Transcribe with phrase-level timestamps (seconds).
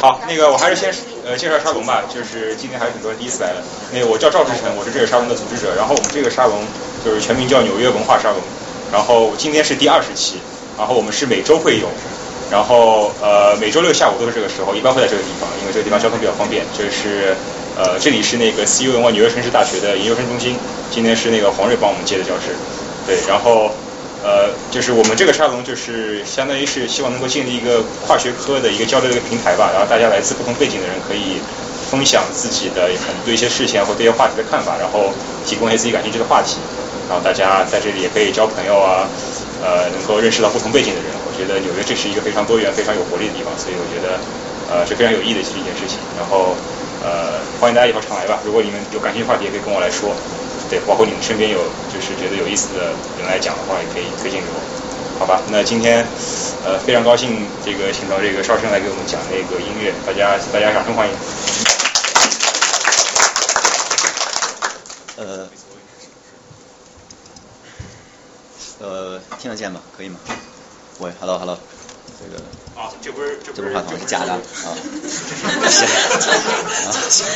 [0.00, 0.90] 好，那个我还是先
[1.26, 3.60] 呃介绍沙龙吧，就是今天还有很多人第一次来的。
[3.92, 5.74] 那个我叫赵志成，我是这个沙龙的组织者。
[5.76, 6.56] 然后我们这个沙龙
[7.04, 8.40] 就是全名叫纽约文化沙龙。
[8.90, 10.40] 然后今天是第二十期，
[10.78, 11.86] 然后我们是每周会有，
[12.50, 16.64] 然后呃每周六下午都是这个时候，一般会在这个地方，因为这个地方交通比较方便。
[16.72, 17.36] 这是
[17.76, 20.56] 呃这里是那个 CU 文化纽约城市大学的研究生中心，
[20.90, 22.56] 今天是那个黄瑞帮我们接的教室，
[23.06, 23.68] 对，然后。
[24.22, 29.70] 呃，就是我们这个沙龙，就是相当于是希望能够建立一个跨学科的一个交流的一个平台吧。
[29.72, 31.40] 然后大家来自不同背景的人可以
[31.90, 35.12] 分享自己的很对一些事情或对一些话题的看法，然后
[35.46, 36.58] 提供一些自己感兴趣的话题。
[37.08, 39.08] 然后大家在这里也可以交朋友啊，
[39.64, 41.10] 呃，能够认识到不同背景的人。
[41.26, 44.20] 我觉得纽约这是一个非常多元、非常有活力的地方，所以我觉得
[44.70, 45.98] 呃是非常有意义的一件事情。
[46.20, 46.54] 然后
[47.02, 48.38] 呃，欢迎大家以后常来吧。
[48.44, 50.12] 如果你们有感兴趣话题，也可以跟我来说。
[50.70, 51.58] 对，包括你们身边有
[51.92, 54.60] 就是觉得有意思的人来讲的话，也可以推荐给我，
[55.18, 55.42] 好吧？
[55.50, 56.06] 那今天
[56.64, 61.14] 呃非常高兴这个请到这个邵生来给我们讲那个音乐，大家大家掌声欢迎。
[65.16, 65.48] 呃
[68.78, 69.80] 呃，听得见吗？
[69.96, 70.18] 可以吗？
[71.00, 71.58] 喂，hello hello，
[72.18, 72.42] 这个
[72.80, 74.40] 啊，这不是这不是话筒是假的 啊，
[77.10, 77.26] 行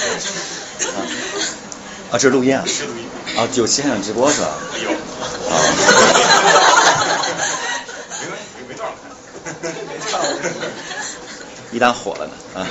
[0.95, 0.97] 啊
[2.13, 2.65] 啊，这是录音啊。
[2.67, 3.14] 是录音。
[3.37, 4.49] 啊，九七还想直播是吧？
[4.83, 4.91] 有。
[4.91, 4.95] 啊。
[8.21, 10.19] 没关系，没多少
[11.73, 12.67] 一旦火了呢，啊。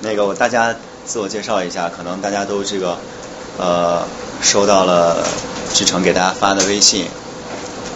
[0.00, 0.74] 那个我大家
[1.06, 2.98] 自我介绍一下，可能大家都这个
[3.56, 4.06] 呃
[4.42, 5.26] 收到了
[5.72, 7.06] 志成给大家发的微信，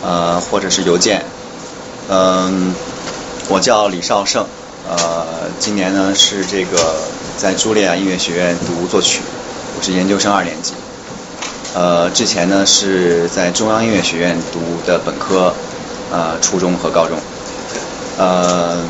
[0.03, 1.23] 呃或者是邮件，
[2.09, 2.75] 嗯，
[3.49, 4.47] 我叫李少胜，
[4.89, 5.27] 呃
[5.59, 6.97] 今年呢是这个
[7.37, 9.21] 在茱莉亚音乐学院读作曲，
[9.79, 10.73] 我是研究生二年级。
[11.73, 15.55] 呃，之前呢是在中央音乐学院读的本科，
[16.11, 17.17] 呃，初中和高中，
[18.19, 18.83] 呃，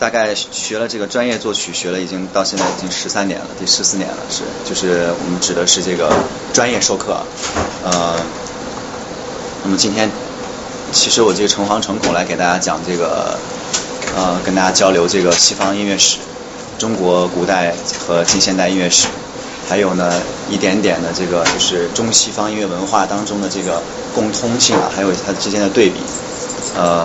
[0.00, 6.12] 大概学了这个专业作曲，学了已经到现在已经十三年了，第十四年了，是，就是我们指的是这个
[6.52, 7.22] 专业授课，
[7.84, 8.16] 呃，
[9.62, 10.10] 那么今天
[10.90, 13.38] 其实我这个诚惶诚恐来给大家讲这个，
[14.16, 16.18] 呃，跟大家交流这个西方音乐史，
[16.76, 17.72] 中国古代
[18.04, 19.06] 和近现代音乐史。
[19.68, 20.10] 还有呢，
[20.50, 23.82] 一点点的这个就是中西方音乐文化当中的这个
[24.14, 26.00] 共通性啊，还有它之间的对比。
[26.74, 27.04] 呃，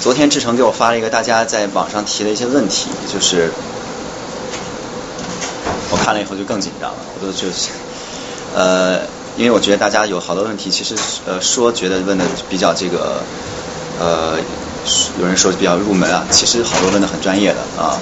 [0.00, 3.50] 昨天志成给我发了一个大家在网上提的一些问题，就是
[5.90, 7.70] 我看了以后就更紧张了，我都就是
[8.54, 9.00] 呃，
[9.36, 10.96] 因为我觉得大家有好多问题，其实
[11.26, 13.22] 呃说觉得问的比较这个
[14.00, 14.36] 呃，
[15.20, 17.96] 有人说比较入门啊，其实好多问的很专业的啊。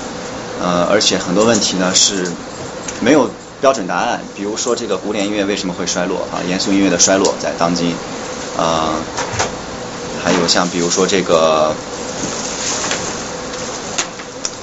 [0.62, 2.30] 呃，而且很多问题呢是
[3.00, 3.28] 没有
[3.60, 4.20] 标准答案。
[4.36, 6.40] 比如说，这个古典音乐为什么会衰落啊？
[6.48, 7.94] 严肃音乐的衰落在当今，
[8.56, 8.94] 啊，
[10.22, 11.74] 还有像比如说这个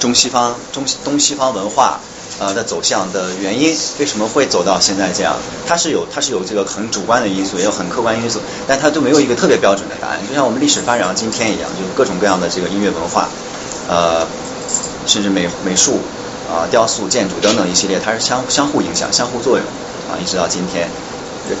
[0.00, 2.00] 中西方、中东西方文化
[2.40, 5.36] 呃的走向的原因，为什么会走到现在这样？
[5.66, 10.18] 它是有它是有这个很主观的因素，也有很客观因素，但它都没有一个特别标准的答案。
[10.26, 13.28] 就像我们历史发展到今天一样，就是各种各样的这个音乐文化，
[13.88, 14.26] 呃。
[15.06, 15.98] 甚至美美术
[16.50, 19.66] 啊、雕塑、建筑等等一系列，它是相相互影响、相互作用
[20.10, 20.88] 啊，一直到今天，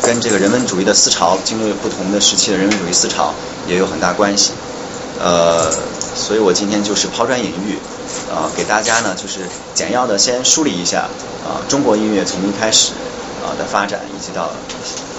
[0.02, 3.32] 跟这个人文主义的思潮，经历了不同的时期的人文主义思潮
[3.66, 4.52] 也有很大关系。
[5.20, 5.70] 呃，
[6.16, 7.78] 所以我今天就是抛砖引玉
[8.30, 9.40] 啊，给大家呢就是
[9.74, 11.08] 简要的先梳理一下
[11.46, 12.92] 啊，中国音乐从一开始
[13.44, 14.50] 啊的发展，以及到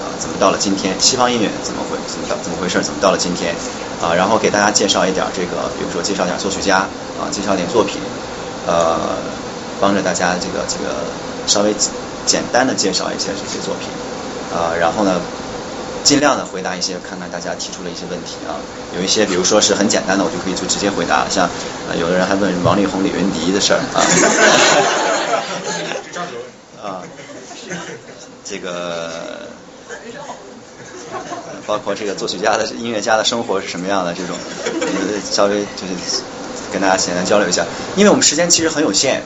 [0.04, 3.54] 啊怎么到了今天，西方音乐怎么回怎么到怎么回事，怎么到了今天
[4.02, 6.86] 啊，然后给大家介绍一点这个，比如说介绍点作曲家。
[7.14, 8.02] 啊，介绍点作品，
[8.66, 8.98] 呃，
[9.80, 11.06] 帮着大家这个这个
[11.46, 11.72] 稍微
[12.26, 13.88] 简单的介绍一些这些作品，
[14.52, 15.20] 啊，然后呢，
[16.02, 18.58] 尽量的回答一些看看大家提出了一些问题啊，
[18.96, 21.48] 有一些比如说是很简单的，我就可以就直接回答，像
[21.96, 24.02] 有的人还问王力宏、李云迪的事儿啊，
[26.82, 27.02] 啊，
[28.44, 29.46] 这个
[31.66, 34.36] 包括这个作曲家的音乐家的生活是什么样的这种，
[35.30, 36.22] 稍微就是。
[36.72, 37.64] 跟大家简单交流一下，
[37.94, 39.22] 因为我们时间其实很有限，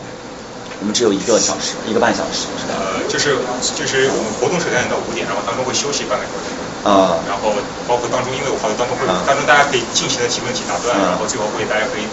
[0.80, 2.76] 我们只有一个小时，一个半小时，是吧？
[2.76, 3.36] 呃，就是
[3.74, 6.52] 就是我们活动时间到五点，然后当中会休息半个小时。
[6.84, 7.16] 啊。
[7.26, 7.54] 然后
[7.88, 12.04] 包括当中，因为我好多当中会，当中大家可以尽情的提问题打断，然后最后会大家可以。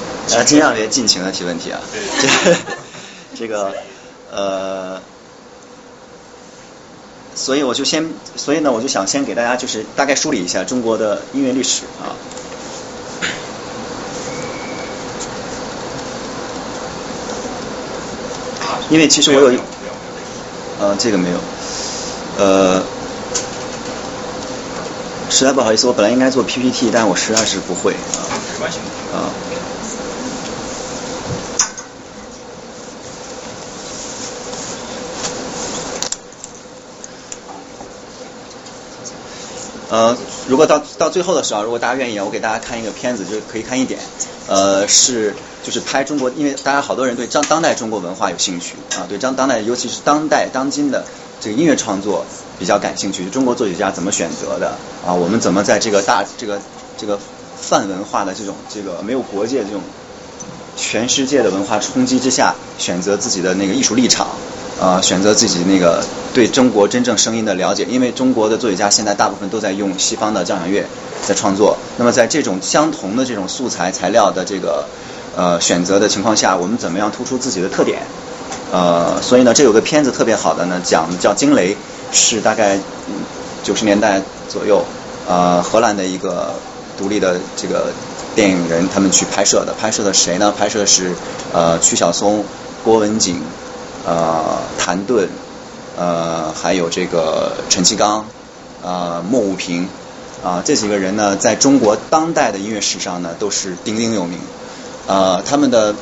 [0.46, 1.82] 尽量别尽情的提问题啊。
[1.92, 2.56] 对。
[3.36, 3.76] 这个
[4.32, 5.02] 呃，
[7.36, 12.16] 所以我就先，所以呢，我就想先给大家就是大概梳理一下中国的音乐历史啊。
[18.90, 19.60] 因为其实我有，
[20.80, 21.40] 呃，这个没有，
[22.38, 22.84] 呃，
[25.30, 28.22] 实在不好意思，我本来应该做 PPT，但我实在是不会啊。
[28.54, 28.78] 没关系。
[29.12, 29.34] 啊。
[39.96, 40.14] 呃，
[40.50, 43.98] 如果到到最后的时候，如果大家愿意，我给大家看一个片子，就是可以看一点，
[44.46, 45.34] 呃，是
[45.64, 51.06] 就是拍中国，因为大家好多人对当当代中国文化有兴趣啊，对当当代，尤其是当代当今的
[51.40, 52.26] 这个音乐创作
[52.60, 54.76] 比较感兴趣，中国作曲家怎么选择的
[55.08, 55.14] 啊？
[55.14, 56.60] 我们怎么在这个大这个
[56.98, 57.18] 这个
[57.56, 59.82] 泛文化的这种这个没有国界这种
[60.76, 64.28] 全世界的文化冲击之下，选择自己的那个艺术立场？
[64.78, 70.86] 呃，选择自己那个对中国真正声音的了解，因为中国的作曲家现在大部分都在用西方的交响乐
[71.26, 71.78] 在创作。
[71.98, 74.86] 那么在这种相同的这种素材材料的这个
[75.38, 78.02] 呃选择的情况下，我们怎么样突出自己的特点？
[78.74, 81.74] 呃，所以呢，这有个片子特别好的呢，讲叫《惊雷》，
[82.12, 82.78] 是大概
[83.64, 84.84] 九十年代左右，
[85.26, 86.54] 呃，荷兰的一个
[86.98, 87.94] 独立的这个
[88.36, 90.54] 电影人他们去拍摄的，拍摄的谁呢？
[90.58, 91.14] 拍摄的是
[91.54, 92.44] 呃曲晓松、
[92.84, 93.42] 郭文景。
[94.06, 95.28] 呃，谭盾，
[95.98, 98.26] 呃，还有这个陈其刚，
[98.84, 99.88] 呃，莫武平，
[100.44, 104.38] 啊，这几个人呢，在中国当代的音乐史上呢，都是鼎鼎有名。
[105.08, 105.96] 呃，他们的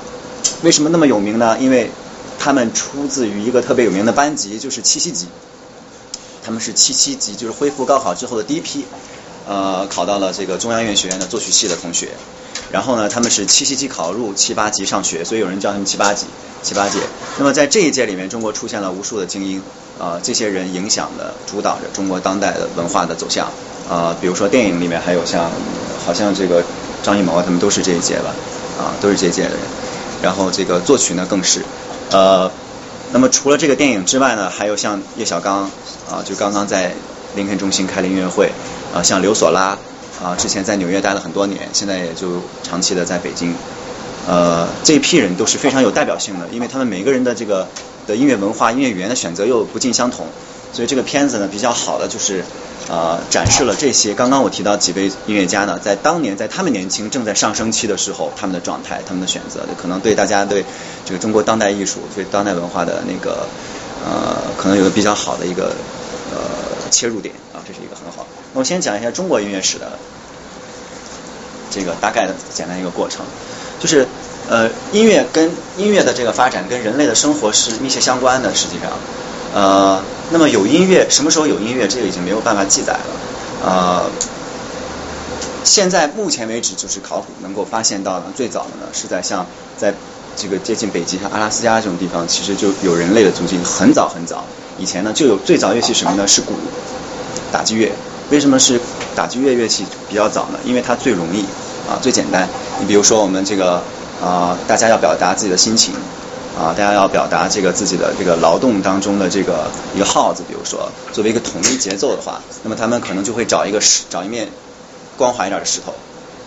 [0.63, 1.57] 为什么那么有名呢？
[1.59, 1.89] 因为
[2.37, 5.27] 他们出自于一个特别有名的班级，就是七七级。
[6.43, 8.85] 他们是七七级，就是恢复高考之后的第一批，
[9.47, 12.09] 呃，考到了这个中央音乐学院的作曲系的同学。
[12.71, 16.25] 然后呢，他们是七七级考入，七八级上学，所以有人叫他们七八级。
[16.63, 16.97] 七八届，
[17.37, 19.61] 那么在这一届里面，中国出现了无数的精英，
[19.99, 23.51] 啊，这些人影响的、主导着中国当代的文化的走向，
[23.89, 25.51] 啊，比如说电影里面还有像，
[26.05, 26.63] 好像这个
[27.03, 28.33] 张艺谋，他们都是这一届吧，
[28.79, 29.59] 啊，都是这一届的人。
[30.21, 31.61] 然后这个作曲呢更是，
[32.11, 32.49] 呃，
[33.11, 35.63] 那么除了这个电影之外呢，还有像叶小刚，
[36.09, 36.95] 啊，就刚刚在
[37.35, 38.51] 林肯中心开了音乐会，
[38.93, 39.77] 啊，像刘索拉，
[40.23, 43.53] 啊，之前在纽约待了很多年，现在也就长期的在北京。
[44.25, 47.67] 呃，这一批人都是非常有代表性的，因为他们每个人的这个
[48.07, 50.25] 的音乐文化、音乐语言的选择又不尽相同，
[50.71, 52.41] 所以这个片子呢比较好的就是
[52.89, 54.13] 呃展示了这些。
[54.13, 60.63] 刚刚我提到几位音乐家呢，在当年在他们年轻正在上升期的时候，他们的状态、他们的选择，可能对大家对
[61.03, 63.45] 这个中国当代艺术、对当代文化的那个
[64.05, 65.75] 呃，可能有个比较好的一个
[66.35, 68.25] 呃切入点啊，这是一个很好。
[68.53, 69.99] 那我先讲一下中国音乐史的
[71.71, 73.25] 这个大概的简单一个过程。
[73.79, 74.07] 就是
[74.49, 78.53] 呃，音乐跟音乐的这个发展跟人类的生活是密切相关的。
[78.55, 78.91] 实际上，
[79.53, 80.01] 呃，
[80.31, 83.09] 那么有音乐，什么时候有音乐，这个已经没有办法记载了。
[83.65, 84.11] 呃，
[85.65, 89.45] 现在目前为止，就是考古能够发现到的最早的呢，是在像
[89.77, 89.93] 在
[90.37, 94.45] 这个接近北极像阿拉斯加这种地方，其实就有人类的足迹，很早很早。
[94.77, 96.27] 以前呢，就有最早乐器什么呢？
[96.27, 96.53] 是鼓，
[97.51, 97.91] 打击乐。
[98.29, 98.79] 为什么是
[99.15, 100.59] 打击乐乐器比较早呢？
[100.63, 101.45] 因为它最容易。
[101.85, 102.47] 啊，最简单。
[102.79, 103.83] 你比如说，我们这个
[104.23, 105.93] 啊，大家要表达自己的心情，
[106.57, 114.47] 啊，大家要表达这个自己的这个劳动当中的这个一个号子，比如说作为一个统一节奏的话，那么他们可能就会找一个石，找一面
[115.17, 115.91] 光滑一点的石头，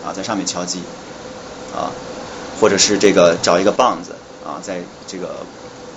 [0.03, 0.81] 啊，在上面敲击，
[1.71, 1.93] 啊，
[2.59, 4.13] 或者是这个找一个棒子，
[4.43, 5.35] 啊，在这个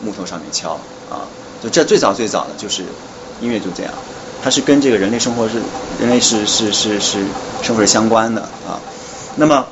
[0.05, 0.75] 木头上面敲，
[1.09, 1.25] 啊，
[1.63, 2.83] 就这最早最早的就是
[3.41, 3.93] 音乐就这样，
[4.43, 5.55] 它是跟这个人类生活是
[6.01, 7.19] 人类是是是是
[7.63, 8.81] 生活是相关的啊。
[9.37, 9.67] 那么，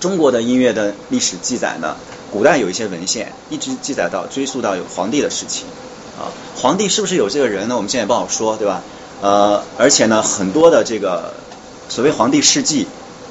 [0.00, 1.96] 中国的音乐的历史记载呢？
[2.30, 5.64] 古代有一些文献，一直记载到追溯到有皇帝的时期，
[6.18, 7.76] 啊，皇帝是不是有这个人呢？
[7.76, 8.82] 我们现在也不好说，对吧？
[9.22, 11.32] 呃，而且呢，很多的这个
[11.88, 12.86] 所谓皇帝事迹，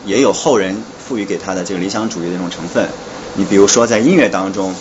[0.06, 2.90] 也有后人赋予给他的这个理想主义的这种成分。
[3.36, 4.74] 你比如说在音乐当中，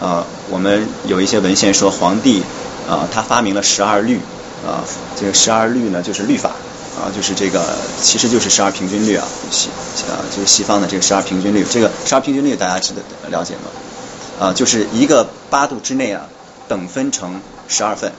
[0.00, 2.42] 呃，我们有一些文献说皇帝
[2.88, 4.18] 啊，他发明了十二律，
[4.66, 4.84] 啊，
[5.18, 6.50] 这个十二律呢，就是律法。
[6.96, 7.62] 啊，就是这个，
[8.00, 9.68] 其实就是十二平均律啊，西
[10.08, 11.62] 啊，就是西方的这个十二平均律。
[11.70, 14.46] 这个十二平均律大家知道了解吗？
[14.46, 16.22] 啊，就是一个八度之内啊，
[16.68, 17.38] 等分成
[17.68, 18.12] 十二份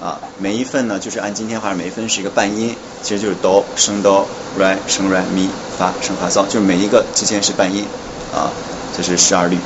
[0.00, 4.24] 啊，每一份呢就是按今天话，每一分是一个半音，其实就是哆升哆
[4.58, 7.84] 来升来咪发升发嗦，就是每一个之间是半音
[8.32, 8.52] 啊，
[8.96, 9.58] 这是十二律。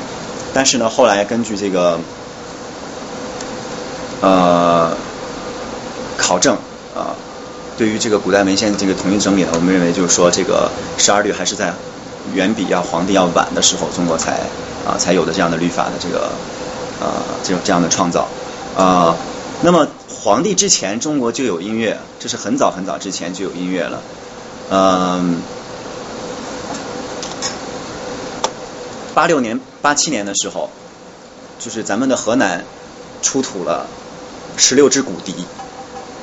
[0.55, 1.99] 但是呢，后来根据这个
[4.21, 4.95] 呃
[6.17, 6.55] 考证
[6.95, 7.11] 啊。
[7.77, 11.73] 对于这个古代文献这个统一整理呢，我们认为就是说，这个十二律还是在
[12.33, 14.39] 远比要皇帝要晚的时候，中国才
[14.87, 16.29] 啊才有的这样的律法的这个
[17.01, 18.29] 啊这种这样的创造
[18.77, 19.13] 啊。
[19.61, 24.01] 那么皇帝之前，中国就有音乐，这是很早很早之前就有音乐了。
[24.71, 25.41] 嗯，
[29.13, 30.71] 八六年、八七年的时候，
[31.59, 32.65] 就是咱们的河南
[33.21, 33.85] 出土了
[34.57, 35.35] 十六支骨笛。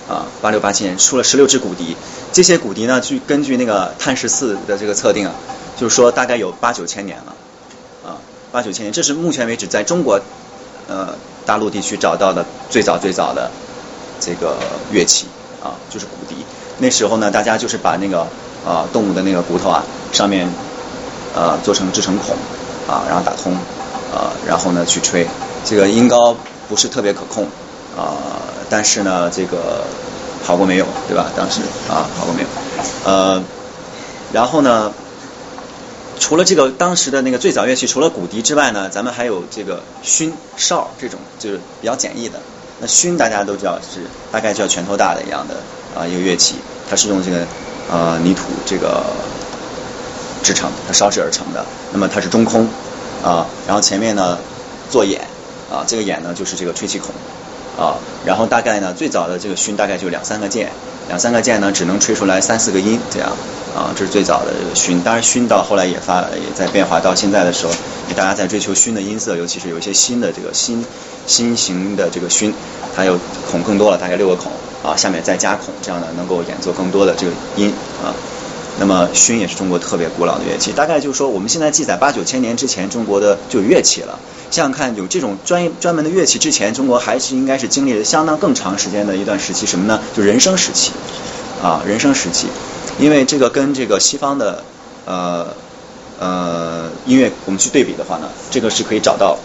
[0.08, 1.96] 啊，八六八七年出了十六支骨笛，
[2.32, 5.32] 这些骨笛呢，据根据那个碳十四的这个测定啊，
[5.76, 7.36] 就是说大概有八九千年了，
[8.04, 8.18] 啊，
[8.50, 10.20] 八九千年，这是目前为止在中国
[10.88, 11.14] 呃
[11.46, 13.48] 大陆地区找到的最早最早的
[14.18, 14.58] 这个
[14.90, 15.28] 乐器
[15.62, 16.34] 啊，就是骨笛。
[16.78, 18.26] 那时候呢，大家就是把那个
[18.66, 20.52] 啊动物的那个骨头啊上面
[21.32, 22.36] 呃做成制成孔
[22.88, 23.52] 啊，然后打通
[24.14, 25.26] 啊，然后呢去吹，
[25.64, 26.36] 这个音高
[26.68, 27.44] 不是特别可控
[27.96, 28.16] 啊，
[28.68, 29.84] 但是呢这个
[30.44, 31.26] 好过没有，对吧？
[31.36, 32.48] 当时啊好过没有，
[33.04, 33.42] 呃，
[34.32, 34.92] 然后呢。
[36.20, 42.38] 除了这个当时的那个最早乐器，除了骨笛之外呢，咱们还有这个埙哨这种，就是比较简易的。
[42.78, 45.56] 那埙大家都知道是大概就像拳头大的一样的
[45.98, 46.54] 啊一个乐器，
[46.88, 47.44] 它是用这个
[47.90, 49.04] 呃泥土这个
[50.42, 51.64] 制成，它烧制而成的。
[51.92, 52.66] 那么它是中空
[53.22, 54.38] 啊，然后前面呢
[54.90, 55.20] 做眼
[55.70, 57.10] 啊，这个眼呢就是这个吹气孔
[57.78, 60.70] 啊，然后大概呢最早的这个埙大概就两三个键，
[61.08, 63.30] 两三个键呢只能吹出来三四个音这样。
[63.74, 67.72] 啊，这是最早的这个埙，当然埙到后来也发也在变化，到现在的时候，
[68.14, 70.84] 大家在追求埙的音色，尤其是有一些新的这个新
[71.26, 72.52] 新型的这个埙，
[72.94, 73.18] 它有
[73.50, 74.52] 孔更多了，大概六个孔
[74.84, 77.72] 啊，下面再加孔，这样呢能够演奏更多的这个音
[78.04, 78.12] 啊。
[78.78, 84.18] 那么埙也是中国特别古老的乐器，大概就是说我们现在记载八九千年之前中国的就有乐器了。
[84.50, 89.98] 想想看，有这种专业专门的乐器之前，中国还是应该是经历了相当更长时间的一段时期，什么呢？
[90.14, 90.92] 就人生时期
[91.62, 92.48] 啊，人生时期。
[92.98, 94.62] 因为这个跟这个西方的
[95.06, 95.46] 呃
[96.18, 99.38] 呃音乐，我们去对比的话呢，这个是可以找到，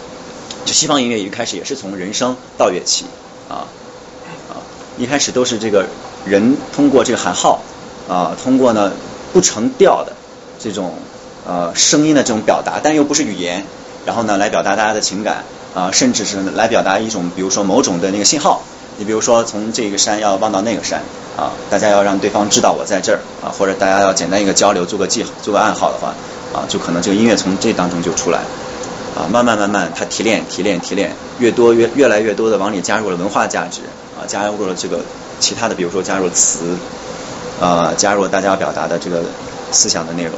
[0.66, 3.06] 就西方音乐一开始也是从人声到乐器
[3.48, 3.64] 啊
[4.50, 4.60] 啊，
[4.98, 5.86] 一开始都是这个
[6.26, 7.62] 人通过这个喊号
[8.06, 8.92] 啊，通过呢
[9.32, 10.12] 不成调的
[10.58, 10.94] 这种
[11.46, 13.64] 呃声音的这种表达，但又不是语言，
[14.06, 15.44] 然后呢来表达大家的情感
[15.74, 18.62] 啊，甚至是来表达一种比如说某种的那个信号。
[19.00, 21.00] 你比如说，从这个山要望到那个山
[21.36, 26.08] 啊，大家要让对方知道我在这儿啊，或者大家要简单一个交流，做个记号，做个暗号的话
[26.52, 28.40] 啊，就可能这个音乐从这当中就出来
[29.16, 33.82] 啊，慢慢慢慢，它提炼提炼提炼，越多越越来越多的往里加入了文化价值
[34.18, 34.98] 啊，加入了这个
[35.38, 36.76] 其他的，比如说加入词
[37.60, 39.22] 啊，加入了大家表达的这个
[39.72, 40.34] 思想的内容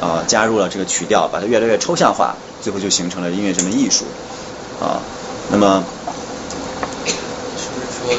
[0.00, 4.04] 呃，加入了这个曲调，把它越来越抽象化，最后就形成了音乐这门艺术
[4.80, 5.00] 啊，
[5.50, 5.84] 那么。
[7.58, 8.10] 是不是说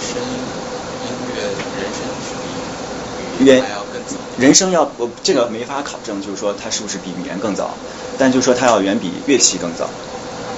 [0.00, 0.28] 声音
[1.04, 1.42] 音乐
[4.38, 7.70] 人声要我这个没法考证，就是说它是不是比语言更早，
[8.16, 9.84] 但就是说它要远比乐器更早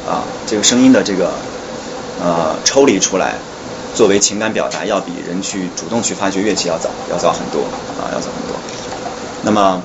[0.09, 1.33] 啊，这个声音的这个
[2.23, 3.35] 呃抽离出来
[3.99, 7.62] 作为情感表达，要比人去主动去发掘乐器要早，要早很多
[8.00, 8.57] 啊，要早很多。
[9.43, 9.83] 那么，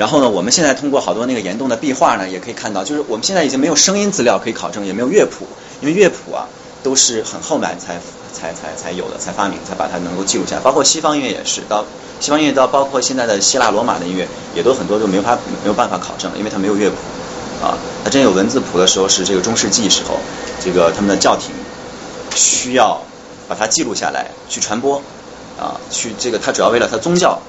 [0.00, 5.46] 然后呢，我们现在通过好多那个岩洞的壁画呢，也可以看到，就是我们现在已经没有声音资料可以考证，也没有乐谱，
[5.80, 6.48] 因为乐谱啊
[6.82, 8.00] 都是很后面才。
[8.34, 10.62] 才才才有的，才发明，才把它能够记录下来。
[10.62, 11.84] 包括西方音乐也是，到
[12.18, 16.96] 西方音乐到包括现在的希腊罗马的音乐，也都很多都没法没有办法考证，因为它没有乐谱
[17.62, 17.76] 啊。
[18.02, 20.16] 它真有文字谱的时候是这个中世纪时候，
[20.64, 21.54] 这个他们的教廷
[22.34, 23.00] 需要
[23.48, 25.02] 把它记录下来去传播
[25.58, 27.40] 啊，去这个它主要为了它宗教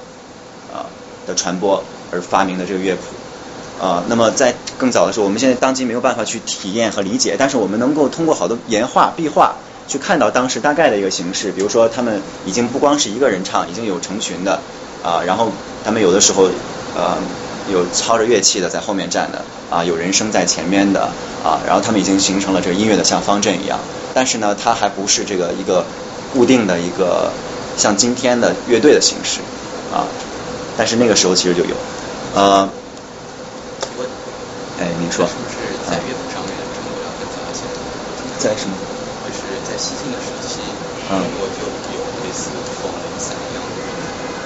[0.72, 0.86] 啊
[1.26, 4.02] 的传播而发明的这个乐谱啊。
[4.08, 9.54] 那么在更早的时候，我们现在当今没有办法去体验和理解，但是我们能够通过好多岩画壁画。
[9.86, 14.58] 去看到当时大概的一个形式，比如说他们已经不光是一个人唱，已经有成群的
[15.02, 15.50] 啊，然后
[15.84, 16.48] 他们有的时候
[16.96, 17.18] 呃
[17.72, 21.10] 有操着乐器的在后面站的啊，有人声在前面的
[21.44, 23.78] 啊，然后他们已经形成了这个音乐的像方阵一样，
[24.14, 25.84] 但是呢，它还不是这个一个
[26.32, 27.32] 固定的一个
[27.76, 29.40] 像今天的乐队的形式
[29.92, 30.06] 啊，
[30.76, 31.74] 但是那个时候其实就有
[32.34, 32.68] 呃，
[34.80, 35.56] 哎，您说，是不是
[35.88, 37.62] 在乐谱上面中国要更早一些？
[38.38, 38.74] 在什么？
[39.66, 40.60] 在西晋的时期，
[41.08, 43.62] 中国就有类似凤雷伞一样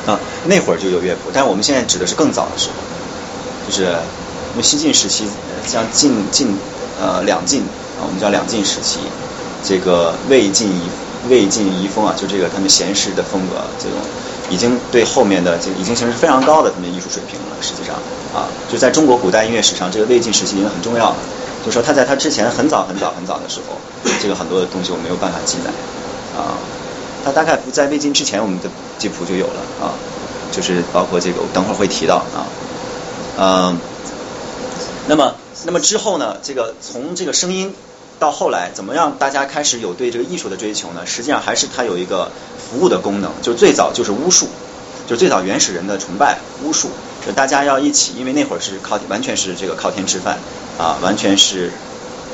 [0.06, 0.12] 的。
[0.12, 2.74] 啊，那会儿就有乐谱，但是我们现在指的是更早的时候，
[3.68, 5.28] 就是因为西晋时期，
[5.66, 6.56] 像晋晋
[6.98, 7.60] 呃两晋
[8.00, 8.98] 啊，我们叫两晋时期，
[9.62, 10.80] 这个魏晋遗
[11.28, 13.98] 魏晋遗风啊，就这个他们闲适的风格，这种
[14.48, 17.56] 已经对后面的这已经形成非常高的他们艺术水平了。
[17.60, 17.94] 实际上
[18.32, 21.16] 啊，就在中国古代音乐史上，这个魏晋时期已经很重要了。
[21.66, 23.76] 就说他在他之前很早很早很早的时候，
[24.22, 25.70] 这个很多的东西我没有办法记载
[26.40, 26.56] 啊。
[27.22, 29.92] 他大概不在魏晋之前，我们的记谱就有了啊。
[30.50, 32.48] 就是包括这个，等会儿会提到啊。
[33.38, 33.78] 嗯，
[35.06, 36.36] 那么那么之后呢？
[36.42, 37.72] 这个从这个声音
[38.18, 41.06] 到后来，怎么让大家开始有对这个艺术的追求呢？
[41.06, 44.48] 实际上还是它有一个服务的功能，就最早就是巫术，
[45.06, 46.88] 就最早原始人的崇拜巫术，
[47.24, 50.38] 就大家要一起，因为那会儿是靠完全是这个靠天吃饭。
[50.78, 51.72] 啊，完全是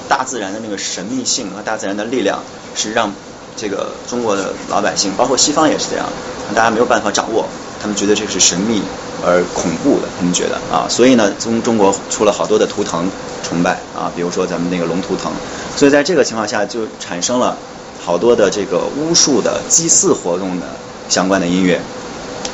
[0.06, 2.42] 大自然的那个神秘性和大自然的力量，
[2.74, 3.10] 是让
[3.56, 6.06] 这个中国的老百姓，包括西方也是这样，
[6.54, 7.46] 大家没有办法掌握，
[7.84, 8.80] 他们觉得这是神秘
[9.22, 13.06] 而恐怖的，他们觉得啊，所以呢，中中国出了好多的图腾
[13.46, 15.30] 崇拜啊，比如说咱们那个龙图腾，
[15.76, 17.58] 所以在这个情况下就产生了
[18.02, 20.66] 好多的这个巫术的祭祀活动的
[21.10, 21.78] 相关的音乐，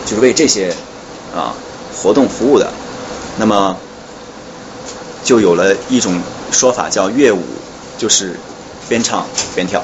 [0.05, 0.75] 就是为这些
[1.33, 1.55] 啊
[1.97, 2.69] 活动服务的，
[3.39, 3.77] 那么
[5.23, 6.21] 就有了一种
[6.51, 7.45] 说法叫乐舞，
[7.97, 8.35] 就是
[8.89, 9.81] 边唱边跳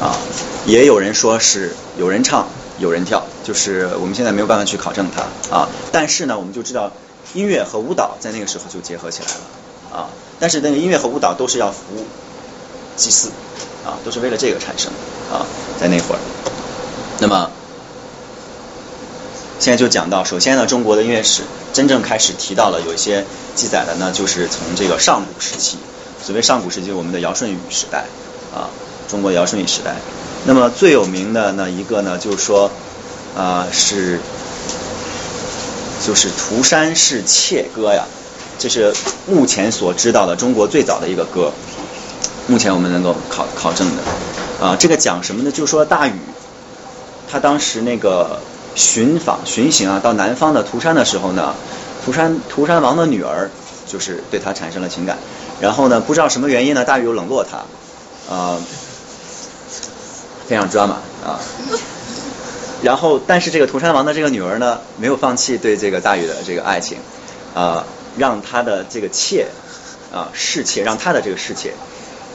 [0.00, 0.18] 啊，
[0.66, 2.48] 也有人说是有人唱。
[2.80, 5.68] 有人跳，就是我们现在没有办法去考证它啊。
[5.92, 6.90] 但是呢，我们就知道
[7.34, 10.08] 音乐和舞蹈在那个时候就结合起来了啊。
[10.40, 12.06] 但是那个音乐和舞蹈都是要服务
[12.96, 13.28] 祭祀
[13.84, 14.90] 啊，都是为了这个产生
[15.30, 15.44] 啊，
[15.78, 16.18] 在那会儿。
[17.18, 17.50] 那么
[19.58, 21.42] 现在就讲到，首先呢，中国的音乐史
[21.74, 25.76] 真正开始提到了有一些记载的呢，就是从这个上古时期。
[26.24, 28.06] 所谓上古时期，我们的尧舜禹时代
[28.54, 28.72] 啊，
[29.06, 29.96] 中国尧舜禹时代。
[30.46, 32.70] 那么最有名的那一个呢，就是说，
[33.36, 34.18] 啊是，
[36.04, 38.04] 就是《涂山氏妾歌》呀，
[38.58, 38.92] 这是
[39.26, 41.52] 目前所知道的中国最早的一个歌，
[42.46, 45.52] 目前我们能够考考证的，啊这个讲什么呢？
[45.52, 46.12] 就是说大禹，
[47.30, 48.40] 他当时那个
[48.74, 51.54] 寻访巡行啊，到南方的涂山的时候呢，
[52.04, 53.50] 涂山涂山王的女儿
[53.86, 55.18] 就是对他产生了情感，
[55.60, 58.56] 然后呢，不知道什么原因呢，大禹又冷落他，啊。
[60.50, 61.38] 非常抓马啊，
[62.82, 66.98] 然后但是这个涂山王的这个女儿呢，没有放弃对这个大禹的这个爱情，
[67.54, 67.84] 啊，
[68.18, 69.46] 让他的这个妾
[70.12, 71.72] 啊侍妾，让他的这个侍妾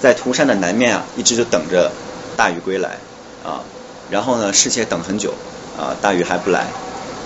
[0.01, 1.91] 在涂山的南面啊，一直就等着
[2.37, 2.99] 大禹归来
[3.43, 3.59] 啊，
[4.09, 5.33] 然后呢侍妾等很久
[5.77, 6.67] 啊，大禹还不来，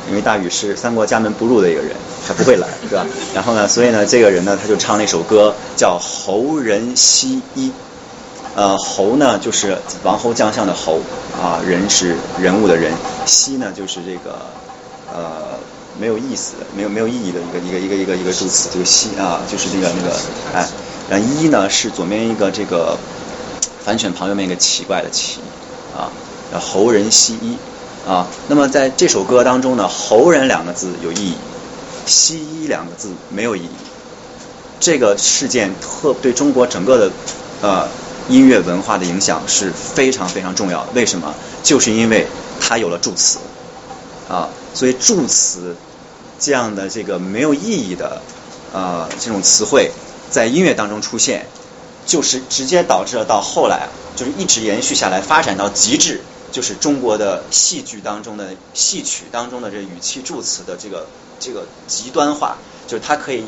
[0.10, 1.92] 因为大禹是三国家门不入的一个人，
[2.28, 3.06] 他不会来是吧？
[3.36, 7.72] 然后呢，所以呢这个人呢他就唱了一首歌叫侯人西衣。
[8.56, 11.00] 呃，侯呢就是王侯将相的侯
[11.40, 12.92] 啊，人是人物的人，
[13.26, 14.38] 西呢就是这个
[15.14, 15.58] 呃
[15.98, 20.16] 没有意思、没有没有意义的一个一个一个一个一个助词，这个西啊就是那个那个
[20.54, 20.68] 哎，
[21.10, 22.98] 然后一呢是左边一个这个
[23.86, 25.40] 反犬旁右边一个奇怪的奇
[25.96, 26.10] 啊，
[26.60, 27.58] 侯人西一
[28.10, 31.36] 啊，那么在这首歌当中呢，侯人两个字有意义，
[32.06, 33.70] 西一两个字没有意义，
[34.82, 37.12] 这个事件特对中国整个的
[37.62, 37.88] 呃。
[38.30, 40.88] 音乐文化的影响是非常非常重要。
[40.94, 41.34] 为什么？
[41.64, 42.28] 就是因为
[42.62, 43.40] 它有了助词
[44.30, 45.76] 啊，所以助词
[46.40, 48.22] 这样的这个没有意义的
[48.74, 49.92] 啊这种词汇
[50.30, 51.48] 在音乐当中出现，
[52.06, 61.08] 就是直接导致了到后来就是一直延续下来，发展到极致，就是中国的戏剧当中的戏曲当中的这语气助词的这个
[61.40, 63.44] 这个极端化，就是它可以。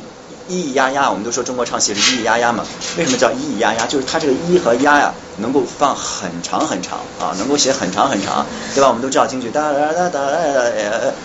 [0.52, 2.66] 咿咿呀呀，我们都说中国唱戏是咿咿呀呀嘛？
[2.98, 3.88] 为什么叫咿咿呀呀？
[3.88, 8.90] 就是它这个咿和呀呀能够放很长很长啊，能够写很长很长，对吧？
[8.90, 10.20] 我们都知道京剧哒哒哒哒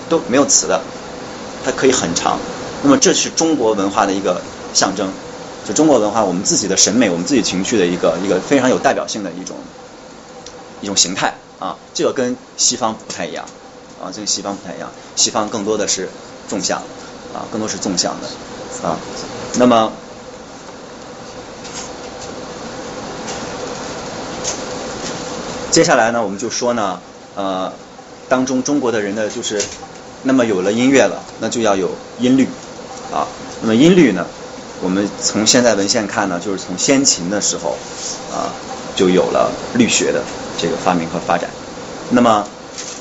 [0.08, 0.80] 都没有词的，
[1.64, 2.38] 它可以很长。
[2.82, 4.40] 那么这是中国文化的一个
[4.72, 5.10] 象征，
[5.66, 9.56] 就中国文化我们自己的审美、我们自己情绪的一个一个非常有代表性的一种
[10.80, 11.76] 一种形态啊。
[11.94, 13.44] 这个跟西方不太一样
[14.00, 16.08] 啊，这个西方不太一样，西方更多的是
[16.48, 16.78] 纵向
[17.34, 18.28] 啊，更多是纵向的。
[18.82, 18.98] 啊，
[19.54, 19.92] 那么
[25.70, 27.00] 接下来呢，我们就说呢，
[27.34, 27.72] 呃，
[28.28, 29.62] 当中中国的人呢，就是
[30.22, 32.48] 那么有了音乐了，那就要有音律
[33.12, 33.26] 啊。
[33.60, 34.26] 那么音律呢，
[34.82, 37.76] 我们从现代文献看呢，就是从先秦的时候
[38.32, 38.52] 啊，
[38.94, 40.22] 就有了律学的
[40.58, 41.50] 这个发明和发展。
[42.10, 42.46] 那么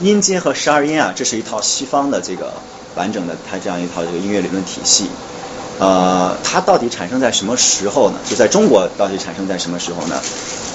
[0.01, 2.53] 音阶和十二音啊，这是一套西方的这个
[2.95, 5.09] 完整的它这样一套这个音乐理论体系。
[5.77, 8.17] 呃，它到底产生在什么时候呢？
[8.29, 10.15] 就在中国到底产生在什么时候呢？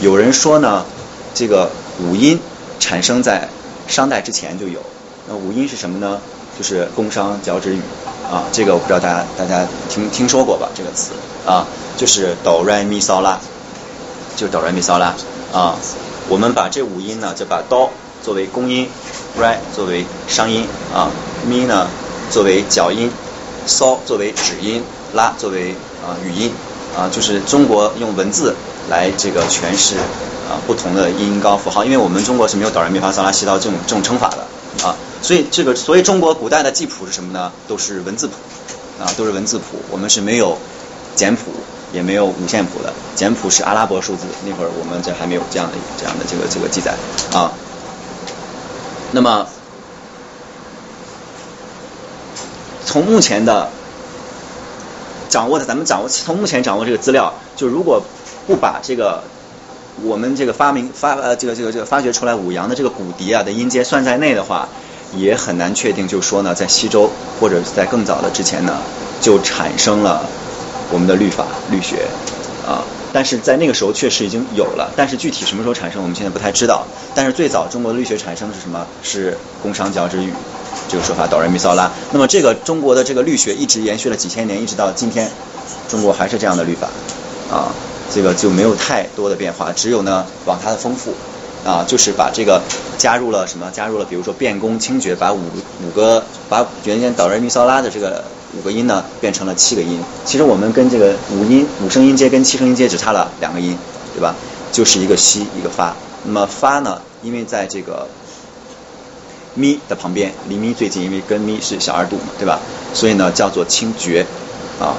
[0.02, 0.84] 有人说呢，
[1.34, 1.70] 这个
[2.02, 2.38] 五音
[2.78, 3.48] 产生在
[3.88, 4.80] 商代之前就有。
[5.26, 6.18] 那五音是什么呢？
[6.58, 7.80] 就是宫商角徵羽
[8.30, 10.68] 啊，这个我不知道大家大家听听说过吧？
[10.74, 11.12] 这个词
[11.46, 13.38] 啊，就是哆来咪嗦拉，
[14.36, 15.14] 就哆来咪嗦拉
[15.52, 15.76] 啊。
[16.28, 17.90] 我们把这五音呢，就把哆
[18.22, 18.86] 作为宫音，
[19.38, 21.08] 来作为商音啊，
[21.48, 21.88] 咪呢
[22.30, 23.10] 作为角音。
[23.66, 24.82] 骚作为指音，
[25.14, 25.72] 拉作为
[26.04, 26.52] 啊语音
[26.96, 28.54] 啊，就是中国用文字
[28.88, 29.96] 来这个诠释
[30.48, 37.52] 啊不同的音高符号，因为我们中国是没有哆来咪发嗦拉西哆这种这种称法的啊，所以这个所以中国古代的记谱是什么呢？
[37.68, 38.34] 都是文字谱
[39.00, 40.58] 啊，都是文字谱，我们是没有
[41.14, 41.52] 简谱，
[41.92, 46.94] 也没有五线谱的，简谱是阿拉伯数字，那会儿我们这还没有这样的这样的这个这个记载
[47.32, 47.52] 啊，
[49.12, 49.46] 那么。
[52.90, 53.68] 从目前的
[55.29, 58.03] 掌握的，咱们掌握从目前掌握这个资料，就如果
[58.48, 59.22] 不把这个
[60.03, 64.68] 我们这个发明发呃这个这个这个发掘出来五阳的这个骨笛啊的音阶算在内的话，
[65.14, 68.76] 也很难确定，就说呢，在西周或者在更早的之前呢，
[69.20, 70.26] 就产生了
[70.90, 72.09] 我们的律法律学
[72.66, 72.83] 啊。
[73.12, 76.85] 但是在那个时候确实已经有了，但是具体什么时候产生，我们现在不太知道。
[77.14, 78.85] 但是最早中国的律学产生是什么？
[79.05, 80.33] 是工商角徵羽
[80.88, 81.90] 这个说法，哆来咪嗦拉。
[82.12, 85.30] 那么这个中国的这个律学一直延续了几千年，一直到今天，
[85.88, 86.88] 中国还是这样的律法
[87.50, 87.72] 啊，
[88.12, 91.14] 这个就没有太多的变化，只有呢往它的丰富
[91.64, 92.61] 啊，就是把这个
[92.98, 93.70] 加入了什么？
[93.72, 95.40] 加入了比如说变宫清绝，把五
[95.85, 98.24] 五个把原先哆来咪嗦拉的这个。
[98.59, 103.78] 五个音呢变成了七个音，其实我们跟这个五音五声音阶跟七声音阶只差了两个音，
[104.12, 104.35] 对吧？
[104.72, 105.94] 就是一个西一个发。
[106.24, 108.09] 那么发呢，因为在这个
[109.54, 112.60] 咪的旁边，离咪最近，因为跟咪是小二度嘛，对吧？
[112.94, 114.24] 所以呢叫做清绝
[114.80, 114.94] 啊，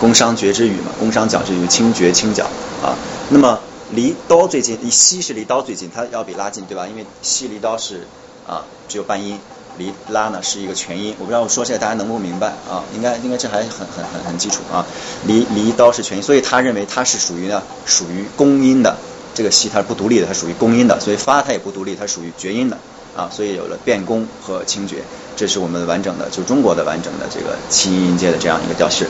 [0.00, 2.44] 宫商角徵羽嘛，宫商角徵羽，清绝清角
[2.82, 2.94] 啊。
[3.30, 6.86] 那么离刀最近，离西是离刀最近，它要比拉近，对吧？
[6.86, 8.06] 因为西离刀是
[8.46, 9.38] 啊只有半音。
[9.78, 12.82] 离拉呢是一个全音，我不知道我说这个大家能不能明白啊？
[12.94, 14.86] 应该应该这还很很很很基础啊。
[15.26, 18.96] 离离刀是全音，所以他认为它是属于呢属于公音的
[19.34, 22.78] 这个西它是不独立的，它属于公音的，所以发它也不独立，它属于绝音的
[23.16, 23.28] 啊。
[23.32, 25.02] 所以有了变宫和清绝，
[25.34, 29.06] 这是我们完整的就中国的完整的这个七音音阶的这样一个调式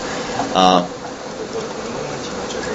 [0.55, 0.81] 啊。
[0.81, 2.71] 我我我个问题呢就是，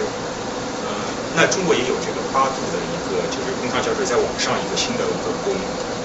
[0.85, 0.91] 呃，
[1.35, 5.55] 那中国也有这个八度的一个就是宫商角徵再往上一个新的一个宫。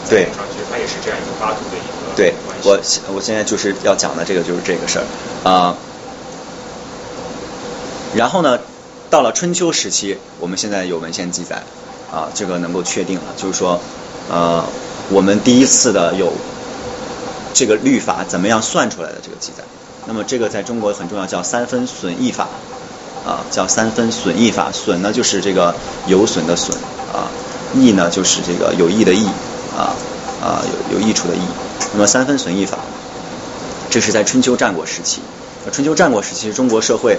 [0.08, 0.28] 对，
[0.70, 2.78] 它也是这样一个八度的一个对，我
[3.12, 5.04] 我现在就是要讲的这个就是这个事儿
[5.42, 5.74] 啊。
[8.14, 8.60] 然后呢，
[9.10, 11.64] 到了春秋时期，我们现在有文献记载
[12.12, 13.80] 啊，这个能够确定了，就是说
[14.30, 14.64] 呃，
[15.11, 16.33] 我们第一次的有
[17.55, 19.62] 这个律法怎么样算出来的这个记载。
[20.07, 22.49] 那么这个在中国很重要，叫三分损益法
[23.27, 24.71] 啊，叫三分损益法。
[24.73, 25.75] 损呢就是这个
[26.07, 26.77] 有损的损
[27.12, 27.29] 啊，
[27.75, 29.27] 益呢就是这个有益的益。
[29.77, 29.92] 啊
[30.40, 31.40] 啊有有益处的益，
[31.92, 32.79] 那么三分损益法，
[33.90, 35.21] 这是在春秋战国时期。
[35.71, 37.19] 春秋战国时期，中国社会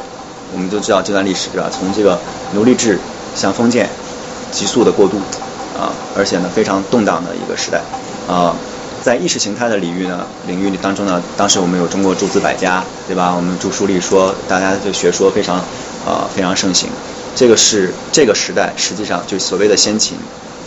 [0.54, 1.69] 我们都知道这段历史对吧？
[1.71, 2.17] 从这个
[2.56, 3.00] 奴隶制
[3.36, 3.89] 向封建
[4.52, 5.19] 急速的过渡
[5.79, 7.81] 啊，而且呢非常动荡的一个时代
[8.27, 8.55] 啊。
[9.03, 13.33] 在意识形态的领域呢领域当中呢，当时我们有中国诸子百家对吧？
[13.33, 15.57] 我们著书里说，大家的学说非常
[16.05, 16.89] 啊非常盛行。
[17.35, 20.17] 这个是这个时代实际上就所谓的先秦。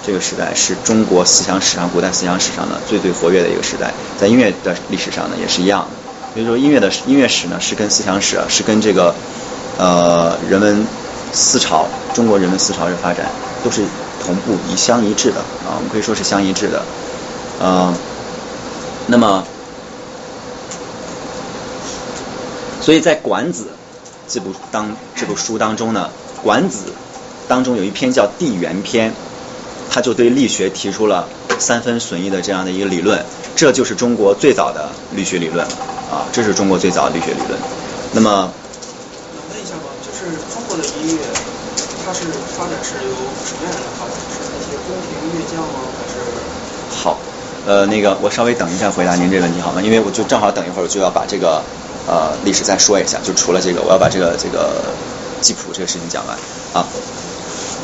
[0.02, 5.88] 这个时代是中国思想史上、古代思想史上的最最活跃的一个时代，在音乐的历史上呢也是一样的。
[6.32, 9.14] 所以说，音乐的音乐史呢是跟思想史啊，是跟这个
[9.76, 10.86] 呃人文
[11.32, 13.26] 思潮、中国人文思潮的发展
[13.62, 13.82] 都是
[14.24, 16.82] 同步、一相一致的啊，我们可以说是相一致的。
[17.62, 17.94] 嗯，
[19.06, 19.44] 那么，
[22.80, 23.64] 所以在《管子》
[24.28, 26.08] 这部当这部书当中呢，
[26.42, 26.78] 《管子》
[27.48, 29.10] 当中有一篇叫《地缘篇》。
[29.92, 31.26] 他就对力学提出了
[31.58, 33.24] 三分损益的这样的一个理论，
[33.56, 37.58] 这就是中国最早的力学理论啊，这是中国最早的力学理论。
[38.12, 38.52] 那么，
[39.50, 39.90] 问一下吗？
[40.00, 41.18] 就是中国的音乐，
[42.06, 42.22] 它是
[42.56, 43.10] 发展是由
[43.42, 44.09] 什么样的发展？
[46.90, 47.18] 好，
[47.66, 49.80] 呃，那个我稍微等一下回答您这个问题好吗？
[49.80, 51.62] 因为我就正好等一会儿我就要把这个
[52.06, 54.82] 呃历史再说一下，就除了这个，我要把这个这个
[55.40, 56.36] 记谱这个事情讲完
[56.74, 56.86] 啊。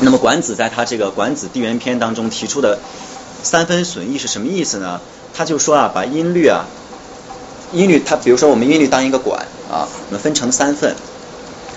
[0.01, 2.79] 那么管子在他这个《管子地缘篇》当中提出的
[3.41, 5.01] 三分损益是什么意思呢？
[5.33, 6.65] 他就说啊，把音律啊，
[7.73, 10.95] 音律，它比如说我们音律当一个管啊，我们分成三份，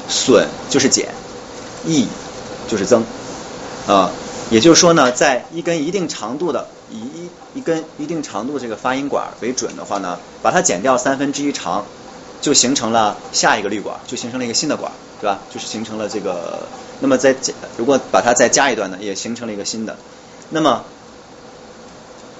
[0.08, 1.08] 损就是减，
[1.86, 2.06] 益
[2.68, 3.04] 就是增
[3.86, 4.10] 啊，
[4.50, 11.86] 也就是说呢，在一根一定长度的以一一根一定长度这个发音管为准的话呢，把它减掉三分之一长，
[12.40, 15.38] 就形成了下一个滤管，就形成了一个新的管，对吧？
[15.54, 16.66] 就是形成了这个。
[17.02, 17.34] 那么再，
[17.78, 19.96] 如果把它再加一段呢，也形成了一个新的。
[20.50, 20.84] 那么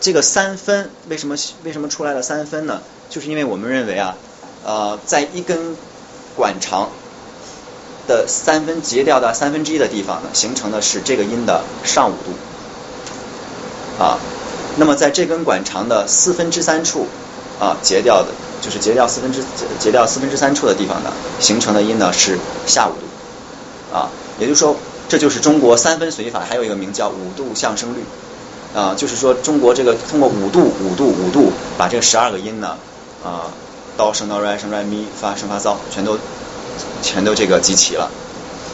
[0.01, 2.83] 这个三分为什么为什么出来了三分呢？
[3.09, 4.17] 就是因为我们认为啊，
[4.65, 5.77] 呃，在一根
[6.37, 6.91] 管长
[8.11, 12.35] 的三分截掉的三分之一的地方呢，形成的是这个音的上五度
[14.03, 14.19] 啊。
[14.77, 17.07] 那么在这根管长的四分之三处
[17.61, 18.29] 啊，截掉的，
[18.61, 19.45] 就是截掉四分之
[19.79, 24.11] 截掉四分之三处的地方呢，形成的音呢是下五度啊。
[24.41, 24.75] 也就是说，
[25.09, 28.03] 这就是中国三分随法，还有一个名叫五度相声律，
[28.75, 32.77] 啊，就是说中国这个通过五度、五度、五度，把这十二个音呢，
[33.23, 33.53] 啊，
[33.97, 36.19] 哆升哆来升来咪发升发嗦，全都
[37.03, 38.11] 全都这个集齐了。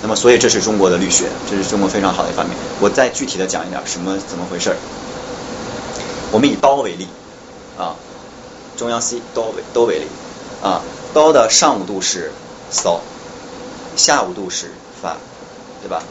[0.02, 2.56] 那么，所以这是中国的律学，这是中国非常好的一方面。
[2.80, 4.76] 我再具体的讲一点，什么怎么回事儿？
[6.32, 7.08] 我们以哆为例，
[7.78, 7.94] 啊，
[8.76, 10.06] 中央 C 哆为哆为例，
[10.62, 10.82] 啊，
[11.14, 12.32] 哆的上五度是
[12.72, 13.00] 嗦，
[13.96, 15.16] 下五度是发。
[15.82, 16.02] 对吧？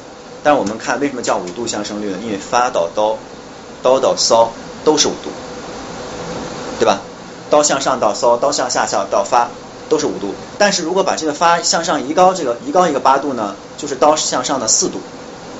[0.41, 2.17] 但是我们看为什么叫五度相生律呢？
[2.23, 3.17] 因为发到哆，
[3.83, 4.49] 哆到嗦
[4.85, 5.29] 都是五度，
[6.79, 7.01] 对吧？
[7.49, 9.49] 刀向上到骚，刀向下到到发，
[9.89, 10.33] 都是五度。
[10.57, 14.99] 但是如果把这个发向上移高，这个移高一个八度呢，就是刀向上的四度，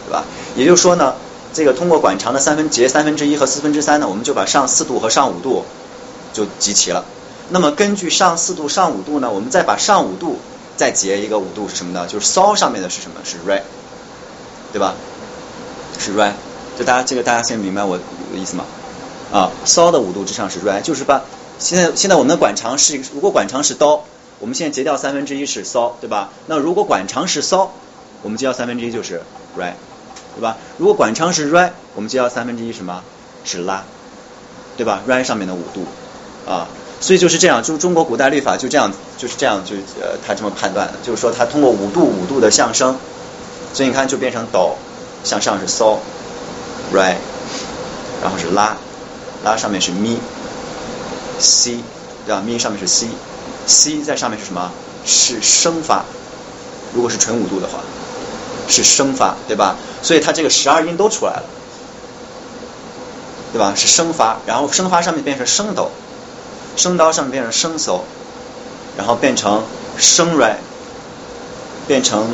[0.07, 0.23] 对吧？
[0.55, 1.15] 也就是说呢，
[1.53, 5.65] 这个通过管长的三分节三分之一和四分之三呢，我们就把上四度和上五度
[6.33, 7.05] 就集齐了。
[7.49, 10.39] 那么根据上四度、上五度呢，我们再把上五度
[10.75, 12.07] 再截一个五度是什么呢？
[12.07, 13.21] 就是骚上面的是什么？
[13.23, 13.61] 是 re，
[14.73, 14.95] 对吧？
[15.99, 16.31] 是 re，
[16.77, 18.03] 就大家这个大家先明白我的
[18.35, 18.65] 意思吗？
[19.31, 21.21] 啊，骚的五度之上是 re，就是把
[21.57, 24.03] 现在现在我们的管长是如果管长是刀，
[24.45, 26.29] 我们现在截掉三分之一是骚，对吧？
[26.45, 27.73] 那如果管长是骚，
[28.21, 29.23] 我们截掉三分之一就是
[29.57, 29.73] re，
[30.35, 30.57] 对吧？
[30.77, 33.01] 如果管长是 re，我们截掉三分之一什么？
[33.43, 33.83] 是拉，
[34.77, 35.83] 对吧？re 上面的五度
[36.47, 36.67] 啊。
[37.01, 42.95] 所以就是这样，就是中国古代律法就这样，就是这样，就呃，他这么判断，就是说他通过五度五度的相升，
[43.73, 44.77] 所以你看就变成哆，
[45.23, 45.97] 向上是嗦
[46.93, 47.15] ，re，
[48.21, 48.77] 然后是拉，
[49.43, 50.19] 拉上面是咪
[51.39, 51.79] ，c，
[52.27, 52.43] 对吧？
[52.45, 53.07] 咪上面是 c
[53.67, 54.71] C 在上面是什么？
[55.05, 56.03] 是升发，
[56.93, 57.79] 如果是纯五度的话，
[58.67, 59.75] 是升发，对吧？
[60.01, 61.43] 所以它这个十二音都出来了，
[63.53, 63.73] 对吧？
[63.75, 65.91] 是升发，然后升发上面变成升哆。
[66.75, 68.03] 升刀上面变成升手，
[68.97, 69.63] 然后变成
[69.97, 70.57] 升软，
[71.87, 72.27] 变成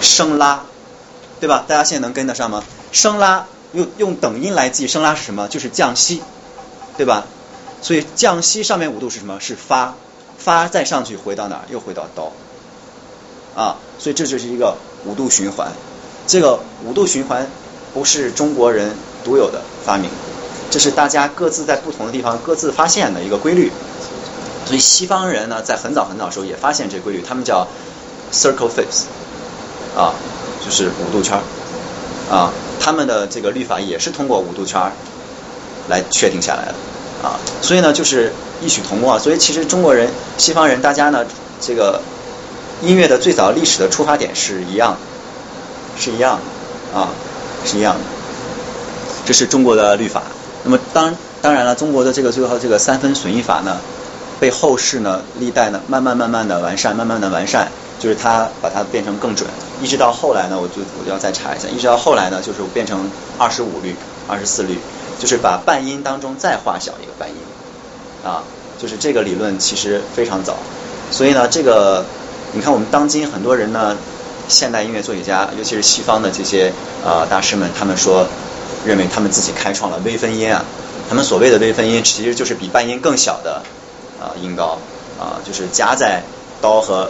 [0.00, 0.64] 升拉，
[1.40, 1.64] 对吧？
[1.66, 2.62] 大家现在能跟得上吗？
[2.92, 5.48] 升拉用用等音来记，升拉是什么？
[5.48, 6.22] 就是降西，
[6.96, 7.24] 对吧？
[7.80, 9.40] 所以降西上面五度是什么？
[9.40, 9.94] 是发，
[10.44, 11.62] 发再上去回到哪？
[11.70, 12.32] 又回到刀，
[13.54, 15.72] 啊，所以这就是一个五度循环。
[16.26, 17.46] 这个五度循环
[17.94, 20.10] 不是中国人独有的发明。
[20.70, 23.70] 这是大家各自在不同的地方各自发现的一个规律，
[24.64, 27.68] 所以西方人呢，在很早很早时候也发现这规律，他们叫
[28.32, 29.04] circle fifths，
[29.94, 30.14] 啊，
[30.64, 31.38] 就是五度圈，
[32.30, 32.50] 啊，
[32.80, 34.90] 他们的这个律法也是通过五度圈
[35.90, 36.74] 来确定下来的，
[37.22, 39.18] 啊，所以呢，就是异曲同工啊。
[39.18, 40.08] 所以其实中国人、
[40.38, 41.24] 西方人，大家呢，
[41.60, 42.00] 这个
[42.82, 44.96] 音乐的最早历史的出发点是一样，
[45.96, 46.40] 是一样
[46.92, 47.08] 的，啊，
[47.64, 48.00] 是一样的，
[49.24, 50.22] 这是中国的律法。
[50.64, 53.78] 那么当当然了，中国的这个最后这个三分损益法呢，
[54.40, 57.68] 被后世呢历代呢慢慢慢慢的完善，慢慢的完善，
[58.00, 59.48] 就是它把它变成更准，
[59.80, 63.08] 一直到后来呢，我就我就要再查一下，一直到后来呢，就是变成
[63.38, 63.94] 二十五律、
[64.28, 64.78] 二十四律，
[65.18, 67.36] 就是把半音当中再画小一个半音，
[68.24, 68.42] 啊，
[68.80, 70.56] 就是这个理论其实非常早，
[71.10, 72.04] 所以呢，这个
[72.52, 73.96] 你看我们当今很多人呢，
[74.48, 76.72] 现代音乐作曲家，尤其是西方的这些
[77.04, 78.26] 呃大师们，他们说。
[78.84, 80.64] 认为他们自己开创了微分音啊，
[81.08, 83.62] 他们所谓的微分音其实就是比半音更小的
[84.20, 84.76] 啊音高
[85.20, 86.20] 啊，就是夹在
[86.60, 87.08] 刀和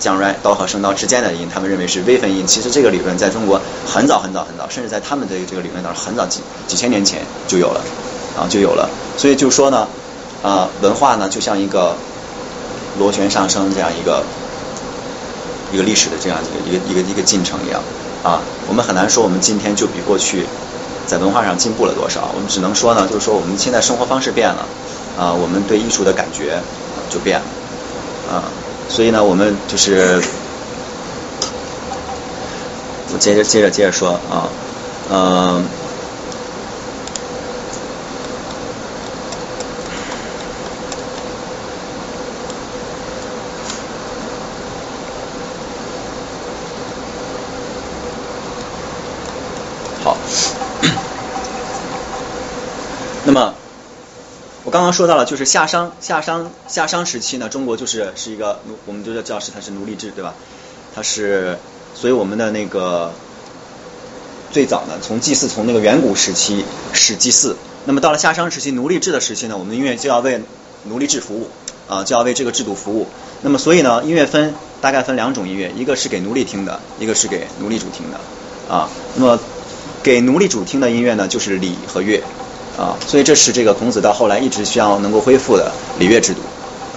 [0.00, 2.44] 降 r 刀和升刀之间的音，他们认为是微分音。
[2.44, 7.80] 其实这个理论在中国很早很早很早，甚至在他们的这个理论当中很早几几千年前就有了
[8.36, 8.90] 啊就有了。
[9.16, 9.86] 所以就说呢
[10.42, 11.94] 啊文化呢就像一个
[12.98, 14.24] 螺旋上升这样一个
[15.72, 17.80] 一个历史的这样一个一个一个一个进程一样
[18.24, 20.46] 啊，我们很难说我们今天就比过去。
[21.06, 22.30] 在文化上进步了多少？
[22.36, 24.64] 我们只能说呢，就是说我们现在生活方式变了，
[25.18, 26.60] 啊，我们对艺术的感觉
[27.10, 27.46] 就变了，
[28.30, 28.46] 啊，
[28.90, 30.20] 所以呢，我们就是
[33.12, 34.50] 我接着接着接着说啊，
[35.08, 35.64] 嗯
[53.32, 53.54] 么，
[54.70, 60.34] 刚刚说到了，就是夏商夏商夏商时期呢，中国就是是一个奴，我们都叫教师，它是奴隶制，对吧？
[60.94, 61.58] 它是，
[61.94, 63.12] 所以我们的那个
[64.52, 70.40] 最早呢，从祭祀从那个远古时期是祭祀，那么到了夏商时期奴隶制的时期呢，我们的音乐就要为
[70.84, 71.48] 奴隶制服务
[71.88, 73.08] 啊，就要为这个制度服务。
[73.42, 78.20] 那么所以呢，音乐分大概分两种音乐，一个是给奴隶听的，一个是给奴隶主听的
[78.72, 78.88] 啊。
[79.16, 79.38] 那么
[80.02, 82.22] 给奴隶主听的音乐呢，就是礼和乐。
[82.80, 86.40] 啊，所以这是这个孔子到后来一直需要能够恢复的礼乐制度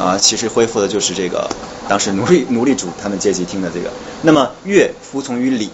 [0.02, 1.50] 啊，其实恢复的就是这个
[1.90, 3.90] 当时奴隶奴隶主他们阶级听的这个。
[4.22, 5.70] 那么乐服从于礼，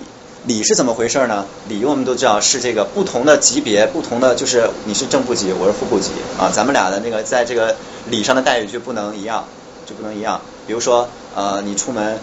[0.47, 1.45] 礼是怎么回事呢？
[1.67, 7.75] 礼我们都知道是这个不同的级别，不同的就是你是正部级，我是副部级啊，咱们俩的那个在这个
[8.09, 9.45] 礼上的待遇就不能一样，
[9.85, 10.41] 就不能一样。
[10.65, 12.17] 比如说呃，你出门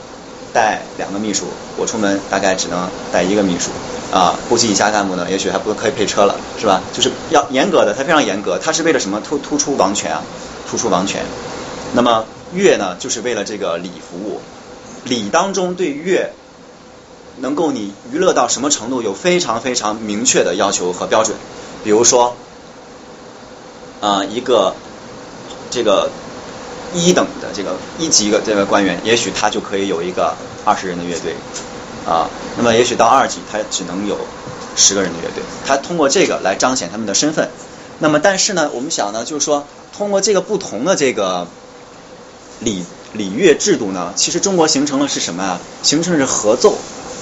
[0.53, 1.45] 带两个秘书，
[1.77, 3.71] 我出门大概只能带一个秘书。
[4.13, 6.81] 啊，部级以下干部呢，也许还不可以配车了，是吧？
[6.93, 9.21] 就是要严格的，它非常严格，它是为了什么？
[9.21, 10.23] 突突出王权啊，
[10.71, 11.25] 突出王权。
[11.93, 14.41] 那么乐呢，就是为了这个礼服务。
[15.05, 16.33] 礼当中对乐
[17.39, 21.37] 能够你娱乐到什么程度，有非常非常明确的要求和标准。
[21.85, 22.37] 比如说，
[24.01, 24.75] 啊，一个
[25.71, 26.11] 这个
[26.95, 31.35] 一等的这个一级的这个官员，也许他就可以有一个二十人的乐队
[32.07, 32.31] 啊。
[32.57, 34.17] 那么也许到二级，他只能有
[34.77, 35.43] 十个人的乐队。
[35.67, 37.51] 他通过这个来彰显他们的身份。
[37.99, 39.67] 那么但是呢，我们想呢，就是说
[39.97, 41.47] 通过这个不同的这个
[42.61, 45.61] 礼礼乐制度呢，其实中国形成了是什么啊？
[45.83, 46.77] 形成的是合奏。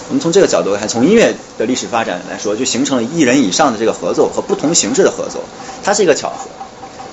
[0.08, 5.40] 我们从这个角度看，从音乐的历史发展来说，就形成了一人以上的这个合奏和不同形式的合奏，
[5.82, 6.50] 它是一个巧合，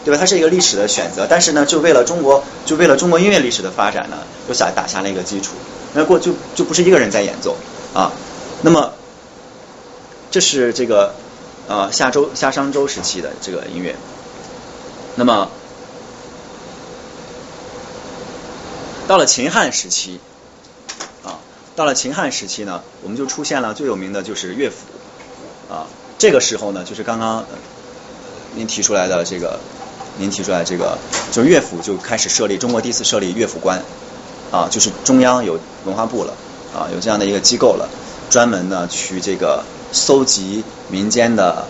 [0.03, 0.17] 对吧？
[0.19, 5.53] 它是一个历史的选择，但是呢，就为了中国，就为了中国音乐历史的发展呢，又下打下了一个基础。
[5.93, 7.55] 那过就就不是一个人在演奏
[7.93, 8.11] 啊。
[8.61, 8.93] 那么，
[10.31, 11.13] 这是这个
[11.67, 13.95] 呃夏周夏商周时期的这个音乐。
[15.15, 15.49] 那么，
[19.07, 20.19] 到了秦汉时期
[21.23, 21.39] 啊。
[21.75, 24.77] 到了秦汉时期呢，我们就出现了最有名的就是乐府
[25.73, 25.87] 啊。
[26.17, 27.45] 这个时候呢，就是刚刚
[28.55, 29.59] 您提出来的这个，
[30.17, 30.97] 您提出来这个，
[31.31, 33.81] 就是乐府就开始设立，中国第一次设立乐府官
[34.51, 36.33] 啊，就是中央有文化部了
[36.73, 37.89] 啊，有这样的一个机构了，
[38.29, 41.65] 专门呢去这个搜集民间的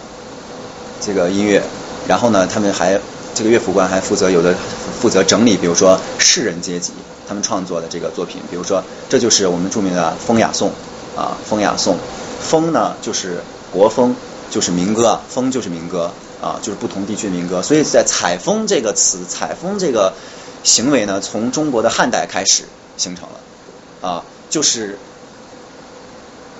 [0.99, 1.61] 这个音乐，
[2.07, 2.99] 然后呢，他们还
[3.33, 4.55] 这个乐府官还负责有的
[4.99, 6.93] 负责整理，比如说士人阶级。
[7.27, 10.69] 他们创作的这个作品，比如说，这就是我们著名的《风雅颂》
[11.17, 11.95] 啊，《风雅颂》。
[12.41, 14.13] 风呢，就是国风，
[14.49, 17.61] 就是民歌，风就是民歌啊，就是不同地区的民歌。
[17.61, 20.13] 所以在采风这个词，采风这个
[20.63, 22.63] 行为呢，从中国的汉代开始
[22.97, 24.97] 形成了啊，就是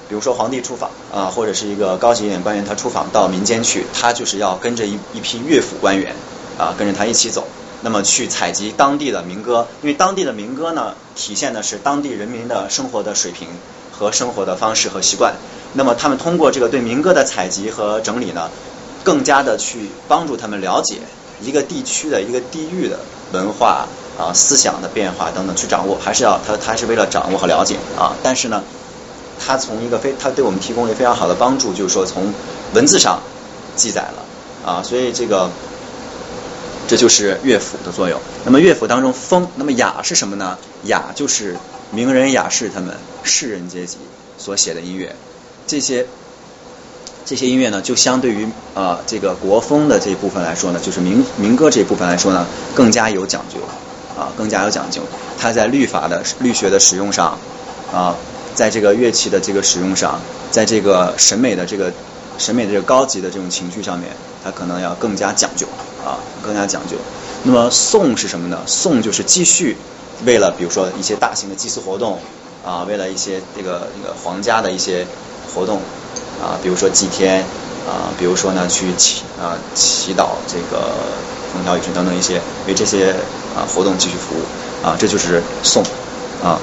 [0.07, 6.15] 比如说皇帝出访啊，或者是一个高级一点官员他出访到民间去，他就是要跟着一一批乐府官员
[6.57, 7.47] 啊，跟着他一起走。
[7.83, 13.47] 那么去采集当地的民歌，因为当地的民歌呢，体现的是当地人民的生活的水平
[13.91, 15.33] 和生活的方式和习惯。
[15.73, 18.51] 那么他们通过这个对民歌的采集和整理呢，
[19.03, 20.97] 更加的去帮助他们了解
[21.41, 22.99] 一个地区的一个地域的
[23.33, 23.87] 文化
[24.17, 28.15] 啊、思想的变化等等，去掌握，还是要他他是为了掌握和了解啊。
[28.21, 28.63] 但是呢，
[29.39, 32.33] 他从一个非他对我们提供了非常好的帮助，就是说从
[32.73, 33.21] 文字上
[33.75, 35.49] 记载了啊，所以这个。
[36.87, 38.19] 这就是乐府的作用。
[38.43, 40.57] 那么乐府当中，风，那么雅是什么呢？
[40.83, 41.55] 雅就是
[41.89, 43.97] 名人雅士他们士人阶级
[44.37, 45.15] 所写的音乐。
[45.65, 46.05] 这些
[47.25, 53.59] 这些音乐呢，就相对于啊这个国风的这一部分来说呢，就是民民歌这一部分来说呢，更加有讲究
[54.19, 55.01] 啊，更加有讲究。
[55.39, 57.37] 它在律法的律学的使用上
[57.93, 58.15] 啊，
[58.55, 60.19] 在这个乐器的这个使用上，
[60.51, 61.91] 在这个审美的这个
[62.37, 64.09] 审美的这个高级的这种情绪上面，
[64.43, 65.65] 它可能要更加讲究。
[66.03, 66.97] 啊，更加讲究。
[67.43, 68.59] 那么颂是什么呢？
[68.65, 69.77] 颂就是继续
[70.25, 72.17] 为了，比如说一些大型的祭祀活动
[72.65, 75.05] 啊，为了一些这个那个皇家的一些
[75.53, 75.79] 活动
[76.41, 77.45] 啊，比如说祭天
[77.87, 80.91] 啊，比如说呢去祈啊祈祷这个
[81.53, 83.11] 风调雨顺等等一些为这些
[83.55, 84.43] 啊活动继续服务
[84.85, 85.83] 啊，这就是颂
[86.43, 86.59] 啊。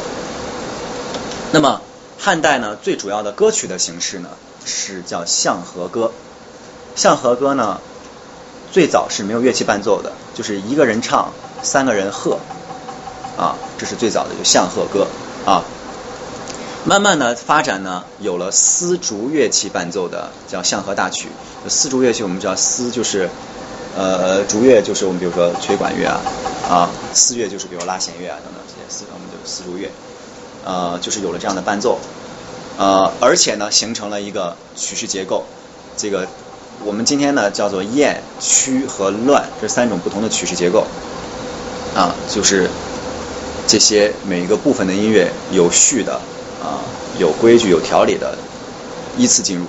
[1.53, 1.81] 那么
[2.19, 4.29] 汉代呢，最主要的歌曲的形式呢
[4.65, 6.11] 是叫相和歌。
[6.97, 7.79] 相和歌呢。
[8.71, 12.39] 最早是没有乐器伴奏的，就是一个人唱，三个人和，
[13.35, 15.07] 啊，这是最早的就相和歌
[15.47, 15.65] 啊。
[16.85, 21.29] 慢慢的发展呢，有了丝竹乐器伴奏的，叫相和大曲。
[21.69, 23.29] 丝竹乐器我们知道，丝就是
[23.97, 26.21] 呃竹乐，就是我们比如说吹管乐啊，
[26.69, 29.91] 啊丝乐就是比如拉弦乐啊等等这些丝，我们就丝竹乐，
[30.65, 31.99] 呃就是有了这样的伴奏，
[32.79, 35.45] 呃而且呢形成了一个曲式结构，
[35.97, 36.27] 这个。
[36.85, 40.87] 我们今天呢叫做燕、曲和乱这三种不同的曲式结构，
[41.93, 42.71] 啊，就是
[43.67, 46.21] 这些每一个部分的音乐有序的
[46.63, 46.81] 啊，
[47.19, 48.37] 有规矩、有条理的
[49.17, 49.65] 依次进入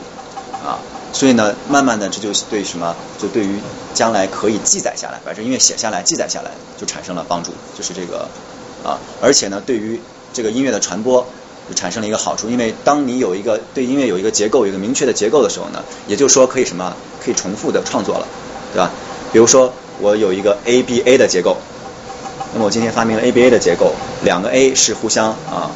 [0.65, 0.79] 啊，
[1.13, 3.59] 所以呢，慢慢的这就对什么，就对于
[3.93, 8.27] 将来可以记载下来，把这音乐写下来、记载下来，就产生了帮助，就是这个
[8.83, 9.99] 啊，而且呢，对于
[10.33, 11.25] 这个音乐的传播。
[11.69, 16.91] 就产生了一个好处，因为当你有一个对音乐有一个结构、有一个明确的结构的时候呢，也就是说可以什么，
[17.23, 18.25] 可以重复的创作了，
[18.73, 18.89] 对吧？
[19.31, 21.57] 比如说我有一个 A B A 的结构，
[22.53, 25.69] 那么我今天发明了 A B A 的结构，两个 A 是互相啊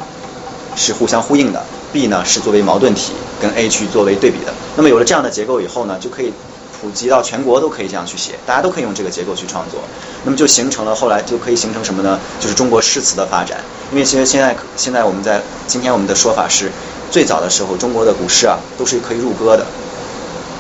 [0.76, 4.54] 是互相呼应的，B 呢是作为矛盾体跟 A 去作为对比的。
[4.76, 6.34] 那么有了这样的结构以后呢，就可以。
[6.82, 9.80] 普及到全国都可以这样去写，大家都可以用这个结构去创作，
[10.26, 12.20] 那么就形成了后来就可以形成什么呢？
[12.42, 13.58] 就是中国诗词的发展。
[13.94, 16.70] 因为其实现在现在我们在今天我们的说法是，
[17.10, 19.66] 最早的时候中国的古诗啊都是可以入歌的，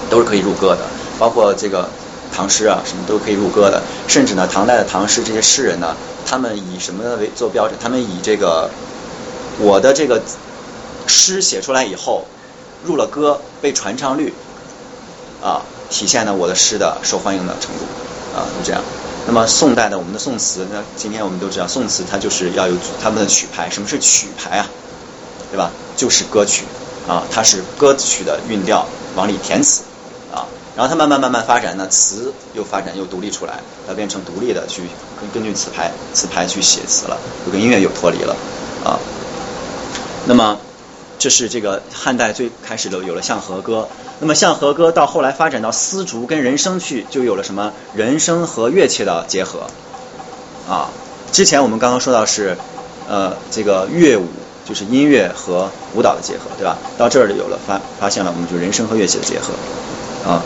[0.10, 0.86] 都是可以入歌的，
[1.20, 1.90] 包括这个
[2.34, 3.84] 唐诗啊什么都可以入歌的。
[4.08, 5.94] 甚至呢，唐代的唐诗这些诗人呢，
[6.26, 7.78] 他们以什么为做标准？
[7.84, 8.70] 他们以这个
[9.60, 10.22] 我的这个
[11.08, 12.26] 诗写出来以后
[12.84, 14.34] 入了歌，被传唱率
[15.42, 15.62] 啊。
[15.90, 17.86] 体现了我的诗的受欢迎的程度，
[18.36, 18.82] 啊，就这样，
[19.28, 23.70] 那么宋代的我们的宋词，那今天我们都知道，宋词它就是要有他们的曲牌。
[23.70, 24.68] 什么是曲牌啊？
[25.52, 25.70] 对吧？
[25.96, 26.64] 就是歌曲
[27.08, 29.84] 啊，它是歌曲的韵调往里填词
[30.34, 30.48] 啊。
[30.76, 34.82] 然后它慢慢慢慢发展呢，词又发展又独立出来，它变成独立的去
[35.22, 38.36] 根根据词牌词牌去写词了，就跟音乐又脱离了
[38.84, 38.98] 啊。
[40.26, 40.58] 那么
[41.20, 43.88] 这是这个汉代最开始的有了相和歌。
[44.20, 49.68] 那么相和歌到后来发展到丝竹跟人声去，就有了什么人声和乐器的结合
[50.70, 50.90] 啊。
[51.32, 52.58] 之前我们刚刚说到是
[53.08, 54.28] 呃这个乐舞。
[54.66, 56.78] 就是音乐和舞蹈的结合，对吧？
[56.98, 59.52] 到这儿就有了发发现了，我们就人声和乐器的结合
[60.26, 60.42] 啊。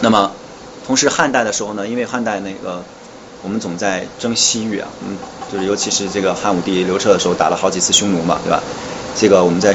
[0.00, 0.32] 那么，
[0.84, 2.82] 同时汉代的时候呢，因为汉代那个
[3.42, 5.16] 我们总在征西域啊，嗯，
[5.52, 8.62] 就是尤其是这个汉武帝刘彻的时候打了好几次匈奴嘛，对吧？
[9.16, 9.74] 这个我们在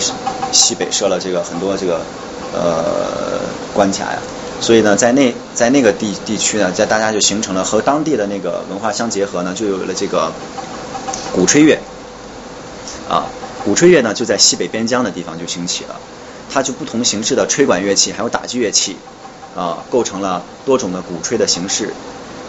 [0.51, 1.99] 西北设了这个很多这个
[2.53, 3.39] 呃
[3.73, 4.19] 关卡呀，
[4.61, 10.31] 所以呢，在那在那个地地区呢，在大家就形成了和当地的那个文化相结合呢，就有了这个
[11.33, 11.77] 鼓吹乐
[13.09, 13.25] 啊。
[13.65, 15.99] 鼓吹乐呢，就在西北边疆的地方就兴起了，
[16.49, 18.95] 它就不同形式的吹管乐器，还有打击乐器，
[19.57, 21.93] 啊，构成了多种的鼓吹的形式。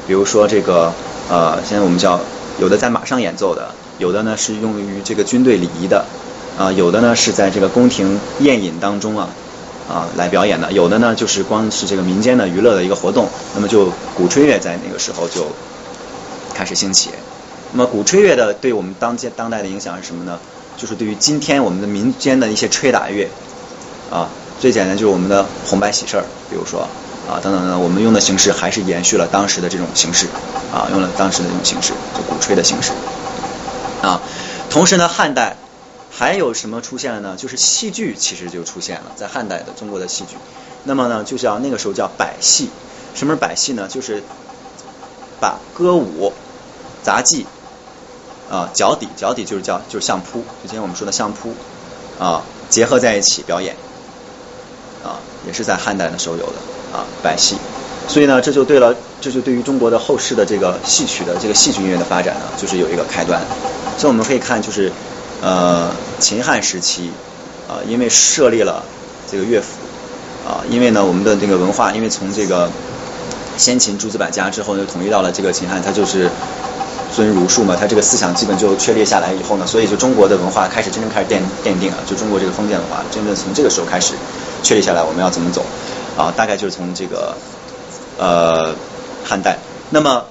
[0.09, 0.93] 比如说这个，
[1.29, 2.19] 呃，现在我们叫
[2.59, 6.07] 有的在马上演奏的，有的呢是用于这个军队礼仪的，
[6.59, 9.29] 啊，有的呢是在这个宫廷宴饮当中啊，
[9.87, 13.29] 啊来表演的，有的呢就是光是这个民间的娱乐的一个活动。
[13.55, 15.47] 那么就鼓吹乐在那个时候就
[16.55, 17.11] 开始兴起。
[17.73, 20.41] 那么鼓吹乐的对我们当今当代的影响是什么呢？
[20.79, 23.29] 就是对于今天我们的民间的一些吹打乐，
[24.11, 26.89] 啊，最简单就是我们的红白喜事儿，比如说
[27.29, 30.27] 啊等等等等，我们用的形式还是延续了当时的这种形式，
[30.73, 32.93] 啊，用了当时的这种形式，就鼓吹的形式，
[34.03, 34.21] 啊，
[34.71, 35.57] 同时呢，汉代
[36.11, 37.37] 还有什么出现了呢？
[37.37, 40.37] 就是戏剧其实就出现了，在汉代的中国的戏剧，
[40.85, 42.71] 那么呢，就叫那个时候叫百戏，
[43.15, 43.87] 什么是百戏呢？
[43.89, 44.23] 就是
[45.41, 46.33] 把歌舞、
[47.03, 47.47] 杂技。
[48.51, 51.53] 啊，脚底，脚底就是叫就是相扑，之前我们说的相扑，
[52.19, 53.77] 啊，结合在一起表演，
[55.05, 56.55] 啊，也是在汉代的时候有的
[56.93, 57.57] 啊，百戏，
[58.07, 63.41] 所以呢，这就对了，这就对于中国的后世的这个戏曲的这个戏剧音乐的发展呢，就是有一个开端。
[63.97, 64.93] 所以我们可以看，就是
[65.43, 67.11] 呃，秦汉时期
[67.69, 68.83] 啊，因为设立了
[69.31, 69.69] 这个乐府
[70.47, 72.71] 啊，因为呢，我们的这个文化，因为从这个
[73.57, 76.31] 先秦诸子百家之后，呢统一到了这个秦汉，它就是。
[77.11, 84.13] 尊儒术嘛，他这个思想基本就确立下来以后呢，所以就中国的文化开始真正开始奠奠定了，就中国这个封建文化真正从这个时候开始
[84.63, 85.65] 确立下来，我们要怎么走
[86.19, 86.35] 啊？
[86.37, 87.35] 大概就是从这个
[88.19, 88.75] 呃
[89.25, 89.59] 汉代，
[89.91, 90.25] 那么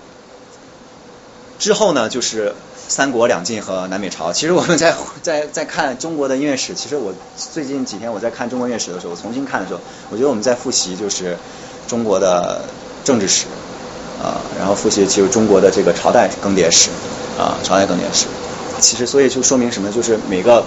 [1.57, 2.53] 之后呢，就是
[2.87, 4.31] 三国、两晋和南北朝。
[4.33, 7.13] 其实我们在在在看中国的音乐史，其实我
[7.53, 9.79] 最近几天我在看中国音乐史的时候，重新看的时候，
[10.11, 11.37] 我觉得我们在复习就是
[11.87, 12.61] 中国的
[13.03, 13.45] 政治史。
[14.17, 16.89] 啊，然后复习就是中国的这个朝代更迭史，
[17.37, 18.25] 啊，朝代更迭史，
[18.79, 19.91] 其实所以就说明什么？
[19.91, 20.65] 就是每个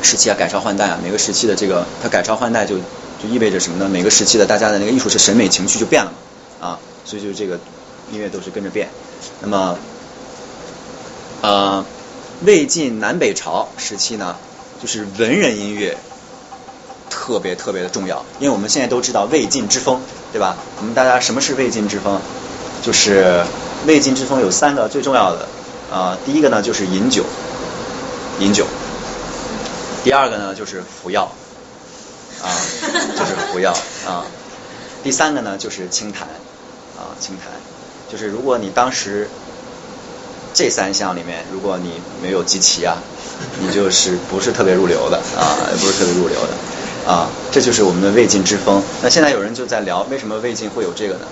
[0.00, 2.76] 时期啊改朝换代啊，每个时期的这个它改朝换代就
[3.22, 3.88] 就意味着什么呢？
[3.88, 6.12] 每个时期的大家的那个艺术是审美情趣就变了
[6.60, 7.58] 嘛，啊，所以就这个
[8.12, 8.88] 音乐都是跟着变。
[9.40, 9.78] 那么，
[11.42, 11.84] 呃，
[12.44, 14.36] 魏晋南北朝时期呢，
[14.80, 15.98] 就是文人音乐
[17.10, 20.00] 特别特别的重要，因为我们现在都知道魏晋之风，
[20.32, 20.56] 对吧？
[20.78, 22.20] 我们大家什么是魏晋之风？
[22.84, 23.44] 就是
[23.86, 25.48] 魏晋之风有三个最重要的
[25.92, 27.24] 啊，第一个呢就是饮酒，
[28.38, 28.64] 饮酒；
[30.04, 31.32] 第二个呢就是服药，
[32.42, 32.48] 啊，
[33.16, 33.72] 就是不要
[34.06, 34.24] 啊；
[35.02, 36.28] 第三个呢就是清谈，
[36.96, 37.52] 啊，清谈。
[38.10, 39.28] 就是如果你当时
[40.54, 42.96] 这三项里面，如果你没有集齐啊，
[43.60, 47.28] 你就是不是特别入流的啊，不是特别入流的啊。
[47.52, 48.82] 这就是我们的魏晋之风。
[49.02, 51.26] 那现在有人就在聊，为什么魏晋会有这个呢？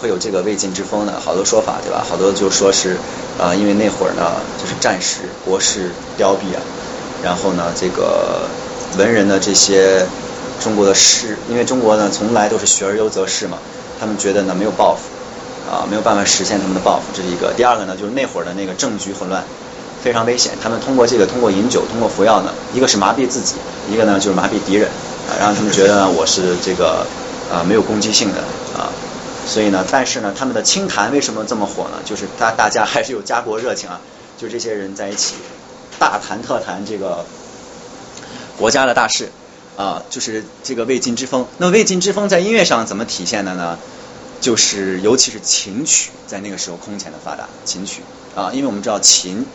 [0.00, 1.12] 会有这个魏晋之风呢？
[1.24, 2.04] 好多说法，对吧？
[2.08, 2.96] 好多就说是
[3.38, 6.60] 啊，因为那会儿呢，就是战时国势凋敝啊，
[7.22, 8.48] 然后呢，这个
[8.98, 10.04] 文人的这些
[10.62, 13.58] 中国的士，因为中国呢从来都是学而优则仕嘛，
[13.98, 15.02] 他们觉得呢没有抱负
[15.68, 17.52] 啊，没有办法实现他们的抱负，这是一个。
[17.56, 19.42] 第二个呢，就是那会儿的那个政局混乱，
[20.02, 20.52] 非常危险。
[20.62, 23.56] 他们通过这个，通过饮酒，通过服药呢，一个是麻痹自己，
[23.90, 24.88] 一个呢就是麻痹敌人
[25.28, 27.06] 啊，让他们觉得呢我是这个
[27.52, 28.38] 啊没有攻击性的
[28.78, 28.90] 啊。
[29.46, 31.98] 所以呢，但是呢，他们的清谈为什么这么火呢？
[32.04, 34.00] 就是大大家还是有家国热情啊，
[34.38, 35.34] 就这些人在一起
[35.98, 37.24] 大谈特谈这个
[38.56, 39.30] 国家的大事
[39.76, 41.46] 啊，就是这个魏晋之风。
[41.58, 43.78] 那魏晋之风在音乐上怎么体现的呢？
[44.40, 48.02] 就是尤其是琴曲在那个时候空前的发达，琴曲
[48.34, 49.46] 啊，因为我们知道琴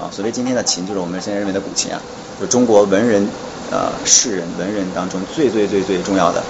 [0.00, 2.00] 啊，所谓今天的琴就是我们现在认为的古琴啊，
[2.40, 3.28] 就中国文人
[3.70, 6.42] 呃士人文人当中最最最最重要的。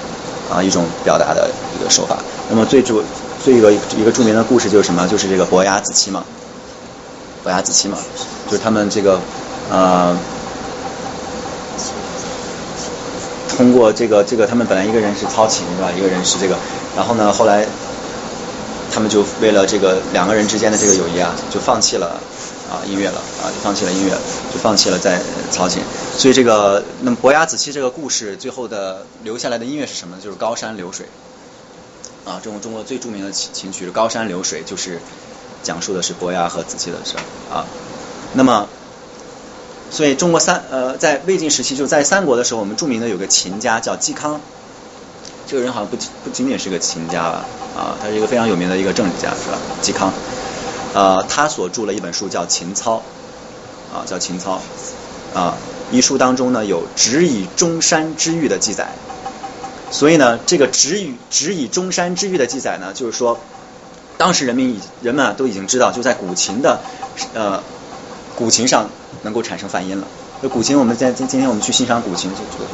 [0.53, 1.49] 啊，一种表达的
[1.79, 2.19] 一个手法。
[2.49, 3.05] 那么最著
[3.41, 5.07] 最一个一个著名的故事就是什么？
[5.07, 6.25] 就是这个伯牙子期嘛，
[7.45, 7.97] 伯牙子期嘛，
[8.49, 9.21] 就是他们这个
[9.71, 10.19] 呃，
[13.57, 15.91] 通过这个这个，他们本来一个人是操琴是吧？
[15.97, 16.57] 一个人是这个，
[16.97, 17.67] 然后呢，后来
[18.93, 22.21] 他们就为了这个两个人之间的这个友谊啊，就放弃了。
[22.71, 24.13] 啊，音乐了啊，就放弃了音乐，
[24.55, 25.21] 就放弃了在
[25.51, 25.83] 操琴。
[26.17, 30.23] 所以这个，那么伯牙子期这个故事最后的留下来的音乐是什么呢？
[30.23, 31.07] 就是高山流水。
[32.25, 35.01] 啊，中中国最著名的琴琴曲《高山流水》，就是
[35.65, 37.17] 讲述的是伯牙和子期的事
[37.53, 37.67] 啊。
[38.35, 38.69] 那么，
[39.91, 44.41] 所以中国三呃，在魏晋时期，就在三国的时候，我们著名的有个琴家叫嵇康。
[45.49, 47.45] 这个人好像不不仅仅是个琴家吧？
[47.77, 49.59] 啊，他是一个非常有名的一个政治家，是吧？
[49.83, 50.13] 嵇康。
[50.95, 53.03] 呃，他所著了一本书叫《秦操》，
[53.95, 54.61] 啊，叫《秦操》，
[55.39, 55.57] 啊，
[55.91, 58.89] 一书当中呢有“直以中山之玉”的记载，
[59.91, 63.39] 所以呢，这个“直以直以中山之玉”的记载呢，就是说，
[64.19, 66.81] 当时人民已人们啊都已经知道，就在古琴的
[67.35, 67.63] 呃
[68.37, 68.89] 古琴上
[69.23, 70.07] 能够产生泛音了。
[70.41, 72.65] 那古琴，我们在今今天我们去欣赏古琴，就就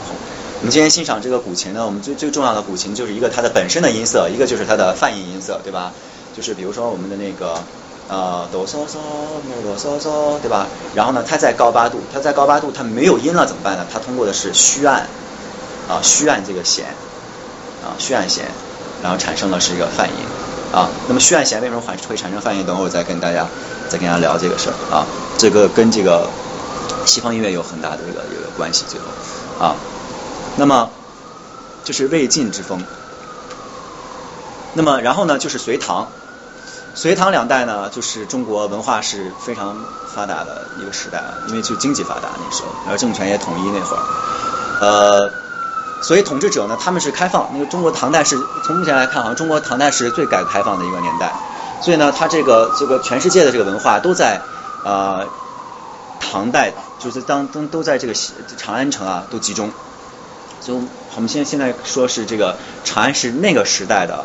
[0.60, 5.92] 我们今天欣赏这个古琴呢，我们最最重要的古琴就是一个它的本身的音色，一个就是它的泛音音色，对吧？
[6.36, 7.60] 就是比如说我们的那个。
[8.08, 8.98] 呃，哆嗦嗦，
[9.48, 10.68] 咪哆嗦嗦，对吧？
[10.94, 13.84] 然后呢，它在高八度，它在高八度，它没有音了怎么办呢？
[13.92, 15.08] 它通过的是虚按，
[15.88, 16.86] 啊，虚按这个弦，
[17.82, 18.44] 啊，虚按弦，
[19.02, 20.14] 然后产生的是一个泛音，
[20.72, 22.64] 啊，那么虚按弦为什么会会产生泛音？
[22.64, 23.44] 等会儿再跟大家
[23.88, 25.06] 再跟大家聊这个事儿，啊，
[25.38, 26.28] 这个跟这个
[27.04, 29.06] 西方音乐有很大的这个一个关系，最后，
[29.64, 29.76] 啊，
[30.56, 30.90] 那么
[31.84, 32.82] 就是魏晋之风，
[34.74, 36.08] 那么然后呢，就是隋唐。
[36.94, 39.76] 隋唐两代呢，就是中国文化是非常
[40.14, 44.02] 发达的一个时代啊，因为就经济发达那时候，而政权也统一那会儿，
[44.80, 45.30] 呃，
[46.00, 47.50] 所以统治者呢，他们是开放。
[47.52, 51.34] 那个中国唐代是从目前来看，好像中国唐代是最改革开放的一个年代，
[51.80, 54.40] 所以呢，它这个这个全世界的这个文化都在
[54.84, 55.26] 呃
[56.20, 58.14] 唐代，就是当都都在这个
[58.56, 59.70] 长安城啊都集中，
[60.60, 60.76] 就
[61.14, 64.24] 我们现现在说是这个长安是那个时代的。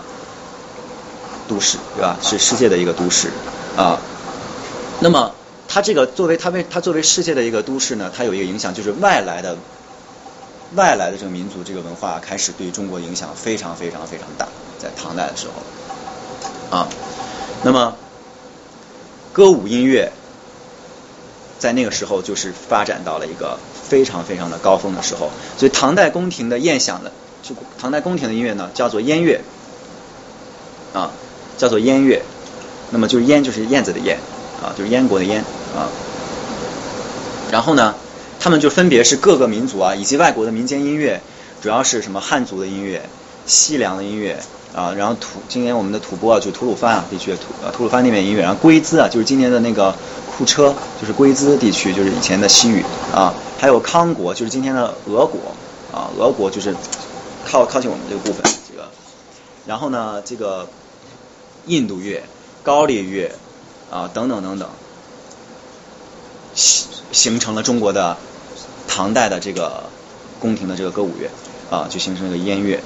[1.47, 2.15] 都市对吧？
[2.21, 3.29] 是世界的一个都市
[3.75, 3.99] 啊。
[5.01, 5.33] 那么
[5.67, 9.57] 它这个作为它为它作为世界的一个都市呢，它有一个影响，就是外来的
[10.75, 14.47] 外来的这个民族这个文化开始对中国影响非常非常非常大，
[14.79, 16.87] 在唐代的时候啊。
[17.63, 17.95] 那么
[19.33, 20.11] 歌舞音乐
[21.59, 27.11] 在那个时候就是发展到了一个非常非常的高峰的时候，所以唐代宫廷的宴享的
[27.43, 29.41] 就唐代宫廷的音乐呢，叫做燕乐
[30.93, 31.11] 啊。
[31.57, 32.23] 叫做燕乐，
[32.89, 34.17] 那么就是燕就是燕子的燕
[34.63, 35.41] 啊，就是燕国的燕
[35.75, 35.85] 啊。
[37.51, 37.93] 然后呢，
[38.39, 41.21] 他们就分别是各个民族啊，以及外国的民间音乐，
[41.61, 43.07] 主要是什么汉族的音乐、
[43.45, 44.41] 西凉的音乐
[44.75, 49.95] 啊，然后土今年我们的吐蕃啊，就吐鲁番啊地区的吐吐鲁番那边音乐，然后龟兹啊，就是今年的那个
[50.37, 55.39] 库车，就是龟兹地区，就是以前的西域啊，还有康国，就是今天的俄国
[55.91, 56.75] 啊，俄国就是
[57.45, 58.89] 靠靠近我们这个部分这个，
[59.65, 60.67] 然后呢这个。
[61.67, 62.23] 印度乐、
[62.63, 63.31] 高丽乐
[63.91, 64.67] 啊等等等等，
[66.55, 68.17] 形形成了中国的
[68.87, 69.83] 唐代的这个
[70.39, 71.29] 宫廷的这个歌舞乐
[71.69, 72.79] 啊，就形成了个燕乐。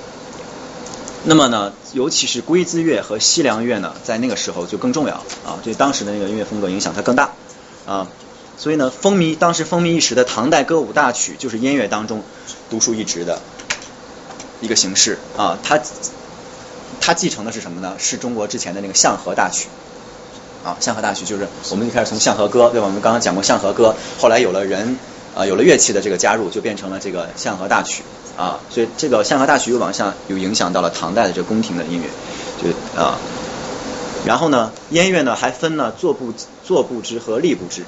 [1.25, 5.15] 那么呢，尤其是龟兹乐和西凉乐呢，在那个时候就更重要
[5.45, 7.31] 啊，对当时的那个音乐风格影响它更大
[7.85, 8.07] 啊。
[8.57, 12.23] 所以呢，风靡当时风靡一时的唐代歌舞大曲，就是音乐当中
[12.69, 13.41] 独树一帜的
[14.61, 15.79] 一个形式啊，它。
[17.01, 17.95] 它继承的是什么呢？
[17.99, 19.67] 是中国之前的那个相和大曲，
[20.63, 22.87] 啊，相和大曲就是我们一开始从相和歌，对吧？
[22.87, 24.97] 我们刚刚讲过相和歌，后来有了人，
[25.35, 28.01] 啊，有了乐器的这个加入，就变成了这个相和大曲，
[28.37, 32.09] 啊，所以这个象和大曲又往下又影响到了唐代的这个宫廷的音乐，
[32.61, 33.17] 就啊，
[34.25, 36.33] 然后呢，燕乐呢还分呢坐步
[36.63, 37.83] 坐步支和立步支，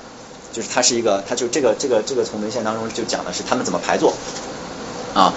[0.54, 4.14] 就是它是一个，它就这个这个这个从文献当中就讲的是他们怎么排坐，
[5.14, 5.34] 啊。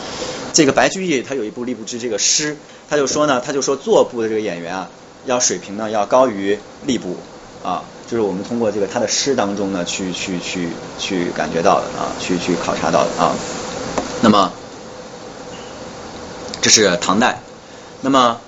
[0.53, 2.57] 这个白居易他有一部吏部志这个诗，
[2.89, 4.91] 他就说呢，他就说坐部的这个演员啊，
[5.25, 7.17] 要水平呢要高于立部
[7.63, 13.33] 啊，就是我们通过这个他的诗当中呢去去去去感觉到的啊，去去考察到的啊。
[14.23, 14.53] 那么
[16.61, 17.41] 这是唐代，
[18.01, 18.41] 那么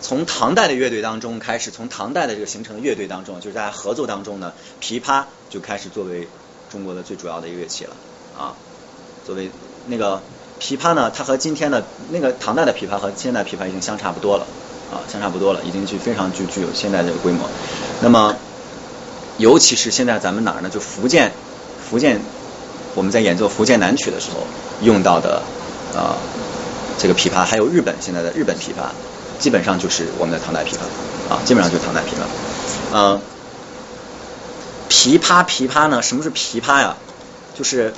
[0.00, 6.28] 从唐代的乐队当中开始，从唐代的这个形成的乐队当中，就是在合作当中呢，琵琶就开始作为
[6.70, 7.96] 中国的最主要的一个乐器了
[8.38, 8.54] 啊，
[9.26, 9.50] 作为
[9.86, 10.20] 那个。
[10.60, 14.46] 琵琶呢，它和今天的那个唐代的琵琶和现代琵琶已经相差不多了，
[14.92, 17.50] 啊，相差不多了，已经具非常具具有现代这个规模。
[18.00, 18.36] 那么，
[19.36, 20.70] 尤其是现在咱们哪儿呢？
[20.70, 21.32] 就福建，
[21.84, 22.20] 福建
[22.94, 24.46] 我们在演奏福建南曲的时候
[24.80, 25.42] 用到的
[25.92, 26.16] 啊，
[26.98, 28.88] 这个琵琶，还有日本现在的日本琵琶
[29.38, 32.24] 基本上就是我们的唐代琵琶啊，基本上就是唐代琵琶。
[32.92, 33.20] 嗯，
[34.88, 36.00] 琵琶琵琶呢？
[36.00, 36.96] 什么是琵琶呀？
[37.56, 37.92] 就是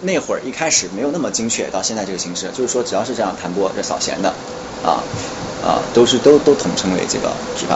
[0.00, 4.30] 那会儿一开始没有那么精确，到现在这个形式，就是说只要是这样弹拨这扫弦的
[4.82, 5.02] 啊
[5.62, 7.74] 啊，都是都都统称为这个琵琶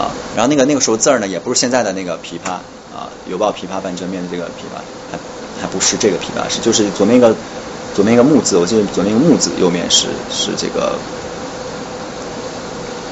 [0.00, 0.10] 啊。
[0.36, 2.52] 然后那个那个时候字儿呢，也不是现在的那个琵琶
[2.94, 5.18] 啊，犹抱琵琶半遮面的这个琵琶，还
[5.62, 7.34] 还不是这个琵琶，是就是左面一个
[7.94, 10.98] 左面一个木字，我记得左面一个木字，右面是是这个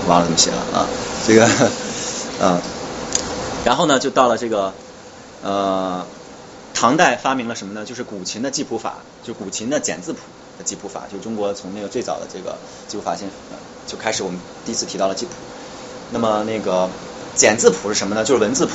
[0.08, 0.86] 忘了怎么写了啊，
[1.26, 1.44] 这个
[2.40, 2.60] 啊，
[3.64, 4.72] 然后呢就到了这个
[5.42, 6.04] 呃。
[6.72, 7.84] 唐代发明了什么呢？
[7.84, 10.20] 就是古琴的记谱法，就古琴的简字谱
[10.56, 12.56] 的记谱法，就中国从那个最早的这个
[12.88, 13.28] 记谱法先
[13.86, 15.32] 就开始，我们第一次提到了记谱。
[16.10, 16.88] 那么那个
[17.34, 18.24] 简字谱是什么呢？
[18.24, 18.72] 就是文字谱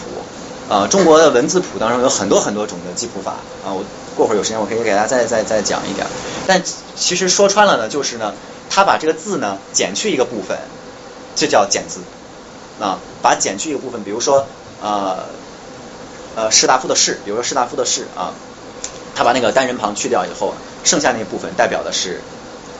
[0.69, 0.87] 啊。
[0.87, 3.31] 中国的文字谱当中有很多很多种的记谱法
[3.65, 3.73] 啊。
[3.73, 3.83] 我
[4.15, 6.07] 过会儿有时间我可以给大家再再再讲一点。
[6.47, 6.61] 但
[6.95, 8.33] 其实说穿了呢，就是呢，
[8.69, 10.57] 他把这个字呢减去一个部分，
[11.35, 12.01] 这叫减字
[12.79, 12.99] 啊。
[13.21, 14.45] 把减去一个部分，比如说
[14.81, 15.25] 啊。
[16.37, 18.33] 呃，士大夫的士，比如说士大夫的士啊，
[19.15, 20.53] 他把那个单人旁去掉以后，
[20.83, 22.19] 剩下那部分代表的是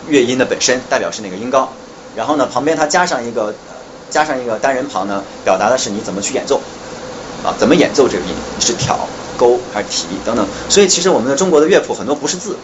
[0.10, 1.72] 乐音的本身，代表是那个音高。
[2.18, 3.56] 然后呢，旁边他加上一个
[4.10, 6.60] 加上一个单人旁呢，表达的是你怎么去演奏
[7.46, 10.46] 啊，怎么演奏这个音，是挑、勾还是提等等。
[10.68, 12.58] 所以其实我们的中国的乐谱很多不是字。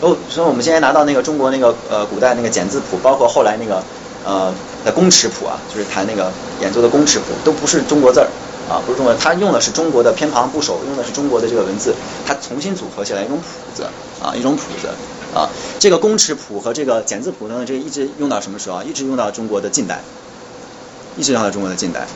[0.00, 3.82] 哦，所以我们现在拿到那个中国那个呃古代那个简字谱，包括后来那个
[4.24, 4.52] 呃
[4.84, 6.30] 的公尺谱啊，就是弹那个
[6.60, 8.28] 演奏的公尺谱，都不是中国字儿。
[8.66, 11.94] 啊，不是中国，他用的是中国的偏旁部首，用的是中国的这个文字，
[12.26, 13.44] 他重新组合起来一种谱
[13.74, 13.84] 子
[14.22, 14.88] 啊，一种谱子
[15.38, 15.50] 啊。
[15.78, 18.82] 这个公尺谱和这个简字谱呢，这个一直用到什么时候？
[18.82, 20.00] 一直用到中国的近代，
[21.18, 22.06] 一直用到中国的近代。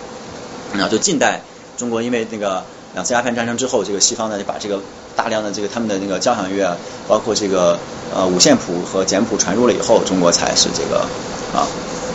[0.72, 1.42] 啊，就近代
[1.78, 2.62] 中国因为那个
[2.92, 4.78] 两次鸦片战争之后，这个西方呢就把这个
[5.16, 6.76] 大量的这个他们的那个交响乐，
[7.08, 7.78] 包括这个
[8.14, 11.06] 呃五线谱和简谱传入了以后，中国才是这个
[11.54, 11.64] 啊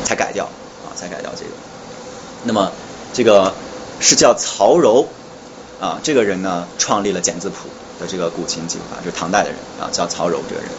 [0.04, 0.46] 才改掉
[0.86, 1.52] 啊才改掉这个。
[2.44, 2.72] 那么
[3.12, 3.52] 这个。
[4.00, 5.08] 是叫曹柔
[5.80, 7.70] 啊，这个人呢创立了简字谱
[8.02, 10.70] 的这个古琴技法，就是唐代的人啊，叫曹柔这个人。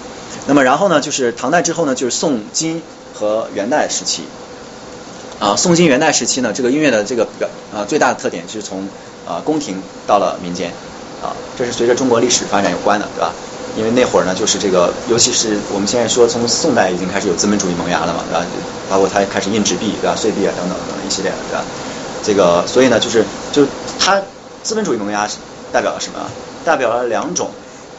[0.47, 2.83] 那么然后呢，就是唐代之后呢，就是宋金
[3.15, 4.25] 和元代时期
[5.41, 8.89] 啊，宋金元代时期呢，这个音乐的这个表啊最大的特点就是从
[9.27, 9.77] 啊宫廷
[10.07, 10.71] 到了民间
[11.23, 13.33] 啊，这是随着中国历史发展有关的，对吧？
[13.77, 18.47] 因为那会儿呢，就是这个，尤其是我们现在说从宋代已经开始有资本主义萌芽了嘛，对吧？
[18.89, 20.15] 包括它开始印纸币，对吧？
[20.17, 21.65] 碎币啊等等等等一系列的，对吧？
[22.23, 23.67] 这个，所以呢，就是就
[23.99, 24.23] 它
[24.63, 25.29] 资本主义萌芽
[25.73, 26.21] 代表了什么？
[26.65, 27.51] 代表了两种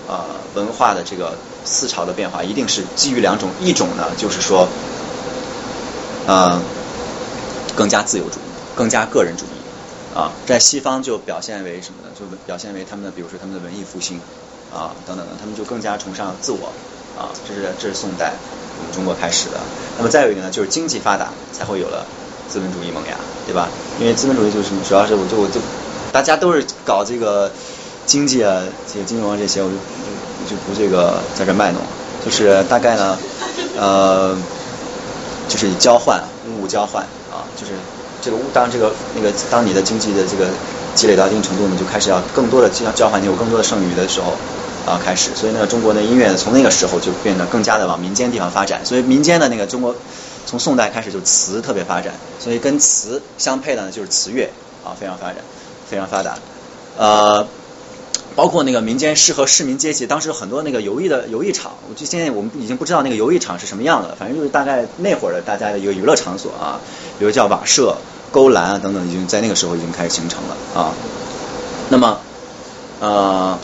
[0.08, 0.24] 呃
[0.56, 1.34] 文化的这个
[1.66, 4.68] 思潮的变化，一定是基于两种，一种呢就是说，
[6.26, 6.60] 呃，
[7.76, 8.44] 更加自由主义，
[8.76, 12.10] 更加个人主义啊，在西方就表现为什么呢？
[12.18, 14.20] 就表现为他们的，比如说他们的文艺复兴
[14.74, 16.72] 啊等等的，他们就更加崇尚自我
[17.20, 18.34] 啊，这是这是宋代
[18.80, 19.60] 我们中国开始的。
[19.98, 22.06] 那么再有一个呢，就是经济发达才会有了。
[22.48, 23.18] 资本主义萌芽，
[23.48, 23.68] 对吧？
[24.00, 25.60] 因为资本主义就是主要是我就我就
[26.12, 27.52] 大家都是搞这个
[28.06, 28.62] 经济啊，
[28.94, 29.76] 这个金融啊这些，我就
[30.48, 31.82] 就不这个在这卖弄，
[32.24, 33.18] 就是大概呢，
[33.76, 34.38] 呃，
[35.50, 37.74] 就是以交换物物交换啊，就是
[38.22, 40.48] 这个物当这个那个当你的经济的这个
[40.96, 44.34] 积累到一定程度，你就开始要更多的交交换，你有更多的剩余的时候
[44.88, 49.94] 啊开始，所以呢，中国的音乐从那个时候就变得更加的往民间地方发展，所以民间的那个中国。
[50.48, 54.48] 从宋代开始就词特别发展，所以跟词相配的呢就是词乐
[54.86, 55.38] 啊，非常发展，
[55.90, 56.38] 非常发达。
[57.00, 57.48] 呃，
[58.36, 66.80] 包括那个民间适合市民阶级，当时很多那个游艺的游艺场，我就现在我们已经不知道那个游艺场是什么样的，反正就是大概那会儿的大家的一个娱乐场所啊，
[67.18, 67.98] 比如叫瓦舍、
[68.32, 70.94] 勾栏啊等等，已经在那个时候已经开始形成了啊。
[71.90, 72.20] 那么
[73.00, 73.58] 呃，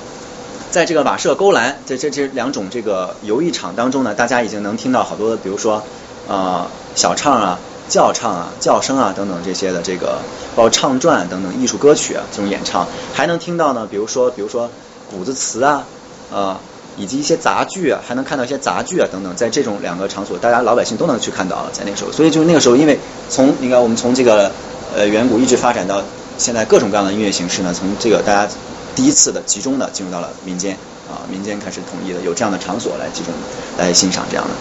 [0.72, 5.84] 在这个瓦舍、勾栏这这这两种这个游艺场当中呢，大家已经能听到好多的，比如说。
[6.30, 7.60] 啊，小唱啊，
[7.90, 10.20] 叫唱啊，叫声啊等等这些的这个，
[10.56, 14.70] 包括唱传等等艺术歌曲啊这种演唱，还能听到呢，比如说比如说
[15.10, 15.84] 鼓子词啊，
[16.32, 16.60] 啊，
[16.98, 22.98] 以及一些杂剧啊，还能看到一些杂剧啊等等，在这种两个场所，大家老百姓都能去看到了，在那时候，所以就那个时候，因为
[23.30, 24.52] 从你看我们从这个
[24.96, 26.02] 呃远古一直发展到
[26.38, 28.48] 现在各种各样的音乐形式呢，从这个大家
[28.96, 30.78] 第一次的集中的进入到了民间
[31.10, 33.34] 啊，民间开始统一的有这样的场所来集中
[33.78, 34.52] 来欣赏这样的，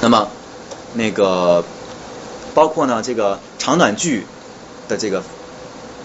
[0.00, 0.28] 那么。
[0.94, 1.62] 那个
[2.56, 4.26] 包括呢，这个长短句
[4.88, 5.22] 的这个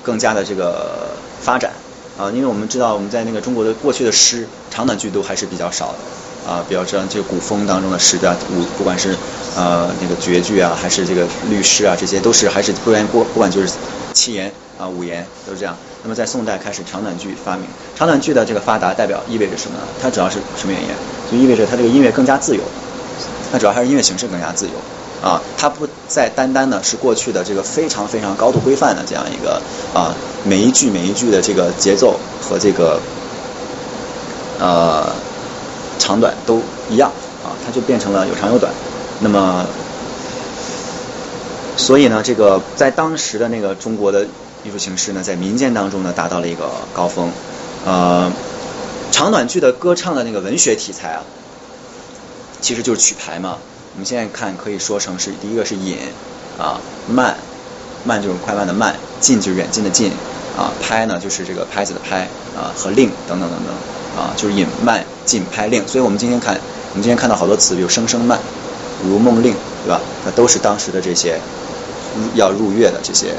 [0.04, 1.72] 更加的这个发展
[2.20, 9.16] 啊，因为我们知道我们在那个中国的过去的诗长短句都还是比较少的啊，比较知道这个古风当中的诗的五，不管是
[9.56, 13.72] 呃那个绝句啊，还是这个律诗啊，这些都是还是不管不不管就是
[14.14, 15.74] 七言啊五言都是这样。
[16.04, 19.84] 那么在宋代开始长短句发明，长短句的这个发达代表意味着什么呢？
[20.02, 20.90] 它主要是什么原因？
[21.32, 22.62] 就意味着它这个音乐更加自由。
[23.54, 24.74] 它主要还是音乐形式更加自由
[25.22, 29.62] 啊，它不再单单的是过去的这个非常非常高度规范的这样一个
[29.94, 33.00] 啊每一句每一句的这个节奏和这个
[34.60, 35.08] 呃
[36.00, 37.12] 长短都一样
[37.44, 38.74] 啊，它就变成了有长有短。
[39.20, 39.66] 那么，
[41.78, 44.26] 所以呢，这个在当时的那个中国的
[44.64, 47.32] 艺术形式呢，在民间当中呢达到了一个高峰。
[47.86, 48.32] 呃，
[49.12, 51.22] 长短剧的歌唱的那个文学题材啊，
[52.62, 53.58] 其实就是曲牌嘛。
[53.94, 55.98] 我们现在看可以说成是第一个是引
[56.58, 56.80] 啊
[57.10, 57.36] 慢，
[58.06, 60.12] 慢就是快慢的慢，近就是远近的近
[60.58, 62.22] 啊拍呢就是这个拍子的拍
[62.56, 63.74] 啊和令等等等等
[64.18, 65.86] 啊就是引慢近拍令。
[65.86, 66.56] 所以我们今天看
[66.92, 68.40] 我们今天看到好多词，比如声声慢、
[69.04, 70.00] 如梦令，对吧？
[70.26, 71.38] 那都是当时的这些
[72.36, 73.32] 要入乐的这些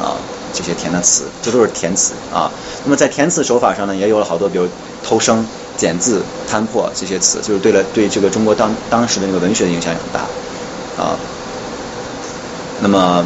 [0.00, 0.14] 啊
[0.54, 2.48] 这些填的词，这都是填词啊。
[2.84, 4.68] 那么在填词手法上呢，也有了好多，比如
[5.02, 5.44] 偷声。
[5.76, 10.20] 简字、摊破这些词，就是对了，对这个中国当当时的那个文学的影响也很大
[11.02, 11.16] 啊。
[12.82, 13.24] 那么，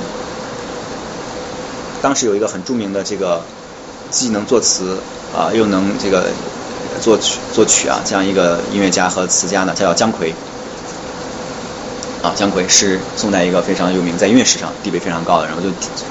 [2.00, 3.42] 当时有一个很著名的这个
[4.10, 4.98] 既能作词
[5.36, 6.28] 啊，又能这个
[7.00, 10.32] 作曲作曲啊，这样一个音乐家和词家呢，他叫姜夔
[12.22, 12.32] 啊。
[12.36, 15.68] 姜夔是宋代一个非常有名，在音乐史上地位非常高的人，我就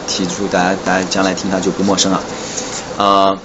[0.07, 2.21] 提出大家大家将来听他就不陌生啊
[2.97, 3.37] 啊。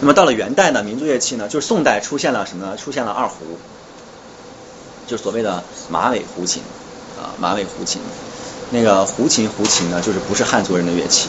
[0.00, 2.76] 那么到了元代呢，民族乐器呢，就是宋代出现了什么呢？
[2.76, 3.36] 出现了二胡，
[5.06, 6.62] 就是所谓的马尾胡琴
[7.18, 8.00] 啊，马尾胡琴。
[8.70, 11.28] 那个胡琴，胡琴呢，就是不是汉族人的乐器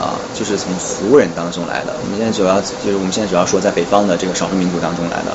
[0.00, 1.92] 啊，就是从胡人当中来的。
[2.02, 5.32] 我们现在主要就是我们现在主要说在北方的这个少数民族当中来的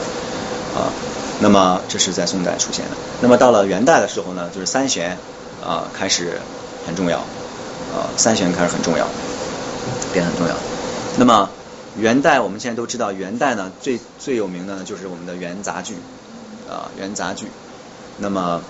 [0.80, 0.90] 啊。
[1.40, 2.92] 那么这是在宋代出现的。
[3.22, 5.18] 那么到了元代的时候呢，就是三弦
[5.64, 6.40] 啊开始
[6.88, 9.06] 很重要啊，三弦开始很重要，
[10.12, 10.56] 变很重要。
[11.18, 11.50] 那么
[12.00, 15.96] 元代我们现在都知道，元代呢最最有名的呢就是我们的元杂剧
[16.70, 17.48] 啊，元杂剧。
[18.18, 18.62] 那么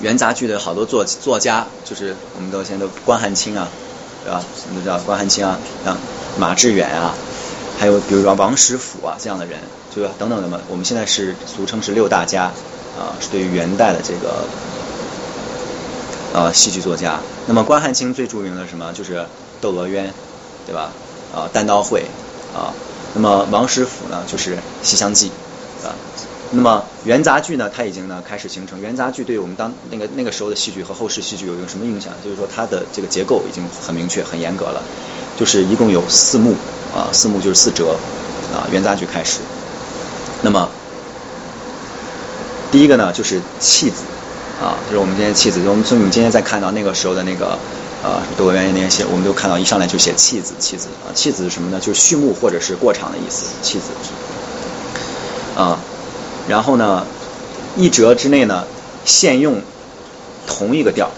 [0.00, 3.68] 元杂剧的好多作作家，就是我们都现在都关汉卿啊，
[4.24, 4.42] 对吧？
[4.68, 5.96] 我们都知道关汉卿啊，像
[6.38, 7.14] 马致远啊，
[7.78, 9.58] 还有比如说王实甫啊这样的人，
[9.94, 10.60] 就是等等的嘛。
[10.68, 12.44] 我们现在是俗称是六大家
[12.96, 14.44] 啊，是对于元代的这个
[16.34, 17.18] 呃戏剧作家。
[17.46, 18.92] 那么关汉卿最著名的什么？
[18.92, 19.18] 就是
[19.60, 20.06] 《窦娥冤》，
[20.66, 20.92] 对吧？
[21.34, 22.04] 啊，单刀会
[22.54, 22.72] 啊，
[23.14, 25.30] 那么王实甫呢，就是《西厢记》
[25.86, 25.94] 啊，
[26.52, 28.80] 那么元杂剧呢，它已经呢开始形成。
[28.80, 32.12] 元杂剧对我们当那个那个时候的戏剧和后世戏剧有一个什么影响？
[32.24, 34.82] 就是说它的这个结构已经很明确、很严格了，
[35.38, 36.54] 就是一共有四幕
[36.94, 37.94] 啊，四幕就是四折
[38.54, 39.40] 啊，元杂剧开始。
[40.42, 40.68] 那么
[42.72, 44.02] 第一个呢，就是弃子
[44.62, 47.58] 啊，就是我们今天弃子，我们所以我们今天在看到那个时候的那个。
[48.00, 51.80] 啊，多个原因那些，我们都看到一上来就写弃子，弃子啊，弃子是什么呢？
[51.80, 53.86] 就是序幕或者是过场的意思，弃子。
[55.56, 55.80] 啊，
[56.48, 57.04] 然后呢，
[57.76, 58.64] 一折之内呢，
[59.04, 59.60] 现用
[60.46, 61.10] 同一个调，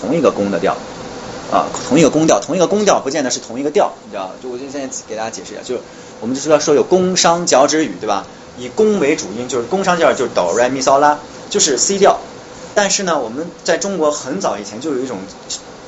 [0.00, 0.74] 同一个宫的调，
[1.52, 5.82] 啊，同一个宫调，同一个宫调不见得是同一个调，你知道就我就现在给大家解释一下，就是
[6.22, 8.24] 我们就说说有宫商角徵羽，对吧？
[8.56, 11.18] 以宫为主音，就是宫商角就是哆来咪嗦拉，
[11.50, 12.18] 就是 C 调。
[12.74, 15.18] 但是呢，我们在中国很早以前就有一种。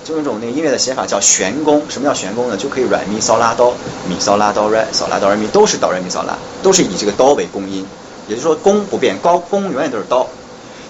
[0.05, 2.57] 就那种那个音乐的写法叫旋弓，什么叫旋弓呢？
[2.59, 3.75] 就可以软咪嗦拉哆，
[4.07, 7.87] 咪嗦拉哆来，嗦拉哆来咪，都是哆来咪嗦拉，都是以这个哆为弓音，
[8.29, 10.29] 也就是说弓不变，高弓永远都是哆。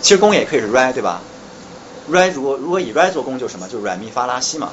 [0.03, 1.21] 其实弓也可以是 re，对吧
[2.11, 3.69] ？re 如果如果以 re 做弓，就什么？
[3.69, 4.71] 就软咪发拉西嘛，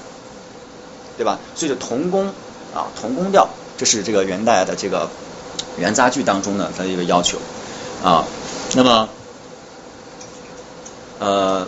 [1.17, 1.37] 对吧？
[1.55, 2.27] 所以就同弓
[2.73, 5.07] 啊，同弓调，这是这个元代的这个
[5.77, 7.37] 元杂剧当中呢它的一个要求
[8.03, 8.25] 啊。
[8.73, 9.07] 那么
[11.19, 11.67] 呃。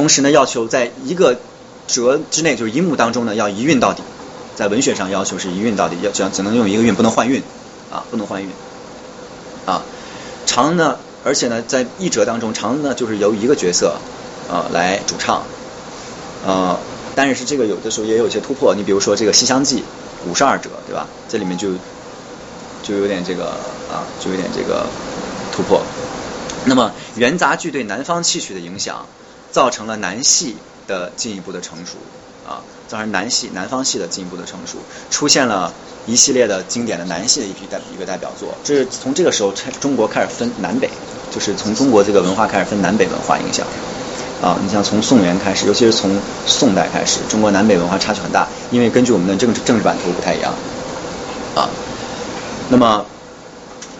[0.00, 1.38] 同时呢，要求在一个
[1.86, 4.02] 折之内，就是一幕当中呢，要一韵到底。
[4.56, 7.42] 在文学上要求是一韵到底，要只只能用一个韵，不能换韵
[7.92, 8.48] 啊，不能换韵
[9.66, 9.82] 啊。
[10.46, 13.96] 长呢，而且呢，在一折当中，长呢就是由一个角色
[14.50, 15.42] 啊来主唱
[16.46, 16.78] 啊。
[17.14, 18.74] 但是这个有的时候也有一些突破。
[18.74, 19.84] 你比如说这个《西厢记》
[20.30, 21.06] 五十二折，对吧？
[21.28, 21.72] 这里面就
[22.82, 23.50] 就有点这个
[23.92, 24.86] 啊，就有点这个
[25.52, 25.82] 突破。
[26.64, 29.04] 那么元杂剧对南方戏曲的影响。
[29.50, 31.96] 造成了南戏的进一步的成熟
[32.48, 34.78] 啊，造成南戏南方戏的进一步的成熟，
[35.10, 35.72] 出现了
[36.06, 38.54] 一系列的经典的南戏的一批代一个代表作。
[38.64, 40.88] 这是从这个时候，中国开始分南北，
[41.30, 43.66] 就是从中国这个文化开始分南北文化影响
[44.42, 44.58] 啊。
[44.62, 50.52] 你像从宋元开始，尤其是从宋代开始，中国南北文化差距很大，因为根据我们的政治政治版图不太一样
[51.54, 51.68] 啊。
[52.68, 53.04] 那么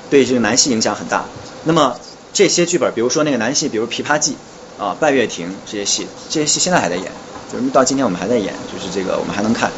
[0.08, 1.24] 对这个南戏影响很大。
[1.64, 1.96] 那么
[2.32, 4.32] 这些剧本，比如说那个南戏，比如《琵琶记》。
[4.80, 7.12] 啊，拜月亭这些戏，这些戏现在还在演，
[7.52, 9.70] 就是到今天我们还在演，就是这个我们还能看。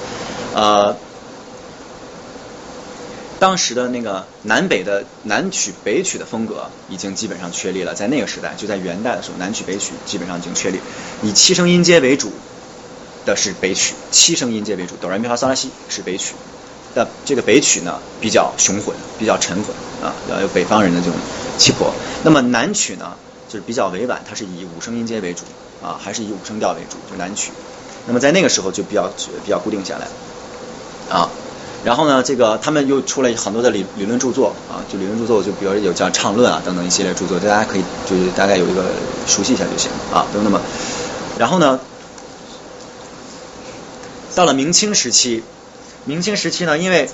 [0.55, 0.97] 呃，
[3.41, 10.79] 当时的那个南北的南曲北曲的风格已经基本上确立了，在那个时代，就在元代的时候，南曲北曲基本上已经确立，
[11.25, 12.31] 以七声音阶为主
[13.27, 16.35] 的是北曲，七声音阶为主，哆来咪发嗦拉西是北曲。
[16.95, 19.67] 的这个北曲呢比较雄浑，比较沉稳
[20.03, 21.15] 啊，要有北方人的这种
[21.57, 21.91] 气魄。
[22.23, 23.17] 那么南曲呢
[23.53, 25.43] 就是比较委婉，它是以五声音阶为主
[25.83, 27.53] 啊，还是以五声调为主，就南曲。
[28.07, 29.11] 那么在那个时候就比较
[29.45, 30.09] 比较固定下来
[31.15, 31.29] 啊。
[31.85, 38.85] 然后呢，这个他们又出了很多的理理论著作啊，就理论著作就比如有叫《畅论》啊等等一系列著作，大家可以就是大概有一个
[39.27, 40.25] 熟悉一下就行啊。
[40.33, 40.59] 都那么，
[41.39, 41.79] 然后呢，
[44.35, 45.45] 到了明清时期。
[46.07, 47.11] 明清时期呢，因为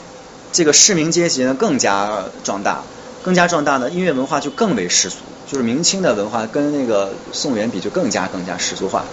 [0.52, 2.82] 这个市民阶级呢更加壮大，
[3.24, 5.16] 更加壮大呢，音乐文化就更为世俗。
[5.50, 9.04] 就是明清的文化跟那个宋元比，就更加更加世俗化。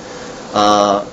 [0.53, 1.03] 呃，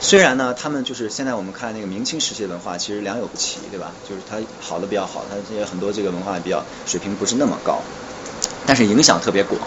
[0.00, 3.92] 虽然呢，他们就是现在我们看那个明清时期的文化，其实良莠不齐，对吧？
[4.08, 7.80] 就是它好的比较好，它这些很多这个文化比较水平不是那么高，
[8.64, 9.60] 但是影响特别广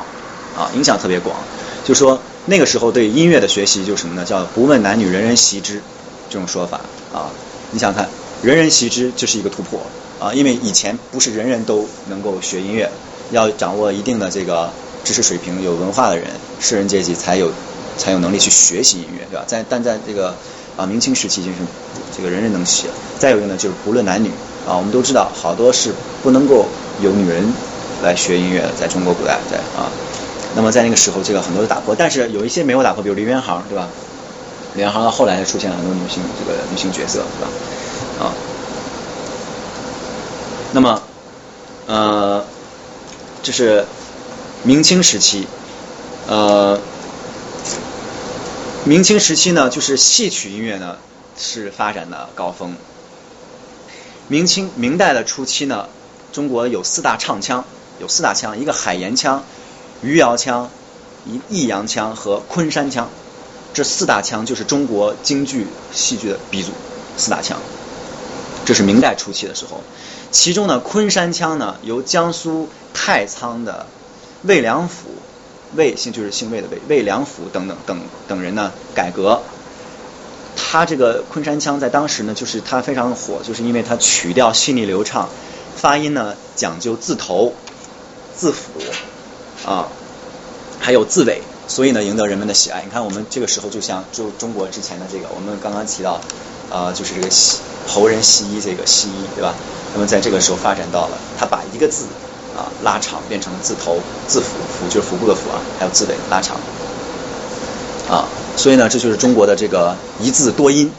[0.57, 1.35] 啊，影响特别广。
[1.83, 4.23] 就说那个时候对音乐的学习，就是什么呢？
[4.25, 5.81] 叫不问男女，人人习之
[6.29, 6.79] 这种说法
[7.13, 7.29] 啊。
[7.71, 8.07] 你想看？
[8.43, 9.81] 人人习之，这是一个突破
[10.19, 10.33] 啊！
[10.33, 12.91] 因为以前不是人人都能够学音乐，
[13.31, 14.69] 要掌握一定的这个
[15.05, 16.27] 知识水平、有文化的人，
[16.59, 17.49] 士人阶级才有
[17.97, 19.45] 才有能力去学习音乐，对吧？
[19.47, 20.35] 在但在这个
[20.75, 21.57] 啊明清时期，就是
[22.17, 22.87] 这个人人能学。
[23.19, 24.29] 再有一个呢，就是不论男女
[24.67, 25.93] 啊，我们都知道好多是
[26.23, 26.65] 不能够
[27.01, 27.45] 有女人
[28.03, 29.87] 来学音乐的，在中国古代，对啊。
[30.55, 33.87] 那么在那个时候，这个很多的打破，但是有一些没有打破，比如梨园行，对吧？
[34.73, 37.47] 梨园行后来出现了很多女性这个女性角色，对吧？
[38.19, 38.33] 啊，
[40.73, 41.01] 那么，
[41.87, 42.43] 呃，
[43.43, 43.85] 这是
[44.65, 45.45] 明清时期，
[46.27, 46.79] 呃，
[48.83, 50.97] 明清时期呢，就是戏曲音乐呢
[51.37, 52.75] 是发展的高峰。
[54.27, 55.87] 明清明代的初期呢，
[56.33, 57.63] 中国有四大唱腔，
[57.99, 59.43] 有四大腔，一个海盐腔、
[60.01, 60.71] 余姚腔、
[61.27, 63.11] 一益阳腔和昆山腔，
[63.75, 66.71] 这四大腔就是中国京剧戏剧的鼻祖，
[67.17, 67.59] 四大腔。
[68.65, 69.83] 这是明代初期的时候，
[70.31, 73.85] 其中呢，昆山腔呢由江苏太仓的
[74.47, 75.07] 魏良辅，
[75.75, 79.41] 魏姓就是姓魏的魏，魏良辅等等等等人呢改革。
[80.55, 85.29] 他这个昆山腔在当时呢，就是他非常火，就是因为他曲调细腻流畅，
[85.75, 87.53] 发音呢讲究字头、
[88.35, 88.71] 字符
[89.65, 89.87] 啊，
[90.79, 92.83] 还有字尾，所以呢赢得人们的喜爱。
[92.83, 96.21] 你看我们这个时候就像就中国之前的这个，我们刚刚提到
[96.69, 97.59] 啊，就是这个西。
[97.87, 99.53] 侯人西医，这个西医，对吧？
[99.93, 102.05] 那么在这个时候发展到了，他把一个字
[102.55, 106.57] 啊拉长，变成字头、字符，符就是腹部的符啊，还有字尾拉长
[108.09, 108.25] 啊。
[108.57, 110.89] 所以呢，这就是中国的这个一字多音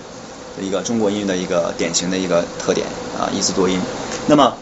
[0.59, 2.86] 的一个中国音乐的一个典型的一个特点
[3.18, 3.80] 啊，一字多音。
[4.26, 4.54] 那么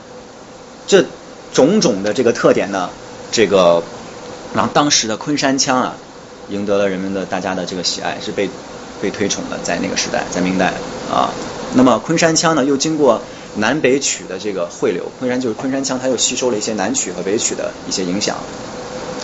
[0.86, 1.04] 这
[1.52, 2.90] 种种的这个特点呢，
[3.32, 3.82] 这个
[4.54, 5.94] 让当时的昆山腔啊，
[6.50, 8.48] 赢得了人们的大家的这个喜爱，是被
[9.02, 10.72] 被推崇的，在那个时代，在明代
[11.12, 11.30] 啊。
[11.74, 13.20] 那么昆山腔呢，又经过
[13.56, 18.36] 南北曲的这个汇流，昆山就是昆山腔，它又吸收了一些南曲和北曲的一些影响，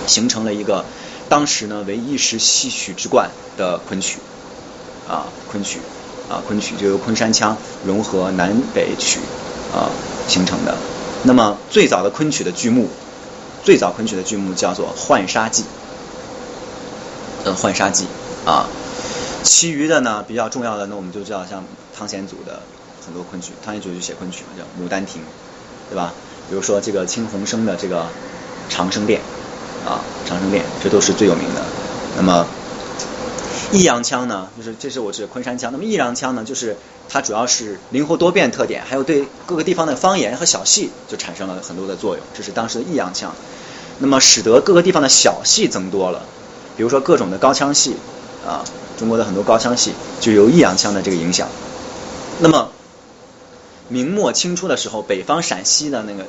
[0.06, 0.84] 形成了一个
[1.28, 4.18] 当时呢为一时戏曲之冠的昆曲
[5.08, 5.80] 啊，昆曲
[6.28, 9.18] 啊，昆曲就由昆山腔融合南北曲
[9.74, 9.90] 啊
[10.28, 10.76] 形成的。
[11.24, 12.88] 那么最早的昆曲的剧目，
[13.64, 15.62] 最早昆曲的剧目叫做《浣纱记》，
[17.44, 18.06] 呃，《浣纱记》
[18.50, 18.68] 啊。
[19.42, 21.64] 其余的呢，比较重要的，那我们就知道像
[21.96, 22.62] 汤显祖的
[23.04, 25.22] 很多昆曲，汤显祖就写昆曲嘛，叫《牡丹亭》，
[25.88, 26.12] 对吧？
[26.48, 28.02] 比如说这个青鸿生的这个
[28.68, 29.20] 《长生殿》，
[29.88, 31.62] 啊，《长生殿》，这都是最有名的。
[32.16, 32.46] 那么
[33.72, 35.72] 益阳腔呢，就是这是我指昆山腔。
[35.72, 36.76] 那么益阳腔呢，就是
[37.08, 43.34] 它主要是灵活多变特点，还有对各个地方的方言和小戏就产生了很多的作用，这是当时的益阳腔。
[43.98, 46.22] 那么使得各个地方的小戏增多了，
[46.76, 47.96] 比如说各种的高腔戏，
[48.46, 48.64] 啊。
[48.98, 51.48] 中国的很多高腔戏就由益阳腔的这个影响。
[52.40, 52.70] 那么
[53.90, 56.24] 明末清初的时候，北方陕西的那个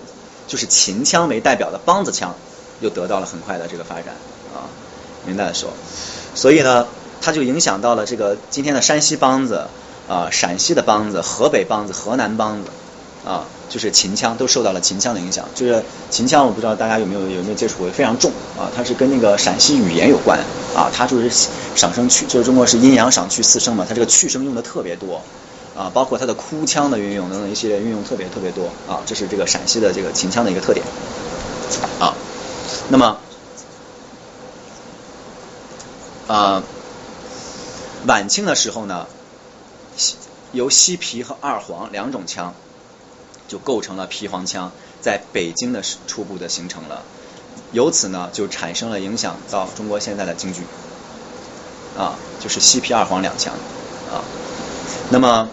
[0.48, 2.36] 就是秦腔为代表的梆子腔，
[2.82, 4.08] 又得到了很快的这个发展
[4.54, 4.68] 啊。
[5.26, 5.72] 明代的时候，
[6.36, 6.88] 所以呢，
[7.22, 9.68] 它就影响到了这个今天的山西梆子
[10.10, 12.70] 啊、陕西的梆子、河北梆子、河南梆子
[13.26, 13.46] 啊。
[13.72, 20.38] 就是秦腔都受到了秦腔的影响，就是秦腔，我不知道大家有没有有没有接触过，非常重啊，它是跟那个陕西语言有关
[20.76, 21.32] 啊，它就是
[21.74, 25.22] 赏声去，就是中国是阴阳赏去四声嘛，它这个去声用的特别多
[25.76, 30.86] 啊，包括它的哭腔的运用等等一系列运用特别特别多啊，这是这个陕西的这个秦腔的一个特点
[32.00, 32.14] 啊。
[32.90, 33.18] 那么
[36.28, 36.64] 啊，
[38.06, 39.08] 晚清的时候呢，
[40.52, 42.54] 由西皮和二黄两种腔。
[43.48, 47.04] 就构成了皮黄腔在北京的初步的形成了，
[47.74, 50.62] 由此呢就产生了影响到中国现在的京剧，
[51.98, 53.54] 啊，就是西皮二黄两腔
[54.10, 54.24] 啊，
[55.10, 55.50] 那么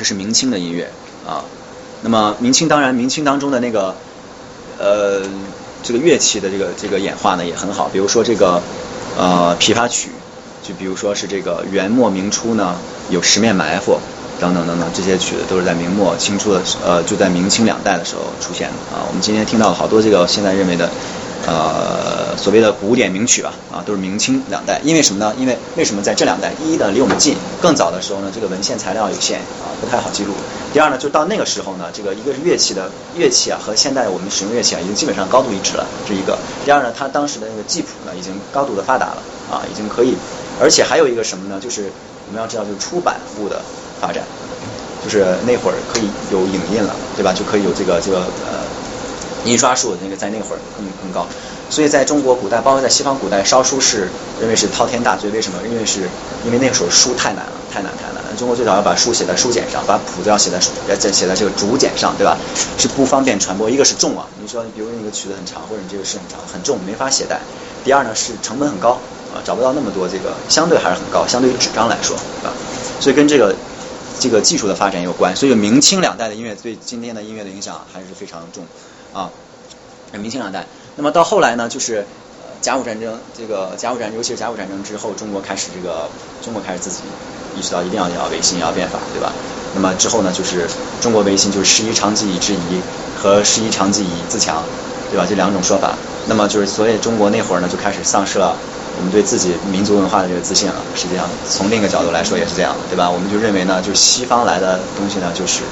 [0.00, 0.90] 这是明清的音乐
[1.28, 1.44] 啊，
[2.00, 3.94] 那么明清当然明清当中的那个
[4.78, 5.20] 呃
[5.82, 8.62] 这个乐器的这个这个演化呢也很好，比如说这个
[9.18, 10.08] 呃琵琶曲。
[10.62, 12.76] 就比如说是这个元末明初呢，
[13.10, 13.98] 有十面埋伏
[14.38, 19.04] 等等等等，这些曲子都是在明末清初的呃，就在明清两代的时候出现的啊。
[19.06, 20.88] 我们今天听到好多这个现在认为的
[21.46, 24.80] 呃所谓的古典名曲吧啊，都是明清两代。
[24.84, 25.34] 因为什么呢？
[25.38, 26.52] 因为为什么在这两代？
[26.62, 30.32] 一呢，离我们近；更早的时候呢，这个文献材料有限啊，不太好记录。
[30.72, 36.38] 第二呢，就到那个时候呢，这个一个是乐器的乐器啊，和现代我们使用乐器啊，已经基本上高度一致了，这一个。
[36.64, 40.14] 第二呢，它当时的那个记谱呢，已经高度的发达了啊，已经可以。
[40.60, 41.58] 而且还有一个什么呢？
[41.60, 41.90] 就是
[42.28, 43.60] 我们要知道，就是出版物的
[44.00, 44.22] 发展，
[45.02, 47.32] 就是那会儿可以有影印了，对吧？
[47.32, 48.60] 就可以有这个这个呃
[49.44, 51.26] 印刷术，那个在那会儿更更高。
[51.70, 54.08] 所以在中国古代，包括在西方古代，烧书是
[54.40, 55.30] 认为是滔天大罪。
[55.30, 55.58] 为什么？
[55.68, 56.00] 因为是
[56.44, 58.36] 因为那个时候书太难了，太难太难了。
[58.36, 62.36] 中国最早要把书写在书简上，把谱子要写在书要写在这个竹简上，对吧？
[62.76, 63.70] 是不方便传播。
[63.70, 67.40] 一个是重啊，你说比如你个曲子很长，或者你这个诗很长很重，没法携带。
[67.84, 68.98] 第二呢是成本很高。
[69.32, 72.52] 啊，找不到那么多这个，相对还是很高，相对于纸张来说，对吧？
[72.98, 73.54] 所以跟这个
[74.18, 75.36] 这个技术的发展有关。
[75.36, 78.64] 所以明清两代的音乐对今天的音乐的影响还是非常重
[79.12, 79.30] 啊。
[80.12, 82.04] 明清两代，那么到后来呢，就是
[82.60, 86.08] 甲午战争，这个甲午战，尤其是甲午战争之后，中国开始这个
[86.42, 87.02] 中国开始自己
[87.56, 89.32] 意识到一定要要维新，要变法，对吧？
[89.72, 90.68] 那么之后呢，就是
[91.00, 92.82] 中国维新，就是师夷长技以制夷
[93.16, 94.64] 和师夷长技以自强，
[95.12, 95.24] 对吧？
[95.28, 95.94] 这两种说法。
[96.26, 98.56] 那么就是所以中国那会儿呢，就开始丧失了。
[98.98, 103.08] 我们对自己民族文化的这个自信了，实际上从另一个角度来说也是这样的，对吧？
[103.08, 105.62] 我们就认为呢，就是西方来的东西呢，就是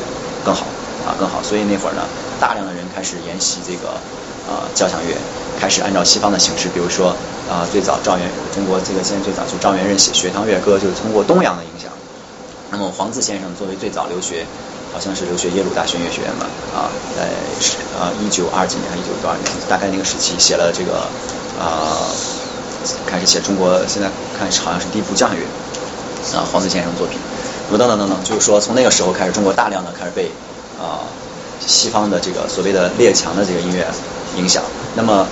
[0.45, 0.64] 更好
[1.09, 1.40] 啊，更好。
[1.42, 2.04] 所以那会儿呢，
[2.38, 3.96] 大量的人开始研习这个
[4.44, 5.16] 呃交响乐，
[5.59, 7.16] 开始按照西方的形式，比如说
[7.48, 11.88] 啊，最早赵元中国这个现在最早就赵元任写《学堂乐歌》，就是通过东洋的影响。
[12.70, 14.44] 那么黄自先生作为最早留学，
[14.92, 16.44] 好像是留学耶鲁大学音乐学院吧，
[16.76, 17.24] 啊，在
[17.96, 21.09] 啊一九二几年还是一九多少年，大概那个时期写了这个
[21.59, 22.04] 啊。
[23.04, 25.42] 开始写中国，现在看好像是第一部交响乐
[26.38, 27.18] 啊，黄子先生作品，
[27.66, 30.30] 什么等等等等，就是说从那个时候开始，中国大量的开始被
[30.79, 31.03] 啊
[31.61, 33.87] 西方的这个所谓的列强的这个音乐
[34.37, 34.62] 影响，
[34.95, 35.26] 那么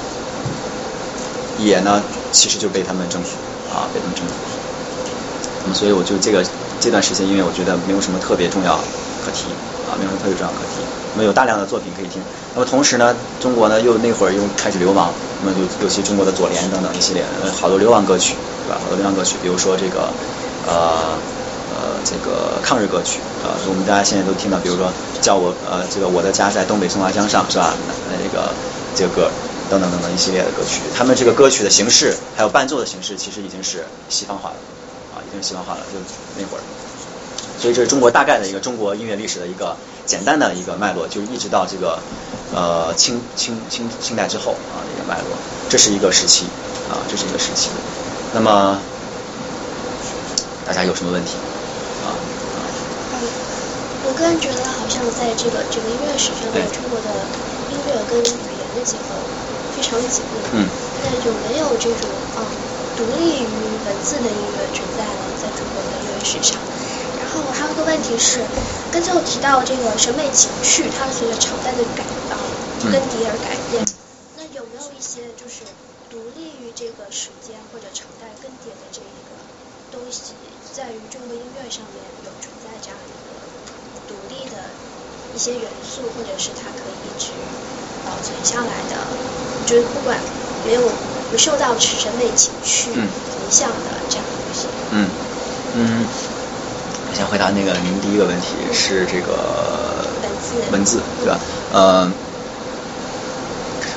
[1.58, 3.36] 也呢其实就被他们征服
[3.72, 4.34] 啊，被他们征服。
[5.62, 6.44] 那么所以我就这个
[6.80, 8.76] 这段时间因为，我觉得没有什么特别重要
[9.24, 9.48] 可提
[9.88, 10.82] 啊，没有什么特别重要可提。
[11.14, 12.20] 那么有大量的作品可以听。
[12.54, 15.12] 那么同时呢，中国呢又那会儿又开始流亡。
[15.42, 17.24] 那么尤尤其中国的左联等等一系列，
[17.60, 18.34] 好多流亡歌曲，
[18.66, 18.80] 对吧？
[18.82, 20.08] 好多流亡歌曲，比如说这个，
[20.66, 21.18] 呃，
[21.86, 24.90] 呃，这个抗日歌曲，啊，我们大家现在都听到，比如说
[25.22, 27.74] 叫我，呃，这个我的家在东北松花江上，是吧？
[28.10, 28.50] 那个
[28.96, 29.30] 这个歌，
[29.70, 34.56] 等等等等一系列的歌曲，他们这个歌曲的形式，还有伴奏的形式，其实已经是西方化了，
[35.14, 35.98] 啊，已经西方化了，就
[36.36, 36.60] 那会儿。
[37.62, 41.98] 所以这是中国大概的一个中国音乐历史的一个简单的一个脉络，就是一直到这个
[42.52, 45.38] 呃清清清清代之后啊一个脉络，
[45.70, 46.46] 这是一个时期
[46.90, 47.70] 啊这是一个时期。
[48.34, 48.76] 那么
[50.66, 51.36] 大家有什么问题？
[54.16, 57.10] 个人觉得好像在这个整个音乐史上面，中国的
[57.70, 59.14] 音乐跟语言的结合
[59.70, 60.40] 非常紧密。
[60.52, 60.66] 嗯。
[61.04, 62.48] 那有没有这种啊
[62.96, 66.58] 独立于文字的音乐存在呢在中国的音乐史上？
[67.36, 68.40] 我还有个问题是，
[68.90, 72.02] 刚才我提到这个审美情趣，它随着朝代的改
[72.32, 72.40] 啊
[72.80, 73.84] 更迭而改变。
[74.40, 75.68] 那有没有一些就是
[76.08, 79.36] 独立于这个时间或者朝代更迭的这一个
[79.92, 80.32] 东西，
[80.72, 82.32] 在于中国音乐上面有
[84.08, 84.56] 独立的
[85.34, 87.30] 一些元素，或者是它可以一直
[88.04, 88.96] 保存下来的，
[89.66, 90.18] 就是不管
[90.66, 90.80] 没有
[91.30, 94.66] 不受到审美情绪影响的这样的东西。
[94.92, 95.06] 嗯
[95.74, 96.06] 嗯。
[97.14, 101.38] 先回答那个您第一个问题是这个文字文字对吧？
[101.72, 102.10] 呃，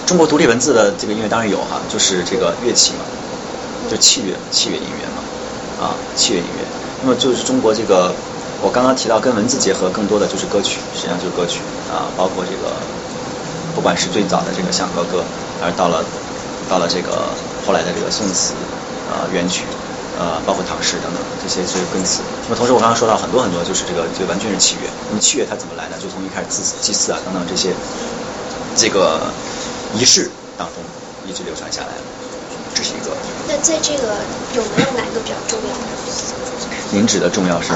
[0.05, 3.03] 中国独立文字的这个音乐当然有哈，就是这个乐器嘛，
[3.91, 6.65] 就器乐器乐音乐嘛，啊器乐音乐。
[7.01, 8.13] 那么就是中国这个
[8.61, 11.59] 我刚刚提到跟文字结合更多的就是歌曲，实际上就是歌曲
[11.91, 12.75] 啊，包括这个
[13.73, 15.19] 不管是最早的这个《响和歌》，
[15.63, 16.03] 而到了
[16.69, 17.31] 到了这个
[17.65, 18.53] 后来的这个宋词
[19.09, 19.63] 啊元曲。
[20.19, 22.19] 呃，包括唐诗等等这些这个根词。
[22.43, 24.89] 那么同时我刚刚说到很多很多，就是这个就完全是器乐。
[25.07, 25.95] 那么器乐它怎么来呢？
[25.95, 27.71] 就从一开始祭祀祭祀啊等等这些
[28.75, 29.31] 这个
[29.95, 30.83] 仪式当中
[31.25, 32.03] 一直流传下来了，
[32.75, 33.15] 这是一个。
[33.47, 34.19] 那在这个
[34.59, 35.75] 有没有哪个比较重要？
[36.91, 37.71] 您指的重要是？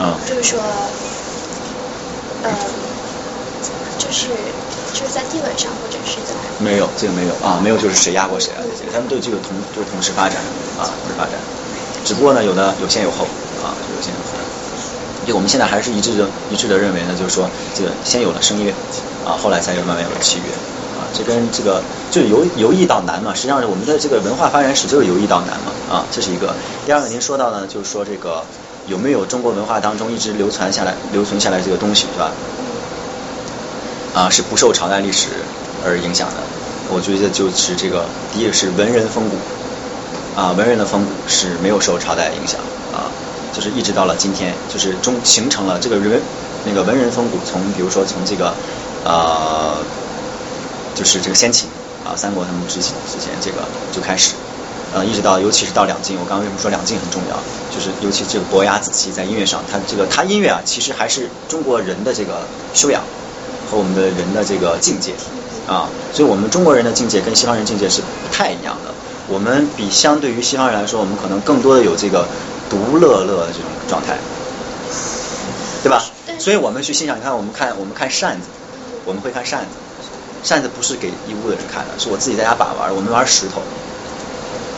[0.00, 0.60] 嗯，就是说，
[2.42, 2.50] 呃，
[3.98, 4.28] 就是
[4.94, 10.38] 就是在地位上或者是在没有这个没有啊，没有就是谁压过谁啊这些，他们都这个同就是同时发展
[10.78, 11.34] 啊，同时发展，
[12.04, 13.24] 只不过呢有的有先有后
[13.62, 14.38] 啊，有先有后。
[15.26, 18.72] 就我们现在还是一致的一致的认为呢，就是说这个先有了声乐
[19.26, 20.48] 啊，后来才有慢慢有了器乐
[20.96, 26.54] 啊，这跟这个就是由由易到难嘛，实际上是我们的这个文化发展史就是由易到难嘛啊，这是一个。
[26.86, 28.42] 第二个您说到呢，就是说这个
[28.88, 32.32] 有没有中国文化当中一直流传下来留存下来这个东西是吧？
[34.14, 35.28] 啊，是不受朝代历史
[35.86, 36.36] 而影响的。
[36.90, 39.36] 我觉得就是这个，第一个是文人风骨
[40.34, 42.58] 啊，文人的风骨是没有受朝代影响
[42.92, 43.12] 啊。
[43.52, 46.20] 就是一直到了今天，就是中形成了这个人
[46.64, 48.54] 那个文人风骨，从比如说从这个
[49.04, 49.76] 呃，
[50.94, 51.68] 就是这个先秦
[52.04, 53.58] 啊，三国他们之之前这个
[53.92, 54.34] 就开始，
[54.94, 57.36] 呃，一直到尤其是到两晋，我刚刚为什么说两晋很重要？
[57.74, 62.40] 就是尤其这个伯牙子期在音乐上，他这个他音乐啊，其实还是中国人的这个
[62.74, 63.02] 修养
[63.70, 65.12] 和我们的人的这个境界
[65.66, 68.94] 啊，所以我们中国人的境界跟西方人境界是不太一样的。
[69.28, 72.26] 我们比相对于西方人来说，我们可能更多的有这个。
[72.70, 74.18] 独乐乐的这种状态，
[75.82, 76.04] 对吧？
[76.38, 78.48] 所以我们去欣赏，你看，我们看，我们看扇子，
[79.06, 79.68] 我们会看扇子，
[80.44, 83.62] 扇子不是给义乌的人看的，是我自己在家把玩，我们玩石头，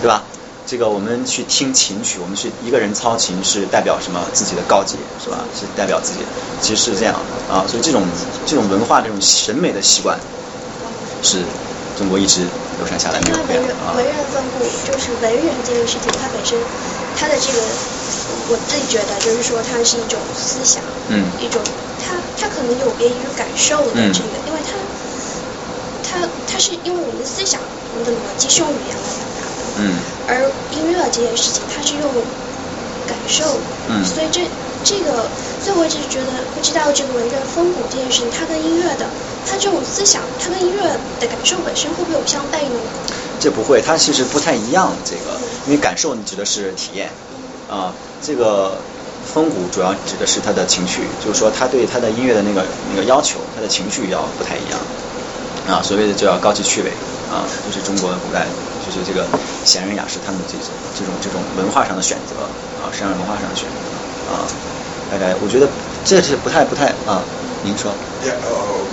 [0.01, 0.23] 对吧？
[0.67, 4.21] 这个我们去听琴曲，我们去一个人操琴是代表什么？
[4.33, 5.39] 自己的高洁，是吧？
[5.59, 6.21] 是代表自己，
[6.61, 7.65] 其实是这样的啊。
[7.67, 8.03] 所以这种
[8.47, 10.19] 这种文化，这种审美的习惯，
[11.23, 11.43] 是
[11.99, 12.43] 中国一直
[12.79, 13.93] 流传下来没有变啊。
[13.97, 16.59] 文人分布就是文人这件事情，它本身。
[17.19, 17.59] 他的这个，
[18.49, 21.61] 我自己觉得就是说，它是一种思想，嗯，一种
[22.01, 24.73] 他他可能有别于感受的这个，因为他
[26.07, 27.61] 他他是因为我们的思想，
[27.93, 29.40] 我们的逻辑是用语言来表达的，
[29.81, 29.97] 嗯，
[30.29, 30.45] 而
[30.77, 32.05] 音乐这件事情，它是用
[33.09, 33.45] 感受，
[33.89, 34.43] 嗯，所以这
[34.85, 35.25] 这个，
[35.65, 39.07] 所以我一直觉得不知道这个文人风骨这件事情，它跟音乐的，
[39.49, 40.83] 它这种思想，它跟音乐
[41.19, 42.79] 的感受本身会不会有相悖呢？
[43.41, 44.93] 这不会，它其实不太一样。
[45.05, 47.09] 这个，因为感受你指的是体验，
[47.71, 48.77] 啊，这个
[49.33, 54.79] 风骨主要指的是他的情绪，就是说他对他的音乐的那个那个要求，他的情绪要不太一样，
[55.69, 56.91] 啊，所谓的就要高级趣味，
[57.33, 58.47] 啊，就是中国古代
[58.91, 59.27] 就是这个
[59.65, 62.35] 闲人雅士他们的这种这种这种文化上的选择，
[62.83, 64.47] 啊，实际上文化上的选择，啊，
[65.09, 65.69] 大概我觉得
[66.05, 67.23] 这是不太不太啊。
[67.63, 67.93] 您说。
[68.21, 68.29] 呃，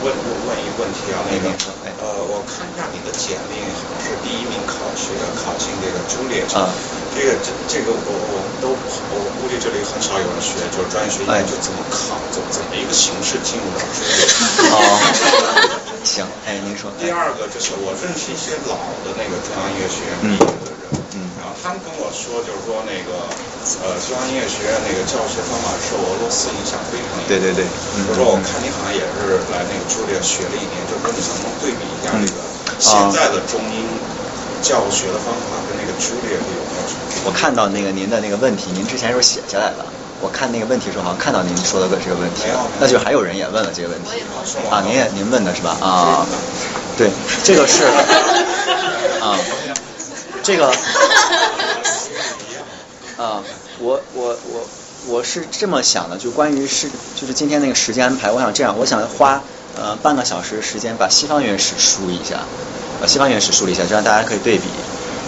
[0.04, 1.50] 问问问一个问题啊，那个，
[1.84, 3.56] 哎，呃，我看一下你的简历，
[4.00, 6.45] 是第一名考学考进这个朱列。
[6.54, 6.70] 啊。
[7.16, 8.78] 这个这这个我我们都
[9.10, 14.14] 我估计这里很少有人学，就是专业学就怎么考，怎么怎么一个形式进入到朱列。
[14.72, 15.88] 哦。
[16.08, 16.88] 行，哎，您说。
[16.95, 20.88] 第二个就是我认识一些老的那个中央音乐学院毕业的人，
[21.20, 23.28] 嗯，然后他们跟我说，就是说那个。
[23.84, 27.28] 呃，中央音乐学院那个教学方法受俄罗斯影响非常严重。
[27.28, 27.68] 对对对。
[28.08, 32.39] 就说我看你好像也是来那个朱列学了一年，就说你能不能对比一下那个
[32.80, 33.84] 现在的中音
[34.64, 37.28] 教学的方法跟那个朱列有没有什么？
[37.28, 39.84] 我看到那个您的那个问题，您之前是写下来了。
[40.22, 42.65] 我看那个问题的时候，好像看到您说的这个问题了。
[42.80, 44.24] 那就还有人也问了这个问题。
[44.70, 45.78] 啊，您也您问的是吧？
[45.82, 46.26] 啊，
[46.97, 47.09] 对，
[47.43, 47.84] 这个是
[49.22, 49.38] 啊，
[50.43, 50.74] 这个。
[53.18, 53.41] 啊，
[53.80, 54.68] 我我我
[55.07, 59.41] 我是这么想的，就关于是就是今天那个时间安排，我想这样，我想花
[59.76, 62.41] 呃半个小时时间把西方原始梳理一下，
[63.01, 64.64] 把西方原始梳理一下，这样大家可以对比。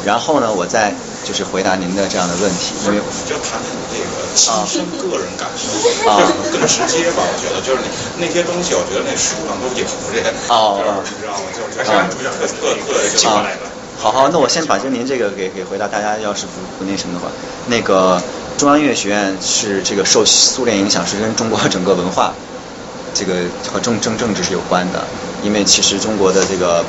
[0.05, 0.93] 然后呢，我再
[1.23, 2.97] 就是回答您的这样的问题，因为
[3.27, 6.17] 就谈谈这个亲身个人感受，啊，
[6.51, 7.83] 更直接吧，我觉得就是
[8.17, 11.45] 那些东西，我觉得那书上都有这些，哦，你知道吗？
[11.53, 13.69] 就是特特特就来的。
[13.99, 15.87] 好好，那我先把就您这个给给回答。
[15.87, 17.29] 大家要是不不那什么的话，
[17.67, 18.21] 那个
[18.57, 22.33] 中央音乐学院是这个受苏联影响，是跟中国整个文化
[23.13, 23.33] 这个
[23.71, 25.03] 和政政政治是有关的。
[25.43, 26.83] 因为其实中国的这个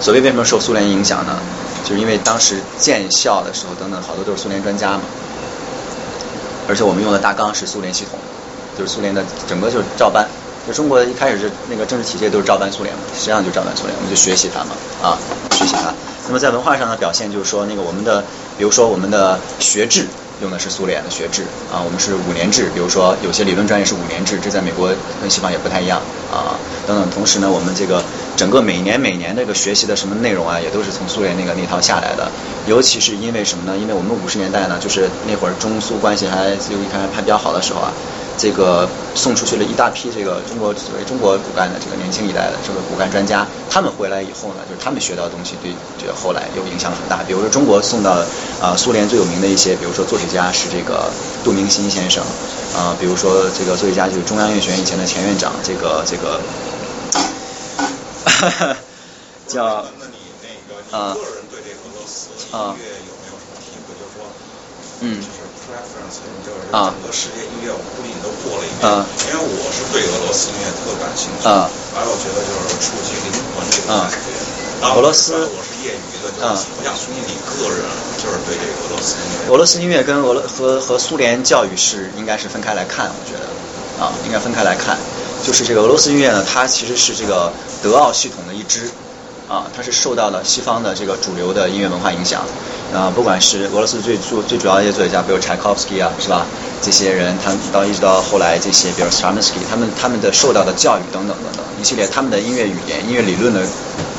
[0.00, 1.38] 所谓为什么受苏联影响呢？
[1.84, 5.02] 就是因为当时建校的时候等等好多都是苏联专家嘛，
[6.68, 8.18] 而且我们用的大纲是苏联系统，
[8.78, 10.26] 就是苏联的整个就是照搬。
[10.66, 14.70] 就中国一开始是那个政治体制都是照搬苏联嘛，实际上就照搬苏联，我们就学习它嘛，
[15.02, 15.18] 啊，
[15.50, 15.92] 学习它。
[16.26, 18.24] 那么在文化上的表现就是说，那个我们的，
[18.56, 20.06] 比如说我们的学制
[20.40, 24.88] 用的是苏联的学制，啊，我们是五年制，比如说有些理论专业是五年制，这在美国
[25.20, 26.00] 跟西方也不太一样，
[26.32, 26.56] 啊，
[26.86, 27.10] 等等。
[27.10, 28.02] 同时呢，我们这个
[28.36, 32.30] 整个每年每年这个学习的什么内容啊，也都是从苏联那个那套下来的。
[32.66, 33.78] 尤其是因为什么呢？
[33.78, 37.92] 因为我们五十年代呢，就是那会儿中苏关系还就一看还比较好的时候啊。
[38.36, 45.70] 这个送出去了一大批这个中国所谓中国骨干的这个年轻一代的这个骨干专家，他们回来以后呢，就是他们学到的东西对
[46.00, 47.22] 这个后来有影响很大。
[47.22, 48.18] 比如说中国送到
[48.60, 51.08] 啊苏联最有名的一些，比如说作曲家是这个
[51.44, 52.24] 杜明新先生，
[52.74, 56.40] 啊，比如说这个作曲家就是中央音乐学院以前的前院长，这个这个
[59.46, 63.92] 叫那你那个你个人对这俄罗斯音乐有没有什么体会？
[63.94, 64.24] 就是说，
[65.04, 68.88] 嗯，就是 preference，就是整个世界音乐我估计你都过了一遍，
[69.28, 74.16] 因为我是对俄罗斯音乐特感兴趣，啊，完了我觉得就是触及灵魂这个感觉。
[74.84, 77.84] 俄罗斯我是业余的，就是我想询问你个人，
[78.16, 79.52] 就是对这个俄罗斯音乐。
[79.52, 83.44] 俄罗斯音乐跟俄罗和和苏联教育是应该是分开来看，我觉得。
[83.94, 84.98] 啊，应该分开来看。
[85.44, 87.52] 就是这个俄罗斯音乐呢，它其实是这个
[87.82, 88.90] 德奥系统的一支
[89.46, 92.42] 啊，它是受到了西方的这个主流的音乐文化影响
[92.94, 96.46] 啊，不管是俄罗斯最主最主要的一些作曲家，比如柴可夫斯基啊，是吧？
[96.80, 103.60] 这些人，他到一直到后来这些，比如 Stravinsky，他们他们的受到的教育等等等等一系列，他们的音乐语言、音乐理论的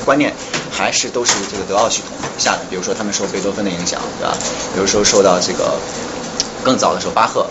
[0.05, 0.31] 观念，
[0.71, 2.59] 还是都是这个德奥系统下的。
[2.69, 4.37] 比如说，他们受贝多芬的影响，对吧？
[4.75, 5.73] 比如说受到这个
[6.63, 7.47] 更早的时候巴赫。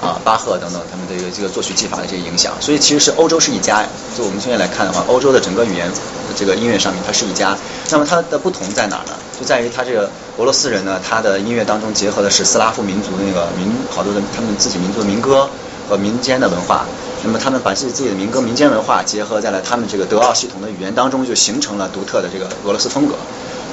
[0.00, 3.84] 啊，巴赫等等，他们的一个这个作曲技法的这个影响，所以其实是欧洲是一家。
[4.16, 5.90] 就我们现在来看的话，欧洲的整个语言
[6.34, 7.54] 这个音乐上面，它是一家。
[7.90, 9.12] 那么它的不同在哪儿呢？
[9.38, 10.08] 就在于它这个
[10.38, 15.46] 俄罗斯人呢，他的音乐当中结合的是斯拉夫民族的那个民好多的他们自己民族的民歌
[15.86, 16.86] 和民间的文化。
[17.22, 23.14] 那么他们把自己自己的民歌、民间文化结合在了他们这个德奥系统的语言当中，就形成了独特的这个俄罗斯风格。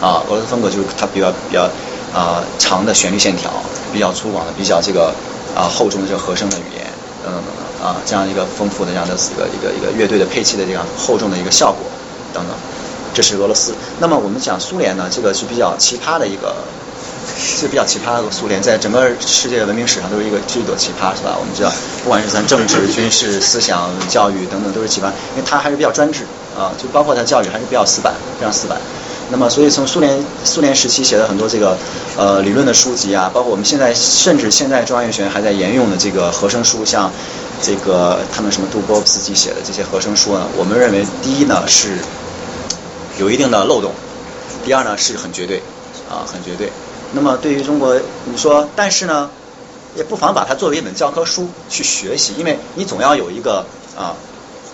[0.01, 1.69] 啊，俄罗斯风格就是它比较比较
[2.13, 3.49] 啊长的旋律线条，
[3.93, 5.13] 比较粗犷的，比较这个。
[5.55, 6.85] 啊，厚重的这个和声的语言，
[7.23, 11.81] 等等等等啊，这样一个丰富的这样的一个一个一个乐队的配器的这样厚重的一个效果，
[12.33, 12.55] 等等，
[13.13, 13.73] 这是俄罗斯。
[13.99, 16.55] 那么我们讲苏联呢，这个是比较奇葩的一个，
[17.37, 21.35] 是比较奇葩的苏联，在整个世界文明史上都是一个是一朵奇葩，是吧？
[21.39, 21.71] 我们知道，
[22.03, 25.05] 不管是咱政治、 军事、思想、教育等等，都是奇葩，
[25.35, 26.25] 因为它还是比较专制
[26.57, 28.77] 啊，就包括它教育还是比较死板，非常死板。
[29.29, 31.77] 那么，所以从苏联苏联时期写的很多这个
[32.17, 37.11] 呃理论的书籍啊，包括我们现在甚至现在中央音乐学院还在沿用的这个和声书，像
[37.61, 41.97] 这个他们什么杜波夫斯基写的这些和声书呢，我们认为第一呢是
[43.19, 43.91] 有一定的漏洞，
[44.63, 45.61] 第二呢是很绝对
[46.09, 46.71] 啊，很绝对。
[47.11, 49.29] 那么对于中国，你说，但是呢，
[49.95, 53.65] 也不妨把它作为一本教科书去学习，因为你总要有一个
[53.97, 54.15] 啊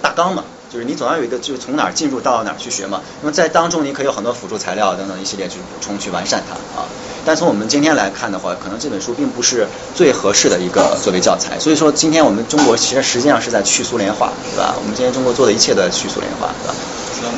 [0.01, 0.43] 大纲嘛。
[0.73, 2.99] 就是你总要有一个，就是从哪儿进入到哪儿去学嘛。
[3.21, 6.87] 那么在当中，你可以有很多辅助材料等等一系列去补充、去完善它啊。
[7.23, 11.59] 但从我们今天来看的话，可能这本书并不是最合适的一个作为教材。
[11.59, 14.73] 所以说，今天我们中国其实实际上是在去苏联化，对吧？
[14.75, 16.73] 我们今天中国做的一切都在去苏联化，对吧？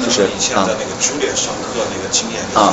[0.05, 0.21] 就是
[0.55, 0.63] 啊。
[0.65, 2.71] 那个朱列上课那个经验很好，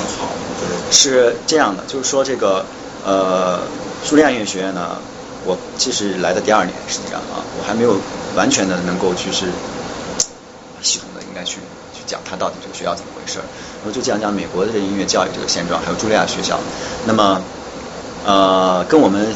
[0.92, 2.64] 是这样的，就是说这个
[3.04, 3.58] 呃，
[4.04, 4.96] 苏联音乐学院呢，
[5.44, 7.96] 我其实来的第二年，实际上啊，我还没有
[8.36, 9.46] 完全的能够就是。
[10.82, 11.58] 系统的应该去
[11.94, 13.44] 去讲它到底这个学校怎么回事儿，
[13.86, 16.58] 我就讲讲美国的这音乐教育这个现状，还有茱莉亚学校。
[17.06, 17.40] 那么
[18.24, 19.34] 呃，跟我们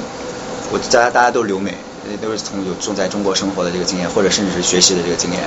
[0.70, 1.74] 我大家大家都留美，
[2.20, 5.40] 都是从有住在中国生活的这个经验，或者甚至是学习的这个经验。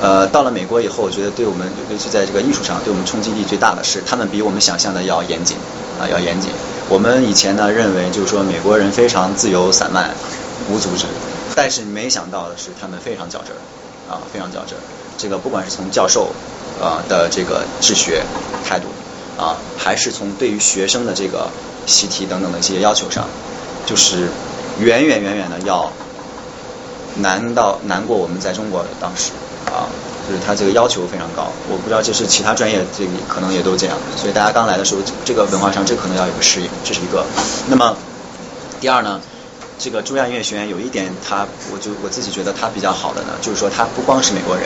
[0.00, 5.56] 呃，到了美国以后，我觉得对我们尤其在这个艺术上，对我们冲击力最大的是，他们比我们想象的要严谨
[5.98, 6.50] 啊，要严谨。
[6.88, 10.10] 我们以前呢认为就是说美国人非常自由散漫，
[10.70, 11.06] 无组织，
[11.56, 13.58] 但是没想到的是他们非常较真儿
[14.12, 14.82] 啊，非常较真儿。
[15.18, 16.30] 这个不管是从教授
[16.80, 18.22] 啊的这个治学
[18.64, 18.86] 态度
[19.38, 21.48] 啊，还是从对于学生的这个
[21.86, 23.26] 习题等等的一些要求上，
[23.84, 24.28] 就是
[24.80, 25.92] 远远远远的要
[27.16, 29.32] 难到难过我们在中国当时
[29.66, 29.88] 啊，
[30.28, 31.48] 就是他这个要求非常高。
[31.70, 37.24] 我不知道这是其他专业这个可能也都这样，所以大家刚来的时候，这个文化上这可能要有个适应，这是一个。
[37.68, 37.96] 那么
[38.80, 39.20] 第二呢？
[39.78, 44.64] 这个中央音乐学院有一点，他我就我自己觉得他比较好的呢，就是说他不光是美国人，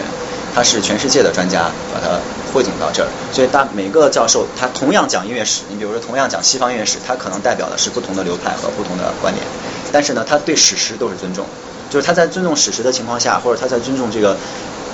[0.54, 2.18] 他是全世界的专家把他
[2.54, 9.44] 汇总到这儿，所以大每个教授他同样讲音乐史，你比如说同样讲西方音乐史，他可能代表的是不同的流派和不同的观点，
[9.92, 11.44] 但是呢，他对史实都是尊重，
[11.90, 14.36] 就是他在尊重史实的情况下，或者他在尊重这个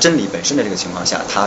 [0.00, 1.46] 真理本身的这个情况下，他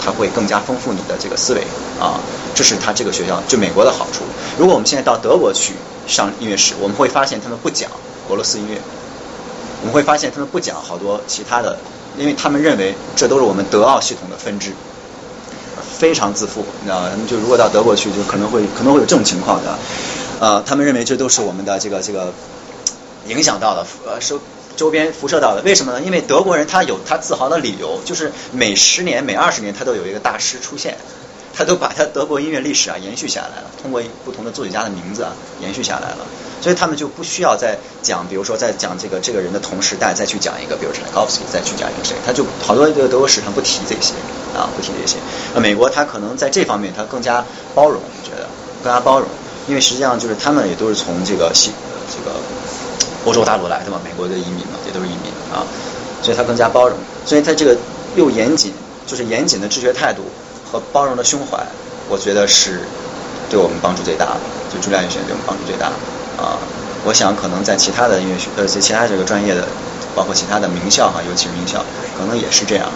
[0.00, 1.62] 他会更加丰富你的这个思维
[1.98, 2.20] 啊，
[2.54, 4.22] 这是他这个学校就美国的好处。
[4.56, 5.74] 如果我们现在到德国去。
[6.06, 7.90] 上音乐史，我们会发现他们不讲
[8.28, 8.78] 俄罗斯音乐，
[9.80, 11.76] 我们会发现他们不讲好多其他的，
[12.18, 14.70] 因为他们认为这都是我们德奥系统的分支，
[15.98, 19.78] 非常自负，你知道他们就如果到德国去，就可能会可能会有这种情况的，
[20.40, 22.32] 呃，他们认为这都是我们的这个这个
[23.26, 24.40] 影响到的，呃，受
[24.76, 25.62] 周边辐射到的。
[25.62, 26.00] 为什么呢？
[26.02, 30.96] 因为德国人他有他自豪的理由，就是每十年、每二十年他都有一个大师出现。
[31.56, 36.26] 他都把他德国音乐历史啊延续下来了，通过不同的作曲家的名字啊延续下来了，
[36.60, 44.14] 所以他们就不需要再讲，比如说再讲这个这个人的同时代，再去讲一个，比如柴可夫斯基，再去讲一个谁，他就好多这个德国史上不提这些
[44.56, 45.16] 啊，不提这些。
[45.54, 47.44] 那美国他可能在这方面他更加
[47.74, 48.48] 包容，我觉得
[48.82, 49.28] 更加包容，
[49.68, 51.70] 因为实际上就是他们也都是从这个西
[52.10, 52.36] 这个
[53.24, 55.62] 欧洲大陆来的嘛，美国的移民嘛，也都是移民啊，
[56.20, 57.76] 所以他更加包容，所以他这个
[58.16, 58.72] 又严谨，
[59.06, 60.22] 就是严谨的治学态度。
[60.74, 61.56] 和包容的胸怀，
[62.10, 62.82] 我觉得是
[63.48, 64.40] 对我们帮助最大的。
[64.68, 65.94] 就朱亮音乐学院对我们帮助最大的
[66.42, 66.58] 啊！
[67.04, 69.68] 我想可能在其他的音乐学呃，在其他这个专业的，
[70.16, 71.78] 包括其他的名校哈，尤其是名校，
[72.18, 72.90] 可能也是这样，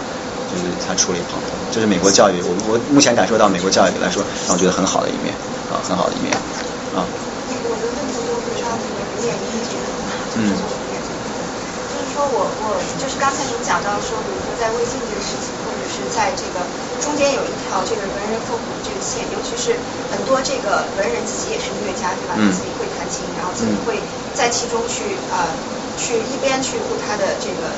[0.51, 5.33] 就是他处理旁通，这是美国教育，我我目前感受到美国教育来说，让我觉得很好的一面
[5.71, 6.35] 啊，很好的一面
[6.93, 7.07] 啊。
[7.63, 8.59] 我的问题就是说，
[9.23, 9.31] 你
[10.35, 10.51] 嗯，
[11.87, 15.55] 就是说我我就是刚才您讲到说，比如说在微信这个事情，
[16.09, 16.69] 在这个。
[16.99, 19.79] 中间有一条这个文人复古的这个线，尤其是
[20.09, 22.35] 很多这个文人自己也是音乐家，对吧？
[22.51, 24.03] 自己会弹琴，然后自己会
[24.33, 25.55] 在其中去呃
[25.95, 27.71] 去一边去悟他的这个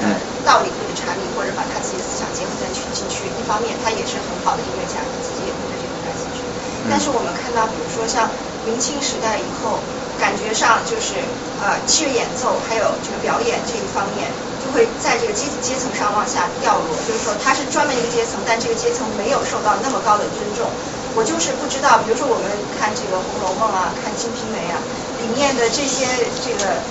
[0.00, 3.28] 呃道理或者禅理，或者把他自己的思想结合在去进去。
[3.36, 6.48] 一方面他也是很好的音乐家，他自己也会对这个感兴趣。
[6.88, 8.32] 但是我们看到，比如说像
[8.64, 9.84] 明清时代以后，
[10.16, 11.20] 感觉上就是
[11.60, 14.32] 呃器乐演奏还有这个表演这一方面。
[14.74, 20.66] 会在这个阶阶层上往下掉落，就是说他是专门一个阶层，但这个阶层没有受到那么高的尊重。
[21.14, 24.82] 我就是不知道，比如说我们看这个《红楼梦》啊，看《金瓶梅》啊，
[25.22, 26.10] 里面的这些
[26.42, 26.82] 这个，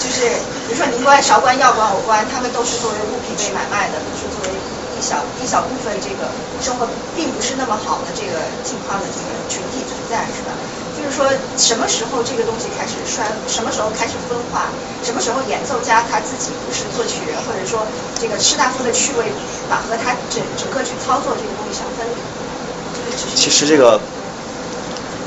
[0.00, 0.24] 就是
[0.64, 4.56] 比如说宁官、韶官、要官、偶官，他们都是作为物品被买卖的，都是作为
[4.96, 6.32] 一小一小部分这个
[6.64, 10.56] 生活并不是那么好的这个境况的这个群体存在，是吧？
[11.02, 11.26] 就是说，
[11.58, 13.26] 什么时候这个东西开始衰？
[13.48, 14.70] 什么时候开始分化？
[15.02, 17.84] 什么时候演奏家他自己不是作曲人，或者说
[18.20, 19.26] 这个士大夫的趣味
[19.68, 22.14] 把和他整整个去操作这个东西相分离？
[23.34, 24.00] 其实这个，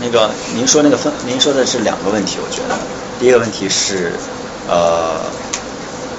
[0.02, 2.77] 那个您说那个分，您说的是两个问题，我觉得，
[3.19, 4.14] 第一个问题是，
[4.69, 5.19] 呃。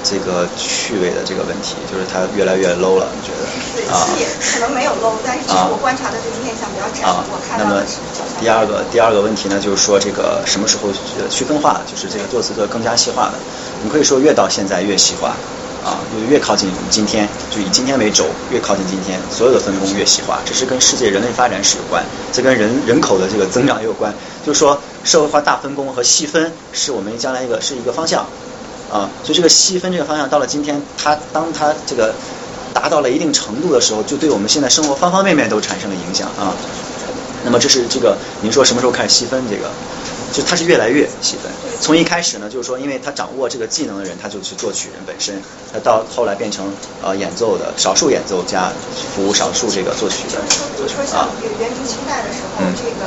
[0.03, 3.93] 这个趣味的这个问题，就是它越来越 low 了，你觉得？
[3.93, 4.07] 啊，
[4.53, 7.99] 可能没有 low，但是我观察的这个面向比较窄，我看到的是。
[8.41, 10.91] 第二个第二个问题呢，就是说这个什么时候
[11.29, 13.35] 区分化，就是这个作词的更加细化的。
[13.83, 15.35] 你可以说越到现在越细化，
[15.85, 24.13] 啊，就越靠近今天，就以今天为轴，越靠近今天，所有的分工越细化，这是跟世界人类发展史有关，这跟人人口的这个增长也有关。
[24.45, 28.27] 就是说社会化大分工和细分是我们将来一个是一个方向。
[28.91, 32.15] 啊，所以这个细分这个方向到了今天，它当它这个
[32.73, 36.55] 达到了一定程度的时候，就对我们现在生活方方面面都产生了影响啊。
[37.45, 39.71] 那么这是这个您说什么时候开始细分这个？
[40.33, 41.51] 就它是越来越细分。
[41.81, 45.39] 从一开始呢，就是说，因为他掌握这个技能的人，他就去作曲人本身；
[45.73, 46.67] 他到后来变成
[47.01, 48.73] 呃演奏的少数演奏家，
[49.15, 50.43] 服务少数这个作曲的。
[50.77, 53.07] 比如说像元明清代的时候，这个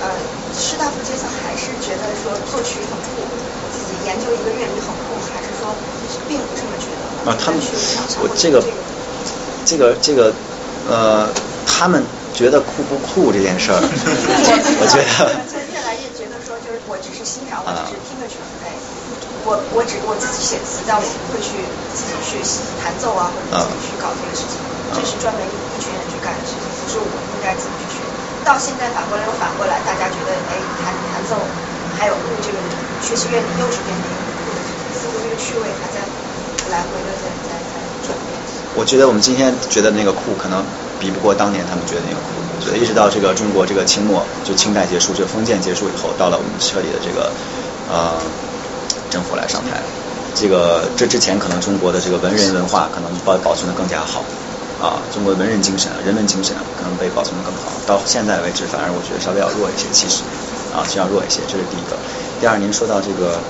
[0.00, 0.14] 呃
[0.54, 3.26] 士大夫阶层还是觉得说作曲很酷，
[3.74, 5.09] 自己研究一个乐理很酷。
[6.28, 7.30] 并不这么觉得。
[7.30, 7.60] 啊，他们，
[8.22, 8.62] 我这个，
[9.64, 10.32] 这个这个，
[10.88, 11.28] 呃，
[11.66, 15.28] 他们觉得酷不酷这件事儿， 我觉得。
[15.50, 18.40] 就越来越觉得说，就是我只是欣赏，我只是听个曲
[19.44, 21.64] 我我只我自己写词，但我不会去
[21.96, 22.36] 自己去
[22.76, 24.60] 弹奏啊，或者自己去搞这个事情，
[24.92, 28.04] 这是专门一群人去干的事情，不是我应该自己去学。
[28.44, 31.40] 到现在反过来又反过来，大家觉得，哎，弹弹奏
[31.96, 32.12] 还有
[32.44, 32.56] 这个
[33.00, 34.08] 学习乐理又是变成。
[35.36, 36.00] 趣味还在
[36.70, 37.74] 来回的在在在
[38.06, 38.38] 转变。
[38.74, 40.64] 我觉得我们今天觉得那个酷，可能
[40.98, 42.38] 比不过当年他们觉得那个酷。
[42.60, 47.32] 所以一直到这个中国这个清末，就清代结束，就封建结束以后，到了我们彻底的这个
[47.88, 48.20] 呃
[49.08, 49.80] 政府来上台，
[50.34, 54.22] 这个这之前可能中国的这个文人文化可能保保存的更加好
[54.78, 57.72] 啊，中国的文人精神、人文精神可能被保存的更好。
[57.86, 60.22] 到现在为止，反而我觉得稍微要弱一些，其实
[60.76, 61.96] 啊，需要弱一些，这是第一个。
[62.42, 63.40] 第二，您说到这个。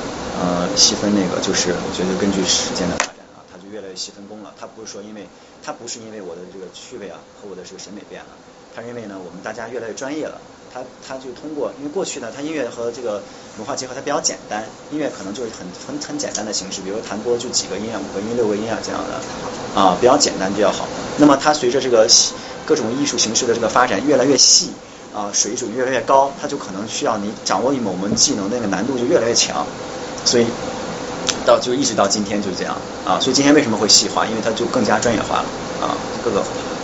[0.40, 4.50] 呃，细分那个就是，我觉得根据时间的发展啊，它就越来越细分工了。
[4.58, 5.28] 它不是说因为，
[5.62, 8.32] 它不是因为我的这个趣味啊和我的这个审美变了，
[8.74, 10.40] 它是因为呢，我们大家越来越专业了。
[10.72, 13.20] 它它就通过，因为过去呢，它音乐和这个
[13.58, 19.20] 文化结合，它比较简单，音乐可能就是很很很简单的形式，比如弹拨就几个音啊，五个音、六个音啊这样的
[19.78, 20.86] 啊，比较简单比较好。
[21.18, 22.08] 那么它随着这个
[22.64, 24.70] 各种艺术形式的这个发展越来越细
[25.12, 29.66] 啊，水准越来越高，它就可能需要你掌握一某门技能，那个难度就越来越强。
[30.24, 30.46] 所以
[31.44, 32.76] 到就一直到今天就是这样
[33.06, 34.26] 啊，所以今天为什么会细化？
[34.26, 35.44] 因为它就更加专业化了
[35.80, 36.42] 啊，各个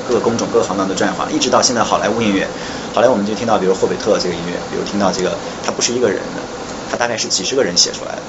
[0.08, 2.46] 各个工种、各个行当都专业化，一直到现在好莱坞音乐，
[2.94, 5.32] 好莱坞我们就听到比如霍比特这个音乐，比如听到这个，
[5.64, 6.42] 它不是一个人的，
[6.90, 8.22] 它大概是几十个人写出来的。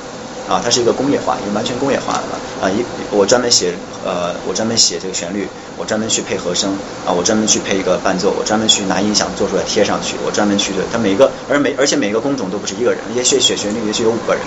[0.48, 2.72] 啊，它是一个工业化，一个完全工业化的啊！
[2.72, 2.82] 一
[3.12, 3.74] 我专门写
[4.06, 6.72] 呃，我专门写这个旋律，我专门去配和声
[7.06, 14.42] 啊，我专门去配一个伴奏，我专门去拿音响做出来贴上去，我专门去对它每个，而每而且每个工种都不是一个人，也许写旋律也许有五个人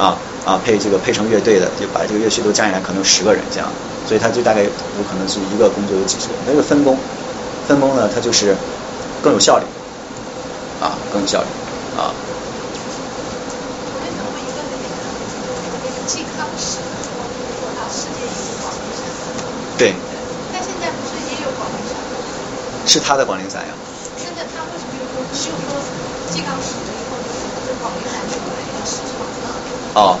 [0.00, 0.16] 啊
[0.46, 3.68] 啊，配这个配成乐队的，就把这个乐器都加起来可能有十个人这样，
[4.08, 4.70] 所以它就大概有
[5.04, 6.96] 可能是一个工作有几十个人，那个分工
[7.68, 8.56] 分工呢，它就是
[9.22, 9.64] 更有效率
[10.80, 11.46] 啊，更有效率
[12.00, 12.14] 啊。
[19.76, 19.94] 对。
[20.52, 21.80] 但现在不是也有广东
[22.86, 23.72] 是他的广陵散呀。
[24.18, 25.80] 现在他为什么又说只有说
[26.30, 27.16] 金刚死了以后，
[27.66, 29.39] 这广陵散就本来要失传了？
[29.94, 30.18] 哦。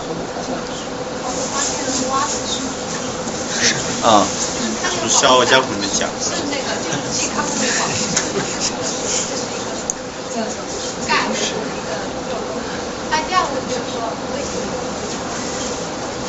[1.22, 2.62] 我发现了挖的是。
[3.60, 3.74] 是
[4.06, 4.26] 啊。
[4.90, 6.08] 是《笑傲江湖》里面讲。
[6.20, 8.24] 是那个就是金刚被广陵散，
[10.34, 11.90] 这是一个概念的一个。
[13.10, 14.02] 哎，第二个就是说，
[14.34, 14.66] 为什么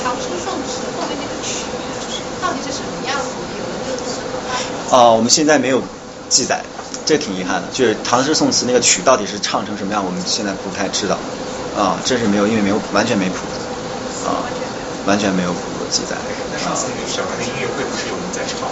[0.04, 1.66] 唐诗宋词后面那个曲，
[2.42, 3.26] 到底是什么样子？
[3.58, 4.22] 有的就是。
[4.96, 5.82] 啊，我们现在没有
[6.30, 6.64] 记载，
[7.06, 7.68] 这挺遗憾的。
[7.72, 11.18] 就是唐诗宋词那个曲到底是唱成什么样，我们现在不太知道。
[11.73, 13.60] 啊，这是没有，因为没有完全没谱子。
[14.27, 14.45] 啊，
[15.06, 16.15] 完全没有谱子记载。
[16.52, 18.69] 那上次那个小的音乐会不是有人在唱？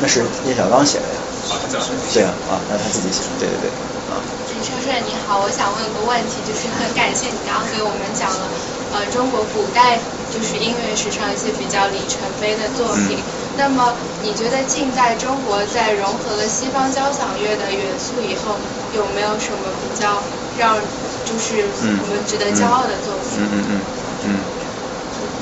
[0.00, 1.20] 那是聂小刚写的呀。
[1.50, 1.66] 啊，他
[2.12, 3.70] 对啊，啊，那他自己写的，对对对。
[4.14, 4.22] 啊。
[4.46, 8.48] 陈先生你好，我想问个问题，就是很感谢你刚刚给我们讲了
[8.92, 9.98] 呃中国古代
[10.30, 13.18] 就是音乐史上一些比较里程碑的作品。
[13.56, 18.60] 那么你觉得近代中国在融合了西方交响乐的元素以后，
[18.92, 20.22] 有没有什么比较
[20.56, 20.78] 让
[21.24, 21.64] 就是
[22.02, 23.38] 我们值得骄傲的作品？
[23.38, 23.80] 嗯嗯嗯
[24.24, 24.28] 嗯。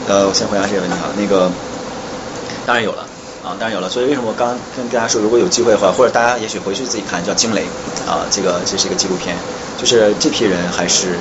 [0.08, 1.50] 呃，我先回答这个问题啊，那个
[2.66, 3.06] 当然有了
[3.44, 3.88] 啊，当然有了。
[3.88, 7.62] 所以为什么我刚跟大家说，如果有机会的话，或者大家也许回去自己看，叫《惊雷》
[8.10, 9.36] 啊，这个这是一个纪录片，
[9.78, 11.18] 就是这批人还是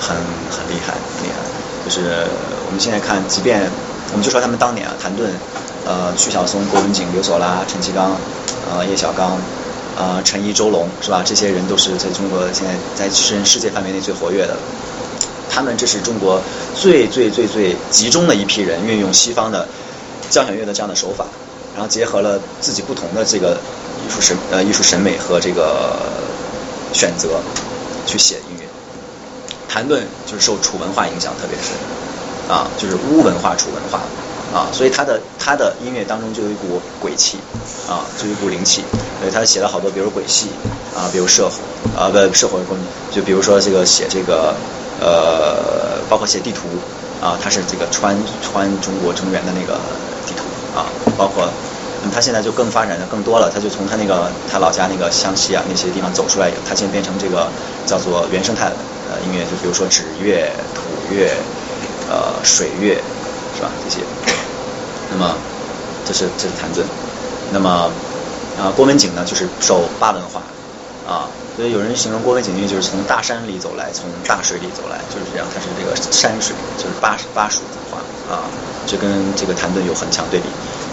[0.00, 0.16] 很
[0.50, 1.40] 很厉害，厉害。
[1.84, 2.26] 就是
[2.66, 3.68] 我们现在看，即便
[4.12, 5.30] 我们就说他们当年啊，谭盾。
[5.84, 8.14] 呃，曲晓松、郭文景、刘索拉、陈其刚、
[8.70, 9.36] 呃，叶小刚、
[9.98, 11.22] 呃，陈怡、周龙，是吧？
[11.24, 14.56] 这些人都是在中国现在在世世界范围内最活跃的。
[15.50, 16.40] 他们这是中国
[16.74, 19.68] 最最最最集中的一批人，运用西方的
[20.30, 21.26] 交响乐的这样的手法，
[21.74, 23.58] 然后结合了自己不同的这个
[24.02, 25.94] 艺术审呃艺术审美和这个
[26.94, 27.42] 选择
[28.06, 28.66] 去写音乐。
[29.68, 31.76] 谭盾就是受楚文化影响特别深，
[32.48, 34.00] 啊，就是巫文化、楚文化。
[34.52, 37.38] 啊，所以他的他的音乐当中就有一股鬼气，
[37.88, 38.84] 啊，就一股灵气。
[39.20, 40.48] 所以他写了好多，比如鬼戏，
[40.96, 41.62] 啊，比如射火，
[41.96, 42.76] 啊，不射火功，
[43.12, 44.52] 就比如说这个写这个，
[45.00, 46.66] 呃，包括写地图，
[47.24, 49.78] 啊，他是这个穿穿中国中原的那个
[50.26, 50.42] 地图，
[50.76, 51.48] 啊，包括，
[52.12, 57.48] 他现在就更发展的更多了，他就从他那个他老家那个湘西啊那些地方走出来，他现在变成这个
[57.86, 58.72] 叫做原生态
[59.08, 61.30] 呃音乐，就比如说纸乐、土乐、
[62.10, 63.00] 呃水乐，
[63.56, 63.70] 是吧？
[63.84, 64.00] 这些。
[65.10, 65.34] 那么，
[66.06, 66.86] 这是这是谭盾。
[67.52, 67.90] 那么，
[68.58, 70.40] 啊，郭文景呢，就是受巴文化，
[71.06, 77.98] 啊，所以有人形容郭文景，就是从大山里走来，从大水里走来，就是这样，他是这个山水，就是巴巴蜀文化，
[78.34, 78.44] 啊，
[78.86, 80.46] 这跟这个谭盾有很强对比。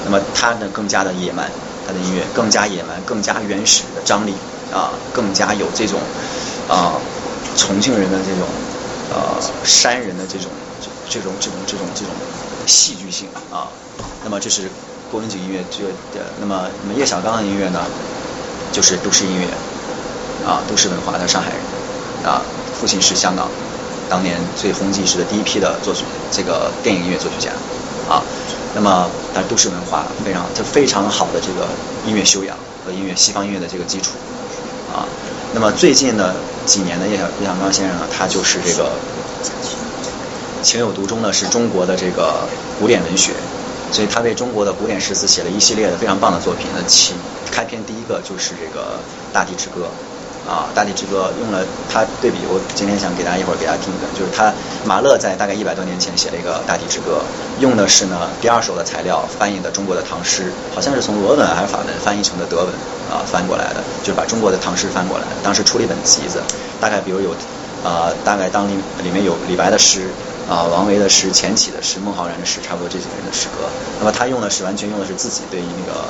[0.04, 1.50] 那么他呢，更加的野蛮，
[1.88, 4.34] 他的音乐更加野蛮，更加原始的张力，
[4.74, 6.00] 啊，更加有这种
[6.68, 7.00] 啊
[7.56, 8.48] 重庆人的这种
[9.12, 10.50] 呃山人的这种
[11.10, 12.14] 这种这种这种这种
[12.70, 13.68] 戏剧性啊。
[14.24, 14.70] 那么这是
[15.12, 17.82] 郭文景音乐，这个那么那么叶小刚的音乐呢，
[18.72, 19.48] 就是都市音乐，
[20.48, 21.60] 啊，都市文化，他上海人，
[22.24, 22.42] 啊，
[22.80, 23.50] 父亲是香港
[24.10, 27.52] 当年最红极一时的第一批的作曲，这个电影音乐作曲家，
[28.08, 28.22] 啊，
[28.76, 31.68] 那么但都市文化非常他非常好的这个
[32.06, 32.56] 音乐修养
[32.86, 34.12] 和音乐西方音乐的这个基础，
[34.94, 35.08] 啊，
[35.54, 36.36] 那么最近的
[36.66, 38.92] 几年的叶小叶小刚先生呢，他就是这个
[40.62, 42.48] 情有独钟呢，是中国的这个
[42.80, 43.34] 古典文学。
[43.92, 46.68] 所以他为中国的古典诗词写了一系列的非常棒的作品。
[46.76, 47.16] 那起
[47.50, 49.00] 开篇第一个就是这个
[49.34, 49.90] 《大地之歌》，
[50.48, 54.54] 啊，《大地之歌》用了他对比，我今天想给大家一会儿给大家听一个，就是他
[54.86, 57.18] 马勒在大概一百多年前写了一个《大地之歌》，
[57.64, 62.68] 用的是呢第二手的材料翻译的中国的唐诗，好像是从俄文还是法文翻译成的德文
[63.10, 65.26] 啊翻过来的，就是把中国的唐诗翻过来。
[65.42, 66.44] 当时出了一本集子，
[66.80, 67.34] 大概比如有
[67.84, 70.14] 啊，大概当里里面有李白的诗。
[70.50, 73.70] 啊，王维的诗、钱起的诗、孟浩然的诗，差不多这几个人的诗歌。
[74.00, 76.02] 那么他用的是完全用的是自己对于那个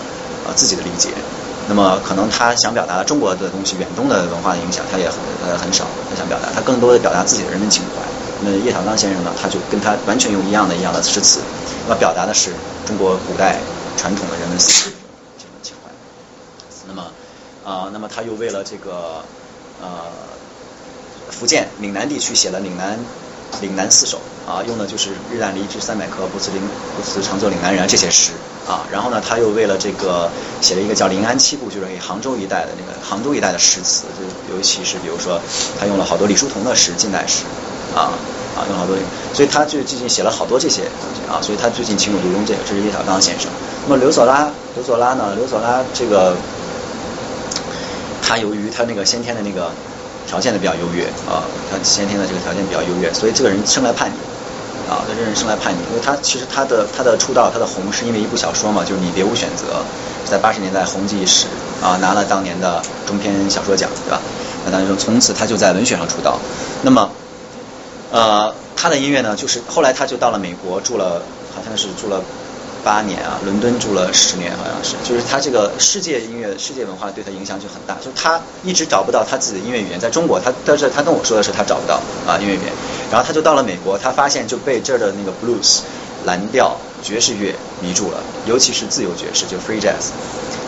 [0.47, 1.09] 呃自己的理解。
[1.67, 5.85] 那么可能他想表达中国的东西，远东的文化的影响，他也很呃很少。
[6.09, 8.01] 他想表达，他更多的表达自己的人文情怀。
[8.41, 11.41] 那叶小刚先生呢，他就跟他完全用一样的一样的诗词，
[11.85, 12.51] 那么表达的是
[12.87, 13.59] 中国古代
[13.97, 15.91] 传统的人文思想、人文情怀。
[16.87, 17.11] 那么
[17.65, 19.21] 啊，那么他又为了这个
[19.81, 20.05] 呃
[21.29, 22.97] 福建岭南地区写了岭南。
[23.61, 26.61] 岭南四首啊，用的就是“日啖梨枝三百颗，不辞临
[26.95, 28.31] 不辞长作岭南人”这些诗
[28.67, 28.85] 啊。
[28.91, 30.29] 然后呢，他又为了这个
[30.61, 35.39] 写了一个叫《临安七部》，就是给杭州一带的那个杭州一带的诗词，就尤其是比如说，
[35.79, 37.43] 他用了好多李叔同的诗，近代诗
[37.93, 38.13] 啊
[38.55, 38.95] 啊，用好多。
[39.33, 41.41] 所以他就最近写了好多这些东西啊。
[41.41, 43.51] 所以他最近情有独钟，这个这是叶小刚先生。
[43.83, 45.35] 那么刘索拉，刘索拉呢？
[45.35, 46.35] 刘索拉这个，
[48.21, 49.69] 他由于他那个先天的那个。
[50.29, 51.41] 条件的比较优越啊，
[51.71, 54.13] 他先天的这个条件比较优越，所以这个人生来叛逆
[54.87, 59.81] 啊，这人生来叛逆，因为他其实他的他的出道他的红是因为一部小说嘛，就是你别无选择，
[60.29, 61.47] 在八十年代红极一时
[61.81, 64.21] 啊，拿了当年的中篇小说奖，对吧？
[64.65, 66.37] 那当然说从此他就在文学上出道。
[66.83, 67.09] 那么，
[68.11, 71.23] 呃，他的音乐呢，就是后来他就到了美国住了，
[71.55, 72.21] 好像是住了。
[72.83, 77.95] 八年啊，伦敦住了十年，好像是，就是他这个世界音乐、世界文化对他影响就很大。
[78.03, 82.73] 就他一直找不到他自己的音乐语言，在中国，他但是他跟我说的是他找不到啊音乐语言。
[83.11, 85.79] 然后他就到了美国，他发现就被这儿的那个 blues、
[86.25, 90.11] 蓝调、爵士乐迷住了，尤其是自由爵士，就 free jazz。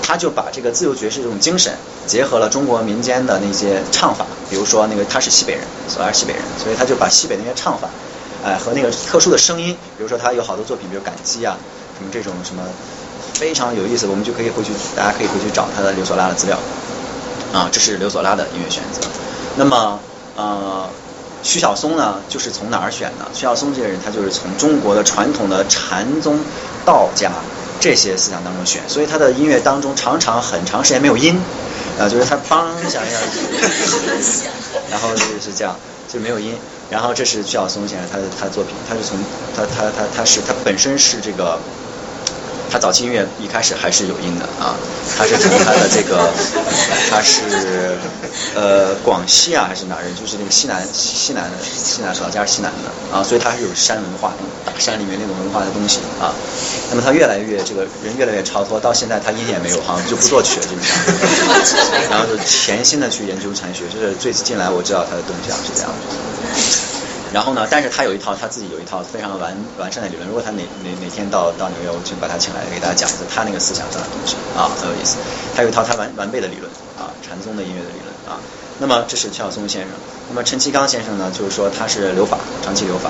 [0.04, 1.72] 他就把这个自由爵士这种精神
[2.06, 7.88] 结合了中国民间的那些唱法，比如说那个他是西北人，所以是西北人，所以他就把西北那些唱法，
[8.44, 11.56] 哎和那个特殊的声音，比如说他有好多作品，比如感激啊。
[12.02, 12.64] 什么这种什么
[13.36, 16.58] 非常有意思，我们就可以回去，大家可以回去找他的刘索拉的资料
[17.54, 19.08] 啊，这是刘索拉的音乐选择。
[19.56, 20.00] 那么
[20.36, 20.90] 呃，
[21.44, 23.26] 徐晓松呢，就是从哪儿选呢？
[23.34, 26.40] 徐晓松这个人，他就是从中国的传统的禅宗、
[26.84, 27.32] 道家
[27.80, 31.40] 这些思想当中选，所以他的音乐当中常常很长时间没有音
[32.00, 33.18] 啊，就是他梆响一下，
[34.90, 35.76] 然后就是这样，
[36.12, 36.56] 就没有音。
[36.90, 39.18] 然后这是徐晓松先生他的他的作品，他是从
[39.56, 41.60] 他他他他是他本身是这个。
[42.72, 44.74] 他早期音乐一开始还是有音的啊，
[45.18, 46.32] 他是从他的这个，
[47.12, 47.98] 他是
[48.56, 50.16] 呃广西啊还是哪人？
[50.16, 54.34] 就是那个西南西南西南老家是西南的啊，所以他是有山文化，
[54.66, 56.34] 大山里面那种文化的东西啊。
[56.90, 60.98] 那么他越来越这个人越来越超脱，到现在他音也没有，好像就不作曲了基本上，
[62.10, 66.91] 然后就潜心的去研究禅学，就是最近来我知道他的动向是这样的。
[67.32, 67.66] 然后呢？
[67.72, 70.28] 但是他有一套他自己有一套非常完完善的理论。
[70.28, 75.16] 如果他哪哪哪天到到纽约，我就把他请来给大家讲一次他那个思想上的东西啊，很有意思。
[75.56, 76.68] 他有一套他完完备的理论
[77.00, 78.36] 啊，禅宗的音乐的理论啊。
[78.80, 79.92] 那么这是乔晓松先生。
[80.30, 83.10] 那么陈其刚先生呢，就是说他是留法，长期留法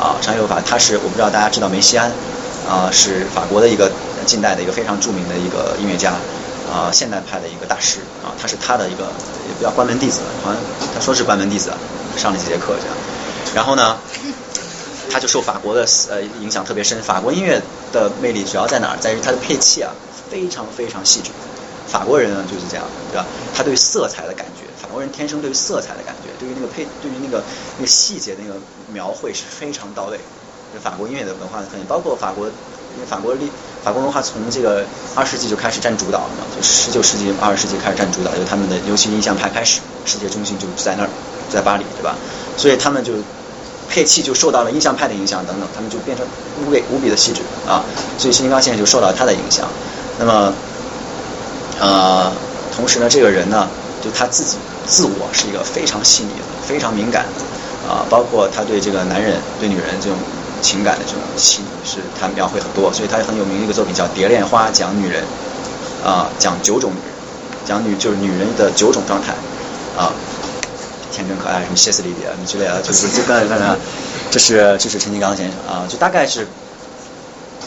[0.00, 0.62] 啊，长期留法。
[0.64, 2.10] 他是我不知道大家知道梅西安
[2.66, 3.92] 啊，是法国的一个
[4.24, 6.14] 近代的一个非常著名的一个音乐家
[6.72, 9.04] 啊，现代派的一个大师啊，他是他的一个
[9.44, 10.60] 也比较关门弟子，好像
[10.94, 11.70] 他说是关门弟子，
[12.16, 12.96] 上了几节课这样。
[13.58, 13.96] 然后呢，
[15.10, 17.02] 他就受法国的呃影响特别深。
[17.02, 17.60] 法国音乐
[17.92, 18.96] 的魅力主要在哪儿？
[19.00, 19.90] 在于它的配器啊，
[20.30, 21.32] 非常非常细致。
[21.88, 23.26] 法国人呢就是这样，对吧？
[23.52, 27.42] 他对色彩的感觉，法国人天生对于色彩的感觉，对于那个配，对于那个
[27.78, 28.54] 那个细节那个
[28.92, 30.20] 描绘是非常到位。
[30.80, 33.50] 法国音乐的文化的特点，包括法国，因为法国历
[33.82, 34.86] 法国文化从这个
[35.16, 41.10] 二世纪就开始占主导了嘛，就十九世纪二十世纪开始占主导，就他们的尤其印象派开始，世界中心就在那儿，
[41.50, 42.14] 在巴黎，对吧？
[42.56, 43.14] 所以他们就。
[43.88, 46.26] 配器就受到了印象派的影响等等，他们就变成
[46.60, 47.82] 无比无比的细致啊，
[48.18, 49.66] 所以新金刚先生就受到他的影响。
[50.18, 50.52] 那么，
[51.80, 52.30] 呃，
[52.74, 53.66] 同时呢，这个人呢，
[54.04, 54.56] 就他自己
[54.86, 60.18] 自我是一个非常细腻的、非常敏感的啊，包括他对这个男人、对女人这种
[60.60, 65.24] 情感的这种细腻，是他描绘很多，所以他很有名的一个作品叫《蝶恋花》，讲女人
[66.04, 67.14] 啊，讲九种女人，
[67.64, 69.32] 讲女就是女人的九种状态
[69.96, 70.12] 啊。
[71.12, 73.76] 天真可爱，什么歇斯底里啊，之类的，就是就刚才刚才，
[74.30, 76.46] 这是这是陈金刚先生啊，就大概是，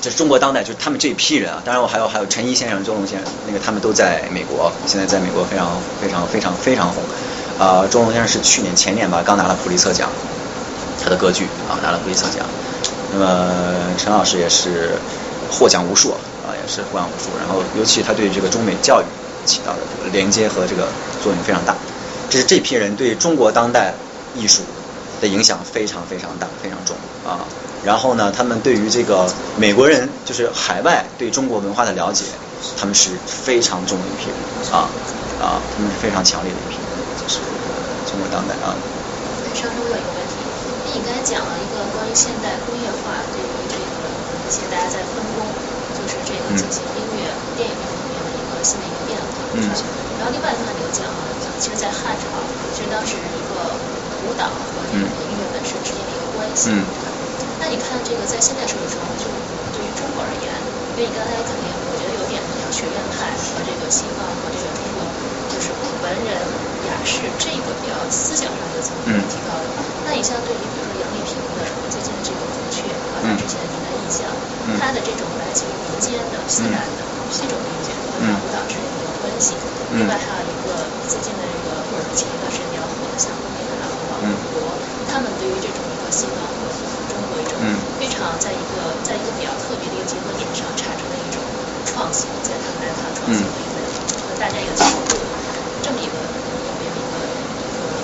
[0.01, 1.61] 这是中国当代，就是他们这一批人啊。
[1.65, 5.69] 当然我还有还有陈一先生、周龙先生，那个他们都在美国，现在在美国非常
[6.01, 7.03] 非常非常非常红。
[7.59, 10.09] 啊，周龙先生是去年前年吧，刚拿了普利策奖，
[11.03, 12.45] 他的歌剧啊拿了普利策奖。
[13.13, 13.51] 那么
[13.97, 14.91] 陈老师也是
[15.51, 17.29] 获奖无数啊，也是获奖无数。
[17.39, 19.05] 然后尤其他对这个中美教育
[19.45, 20.87] 起到的这个连接和这个
[21.21, 21.75] 作用非常大。
[22.31, 23.93] 这是这批人对中国当代
[24.33, 24.63] 艺术
[25.19, 26.95] 的影响非常非常大，非常重
[27.27, 27.43] 啊。
[27.83, 29.27] 然后呢，他们对于这个
[29.59, 32.23] 美国人，就是海外对中国文化的了解，
[32.79, 34.37] 他们是非常重的一批人
[34.71, 34.87] 啊
[35.43, 36.87] 啊，他们是非常强烈的一批人，
[37.19, 37.43] 就是
[38.07, 38.71] 中国当代啊。
[39.51, 40.39] 上周我有一个问题，
[40.95, 44.07] 你刚才讲了一个关于现代工业化对于这个
[44.47, 45.43] 一些大家在分工，
[45.99, 47.27] 就是这个进行音乐、
[47.59, 49.27] 电影方面的一个新的一个变化。
[49.51, 50.00] 嗯。
[50.21, 51.33] 然后另外一块你又讲了。
[51.57, 53.81] 其实，在汉朝，其实当时一个
[54.21, 56.69] 舞蹈和这个音乐本身之间的一个关系。
[56.69, 56.85] 嗯。
[57.59, 59.33] 那你看这个在现代社会中，就
[59.73, 60.53] 对于中国而言，
[60.93, 65.09] 因为你刚才肯定我觉得有点像学院派和这个西方和这个中国，
[65.49, 66.37] 就是文人
[66.85, 69.73] 雅士这个比较思想上的层面提高的。
[70.05, 74.37] 那你像对于比如说杨丽萍的最近的这个孔雀和她之前的云南印象，
[74.79, 79.55] 她的这种来自于民间的自然的这种理解和舞蹈之间的关系。
[79.93, 81.45] 另外还有一个最近的。
[81.91, 83.75] 或者前一段时间比较火的像欧美啊
[84.07, 86.71] 和美国，他们对于这种一个西方和
[87.09, 87.59] 中国一种
[87.99, 91.43] 非常在一个在一个比较特别的一个结合点上产生的一种
[91.85, 93.81] 创新，在他们来看创新的一个
[94.25, 95.03] 和大家一个交互
[95.83, 96.17] 这么一个
[96.65, 97.19] 方面的一个
[97.59, 98.03] 一个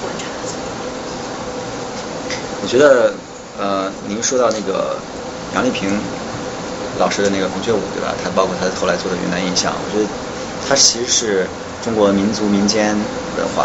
[0.00, 0.30] 观察。
[2.62, 3.18] 我觉得
[3.58, 5.02] 呃，您说到那个
[5.52, 5.90] 杨丽萍
[6.98, 8.14] 老师的那个孔雀舞对吧？
[8.22, 10.08] 他包括他后来做的云南印象，我觉得。
[10.66, 11.46] 他其实是
[11.84, 12.96] 中国民族民间
[13.36, 13.64] 文化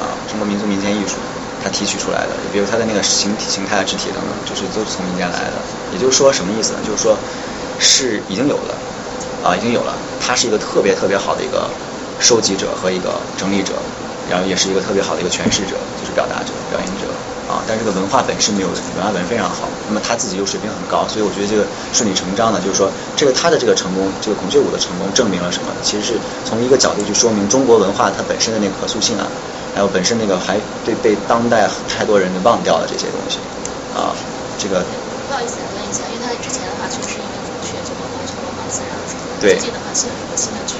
[0.00, 1.16] 啊，中国民族民间艺术，
[1.62, 2.32] 他提取出来的。
[2.50, 5.60] 比如他的那个形体、形态、肢体等等，就是都是从民间来的。
[5.92, 6.78] 也就是说，什么意思呢？
[6.80, 7.14] 就是说，
[7.78, 8.74] 是已经有了
[9.44, 9.92] 啊，已经有了。
[10.18, 11.68] 他是一个特别特别好的一个
[12.18, 13.74] 收集者和一个整理者，
[14.30, 17.04] 然后也是一个特别好的一个诠释者，就是表达者、表演者。
[17.50, 25.74] 啊，但这个文化本身没有文化本身非常好，那么他自己又水平很高，所以我觉得这个顺理成章的，就是说这个他的这个成功，这个孔雀舞的成功证明了什么？
[25.82, 26.14] 其实是
[26.46, 29.26] 从一个角度去说明中国文化它本身的那个可塑性啊，
[29.74, 33.38] 还有本身那个还对被当代太多人给忘掉了这些东西
[33.98, 34.14] 啊，
[34.56, 34.84] 这个。
[35.26, 38.94] 不好意思问一下，因为他之前的话确实因为孔雀就完全模仿自然。
[39.40, 40.74] 最近的话写了一个新的剧，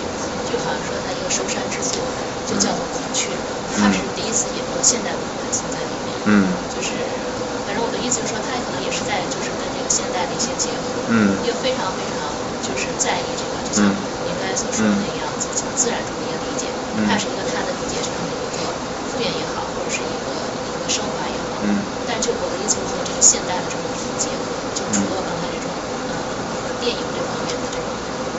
[0.50, 2.02] 就好像说他一个收山之作，
[2.46, 3.30] 就叫做孔雀，
[3.78, 6.09] 他是第一次引入现代文化元素在里面。
[6.24, 7.34] 嗯，就是，
[7.64, 16.74] 反正我的意思就是说，他可能也是在就是跟这个现代的一些结合，嗯，又非常非常就是在意这个，就像您刚才所说的那样子，从自然中的一个理解，
[17.06, 18.74] 他是一个他的理解上的一个
[19.04, 25.72] 复原也好，或者是一个一个升华也好，嗯，但就我的意思就是说，这个现代的这种结合，就除了刚才这种
[26.06, 26.36] 呃
[26.78, 27.90] 电影这方面的这种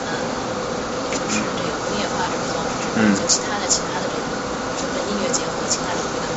[0.04, 0.22] 呃，
[1.10, 4.30] 就是这个工业化这种方式，嗯，就其他的其他的这种，
[4.76, 6.28] 就跟音乐结合，其他领域的，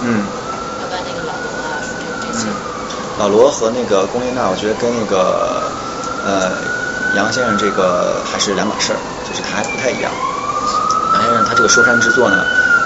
[0.00, 0.28] 嗯。
[3.18, 5.66] 老罗和那个龚琳娜，我觉得跟那个
[6.24, 6.54] 呃
[7.16, 10.10] 杨先生这个还是两码事儿，就是他还不太一样。
[11.14, 12.38] 杨先生他这个说山之作呢，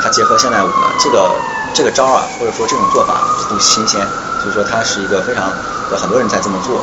[0.03, 1.37] 他结合现代舞呢，这个
[1.75, 4.01] 这个招啊，或者说这种做法不新鲜，
[4.43, 5.53] 就是说他是一个非常
[5.91, 6.81] 有很多人在这么做。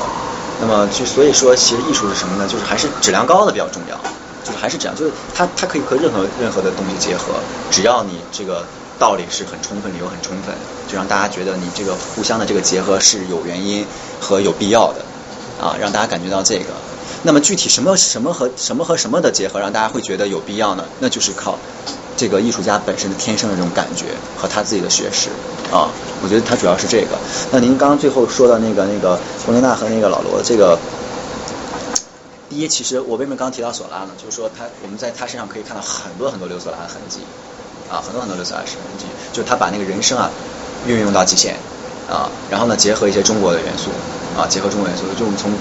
[0.61, 2.47] 那么就所以说，其实艺术是什么呢？
[2.47, 3.97] 就是还是质量高的比较重要，
[4.45, 7.33] 就是还是这样，就是它它可以和任何任何的东西结合，
[7.71, 8.63] 只要你这个。
[8.99, 10.53] 道理是很充分，理由很充分，
[10.87, 13.85] 就让大家觉得你这个互相的这个结合是有原因
[14.19, 15.05] 和有必要的
[15.59, 16.65] 啊，让大家感觉到这个。
[17.23, 20.83] 那么具体什么什么和什么和什么的结合，让大家会觉得有必要呢？
[20.99, 21.57] 那就是靠
[22.15, 24.05] 这个艺术家本身的天生的这种感觉
[24.37, 25.29] 和他自己的学识
[25.71, 25.89] 啊。
[26.21, 27.17] 我觉得他主要是这个。
[27.51, 30.77] 那您刚刚最后说的那个那个龚琳娜和那个老罗，这个
[32.49, 34.09] 第一，其实我为什么刚提到索拉呢？
[34.17, 37.19] 就是说他我们在他身上可以看到很多很多刘索拉的痕迹。
[37.89, 40.29] 啊，很多很多的色彩是痕迹，就他把那个人生啊
[40.87, 41.55] 运用到极限
[42.09, 43.89] 啊，然后呢结合一些中国的元素
[44.39, 45.51] 啊，结合中国元素，就我们从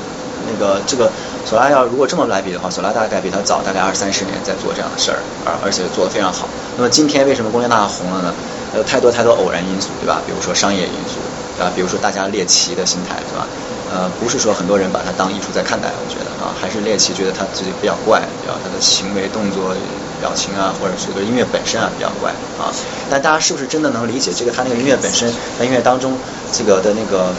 [0.46, 1.10] 那个这个
[1.44, 6.48] 索拉要如果这么来比的话，索拉大概比他早大概二三十年在做这样的事儿，而而且做得非常好。
[6.76, 8.34] 那么今天为什么龚琳娜红了呢？
[8.76, 10.20] 有太多太多偶然因素，对吧？
[10.26, 11.16] 比如说商业因素，
[11.56, 11.72] 对吧？
[11.74, 13.48] 比如说大家猎奇的心态，对吧？
[13.90, 19.74] 呃，不是说很多人把它当艺术在看待，我觉得啊，还是猎奇觉得他自己比较怪，比较他的行为动作。
[20.18, 22.74] 表情啊，或者这个音乐本身啊比较怪啊，
[23.08, 26.18] 但大家是不是真的能理解这个他那个音乐本身在音乐当中
[26.50, 27.32] 这个的那个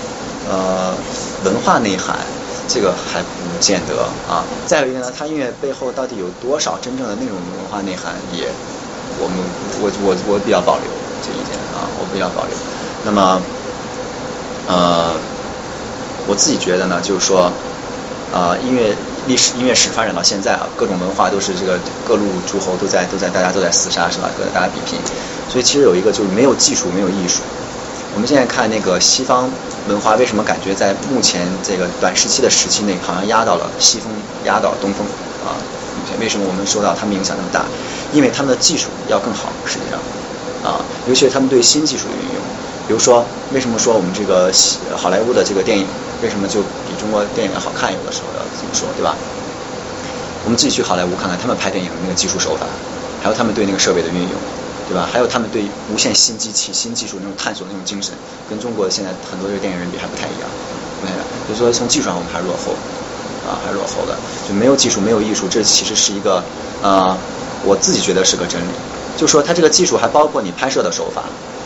[0.50, 0.96] 呃
[1.44, 2.16] 文化内涵，
[2.70, 3.28] 这个还不
[3.60, 4.46] 见得啊。
[4.66, 8.48] 再有一个呢，他音乐背后到底有多少真正的那种文化内涵，也
[9.20, 9.38] 我们
[9.82, 10.88] 我我我比较保留
[11.22, 12.56] 这一点啊，我比较保留。
[13.04, 13.42] 那么
[14.68, 15.16] 呃，
[16.30, 17.52] 我自己觉得呢，就是说
[18.32, 18.96] 啊音乐。
[19.28, 21.78] 历史音乐史发展到现在啊，各种文化都是这个
[22.08, 24.32] 各路诸侯都在都在大家都在厮杀是吧？
[24.36, 24.98] 都在大家比拼，
[25.48, 27.42] 所以其实有一个就是没有技术没有艺术。
[28.16, 29.48] 我们现在看那个西方
[29.88, 34.10] 文化，为什么感觉在目前这个短时期的时期内好像压到了西风，
[34.46, 35.06] 压倒东风
[35.46, 35.54] 啊？
[36.20, 37.66] 为什么我们受到他们影响那么大？
[38.12, 40.00] 因为他们的技术要更好，实际上
[40.64, 42.42] 啊，尤其是他们对新技术的运用。
[42.90, 44.50] 比如说，为什么说我们这个
[44.98, 45.86] 好莱坞的这个电影
[46.24, 47.94] 为什么就比中国电影要好看？
[47.94, 49.14] 有的时候要这么说，对吧？
[50.44, 52.66] 我们自己去好莱坞看看他们拍电影的那个技术手法，
[53.22, 54.34] 还有他们对那个设备的运用，
[54.90, 55.06] 对吧？
[55.06, 58.12] 还有他们对无限新机器、新技术那种探索那种精神，
[58.50, 60.50] 跟中国现在很多这个电影人比还不太一样，
[61.00, 61.24] 不太一样。
[61.48, 62.74] 就说从技术上我们还是落后，
[63.46, 64.18] 啊，还是落后的。
[64.50, 66.42] 就没有技术，没有艺术，这其实是一个
[66.82, 67.14] 啊，
[67.64, 68.74] 我自己觉得是个真理。
[69.16, 71.22] 就说它这个技术还包括你拍摄的手法。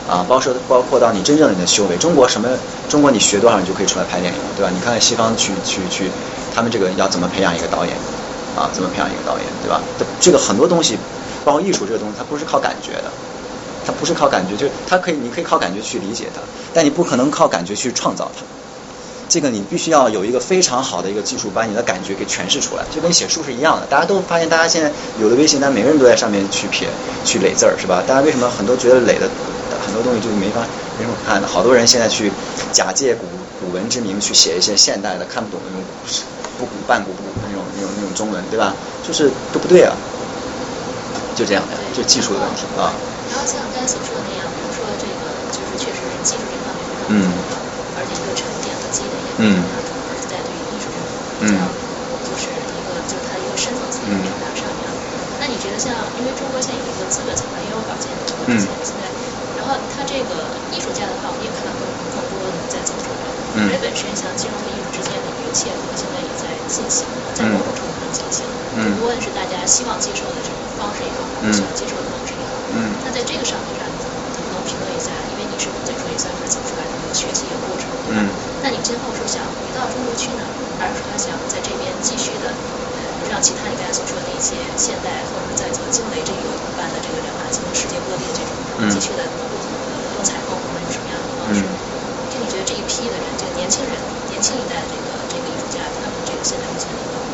[0.08, 2.50] 啊，包括包括到你真正的你的修为，中国什么？
[2.90, 4.70] 中国你学多少你就可以出来拍电影，对吧？
[4.74, 6.12] 你看看西方去去去，
[6.54, 7.96] 他们这个要怎么培养一个导演？
[8.56, 9.82] 啊，怎么培养一个导演，对吧？
[10.20, 10.98] 这个很多东西，
[11.44, 13.12] 包括艺术这个东西，它不是靠感觉的，
[13.86, 16.42] 它不是靠感觉，就是它可以，你可以靠感觉去理解它，
[16.74, 18.44] 但你不可能靠感觉去创造它。
[19.30, 23.88] 这个你必须要有一个非常好的一个技术，把你的感觉给诠释出来，就跟写书是一样的。
[23.88, 26.88] 大家都发现，大家现在有的微信，但每个人都在上面去撇、
[27.26, 28.04] 去垒字儿，是吧？
[28.06, 29.28] 大家为什么很多觉得垒的？
[29.84, 32.32] 很多东西就没法没法看的，好多人现在去
[32.72, 33.28] 假借古
[33.60, 35.86] 古文之名去写一些现代的看不懂的那种
[36.58, 38.78] 不古半古不古的那种那种那种中文，对吧？
[39.02, 39.98] 就是都不对啊，
[41.36, 42.96] 就这样的，就技术的问题啊。
[43.30, 47.20] 然后像刚才所说的那样，比如说这个就是确实是技术这方面非常重
[47.50, 47.58] 要，
[47.96, 51.08] 而且一个沉淀和积累也非常重要，而且在对于艺术这种
[51.40, 51.74] 比较
[52.24, 54.88] 就是一个就是它一个深层次的表达上面，
[55.40, 58.24] 那你觉得得像，因为中国现在有一个资本财团也有保健的
[58.84, 59.12] 现在，
[59.64, 63.22] 然后他这个艺术家的话，我们也看到更更多的在走出来，
[63.54, 68.50] 因为本身像金融和艺术之间的一个切合，现在也在进行，在某种程度上进行，
[69.00, 72.66] 无论是大家希望接受的这种方式也好，不希望接受的方式也好，
[73.06, 73.90] 那在这个上面上，
[74.36, 75.26] 能不能评论一下？
[75.30, 78.22] 因为你是最初也算是走出来的一个学习的过程，对吧？
[78.60, 80.44] 那你今后是想回到中国去呢，
[80.78, 82.60] 还是说想在这边继续的？
[83.34, 88.56] 让其他你刚才所说的一些现代或者在做惊雷这个般的这个人马进行世界各地的这种
[88.92, 89.28] 继续的
[90.14, 91.66] 多采购，或者什么样的方式？
[92.30, 97.26] 就你觉得这一批的人，这个年轻人、年轻一代的这个这个艺术家，他们这个现在目前的一个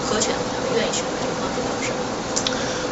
[0.00, 1.50] 可选，他们愿意选择这个方
[1.82, 1.90] 式？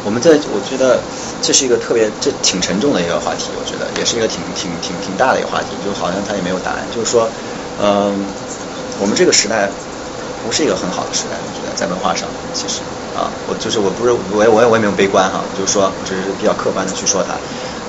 [0.03, 1.07] 我们在我觉得
[1.39, 6.89] 这是一个特别这挺沉重的一个话题，我觉得也是一个挺挺挺挺大的一个话题，就好像它也没有答案。
[6.91, 7.31] 就是说，
[7.77, 8.35] 嗯，
[8.97, 9.73] 我们这个时代。
[10.43, 12.81] 不是一个很好的时代，我觉得在文化上，其实
[13.13, 17.33] 啊，我就是我不是我也我也我也没有悲观哈，就是说只是比较客观的去说它，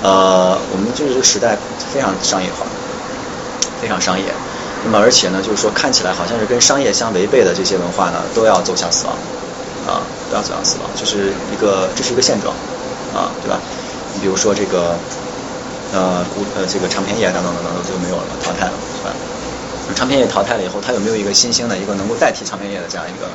[0.03, 1.59] 呃，我们就是这个时代
[1.93, 2.67] 非常商业化，
[3.81, 4.35] 非常商业，
[4.85, 9.15] 那么而且呢，就是说看起来好像是跟商业相违背的这些文化呢，都要走向死亡，
[9.87, 12.53] 啊，都要走向死亡，这是一个这是一个现状，
[13.15, 13.61] 啊，对吧？
[14.13, 14.99] 你比如说这个
[15.93, 19.15] 呃古呃这个长篇页等等等等都没有了，淘汰了，是吧？
[19.95, 23.27] 唱片业淘汰了以后，它有没有一个新兴的一个能够代替唱片业的这样一个，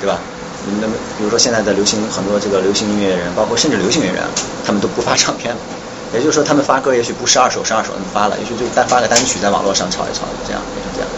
[0.00, 0.18] 对吧？
[0.64, 4.22] 你那么比如说现在的流行很多这个流行音乐人，包括甚至流行乐人，
[4.64, 5.60] 他们都不发唱片了。
[6.14, 11.08] 也就是说，他们发歌也许不是二手，是二手那么发了，也许就单发个单曲在网络上炒一炒，就这样变成这样。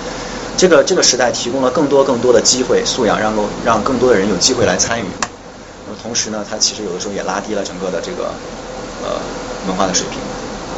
[0.57, 5.05] 这个这个时代提供了更多更多的机会素养，让够让更多的人有机会来参与。
[5.85, 8.31] 那么同时呢，它其实有的时候也拉低了整个的这个
[9.03, 9.20] 呃
[9.66, 10.20] 文化的水平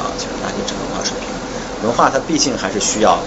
[0.00, 1.28] 啊，其实拉低整个文化水平。
[1.86, 3.20] 文化它毕竟还是需要。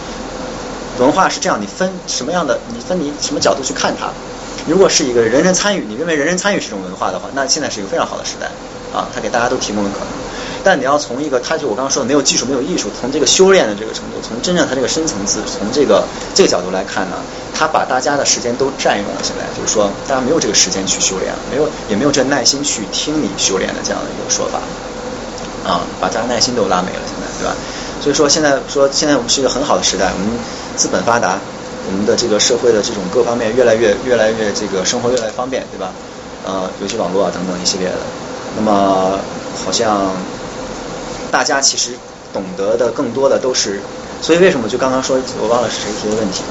[0.99, 2.59] 文化是这样，你分什么样的？
[2.73, 4.09] 你分你什么角度去看它？
[4.67, 8.47] 如果是一个人人参与，你认为人人参与是一种文化的话，那现在是一个非常好的时代
[8.93, 10.07] 啊，它给大家都提供了可能。
[10.61, 16.03] 但你要从一个，它就我刚刚说的没有技术、没有艺术，从这个修炼的这个程度，从真正它这个深层次，从这个
[16.35, 17.15] 这个角度来看呢，
[17.55, 19.21] 它把大家的时间都占用了。
[19.23, 24.59] 现在就是说，大家没有这个时间去修炼，没有也没有这耐心去听你修炼的这样的一个说法
[25.63, 27.55] 啊，把大家耐心都拉没了，现在对吧？
[28.01, 30.39] 所以说现在说现在我们是一个很好的时代，我们。
[30.79, 31.37] 资本发达，
[31.87, 35.91] 我们的这个社会的这种各方面越来越越来越这个生活越来越方便，对吧？
[36.45, 37.95] 呃，尤其网络啊等等一系列的。
[38.55, 39.19] 那么
[39.65, 40.13] 好像
[41.29, 41.91] 大家其实
[42.31, 43.81] 懂得的更多的都是，
[44.21, 46.43] 所以为什么就刚刚说我忘了是谁提的问题，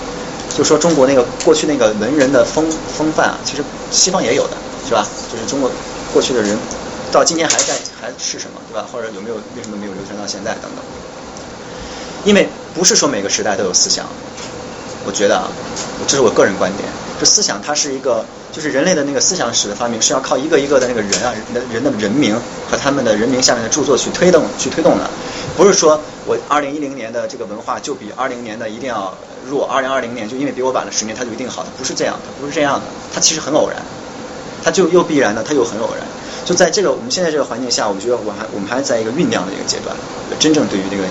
[0.54, 4.56] 就说中国那个过去那个文人的风风范啊，其实西方也有的，
[4.86, 5.06] 是吧？
[5.32, 5.70] 就是中国
[6.12, 6.54] 过去的人
[7.10, 8.86] 到今天还在还是什么，对吧？
[8.92, 10.84] 或者有没有为什么没有流传到现在等等？
[12.28, 14.04] 因为不是说每个时代都有思想，
[15.06, 15.48] 我觉得啊，
[16.06, 16.86] 这是我个人观点。
[17.18, 18.22] 就思想它是一个，
[18.52, 22.38] 就是人类的那个思想史的发明是要靠一个一个的那个人啊，人的人的人名
[22.70, 25.08] 和他们的人名下面的著作去推动去推动的。
[25.56, 29.14] 不是说我二零一零年的这个文化就比二零年的一定要
[29.48, 32.82] 弱，二零二零年就因为比我晚了十年它就一定好，它不是这样的，不是这样的，
[33.14, 33.80] 它其实很偶然，
[34.62, 36.06] 它就又必然的，它又很偶然。
[36.44, 39.96] 就在这个我们现在这个环境下，我觉得我还我们还在一个酝酿的一个阶段，
[40.38, 41.02] 真正对于这个。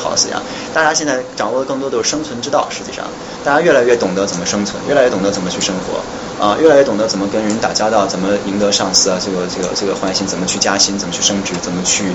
[0.00, 0.42] 好的思想，
[0.74, 2.68] 大家现在掌握的更多都是生存之道。
[2.70, 3.04] 实际上，
[3.44, 12.12] 大家越来越懂得怎么生存，越来越懂得怎么去生活，啊，越来越懂得怎么跟人打交道，怎么赢得上司啊，这个这个这个欢心，怎么去加薪，怎么去升职，怎么去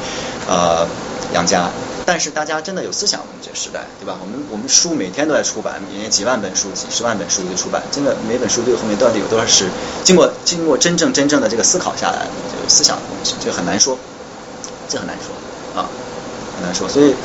[0.49, 0.85] 呃
[1.33, 1.69] 养家。
[2.07, 4.15] 但是大家真的有思想，我们这个时代，对吧？
[4.21, 9.65] 我们我们书每天都在出版，每年几万本书，几十万本书的出版，真的每本书最后面到底有多少是
[10.03, 13.97] 经过经过真正真正的这个思考下来的这个思想的东西，这很难说，
[14.87, 15.89] 这很难说啊，
[16.55, 17.15] 很难说，所以。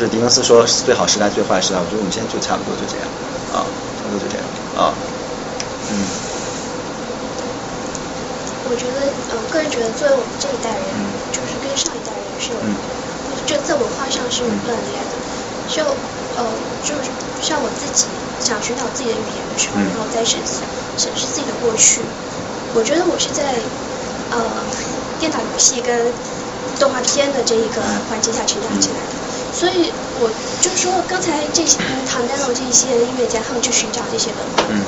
[0.00, 3.06] 就是狄更斯说最好时代最坏时代，我觉得我们现在就差不多就这样
[3.52, 3.68] 啊，
[4.00, 4.96] 差不多就这样啊，
[5.90, 6.08] 嗯。
[8.64, 10.94] 我觉得呃，个人觉得作为我们这一代人，
[11.32, 12.60] 就是跟上一代人是有，
[13.44, 15.18] 就在文化上是有断裂的。
[15.66, 15.84] 就
[16.34, 17.10] 呃，就是
[17.42, 18.08] 像我自己
[18.40, 20.62] 想寻找自己的语言的时候，然后再审视
[20.96, 22.06] 审视自己的过去，
[22.72, 23.60] 我觉得我是在
[24.30, 24.66] 呃
[25.18, 26.14] 电脑游戏跟
[26.78, 29.29] 动画片的这一个环境下成长起来的。
[29.52, 34.66] 所以，我就是说，刚才这些唐代的这些音乐家，他们去寻找这些文化。
[34.70, 34.84] 嗯。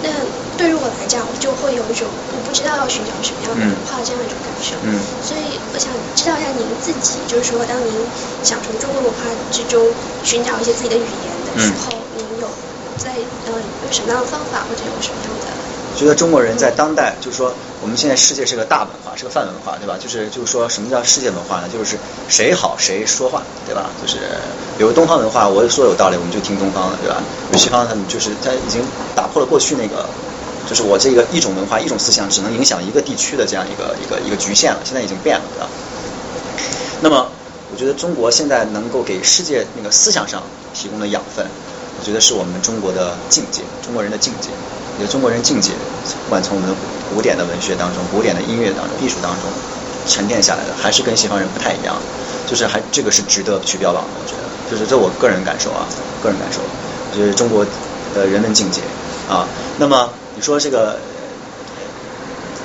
[0.00, 0.10] 那
[0.56, 4.78] 对于我来讲，我就会有一种我不知道要寻找什么样的文化这样一种感受。
[4.82, 5.00] 嗯。
[5.20, 8.10] 所以，我想知道一下您自己，就是说，当您
[8.42, 12.52] 想从中国文化之中寻找一些自己的语言的时候，您有
[12.98, 15.63] 在呃用什么样的方法，或者有什么样的？
[15.96, 19.96] 觉得中国人在当代，就是说，我们现在世界是个大文化，是个泛文化，对吧？
[20.00, 21.68] 就是就是说什么叫世界文化呢？
[21.72, 21.96] 就是
[22.28, 23.90] 谁好谁说话，对吧？
[24.02, 24.18] 就是
[24.76, 27.22] 比如东方文化，我说有道理，我们就听东方的，对吧？
[27.56, 28.82] 西方他们就是他已经
[29.14, 30.04] 打破了过去那个
[30.68, 34.80] 就是我这个一种文化、一种思想只能影响一个地区的这样一个一个一个局限了。
[34.84, 35.68] 现在已经变了，对吧？
[37.02, 37.28] 那么，
[37.70, 40.42] 我觉得中国现在能够给世界那个思想上
[40.72, 41.46] 提供的养分，
[42.00, 44.48] 我觉得是我们中国的境界，中国人的境界。
[44.94, 45.72] 我觉得中国人境界，
[46.24, 46.74] 不管从我们的
[47.12, 49.50] 古典的文学当中、古典的音乐当中、艺术当中
[50.06, 51.96] 沉淀下来的，还是跟西方人不太一样。
[52.46, 54.44] 就是还这个是值得去标榜的，我觉得。
[54.70, 55.88] 就是这我个人感受啊，
[56.22, 56.60] 个人感受，
[57.16, 57.64] 就是中国
[58.14, 58.80] 的人文境界
[59.28, 59.46] 啊。
[59.78, 60.98] 那么你说这个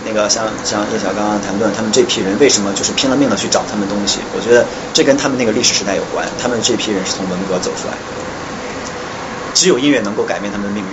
[0.06, 4.20] 那个像像叶晓刚刚谈论他们这批人为什么就是拼了命的去找他们东西？
[4.36, 6.28] 我觉得这跟他们那个历史时代有关。
[6.42, 7.94] 他们这批人是从文革走出来，
[9.54, 10.90] 只有音乐能够改变他们的命运。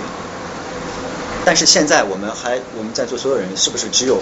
[1.47, 4.19] 但是现在我们还我们在座所有人是不是只有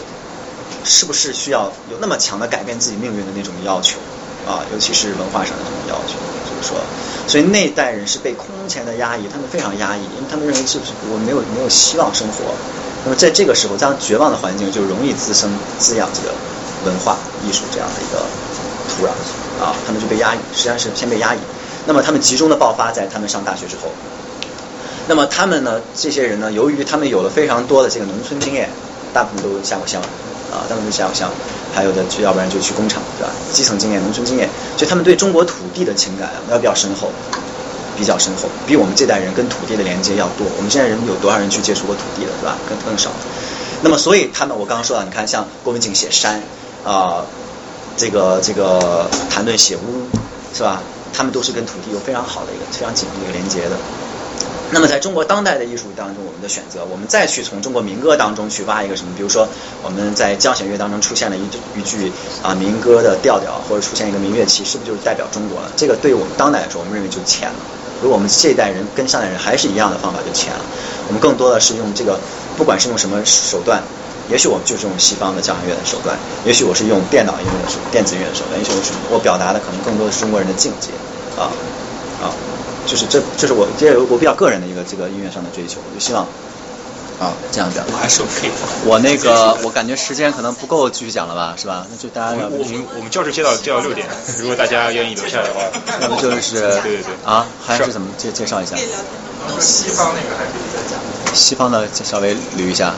[0.83, 3.97] 是不是需要有那么强的改变自己命运的那种要求
[4.45, 4.61] 啊？
[4.71, 6.77] 尤其是文化上的这种要求，就是说，
[7.25, 12.53] 所以那一代人是被空前的压抑，他们非常压抑，因为他们认为是不是我没有没有希望生活。
[13.03, 15.49] 那么在这个时候，这样绝望的环境就容易滋生
[15.79, 16.29] 滋养这个
[16.85, 18.21] 文化艺术这样的一个
[18.93, 19.09] 土壤
[19.59, 21.39] 啊，他们就被压抑，实际上是先被压抑。
[21.87, 23.89] 那么他们集中的爆发在他们上大学之后。
[25.07, 25.79] 那么他们呢？
[25.95, 26.51] 这些人呢？
[26.51, 28.69] 由于他们有了非常多的这个农村经验，
[29.13, 30.01] 大部分都下过乡
[30.51, 31.29] 啊，大部分都下过乡，
[31.73, 33.31] 还有的就要不然就去工厂，对吧？
[33.53, 37.11] 基层经验、农村经验，所以他们对中国土地的情感要比较深厚，
[37.95, 40.47] 比较深厚，比我们这代人跟土地的连接要多。
[40.57, 42.57] 我们现在人有多少人去接触过土地的，对吧？
[42.67, 43.11] 更更少。
[43.83, 46.41] 那么所以他们，我刚刚说了，你看像郭文景写山
[46.83, 47.23] 啊，
[47.95, 50.07] 这个这个谭盾写屋，
[50.51, 50.81] 是吧？
[51.13, 53.77] 他们都是跟土地有非常好的一个非常紧密的一个连接的。
[54.71, 59.13] 那么在中国当代的艺术当中，我们的选择，我们再去从中国民歌当中去挖一个什么？
[59.15, 59.47] 比如说
[59.83, 62.11] 我们在交响乐当中出现了一一句
[62.41, 65.71] 啊民歌的调调，或者出现一个民乐器，是不是就是代表中国了？
[65.77, 67.55] 这个对于我们当代来说，我们认为就浅了。
[68.01, 70.59] 如果我们这一代人跟上代人还是一样的方法，就浅了。
[71.07, 72.19] 我们更多的是用这个，
[72.57, 73.81] 不管是用什么手段，
[74.29, 80.89] 也许我们就是用西方的交响乐的手段，也许我是用电脑音乐的手电子乐的手段，也许我是我表达的可能更多的是中国人的境界
[81.39, 81.47] 啊
[82.21, 82.33] 啊。
[82.85, 86.23] 就是这，这是我这我比较个人的一个这个音乐上的追求，我就希望
[87.19, 88.51] 啊这样讲我还是 OK。
[88.85, 91.87] 我那个我感觉时间可能不够继续讲了吧，是吧？
[91.89, 94.07] 那就大家我们我们教室接到接到六点，
[94.39, 95.61] 如果大家愿意留下来的话，
[95.99, 98.75] 那么就是对对对啊，还是怎么介介绍一下？
[99.59, 100.99] 西方那个还可以再讲。
[101.33, 102.93] 西方的稍微捋一下。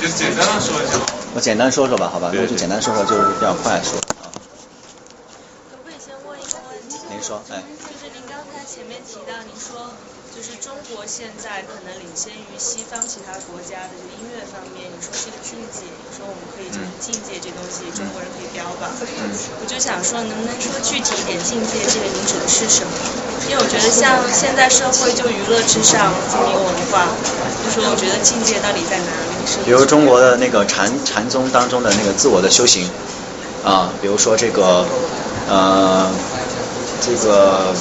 [0.00, 0.98] 就简单的说一下。
[1.34, 2.30] 我简单说说吧，好吧？
[2.32, 3.98] 那就简单说说，就是比较快说。
[5.70, 6.98] 可不可以先问一个问题？
[7.10, 7.62] 您说，哎。
[8.66, 9.92] 前面提到，您说
[10.34, 10.72] 就是中
[11.02, 18.86] 国现在可能领先于西方其他国家的这个音乐方面，你说这个境界，你说我们可以就是境界这东西，中国人可以标榜。
[19.58, 22.94] 我就想说，能不能说具体一点境界，这个您指的是什么？
[23.50, 27.10] 因为我觉得像现在社会就娱乐至上，精明文化，
[27.66, 29.66] 就说我觉得境界到底在哪里？
[29.66, 32.86] 比如中国的那个禅禅宗当中的那个自我的修行
[33.66, 34.86] 啊，比如说这个
[35.50, 36.06] 呃
[37.02, 37.74] 这个。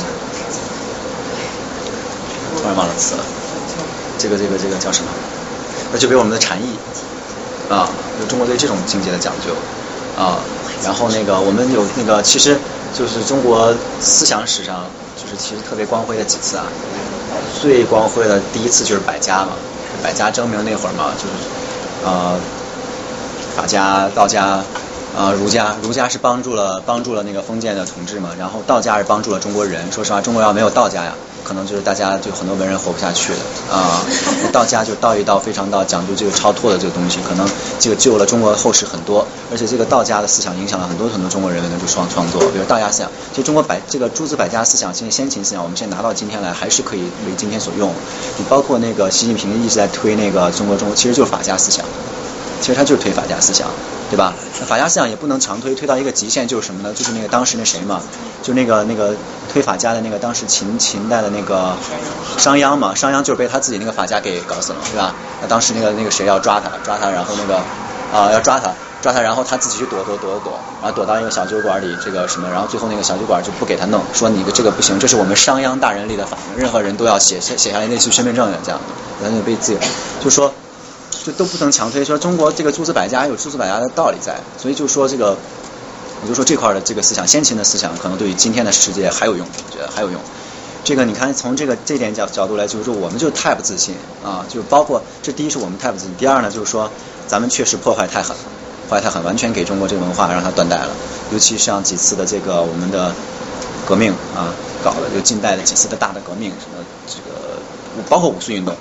[2.74, 3.24] 忘了词了，
[4.18, 5.10] 这个这个这个叫什么？
[5.94, 6.76] 那就给我们的禅意
[7.70, 7.90] 啊，
[8.20, 9.54] 就中国对这种境界的讲究
[10.22, 10.40] 啊。
[10.84, 12.58] 然后那个我们有那个，其实
[12.98, 14.86] 就是中国思想史上
[15.16, 16.64] 就是其实特别光辉的几次啊。
[17.62, 19.52] 最光辉的第一次就是百家嘛，
[20.02, 22.40] 百家争鸣那会儿嘛，就是呃
[23.56, 24.64] 法家、道家
[25.18, 29.92] 啊、儒家，儒家是帮助了帮助了那个封建的统治嘛，然后道家是帮助了中国人。
[29.92, 31.14] 说实话，中国要没有道家呀。
[31.44, 33.40] 可能就是大家就很多文人活不下去了
[33.72, 34.06] 啊，
[34.52, 37.48] 道家就道一道非常道，讲究这个超脱的这个东西，可能
[37.80, 47.92] 这个救了中国后世很多，而且这个道家的思想影响了很多很多中国人们的创创作，比如道家思想，就中国百这个诸子百家思想，现在先秦思想，我们现在拿到今天来还是可以为今天所用。
[48.38, 51.86] 你包括那个习近平一直在推那个中国中，其实就是法家思想，
[52.62, 53.68] 其实他就是推法家思想。
[54.12, 54.34] 对吧？
[54.68, 56.94] 法家思想也不能强推，推到一个极限就是什么呢？
[56.94, 58.02] 就是那个当时那谁嘛，
[58.44, 59.16] 就那个那个
[59.54, 61.74] 推法家的那个当时秦秦代的那个
[62.38, 65.16] 商鞅嘛，商鞅就是被他自己那个法家给搞死了，是吧？
[65.42, 67.56] 那当时那个那个谁要抓他，抓他，然后那个
[68.14, 78.82] 啊要抓他，抓他，然后他自己去躲躲躲躲，然后躲到一个小酒馆里，这个什么，然后最后那个小酒馆就不给他弄，说你这个不行，这是我们商鞅大人立的法，任何人都要写写写下来类似于身份证这样，
[79.24, 79.80] 然后就被自由，
[80.22, 80.54] 就说。
[81.24, 85.38] 就都不能强推，说中国这个诸子百家有诸子百家的道理在，所以就说这个，
[86.24, 90.20] 我就说这块的这个思想，先秦的思想可能对于今天的世界还有用，我觉得还有用。
[90.84, 96.90] 这个你看从这个这点角角度来，就是说我们就太不自信啊，就包括这第一是我们太不自信，第二呢就是说
[97.28, 98.36] 咱们确实破坏太狠，
[98.90, 100.90] 破坏太狠，完全给中国这个文化让它断代了。
[101.32, 103.14] 尤其像几次的这个我们的
[103.86, 104.50] 革命啊，
[104.84, 107.62] 搞了就近代的几次的大的革命，什么这个
[108.10, 108.76] 包括五四运动。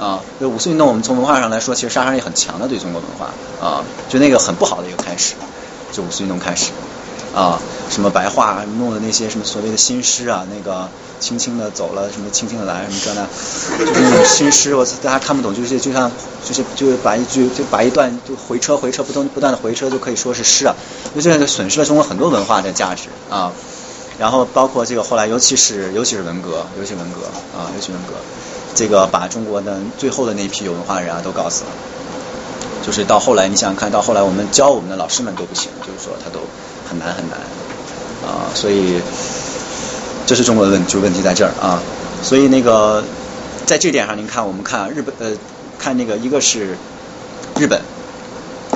[0.00, 3.26] 啊，就五四运动，我们从文化上来说，其实杀伤力很强的对中国文化
[3.60, 5.34] 啊，就那个很不好的一个开始，
[5.92, 6.70] 就五四运动开始
[7.34, 7.60] 啊，
[7.90, 10.88] 什么白话弄的那些什么所谓的新诗啊，那个
[11.20, 16.10] 轻轻的走了，什么轻轻的来，什么这那，就是那种新诗，我大家看不懂，就是就像
[16.48, 20.74] 就是就是把一句就把一段就回车回车不断不断的回车就可以说是诗啊，
[21.14, 23.52] 就这样损失了中国很多文化的价值啊。
[24.18, 27.22] 然后包括这个后来，尤其是尤其是文革，尤其文革
[27.58, 28.12] 啊，尤其文革，
[28.80, 31.70] 这个把中国的最后的那批有文化的人啊都搞死了。
[32.82, 36.40] 就是到后来，你想看到后来，我们教我们的老师们都不行，就是说他都
[36.88, 37.38] 很难很难
[38.26, 38.48] 啊。
[38.54, 38.98] 所以
[40.24, 41.78] 这是中国的问，就问题在这儿啊。
[42.22, 43.04] 所以那个
[43.66, 45.36] 在这点上，您看，我们看日本呃，
[45.78, 46.78] 看那个一个是
[47.58, 47.82] 日本，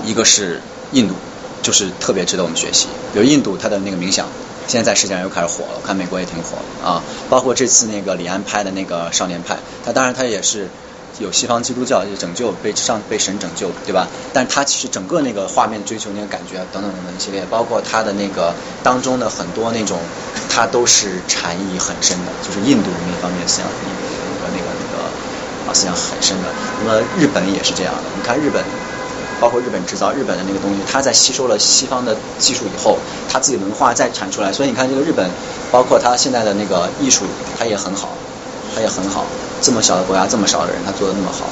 [0.04, 0.60] 一个是
[0.92, 1.14] 印度，
[1.62, 2.88] 就是特别值得我们学习。
[3.14, 4.26] 比如印度，它的那个冥想。
[4.66, 7.02] 现在在世界上又开始火了，我看美国也挺火啊。
[7.28, 9.54] 包括这次那个李安拍的那个《少年派》，
[9.84, 10.68] 他当然他也是
[11.18, 14.08] 有西方基督教就拯救被上被神拯救，对吧？
[14.32, 19.98] 但他其实整个那个画面追求那个感觉等等等等一系列，包括他的那个当中的很多那种，
[20.48, 25.04] 他都是禅意很深的，就是印度那方面思想，那个那个那个
[25.70, 26.48] 啊思想很深的。
[26.82, 28.64] 那么日本也是这样的，你看日本。
[29.40, 32.98] 包括日本制造，日本的那个东西，它在吸收了西方的技术以后，
[33.28, 34.52] 它自己文化再产出来。
[34.52, 35.28] 所以你看，这个日本，
[35.70, 37.24] 包括它现在的那个艺术，
[37.58, 38.10] 它也很好，
[38.74, 39.24] 它也很好。
[39.60, 41.46] 这么小的国家，这么少的人，它做的那么好，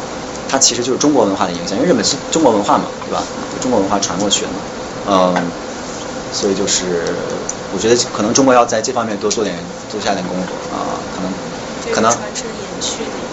[0.48, 1.76] 它其实就是中国文化的影响。
[1.76, 3.22] 因为日本是中国文化嘛，对吧？
[3.60, 5.46] 中国文化传过去的嘛，嗯，
[6.32, 7.04] 所以就是
[7.72, 9.56] 我觉得可能中国要在这方面多做点，
[9.90, 11.30] 多下点功夫啊，可能
[11.92, 12.12] 可能。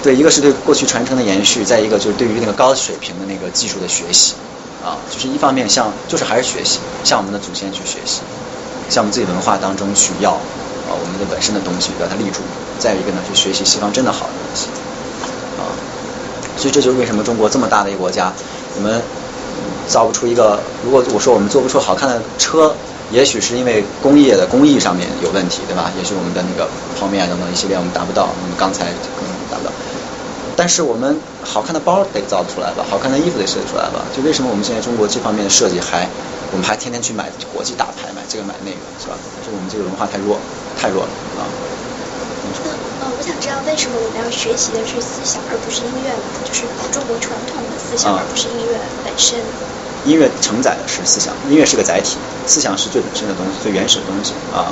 [0.02, 4.36] 对，一个是对过去传承的延续，再一个就是对于那个高水平的那个技术的学习，
[4.82, 8.22] 啊，就是一方面向就是还是学习，向我们的祖先去学习，
[8.90, 12.40] 向我们自己文化当中去要啊我们的本身的东西，把它立住。
[12.78, 14.68] 再一个呢，去学习西方真的好的东西，
[15.60, 15.68] 啊，
[16.56, 18.32] 所以这就是为什么中国这么大的一个国家，
[18.78, 19.02] 我们
[19.88, 22.74] 造不出一个，如果我说我们做不出好看的车。
[23.12, 25.92] 也许是因为工业的工艺上面有问题，对吧？
[25.98, 29.72] 也许我们的那个泡面等等一系列我们达不到，我们刚才可能达不到。
[30.56, 34.06] 但是我们好看的包得造出来吧，好看的衣服得设计出来吧。
[34.14, 36.08] 就为什么我们现在中国这方面的设计还，
[36.52, 39.16] 我们还天天去买国际大牌，买这个买那个，是吧？
[39.46, 40.38] 就我们这个文化太弱，
[40.78, 41.10] 太弱了
[41.42, 41.48] 啊。
[42.64, 46.20] 那呃，我想知道为什么我们要学习的是思想而不是音乐呢？
[46.44, 49.40] 就是中国传统的思想而不是音乐本身。
[50.06, 52.18] 音乐承载的是思想，音乐是个载体，
[52.48, 54.72] 思想是最本身的东西，最原始的东西啊。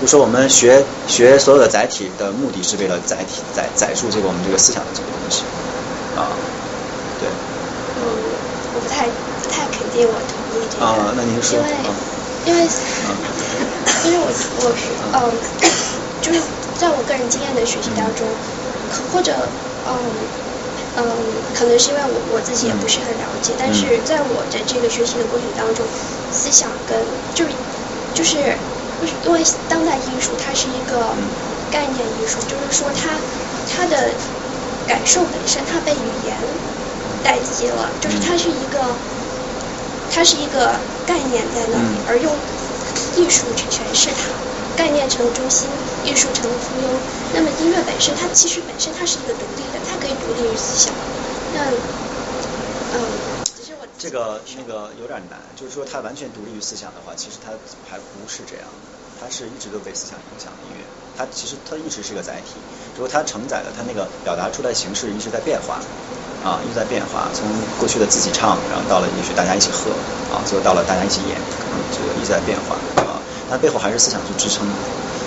[0.00, 5.42] 就说我们学学所有的载体的目的是为了载体载载住这个我们这个思想的这个东西
[6.16, 6.26] 啊。
[7.20, 7.28] 对。
[7.96, 8.02] 嗯，
[8.74, 9.06] 我不太
[9.42, 10.84] 不太肯定我同意这个。
[10.84, 11.58] 啊，那您说。
[11.58, 11.70] 因为
[12.46, 12.68] 因为
[14.06, 14.26] 因为我
[14.64, 15.32] 我是嗯，
[16.20, 16.40] 就是
[16.76, 18.28] 在我个人经验的学习当中，
[19.12, 19.48] 或者
[19.86, 20.12] 嗯。
[20.94, 25.88] 嗯，可能是因为我我自己也不是很了解，但是在我的这个学习的过程当中，
[26.30, 27.56] 思想跟就是
[28.12, 28.36] 就是
[29.22, 31.16] 因为当代艺术它是一个
[31.70, 33.18] 概念艺术，就是说它
[33.66, 34.16] 它的
[34.86, 36.36] 感受本身它被语言
[37.22, 39.00] 代替了，就是它是一个
[40.10, 42.38] 它是一个概念在那里，而用
[43.14, 44.30] 艺术去诠释它，
[44.74, 45.70] 概念成中心，
[46.04, 46.88] 艺术成为附庸。
[47.32, 49.80] 那么音乐本身它其实本身它是一个独立的。
[49.84, 50.94] 它可以独立于思想，
[51.52, 51.70] 那
[52.92, 52.98] 嗯，
[53.56, 57.50] 其实我这个那个有点难，就是说它完全独立于思想的话，其实它
[57.90, 58.88] 还不是这样的，
[59.20, 60.84] 它是一直都被思想影响的音乐，
[61.16, 62.62] 它其实它一直是个载体，
[62.94, 65.80] 只不过它承载的它那个表达出来形式一直在变化，
[66.42, 67.48] 啊，一直在变化，从
[67.78, 69.90] 过去的自己唱，然后到了也许大家一起喝，
[70.32, 73.20] 啊，最后到了大家一起演，可能这个一直在变化，啊，
[73.50, 74.74] 它背后还是思想去支撑的，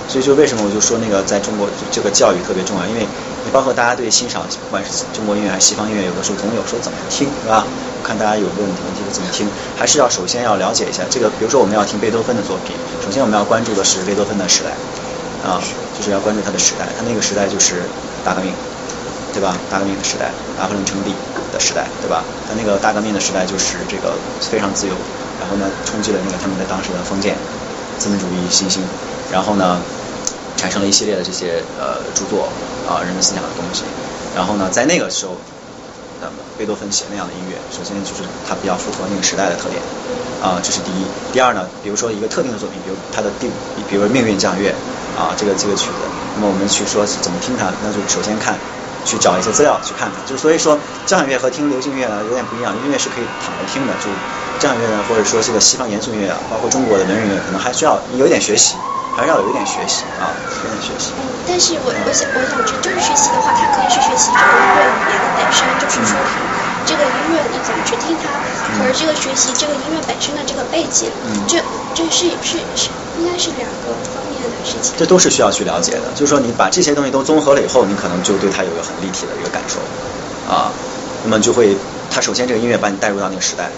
[0.08, 3.06] 所以就为什么我就说那个在中国这个教育特别重要，因为。
[3.46, 7.64] 你包括大家对欣赏，不管是中国音乐还是西方音乐，有的时候总有说怎么听，是吧？
[8.02, 11.30] 看大家有个问题，问题是怎么听，还是要首先要了解一下这个。
[11.38, 12.76] 比如说我们要听贝多芬的作品，
[13.06, 14.74] 首先我们要关注的是贝多芬的时代，
[15.48, 15.62] 啊，
[15.96, 17.84] 就是要关注他的时代，他那个时代就是
[18.26, 18.52] 大革命，
[19.32, 19.56] 对吧？
[19.70, 21.14] 大革命的时代，拿破仑称帝
[21.54, 22.24] 的时代，对吧？
[22.50, 24.96] 他那个大革命的时代就是这个非常自由，
[25.40, 27.38] 然后呢冲击了那个他们的当时的封建
[28.00, 28.82] 资本主义新兴，
[29.32, 29.78] 然后呢。
[30.58, 32.48] 产生了一系列的这些呃著作
[32.88, 33.84] 啊，人文思想的东西。
[34.36, 35.38] 然后呢，在那个时候，
[36.20, 39.82] 那么贝多芬写那样的音乐，首先就是它比较符合那个时代的特点
[40.44, 41.06] 啊，这是第一。
[41.32, 43.48] 第二呢，比如说一个特定的作品，比如他的第，
[43.90, 44.74] 比如命运降乐
[45.16, 46.04] 啊，这个这个曲子，
[46.36, 48.56] 那么我们去说怎么听它，那就首先看，
[49.06, 50.20] 去找一些资料去看看。
[50.26, 54.12] 就所以说，交响乐和听流行乐呢有点不一样，音乐是可以躺着听的，就
[54.60, 58.76] 交响乐呢，或者说这个西方严肃音乐啊，包括中国的文人乐，可能还需要有一点学习。
[59.16, 60.28] 还是要有一点学习啊，
[60.64, 61.16] 有点学习。
[61.16, 66.20] 嗯，但是我我想我想知，就是学习的话，它可以是学习这个音乐语言的本身，就是说
[66.84, 68.28] 这个音乐你怎么去听它，
[68.76, 71.08] 可是这个学习这个音乐本身的这个背景，
[71.48, 71.64] 这
[71.96, 74.94] 这是是是应该是两个方面的事情。
[75.00, 79.80] 这都是需要去了解的，就是说你把这些东西都综合了以后，你可能就对它有一个很立体的一个感受
[80.52, 80.68] 啊，
[81.24, 81.78] 那么就会，
[82.12, 83.72] 它首先这个音乐把你带入到那个时代。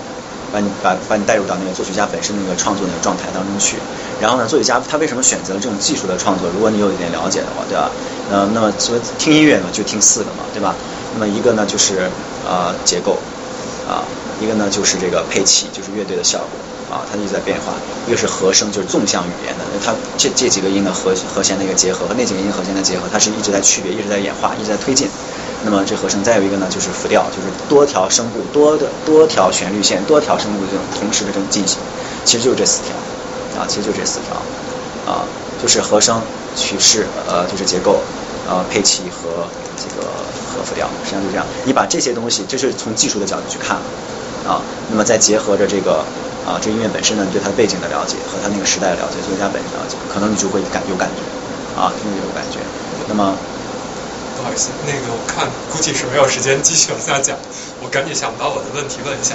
[0.58, 3.78] 把你把把你带入到那个作曲家本身那个创作那个状态当中去，
[4.20, 6.50] 然后呢，作曲家他为什么选择这种技术的创作？
[6.50, 7.92] 如果你有一点了解的话，对吧？
[8.32, 10.74] 呃，那么所以听音乐呢，就听四个嘛，对吧？
[11.14, 12.10] 那么一个呢就是
[12.50, 13.20] 呃结构
[13.88, 14.02] 啊，
[14.42, 16.58] 一个呢就是这个配器，就是乐队的效果
[16.90, 17.74] 啊，它一直在变化。
[18.08, 25.08] 一个是和声，就是纵向语言的，它这这几个音的和和弦的一个结合和那几个音和弦的结合，它是一直在区别，一直在演化，一直在推进。
[25.64, 31.80] 那么这和声，再有一个呢，就是复调，就是多条声部、多的多条旋律线、多条声部这种同时的这种进行，
[32.24, 32.96] 其实就是这四条
[33.60, 34.36] 啊，其实就这四条
[35.12, 35.26] 啊，
[35.62, 36.22] 就是和声、
[36.56, 38.00] 曲式，呃，就是结构，
[38.48, 40.08] 呃，配器和这个
[40.46, 41.46] 和复调，实际上就这样。
[41.66, 43.78] 你把这些东西，这是从技术的角度去看
[44.46, 46.06] 啊，那么再结合着这个
[46.46, 51.24] 啊，这音乐本身呢，你对它的背景的了解和它那个时代的了解，作家本身了解，可能你就会感有感觉
[51.82, 52.60] 啊，就会有感觉。
[53.08, 53.36] 那么。
[54.38, 57.36] 不好意思，那个我看估计是没有时间继续往下讲，
[57.82, 59.34] 我赶紧想把我的问题问一下。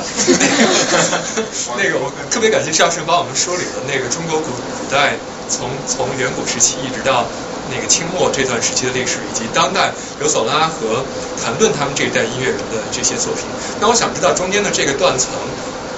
[1.74, 5.18] 那个我特别感谢赵胜帮我们梳理了那个中国古古代
[5.50, 7.26] 从从远古时期一直到
[7.74, 11.02] 那个清末这段时期的历史，以及当代刘索拉和
[11.42, 13.42] 谭盾他们这一代音乐人的这些作品。
[13.82, 15.34] 那我想知道中间的这个断层，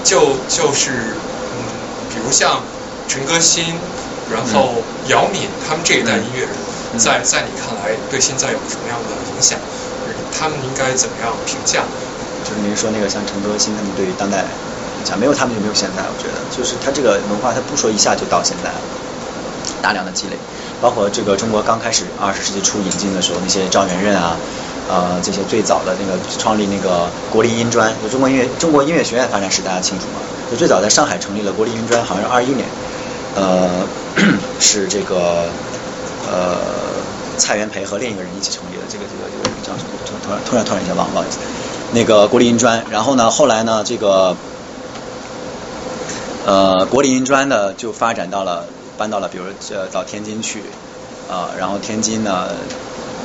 [0.03, 1.13] 就就是
[1.53, 1.61] 嗯，
[2.09, 2.65] 比如像
[3.07, 3.77] 陈歌辛，
[4.33, 6.57] 然后姚敏他们这一代音乐人。
[6.99, 9.59] 在在你看来，对现在有什么样的影响？
[10.37, 11.81] 他们应该怎么样评价？
[12.45, 14.45] 就是您说那个像陈歌辛他们对于当代，
[15.05, 16.03] 讲没有他们就没有现在。
[16.03, 18.77] 我觉得就是他这个文化，他不说一下就到现在了，
[19.81, 20.37] 大量的积累，
[20.83, 24.37] 包括这个中国刚开始二十世纪初引进的时候，那些赵元任啊，
[24.91, 30.21] 呃，这些最早的那个创立那个国立音专，就中国音乐中国音乐学院发展史大家清楚吗？
[30.51, 32.67] 就最早在上海成立了国立音专，好像是二一年，
[33.37, 33.87] 呃，
[34.61, 35.47] 是这个。
[36.31, 36.57] 呃，
[37.39, 39.91] 蔡元培和另一个人一起成立的，这个这个这个叫什么？
[40.25, 41.39] 突然突然突然一下忘了，不好意思。
[41.93, 44.37] 那个国立音专，然后呢，后来呢，这个
[46.47, 48.65] 呃国立音专呢就发展到了
[48.97, 50.63] 搬到了，比如呃到天津去
[51.31, 52.49] 啊，然后天津呢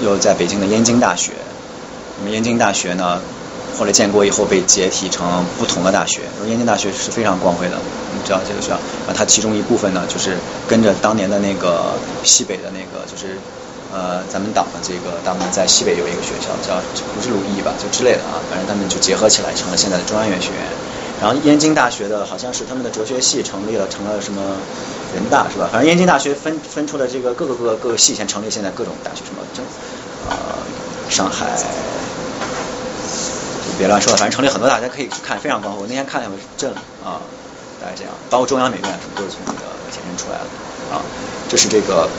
[0.01, 1.31] 又在北京的燕京大学，
[2.19, 3.21] 那么燕京大学呢
[3.77, 7.77] 后来建国以后被解体成不同的大学，燕京大学是非常光辉的。
[8.13, 8.75] 你知道这个学校
[9.07, 9.13] 啊？
[9.15, 10.37] 它其中一部分呢，就是
[10.67, 11.93] 跟着当年的那个
[12.23, 13.37] 西北的那个，就是
[13.93, 16.81] 呃咱们党的这个当年在西北有一个学校叫
[17.15, 20.59] 不是鲁艺吧，就之类的啊，反正他们就结合起来成了现在的中央院学院。
[21.21, 24.41] 然后燕京大学的好像是他们的哲学系成立了，成了什么
[25.13, 25.69] 人大是吧？
[25.71, 29.63] 反正燕京大学分分出了这个各个各个各个系，先成立现在各种大学，什么正
[30.29, 30.35] 呃
[31.09, 31.45] 上海
[33.79, 35.81] 别乱说了，反正城里很多大，家可以去看，非常光辉。
[35.83, 37.23] 我那天看了，我震了啊。
[37.79, 40.43] 大概这样，包括中央美院什么都是从那个前面出来的
[40.93, 41.01] 啊。
[41.47, 42.09] 就是这个。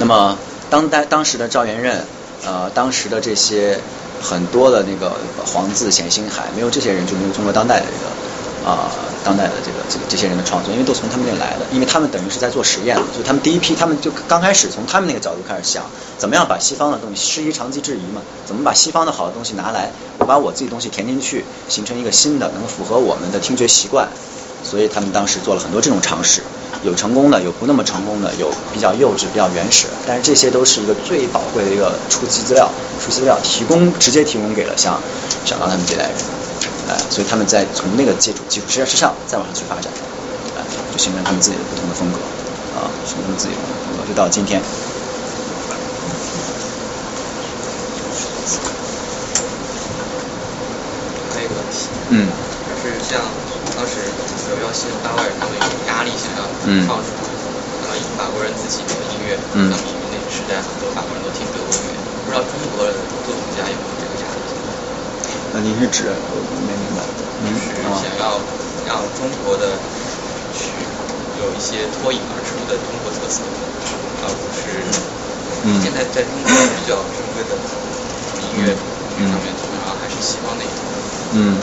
[0.00, 0.36] 那么
[0.68, 2.04] 当代当时的赵元任，
[2.44, 3.78] 呃，当时的这些
[4.20, 8.90] 很多的那个黄自、冼星海，没有这些人就没有中国当代的这个啊，
[9.24, 15.84] 当代的这个这个这些人的创作，因为都从他们那来的，因为他们等于是在做实验，就他们第一批，他们就刚开始从他们那个角度开始想，
[16.16, 19.90] 怎么样把西方的东西，师夷长技质疑嘛，怎么把西方的好的东西拿来。
[20.18, 24.08] 我把我自己东西填进去，形成一个新的能符合我们的听觉习惯，
[24.64, 26.42] 所以他们当时做了很多这种尝试，
[26.82, 32.68] 有成功的，有不那么成功的，有比较幼稚、比较原始，但是这些都是一个最宝贵的一个初级资料，
[33.00, 35.00] 初级资料提供直接提供给了像
[35.44, 36.12] 小刚他们这代人，
[36.88, 39.92] 哎，所以他们在从那个基础基础之上再往上去发展，
[40.56, 42.18] 哎，就形成他们自己的不同的风格，
[42.74, 44.62] 啊，形成自己的风格，就到今天。
[52.10, 52.26] 嗯，
[52.80, 53.20] 是像
[53.76, 54.00] 当时
[54.48, 56.48] 刘耀西、大外人他们有压力想要
[56.86, 57.12] 创出，
[57.82, 61.92] 那么法国人自己的音乐，相比于那个时代，很多法国人都听德国音乐，
[62.24, 62.94] 不知道中国的
[63.26, 63.97] 作曲家有没有？
[65.58, 66.14] 那您是指？
[66.68, 67.02] 没明白。
[67.42, 68.40] 您是想要
[68.86, 69.76] 让中国的
[70.54, 70.86] 去
[71.36, 73.42] 有一些脱颖而出的中国特色，
[74.22, 74.86] 而不是
[75.82, 77.58] 现在在中国比较正规的
[78.40, 78.66] 音乐
[79.26, 80.74] 上面，基本上还是西方那一套。
[81.32, 81.58] 嗯。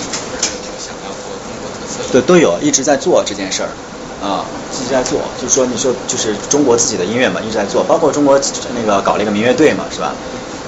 [2.12, 3.78] 对，都有一直在做这件事儿，
[4.20, 8.38] 啊，一直在做，就是说，你说就是中国自己的音乐嘛，一直在做，包括中国
[8.74, 10.18] 那个搞了一个民乐队嘛，是吧？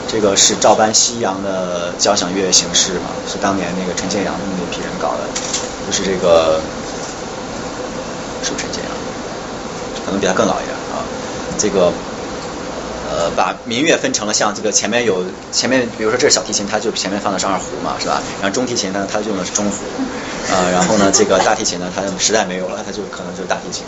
[0.07, 5.27] 这个是照搬西洋的交响乐形式嘛，是当年那个陈建阳他们那批人搞的，
[5.85, 6.59] 就是这个，
[8.41, 8.91] 是不陈建阳，
[10.05, 11.03] 可能比他更老一点啊。
[11.57, 11.91] 这个
[13.09, 18.21] 呃，把民乐分成了像这个前面有前面，比如说这是小提琴，它就前面放的是二胡嘛，是吧？
[18.41, 19.83] 然后中提琴呢，它用的是中胡，
[20.51, 23.83] 呃，然后呢，这个大提琴呢，它实在没有了，它就可能就是大提琴。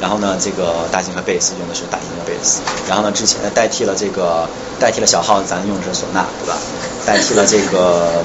[0.00, 2.60] 然后呢，这个大提琴和贝斯用的是大提琴和贝斯。
[2.88, 4.48] 然后呢，之前代替了这个
[4.80, 6.56] 代替了小号，咱用的是唢呐，对吧？
[7.04, 8.24] 代替了这个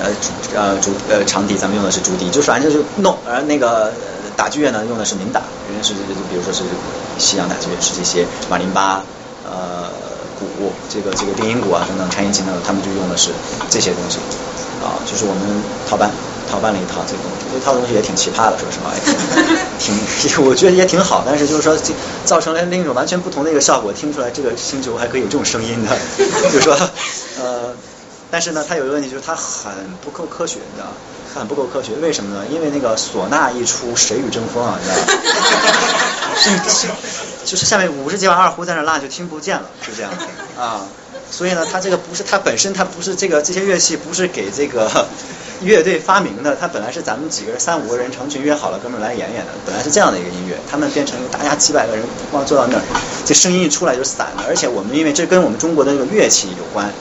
[0.00, 0.10] 呃
[0.54, 3.18] 呃竹呃长笛，咱们用的是竹笛，就是反正就是弄。
[3.26, 3.92] 而那个
[4.36, 6.62] 打击乐呢，用的是民打，原来是就比如说是
[7.18, 9.02] 西洋打击乐是这些马林巴
[9.44, 9.90] 呃
[10.38, 13.30] 鼓这个这个定音鼓啊等等颤音琴等等，他们就用的是
[13.68, 14.18] 这些东西
[14.80, 16.08] 啊，就是我们套班。
[16.52, 18.92] 操办了一套这个东西，这套东西也挺奇葩的，说实话，
[19.78, 21.74] 挺 挺， 我觉得也挺好，但是就是说，
[22.26, 23.90] 造成了另一种完全不同的一个效果。
[23.90, 25.96] 听出来这个星球还可以有这种声音的，
[26.52, 26.76] 就是说，
[27.40, 27.74] 呃，
[28.30, 29.72] 但是呢，它有一个问题，就是它很
[30.04, 30.92] 不够科学，你知道吗？
[31.34, 32.44] 很不够科学，为什么呢？
[32.52, 35.06] 因为那个唢呐一出，谁与争锋啊，你知道吗？
[36.36, 36.86] 是
[37.46, 40.12] 就是下面五十几把二胡在那拉，就听不见了，是这样
[40.58, 40.82] 啊。
[41.30, 45.06] 所以呢，它这个不是它本身，它不是这个这些乐器不是给这个。
[45.64, 50.56] 乐队发明的，它本来是咱们几个人三五个人成群约好了，哥们儿来演演的，本来是这样的一个音乐。
[50.70, 52.82] 他们变成一个大家几百个人光坐到那儿，
[53.24, 54.44] 这声音一出来就散了。
[54.46, 56.92] 而且我们因为这跟我们中国的那个乐器有关，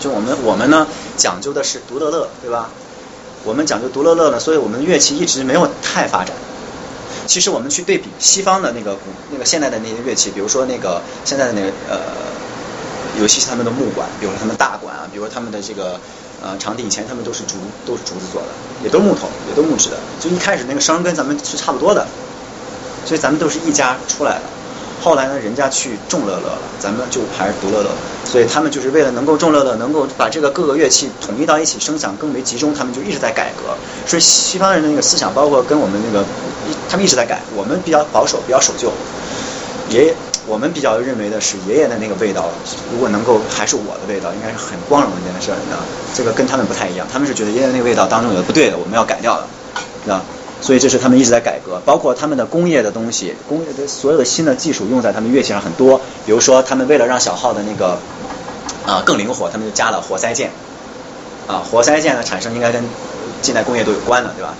[0.00, 0.86] 就我们我们呢
[1.16, 2.70] 讲究的是独乐乐，对吧？
[3.44, 6.34] 我们讲究独乐乐呢，所以我们乐器一直没有太发展。
[7.26, 11.98] 其实我们去对比西方的那个古那个现代的那些乐器，比如说那个现在的那个呃，
[13.20, 16.00] 尤其是他们的木管，比如说他们大管啊，比如说他们的这个。
[16.46, 18.48] 呃，场地以前他们都是竹，都是竹子做的，
[18.84, 19.96] 也都木头，也都木质的。
[20.20, 22.06] 就一开始那个声跟咱们是差不多的，
[23.04, 24.42] 所以咱们都是一家出来的。
[25.02, 27.90] 后来呢，人家去众乐乐了，咱们就还是独乐乐。
[28.24, 33.74] 所以他们就是为了能够众乐乐，能够把这个各个乐器统一到一起，声响更为集中，他们就一直在改革。
[34.06, 36.24] 所以西方人的那个思想，包括跟我们那个，
[36.88, 37.42] 他们一直在改。
[37.56, 38.92] 我们比较保守，比较守旧。
[39.90, 40.14] 爷爷。
[40.48, 42.48] 我们比较认为的是爷爷的那个味道，
[42.92, 45.82] 如果能够还是我的味道，应该是很光荣的一件事，你知道
[46.14, 49.48] 这个跟他们不太一样，他们是觉得爷爷那个味道当中有的不对的，我们要改掉的，
[50.04, 50.20] 知道
[50.60, 56.00] 所以这是他们一直在改革，包括他们的工业的东西，工业的所有的新的技术用在他们乐器上很多。
[56.24, 57.98] 比如说，他们为了让小号的那个
[58.86, 60.52] 啊更灵活，他们就加了活塞键。
[61.48, 62.84] 啊，活塞键的产生应该跟
[63.42, 64.54] 近代工业都有关的，对吧？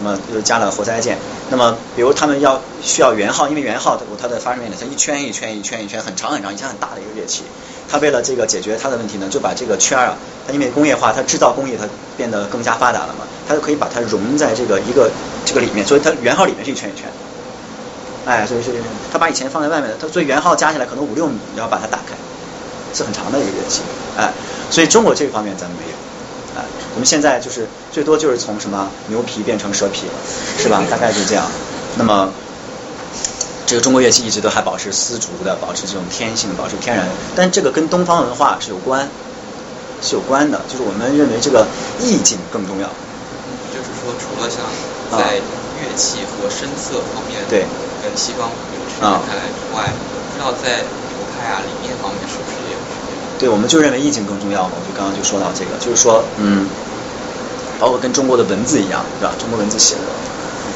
[0.00, 1.18] 那么又加了活塞键。
[1.50, 7.42] 那么，比如他们要需要圆号，因为圆号它的发声面呢，它一圈一圈一圈一圈很长很长，以前很大的一个乐器。
[7.88, 10.16] 它为了这个解决它的问题呢，就把这个圈啊，
[10.46, 11.86] 它因为工业化，它制造工艺它
[12.16, 15.10] 变得更加发达了嘛，它就可以把它融在这个一个
[15.44, 17.08] 这个里面，所以它圆号里面是一圈一圈。
[18.26, 18.72] 哎，所以是
[19.12, 22.16] 它把以前放在外面的，它所以圆号加起来可能五六米，你要把它打开，
[22.92, 23.82] 是很长的一个乐器。
[24.16, 24.32] 哎，
[24.68, 26.05] 所以中国这方面咱们没有。
[26.94, 30.12] 我们现在就是最多就是从什么牛皮变成蛇皮了，
[30.58, 30.82] 是吧？
[30.90, 31.44] 大概就这样。
[31.96, 32.30] 那么
[33.66, 37.06] 这个中国乐器一直都还保持丝竹的，保持这种天性，保持天然。
[37.34, 39.08] 但这个跟东方文化是有关，
[40.00, 40.60] 是有关的。
[40.68, 41.66] 就是我们认为这个
[42.00, 42.88] 意境更重要。
[43.74, 44.62] 就是说，除了像
[45.18, 45.36] 在
[45.76, 47.66] 乐器和声色方面，对，
[48.02, 52.55] 跟西方有区别开来之外，不知道在流派啊、理念方面是不是？
[53.38, 54.72] 对，我们就认为意境更重要嘛。
[54.76, 56.66] 我就刚刚就说到这个，就是说，嗯。
[57.78, 59.34] 包括跟中国的文字一样，对吧？
[59.38, 60.00] 中国文字写的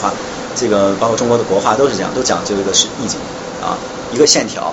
[0.02, 0.12] 话，
[0.54, 3.18] 这个包括中国的国画都是这样，都讲究的是意境
[3.62, 3.72] 啊，
[4.12, 4.70] 一个线条，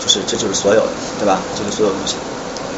[0.00, 0.88] 就是这就是所有的，
[1.18, 1.38] 对吧？
[1.54, 2.14] 这是所有东西，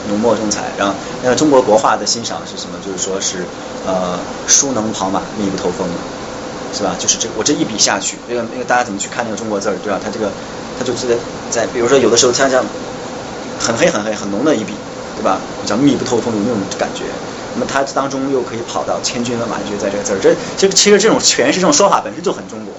[0.08, 0.64] 浓墨重彩。
[0.76, 2.76] 然后，那中国国画的欣赏是什么？
[2.84, 3.46] 就是说是
[3.86, 5.86] 呃，书能跑马，密不透风，
[6.74, 6.96] 是吧？
[6.98, 10.00] 就是这我这一笔下去，那个那个大家怎么去看那个中国字儿，对吧？
[10.02, 10.28] 它这个
[10.76, 11.06] 它就是
[11.52, 12.64] 在比如说有的时候它像
[13.62, 14.74] 很黑很黑很浓的一笔，
[15.16, 15.38] 对吧？
[15.62, 17.04] 比较密不透风的那种感觉。
[17.54, 22.74] 那么它当中又可以跑到千军万马，就在这个字儿，这其实其实这种诠释这种说法本身就很中国，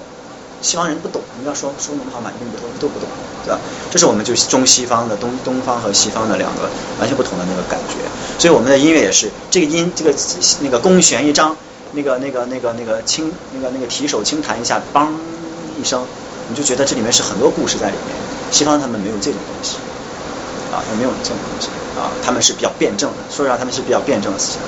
[0.60, 3.08] 西方人不懂，你要说说能跑马，运不通都不懂，
[3.44, 3.58] 对吧？
[3.90, 7.94] 这是我们就中西方的东东方和西方的两个完全不同的那个感觉，
[8.38, 10.12] 所以我们的音乐也是这个音这个
[10.60, 11.56] 那个弓弦一张，
[11.92, 15.06] 那个那个那个那个轻那个那个提手轻弹一下，梆
[15.80, 16.04] 一声，
[16.48, 18.16] 你就觉得这里面是很多故事在里面，
[18.50, 19.76] 西方他们没有这种东西。
[20.74, 24.60] 啊，他没有这种东西啊，他们是比较辩证的，说实话，他们是比较辩证的思想。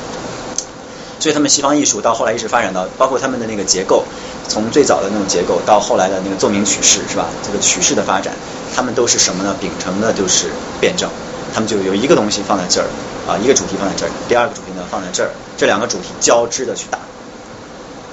[1.19, 4.05] 所以他们西方艺术到后来一直发展到，包括他们的那个结构，
[4.47, 7.27] 从最早的那种结构到后来的那个奏鸣曲式，是吧？
[7.43, 8.33] 这个曲式的发展，
[8.77, 9.57] 他们都是什么呢？
[9.59, 11.11] 秉承的就是辩证，
[11.53, 12.87] 他们就有一个东西放在这儿
[13.27, 16.99] 啊，一个主题放在这儿，第二个主题呢放在这儿，这两个主题交织的去打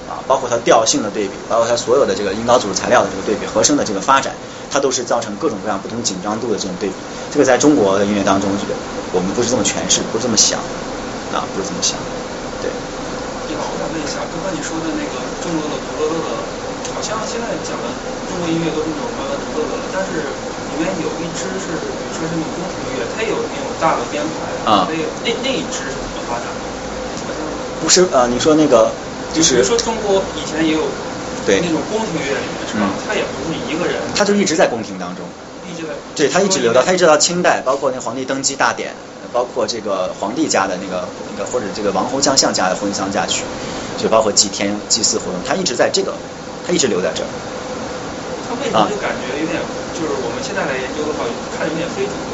[0.08, 4.34] 啊，包括它调性的对比，包括它所有的这个音高组织材料的这个对比，和声的这个发展。
[4.72, 6.94] 它都是造成各种各样不同紧张度的这种对比，
[7.30, 8.76] 这个在中国的音乐当中，这个
[9.10, 10.60] 我们不是这么诠释，不是这么想，
[11.30, 12.00] 啊，不是这么想，
[12.60, 12.70] 对。
[13.46, 16.48] 你好，我想问一下，刚刚你说的那个中国的、独乐乐的，
[16.92, 17.94] 好像像现在讲的
[18.26, 20.34] 中国音乐都是那种慢慢独乐乐的，但是
[20.66, 26.60] 里面有一支是，比如说是那种宫廷乐，它有那种大的编排，啊，那那那一支是怎么发展的？
[27.80, 28.96] 不是呃，你说那个
[29.30, 30.90] 就是，比如说中国以前也有
[31.44, 32.96] 对那种宫廷乐里面是吧？
[33.06, 35.33] 他也不是一个人，他就一直在宫廷当中，
[36.16, 38.94] 对他一直留到他一直到清代，包括那皇帝登基大典，
[39.32, 43.44] 包括这个皇帝家的那个那个或者这个王侯将相家的婚丧嫁娶，
[43.98, 46.12] 就包括祭天祭祀活动，他一直在这个，
[46.66, 47.26] 他一直留在这儿。
[48.46, 49.60] 他为什么就感觉有点，
[49.94, 51.24] 就是我们现在来研究的话，
[51.58, 52.33] 看有点非主流？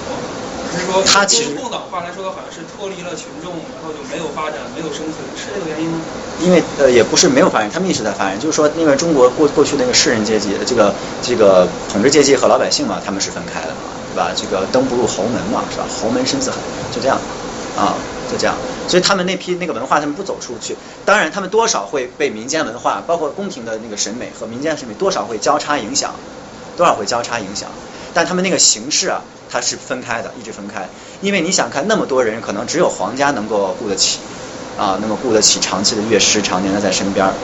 [0.78, 6.00] 是说，他其实共党话来说的好像是脱离了群众，然后就没有发展，没有生存，是这个原因吗？
[6.40, 8.38] 因为呃，也不是没有发展，他们一直在发展。
[8.38, 14.32] 就是说，因为中国过过去那个士人阶级，这个这个统治阶级和老百姓嘛，他们是分开的嘛，对吧？
[14.34, 15.86] 这个灯不入侯门嘛，是吧？
[15.88, 16.56] 侯门深似海，
[16.92, 17.18] 就这样
[17.76, 17.94] 啊，
[18.30, 18.54] 就这样。
[18.88, 20.76] 所以他们那批那个文化，他们不走出去。
[21.04, 26.14] 当然，他们多少会被民间文化，包括宫廷的那个审美和民间审美，多少会交叉影响，
[26.76, 27.68] 多少会交叉影响。
[28.14, 29.22] 但他们那个形式啊。
[29.52, 30.88] 它是分开的，一直分开，
[31.20, 34.20] 因为你想看那么多人，可能只有皇家能够雇得起，
[34.78, 37.34] 啊，那么雇得起长期的乐师，常年的在身边儿，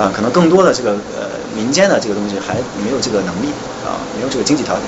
[0.00, 3.52] 啊，可能更多的这个呃民间的这个东西还没有这个能力，
[3.84, 4.84] 啊，没有这个经济条件。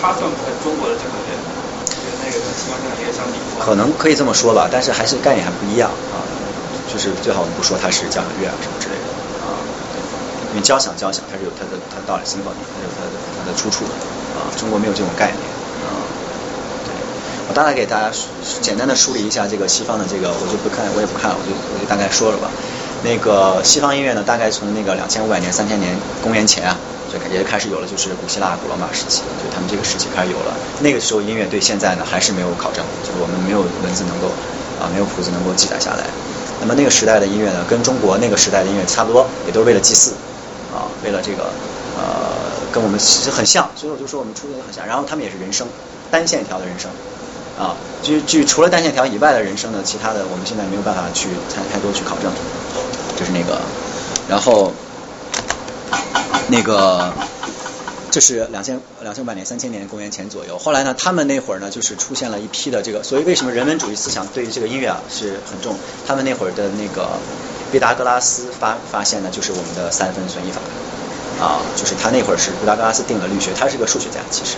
[0.00, 1.36] 他算不算中国的这个乐？
[1.92, 3.36] 跟那个西方这个相比？
[3.62, 6.24] 可能可以这么说吧，但是还是概念还不一样啊，
[6.90, 9.09] 就是最好我们不说它是交响乐啊什么之类的啊，
[10.50, 13.84] 因为交响交响它是有它的它到了新方，它有它的它的出处。
[14.30, 15.42] 啊，中国没有这种概念
[15.82, 15.90] 啊。
[16.86, 16.94] 对，
[17.48, 18.10] 我大概给大家
[18.62, 22.48] 简单的梳理一下这个西方的这个，我就不看，我也不看，我就我就大概说了吧。
[23.02, 26.78] 那个西方音乐呢，大概从那个两千五百年、三千年公元前啊，
[27.10, 30.54] 就也开始有了，就是古希腊、古罗马时期，就他们这个时期开始有了。
[30.78, 34.30] 那个时候音乐对现在呢还是没有考证，就是我们没有文字能够
[34.78, 36.06] 啊，没有谱子能够记载下来。
[36.60, 40.12] 那么那个时代的音乐呢，跟中国那个时代的音乐差不多，也都是为了祭祀
[40.74, 41.50] 啊，为了这个
[41.98, 42.48] 呃。
[42.72, 44.86] 跟我们其实很像，所以我就说我们出的很像。
[44.86, 45.66] 然后他们也是人生，
[46.08, 46.88] 单线条的人生，
[47.58, 52.30] 啊，就就除了单线条以外的人生呢，其他的我们现在没有办法去太太多去考证。
[53.18, 53.60] 就是那个，
[54.28, 54.72] 然后
[56.46, 57.12] 那个，
[58.12, 60.56] 这是两千两千五百年、三千年公元前左右。
[60.56, 65.76] 后来呢，他们那会儿呢，就是出现了一批的这个，所以为什么人文主义思想对于这个音乐啊是很重？
[66.06, 67.18] 他们那会儿的那个
[67.70, 70.60] 毕达哥拉斯发发现呢，就是我们的三分损益法。
[71.40, 74.56] 啊，就是他那会儿是毕达哥拉斯定了律学，他是个数学家，其实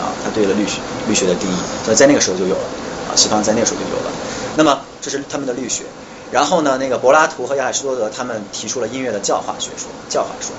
[0.00, 2.64] 啊，他对了律学律学的定义，所以在那个时候就有了
[3.06, 4.10] 啊，西方在那个时候就有了。
[4.56, 5.84] 那么这是他们的律学，
[6.30, 10.54] 然后呢，那个柏拉图和亚里士多德他们提出了音乐的教化学说，教化说，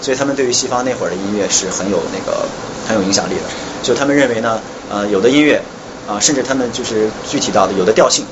[0.00, 2.46] 所以他们对于西方那会儿的音乐是很有那个
[2.86, 3.42] 很有影响力的。
[3.82, 5.60] 就他们认为呢，呃，有的音乐
[6.06, 8.24] 啊，甚至他们就是具体到的有的调性，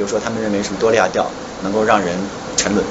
[0.00, 1.26] 比如说他们认为什么多利亚调
[1.62, 2.16] 能够让人
[2.56, 2.82] 沉沦。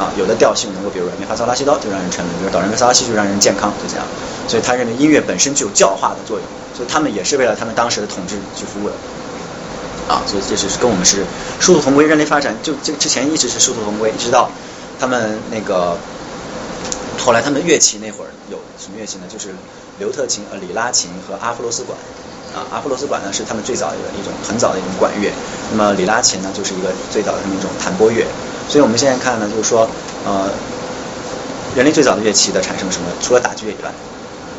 [0.00, 4.06] 啊，有的调性能够，比如咪发骚拉西刀就让人沉沦，比如哆来咪嗦拉西就让人健康，就这样。
[4.48, 8.94] 所以他认为音乐本身具有教化的作用，所以他们也是为了他们当时的统治去服务的。
[10.08, 11.24] 啊，所以这是跟我们是
[11.60, 14.50] 殊途同归，人类发展就这之前一直是殊途同归，一直到
[14.98, 15.98] 他们那个
[17.18, 19.24] 后来他们乐器那会儿有什么乐器呢？
[19.28, 19.54] 就是
[19.98, 21.98] 刘特琴、呃里拉琴和阿弗罗斯管。
[22.56, 25.30] 啊，阿波罗斯管呢是他们最早的一种很早的一种管乐，
[25.70, 28.24] 那么里拉琴呢就是一个最早的那种弹拨乐。
[28.66, 29.86] 所以我们现在看呢，就是说，
[30.24, 30.48] 呃，
[31.76, 33.06] 人类最早的乐器的产生什么？
[33.20, 33.92] 除了打击乐以外，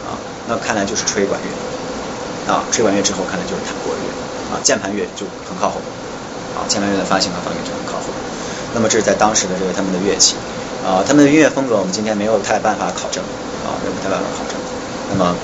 [0.06, 0.14] 啊，
[0.48, 4.06] 那看来就是吹管乐，啊，吹管乐之后看来就是弹拨乐，
[4.54, 5.82] 啊，键盘乐就很靠后，
[6.54, 8.14] 啊，键盘乐的发行和发明就很靠后。
[8.76, 10.36] 那么这是在当时的这个他们的乐器，
[10.86, 13.24] 啊，他们的音乐风格我们今天没有太办法考证，
[13.66, 14.56] 啊，没有太办法考证。
[15.10, 15.36] 那么，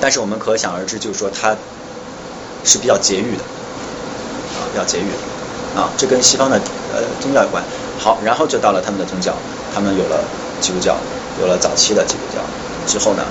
[0.00, 1.56] 但是我们可想而知，就是说它
[2.64, 3.42] 是比较节欲的，
[4.54, 6.60] 啊，比较节欲的，啊，这跟西方的。
[6.90, 7.62] 呃，宗教有关。
[7.98, 9.34] 好，然后就到了他们的宗教，
[9.74, 10.24] 他们有了
[10.58, 10.96] 基督教，
[11.38, 12.40] 有了早期的基督教
[12.86, 13.22] 之后呢，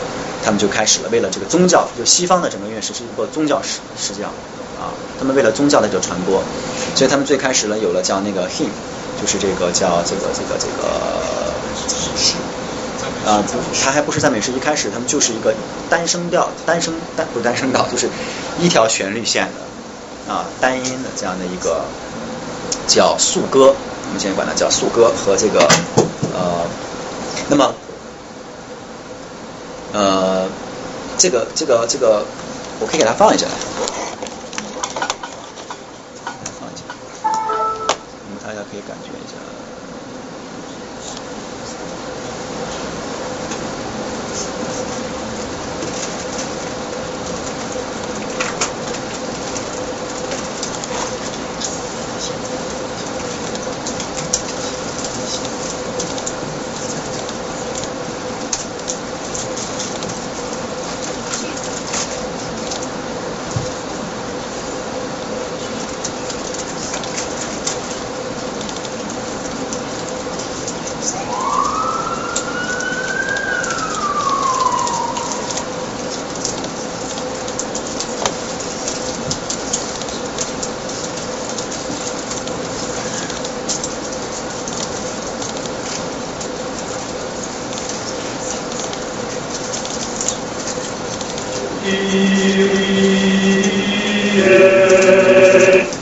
[0.45, 4.29] 他们就开始了为了这个宗教，就西方的整个音乐史是一个宗教史实际上
[4.79, 6.43] 啊，他们为了宗教的这个传播，
[6.93, 8.69] 所以他们最开始呢有了叫那个 him，
[9.19, 10.87] 就是这个叫这个这个这个
[13.27, 15.53] 不，他还不是赞美诗，一开始他们就是一个
[15.89, 18.09] 单声调，单声单不是单声道，就是
[18.59, 21.85] 一条旋律线的啊单音的这样的一个。
[22.87, 25.59] 叫素歌，我们现在管它叫素歌和这个
[26.33, 26.65] 呃，
[27.49, 27.73] 那么
[29.91, 30.47] 呃，
[31.17, 32.25] 这个这个这个，
[32.79, 33.45] 我可以给它放一下，
[37.25, 37.29] 那
[38.31, 39.35] 么大家可以感觉一下。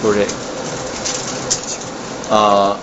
[0.01, 0.31] 不是这个，
[2.29, 2.77] 呃。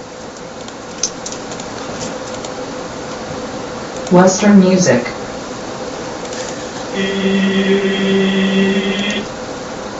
[4.33, 5.05] Western music.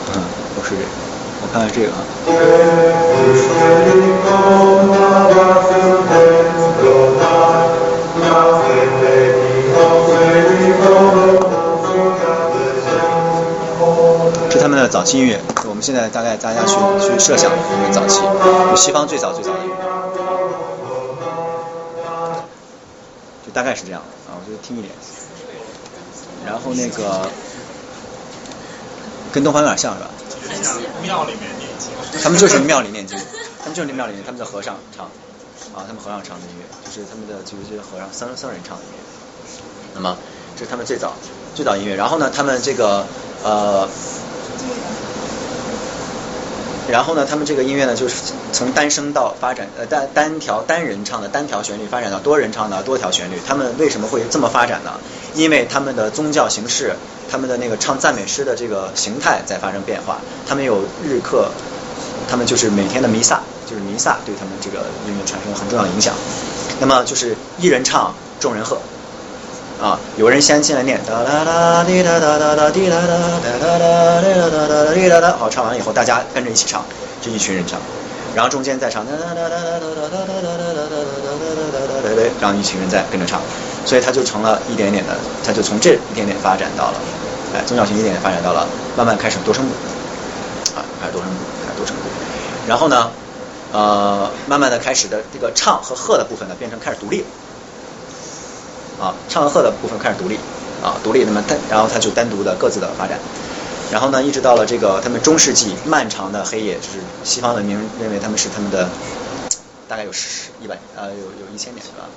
[0.09, 0.81] 嗯，不是这个，
[1.43, 2.01] 我看看这个啊。
[14.49, 15.39] 这他们的早期音乐，
[15.69, 18.21] 我们现在大概大家去去设想他们早期，
[18.71, 19.75] 就西方最早最早的音乐，
[23.45, 24.01] 就大概是这样，
[26.63, 27.29] 后那个
[29.31, 30.09] 跟东方有点像是吧？
[31.01, 31.91] 庙里面念经。
[32.23, 33.17] 他们就是庙里念经，
[33.59, 35.05] 他们就是庙里面，他们的和尚唱，
[35.75, 38.97] 啊，他们和尚唱的音乐，就是他们的就是这些和尚僧僧人唱的音乐。
[39.95, 40.17] 那么
[40.55, 41.13] 这是他们最早
[41.55, 43.05] 最早音乐，然后呢，他们这个
[43.43, 43.89] 呃，
[46.87, 53.39] 然后呢，他们这个音乐呢，就是从单声道发展，呃单单条单人唱的单条旋律发展到多人唱的多条旋律。
[53.45, 54.99] 他们为什么会这么发展呢？
[55.35, 56.95] 因为他们的宗教形式，
[57.29, 60.19] 他们的那个唱赞美诗的这个形态在发生变化。
[60.47, 61.49] 他们有日课，
[62.29, 66.13] 他们就是每天的弥撒，就是弥撒对他们这个音乐产生了很重要的影响。
[66.79, 68.77] 那么就是一人唱，众人和。
[69.81, 76.85] 啊，有人先进来念哒哒哒滴哒哒哒哒滴哒哒哒哒哒滴哒哒哒滴哒哒，好，唱完了以后大家跟着一起唱，
[77.21, 77.77] 这一群人唱，
[78.33, 83.41] 然后中间再唱哒哒哒哒哒哒哒哒哒哒哒哒哒哒哒哒，然后一群人再跟着唱，
[83.85, 86.99] 所以它就成了一点点的，它就从这一点点发展到了，
[87.53, 89.71] 哎，宗教性一点点发展到了，慢慢开始多声部，
[90.75, 92.01] 啊，开始多声部，开始多声部，
[92.67, 93.11] 然后呢，
[93.71, 97.23] 呃，慢慢的开始的这个唱和和的部分呢，变成开始独立。
[99.01, 100.37] 啊，唱和和的部分开始独立，
[100.81, 103.19] 啊，独立，那么单，然后它就单独的各自的发展，
[103.91, 108.87] 然后呢，一直到了这个他们中世纪漫长的黑夜，就是西方文明认为他们是他们的
[109.89, 112.07] 大概有十一百呃有有一千年是吧？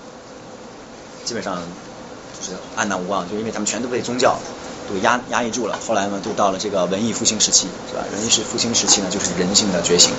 [1.27, 1.59] 基本上
[2.41, 4.39] 就是暗淡无望，就因为他们全都被宗教
[4.89, 5.79] 都压压抑住了。
[5.87, 8.05] 后来呢，就到了这个文艺复兴时期，是吧？
[8.13, 10.13] 文艺复兴时期呢，就是人性的觉醒。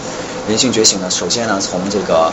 [0.49, 2.31] 人性觉醒呢，首先呢，从这个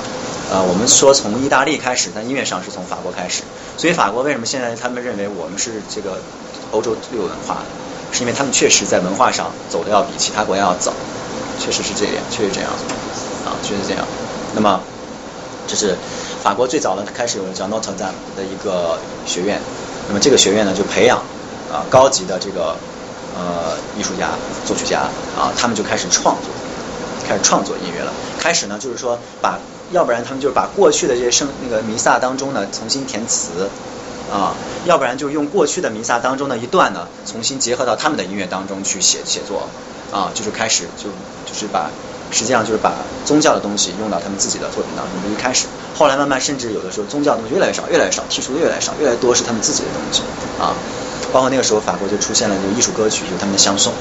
[0.51, 3.45] 呃，我们说从意大利开始，但音乐上是从法国开始。
[3.79, 6.21] 所以法国为什么现在他们认为我们是这个
[6.73, 7.67] 欧洲最有文化的？
[8.13, 10.93] 是因为他们确实在文化上走的要比其他国家要早，
[11.59, 12.71] 确实是这样，确实这样
[13.45, 14.07] 啊，确实这样。
[14.55, 14.81] 那么
[15.67, 15.97] 这是
[16.45, 19.59] 法国最早的开始有叫 Notre Dame 的一个学院，
[20.09, 21.17] 那么这个学院呢就培养
[21.73, 22.77] 啊高级的这个
[23.35, 24.29] 呃艺术家、
[24.67, 25.09] 作曲家
[25.39, 26.53] 啊，他们就开始创作，
[27.27, 28.13] 开始创作音乐了。
[28.39, 29.59] 开始呢就是说把。
[29.93, 33.69] 要不然他们就是把过去的这些圣那个弥撒当中呢重新填词
[34.33, 34.55] 啊，
[34.87, 39.69] 要不然就用过去的弥撒当中的一段呢重新结合到他们的音乐当中去写写作
[40.11, 41.11] 啊，就是开始就
[41.45, 41.91] 就是把
[42.31, 42.95] 实际上就是把
[43.25, 45.33] 宗教的东西用到他们自己的作品当中。
[45.33, 50.23] 一开始，后来慢慢甚至有的时候宗教的东西越来越少，越来越少，剔除的越来越少，越来越多是他们自己的东西
[50.61, 50.75] 啊。
[51.33, 53.93] 包括那个时候法国就出现了就艺术歌曲，就是他们的相送。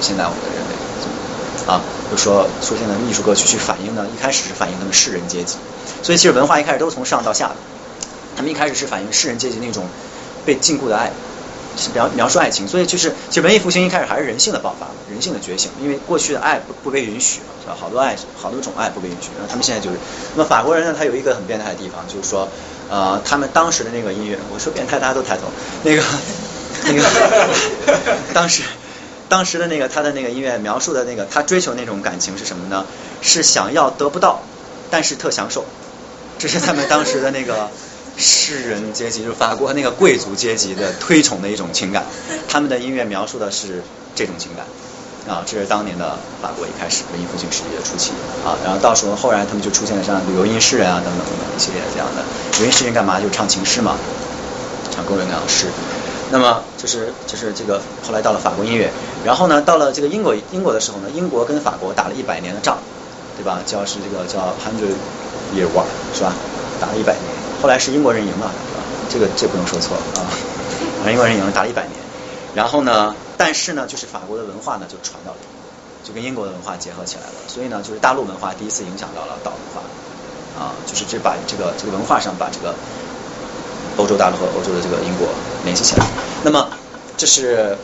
[0.00, 1.80] 现在我们认为啊。
[2.12, 5.56] 就说出现了艺术歌曲去反映呢，一开始是反映他们士人阶级，
[6.02, 7.56] 所以其实文化一开始都是从上到下的，
[8.36, 9.86] 他们一开始是反映士人阶级那种
[10.44, 11.10] 被禁锢的爱，
[11.94, 17.76] 描描述爱情，所以就是其实文艺复兴一开始还是人性的爆发，人性的觉醒，因为过去的爱不不被允许，是吧？
[17.78, 19.96] 好多爱好多种爱不被允许，然后他们现在就是，
[20.34, 22.48] 那么法国人呢，他有一个很变态的地方，就是说
[22.90, 25.44] 呃，他们当时的那个音乐，我说变态大家都抬头，
[25.82, 26.02] 那个
[26.84, 27.02] 那个
[28.34, 28.62] 当时。
[29.28, 32.84] 当时的那个他的那个音乐描述的那个他追求那种感情是什么呢？
[33.22, 34.42] 是想要得不到，
[34.90, 35.64] 但是特享受。
[36.38, 37.70] 这是他们当时的那个
[38.16, 42.04] 诗人阶级，就是法国那个贵族阶级的推崇的一种情感。
[42.48, 43.82] 他们的音乐描述的是
[44.14, 44.66] 这种情感
[45.26, 48.12] 啊，这是当年的法国一开始文艺复兴时期的初期
[48.44, 48.58] 啊。
[48.64, 52.22] 然后到时候后来他们就出现了像旅游音诗人啊等等等等一系列这样的
[52.58, 53.20] 流音诗人干嘛？
[53.20, 53.96] 就唱情诗嘛，
[54.94, 55.66] 唱各种各样的诗。
[56.30, 58.90] 那么就是就是这个后来到了法国音乐，
[59.24, 62.78] 然后呢到了这个英国英国的时候呢，英国跟法国打了一百年的仗，
[63.36, 63.60] 对吧？
[63.66, 64.96] 叫是这个叫 Hundred
[65.54, 65.84] Year War
[66.14, 66.34] 是吧？
[66.80, 67.31] 打了一百年，
[67.62, 68.50] 后来是英国人赢了，
[69.08, 70.26] 这个这不能说错啊，
[71.08, 71.92] 英国人赢了，打了一百年。
[72.54, 75.38] 然后呢，但是呢，就是法国的文化呢就传到了，
[76.04, 77.34] 就跟英国的文化结合起来了。
[77.46, 79.80] 所以呢，就是大陆文化第一次影响到了岛文化，
[80.60, 82.74] 啊，就是这把这个这个文化上把这个。
[83.98, 85.28] 欧洲大陆和欧洲的这个英国
[85.64, 86.06] 联系起来，
[86.42, 86.66] 那么
[87.18, 87.76] 这是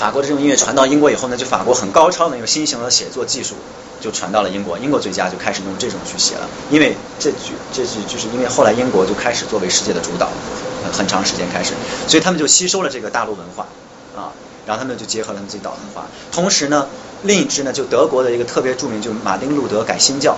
[0.00, 3.54] 法国的这种音乐传到英国以后呢，就法国很高超的一个新型的写作技术
[4.00, 10.30] 就传到了英国，英国最佳就开始用这种去写了，因为这句这句就是因为后来英国就开始作为世界的主导，
[10.90, 11.74] 很长时间开始，
[12.08, 13.66] 所以他们就吸收了这个大陆文化
[14.16, 14.32] 啊，
[14.64, 16.06] 然后他们就结合了他们自己岛文化。
[16.32, 16.86] 同时呢，
[17.24, 20.34] 另一支呢就德国的一个特别著名，就是马丁路德改新教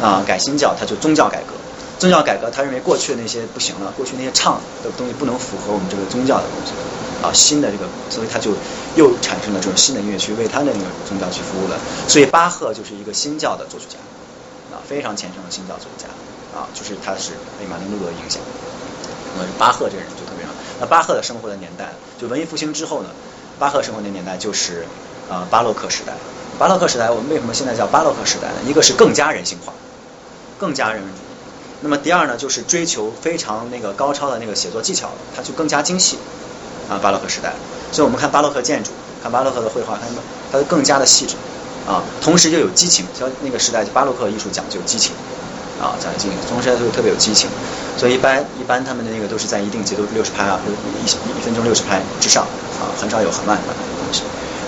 [0.00, 1.52] 啊，改新教他就宗教改革。
[1.98, 6.72] 宗教改革，他认为过去的那些不行了，过去那些唱的东西不能符合我们这个宗教的东西
[7.24, 8.52] 啊，新的这个，所以他就
[8.96, 11.80] 又产生了这种新的音乐去为他的那个宗教去服务了。
[12.06, 13.96] 所以巴赫就是一个新教的作曲家
[14.76, 16.08] 啊，非常虔诚的新教作曲家
[16.58, 18.42] 啊，就是他是被马丁路德影响。
[19.36, 20.52] 那么巴赫这个人就特别好。
[20.80, 23.08] 那巴赫的生活的年代，就文艺复兴之后呢，
[23.58, 24.84] 巴赫生活的年代就是
[25.30, 26.12] 啊巴洛克时代。
[26.58, 28.54] 巴洛克时代，我们为什么现在叫巴洛克时代呢？
[28.68, 29.72] 一个是更加人性化，
[30.58, 31.20] 更加人文主义。
[31.80, 36.16] 那么第二呢，就是追求非常那个高超的那个写作技巧，它就更加精细
[36.88, 36.98] 啊。
[37.02, 37.52] 巴洛克时代，
[37.92, 38.90] 所以我们看巴洛克建筑，
[39.22, 40.06] 看巴洛克的绘画，它
[40.52, 41.36] 它更加的细致
[41.86, 45.12] 啊，同时又有激情，像那个时代巴洛克艺术讲究激情
[45.80, 47.48] 啊，讲究激情，同时又特别有激情，
[47.96, 52.44] 所以一般一般他们的那个都是在一定节奏六十拍啊，一一分钟六十拍之上
[52.80, 53.62] 啊，很少有很慢的
[54.04, 54.22] 东西。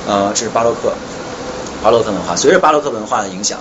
[0.07, 0.93] 呃，这是巴洛克
[1.83, 3.59] 巴洛克文化，随着巴洛克文化的影响，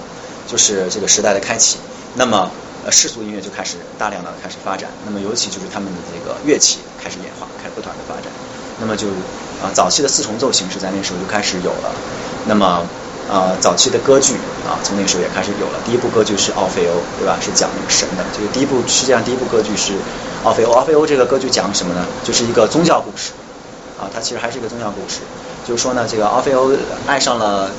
[0.48, 1.78] 就是这个时代的开启，
[2.16, 2.50] 那么。
[2.92, 8.30] 世俗音乐就开始大量的开始发展，那么尤其就是他们的这个乐器开始演化，开始不断的发展，
[8.80, 9.08] 那么就
[9.62, 11.92] 啊早期的四重奏形式在那时候就开始有了，
[12.46, 12.84] 那么
[13.32, 14.36] 啊早期的歌剧
[14.68, 17.38] 啊从那时候也开始有了，第一部歌剧是奥菲欧，对吧？
[17.42, 19.94] 是讲那个神的，这个第一部世界上第一部歌剧是
[20.44, 22.06] 奥菲欧，奥菲欧这个歌剧讲什么呢？
[22.24, 23.32] 就是一个宗教故事。
[23.98, 25.22] 啊，它其实还是一个宗教故事，
[25.66, 26.70] 就是说呢，这个奥菲欧
[27.08, 27.72] 爱上了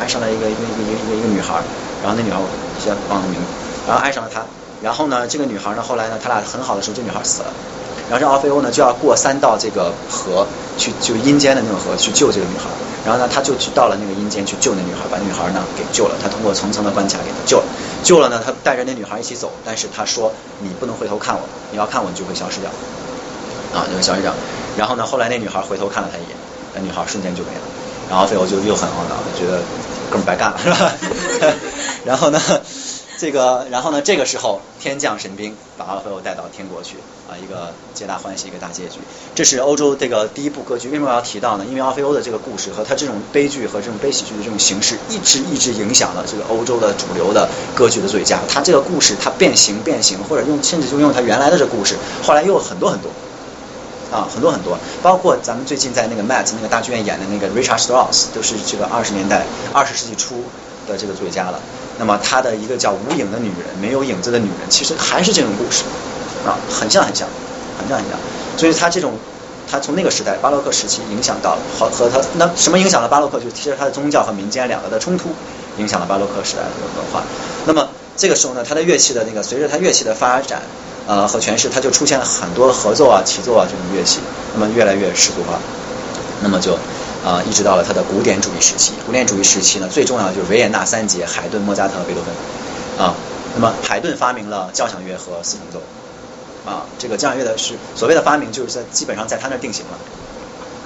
[0.00, 1.60] 爱上了一个一个一个一个一个女孩，
[2.02, 2.48] 然后那女孩我
[2.82, 3.36] 先忘了名。
[3.36, 3.46] 字。
[3.86, 4.40] 然后爱上了他，
[4.82, 7.52] 然后呢，这个女孩呢，后来呢，他俩很好的时候，这女孩死了，
[8.10, 10.46] 然后这奥菲欧呢就要过三道这个河
[10.78, 12.64] 去，就阴间的那个河去救这个女孩，
[13.04, 17.64] 然后呢，他就去到了那个阴间去救那女孩，把女孩呢给救了，他通过层层的关卡给她救了，
[18.02, 21.40] 救了呢，他带着那女孩一起走，但是他说你不能回头看我，
[21.70, 22.70] 你要看我你就会消失掉，
[23.74, 24.32] 啊，就会消失掉，
[24.76, 26.36] 然后呢，后来那女孩回头看了他一眼，
[26.74, 27.60] 那女孩瞬间就没了，
[28.08, 29.60] 然后奥菲欧就又很懊恼，觉得
[30.10, 30.92] 哥们白干了，是吧？
[32.04, 32.40] 然后呢？
[33.18, 34.00] 这个，然后呢？
[34.00, 39.00] 这个时候天降神兵，把奥菲欧带到天国去啊，一个皆大欢喜，一个大结局。
[39.34, 40.88] 这是欧洲这个第一部歌剧。
[40.88, 41.64] 为什么要提到呢？
[41.68, 48.38] 因为奥菲欧的这个故事和他这种悲剧和这种悲喜剧的这种形式，一直一直影响了这个欧洲的主流的歌剧的最佳。
[48.48, 53.10] 他这个故事，他变形变形，或者用甚至就用他原来的这故事，后来又很多很多
[54.12, 60.44] 啊，很多很多，包括咱们最近在那个 Met 那个大剧院演的那个 Richard Strauss，都是这个二十年代二十世纪初
[60.88, 61.60] 的这个最佳了。
[61.98, 65.82] 那么他的一个叫无影的女人，没有影子的女人，其实还是这种故事
[66.46, 67.28] 啊，很像很像，
[67.78, 68.16] 很像很像。
[68.56, 69.14] 所以他这种，
[69.68, 75.30] 他从那个时代巴洛克时期影响到和和他那什么影响了巴洛克，就其实他的宗教和民间两个的冲突，
[75.78, 77.24] 影响了巴洛克时代的文化。
[77.66, 80.62] 那么这个时候呢，他的乐器的那个随着他乐器的发展
[81.08, 84.20] 呃和诠释，他就出现了很多合奏啊、齐奏啊这种乐器，
[84.54, 85.58] 那么越来越世俗化，
[86.40, 86.78] 那么就。
[87.24, 88.92] 啊，一直到了他的古典主义时期。
[89.04, 93.04] 古典主义时期呢，最重要的就是维也纳三杰：海顿、莫扎特、贝多芬。
[93.04, 93.14] 啊，
[93.54, 95.82] 那么海顿发明了交响乐和四重奏。
[96.70, 99.98] 啊，这个交响乐的是所谓的发明，就是在基本上在他那儿定型了。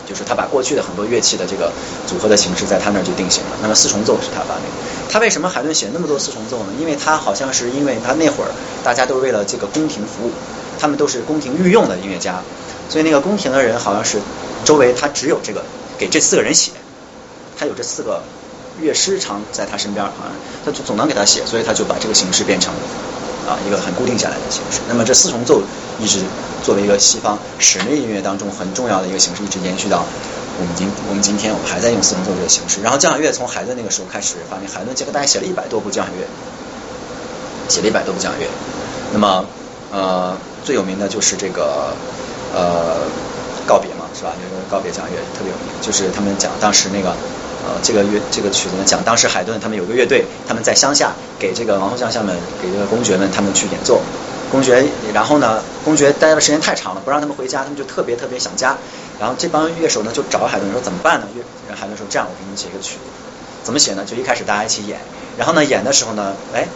[0.08, 1.70] 就是他把过去的很多乐器的这个
[2.06, 3.50] 组合的形式，在他那儿就定型了。
[3.62, 4.64] 那么四重奏是他发明。
[5.08, 6.72] 他为什么海顿写那么多四重奏呢？
[6.80, 8.50] 因为他好像是因为他那会儿
[8.82, 10.32] 大家都为了这个宫廷服务，
[10.78, 12.42] 他们都是宫廷御用的音乐家，
[12.88, 14.18] 所以那个宫廷的人好像是
[14.64, 15.62] 周围他只有这个。
[16.02, 16.72] 给这四个人写，
[17.56, 18.20] 他有这四个
[18.80, 20.32] 乐师常在他身边，好像
[20.64, 22.74] 他总总能给他写，所以他就把这个形式变成
[23.46, 24.80] 啊一个很固定下来的形式。
[24.88, 25.62] 那么这四重奏
[26.00, 26.18] 一直
[26.64, 30.04] 作为一个西方室内音乐当中很重要的一个形式，一直延续到
[30.58, 32.82] 我们今我们今天，我们还在用四重奏这个形式。
[32.82, 36.26] 然后交响乐从海顿那个时候开始发明，海顿这个大概写了一百多部交响乐，
[37.68, 38.48] 写了一百多部交响乐。
[39.12, 39.46] 那么
[39.92, 41.94] 呃最有名的就是这个
[42.52, 43.06] 呃
[43.68, 44.01] 告别嘛。
[44.14, 44.32] 是吧？
[44.36, 47.10] 那个告别交响乐特别有名，就是他们讲当时那个
[47.64, 54.00] 呃这个乐这个曲子呢，讲当时海顿他们有个乐队，他们在乡下给这个王侯将相们给这个公爵们他们去演奏，
[54.50, 54.84] 公爵
[55.14, 58.76] 然后呢公爵待的时间太长了，不让他们回家，他们就特别特别想家，
[59.18, 61.26] 然后这帮乐手呢就找海顿说怎么办呢？
[61.34, 63.00] 乐海顿说这样我给你们写一个曲子，
[63.64, 64.04] 怎么写呢？
[64.04, 65.00] 就一开始大家一起演，
[65.38, 66.66] 然后呢演的时候呢，哎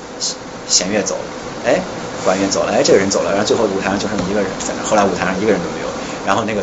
[0.69, 1.25] 弦乐走了，
[1.67, 1.81] 哎
[2.25, 5.89] 管乐走了，哎这个人走了，然后最后舞台上就剩一个人在那，后来舞台上一个人都没有，
[6.27, 6.63] 然后那个。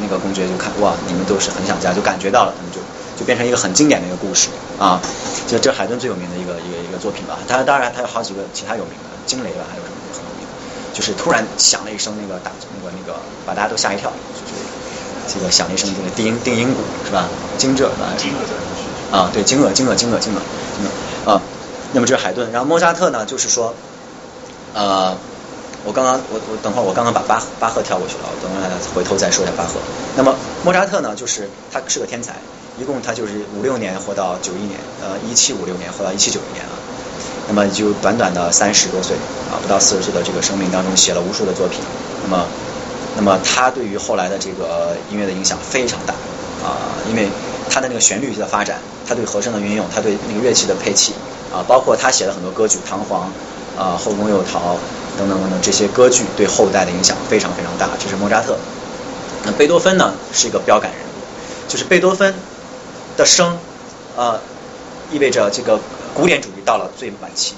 [0.00, 2.80] 那个公爵就看哇，你们都是很想家，就感觉到了，他们就
[3.18, 4.48] 就变成一个很经典的一个故事
[4.78, 5.00] 啊。
[5.46, 7.38] 就这海顿最有名的一个一个一个作品吧。
[7.46, 10.46] 他当然他有好几个其他有名的，惊雷吧，还有什么很有名，
[10.92, 17.28] 就是突然响了一声那个打那个那个把大家都吓一跳，就是这个响了一声这个定音定音鼓是吧？
[17.58, 18.14] 惊蛰吧？
[19.12, 20.38] 啊，对，惊愕惊愕惊愕惊愕
[20.76, 21.40] 惊愕啊。
[21.92, 23.72] 那么这是海顿，然后莫扎特呢，就是说
[24.74, 25.16] 呃
[25.86, 29.78] 我刚刚我我等会儿我刚刚把巴巴赫跳过去了，我等会儿回头再说一下巴赫。
[30.16, 30.34] 那么
[30.64, 32.34] 莫扎特呢，就是他是个天才，
[32.76, 36.74] 一共他就是五六年活到九一年，呃一七五六年活到一七九一年啊。
[37.46, 39.14] 那么就短短的三十多岁
[39.48, 41.78] 啊，不到四十岁的这个生命当中写了无数的作品。
[42.24, 42.44] 那么
[43.14, 46.12] 那么他对于后来的这个音乐的影响非常大
[46.66, 47.28] 啊，因为
[47.70, 51.14] 他的那个旋律的发展，他对和声的运用，他对那个乐器的配器
[51.54, 53.04] 啊，包括他写了很多歌剧，《唐璜》
[53.76, 54.74] 啊，《后宫诱逃》。
[55.18, 57.88] 等等等等，这些歌剧对后代的影响非常非常大。
[57.98, 58.54] 这是莫扎特。
[59.44, 62.34] 那贝多芬呢，是一个标杆人物，就是贝多芬
[63.16, 63.58] 的生，
[64.14, 64.38] 呃，
[65.10, 65.80] 意味着这个
[66.12, 67.54] 古典主义到了最晚期；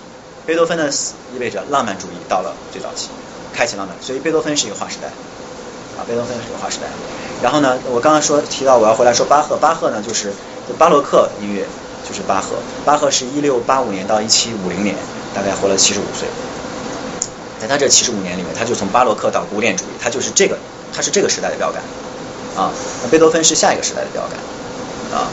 [0.46, 3.08] 贝多芬的死，意味着浪漫主义到了最早期，
[3.52, 3.96] 开启浪漫。
[4.00, 5.08] 所以贝多芬是一个划时代，
[5.98, 6.86] 啊，贝多芬是一个划时代。
[7.42, 10.32] 然后呢，我刚刚说提到我要回来说巴赫，巴赫呢就是
[10.78, 11.66] 巴洛克音乐，
[12.08, 12.54] 就是巴赫。
[12.84, 14.94] 巴赫是一六八五年到一七五零年，
[15.34, 16.28] 大概活了七十五岁。
[17.60, 20.56] 在他这七十五年里面，他就从巴洛克到古典主义，他就是这个，
[20.94, 21.82] 他是这个时代的标杆
[22.56, 22.70] 啊。
[23.02, 25.26] 那贝多芬是下一个时代的标杆啊。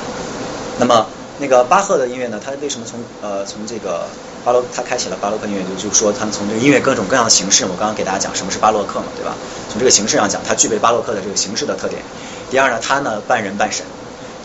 [0.80, 1.06] 那么
[1.38, 2.42] 那个巴赫的音乐呢？
[2.44, 4.08] 他为什么从呃从这个
[4.44, 5.62] 巴洛他开启了巴洛克音乐？
[5.64, 9.36] 就就说他从这个音乐各种各样的形式，我刚刚给大家讲什么是巴洛克嘛，对吧？
[9.70, 12.02] 从这个形式上讲，他具备巴洛克的这个形式的特点。
[12.50, 13.86] 第二呢，他呢半人半神，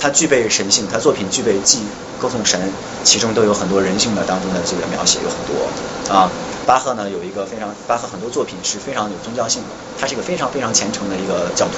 [0.00, 1.78] 他具备神性，他作品具备既
[2.18, 2.58] 歌颂神，
[3.04, 6.30] 其中都有很多人性的当中的这个描写有很多啊。
[6.66, 9.68] 巴赫呢有一个非常，巴赫很多作品是非常有宗教性的，
[10.00, 11.72] 他是一个非常非常虔诚的一个教徒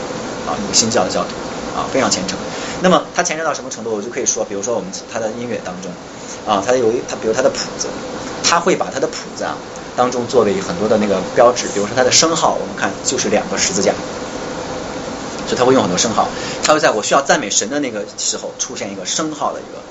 [0.51, 1.31] 啊，一个新教的教徒
[1.77, 2.39] 啊，非常虔诚。
[2.83, 3.95] 那么他虔诚到什么程度？
[3.95, 5.91] 我就可以说，比如说我们他的音乐当中
[6.47, 7.89] 啊，他有一他，比如他的谱子，
[8.43, 9.57] 他会把他的谱子啊
[9.97, 13.93] 当中作为很多的那个标志，比如说他的升号，我们看就是两个十字架，
[15.53, 16.29] 所以他会用很多升号，
[16.65, 19.83] 他会在我需要赞美神的那个时候出现一个升号的一个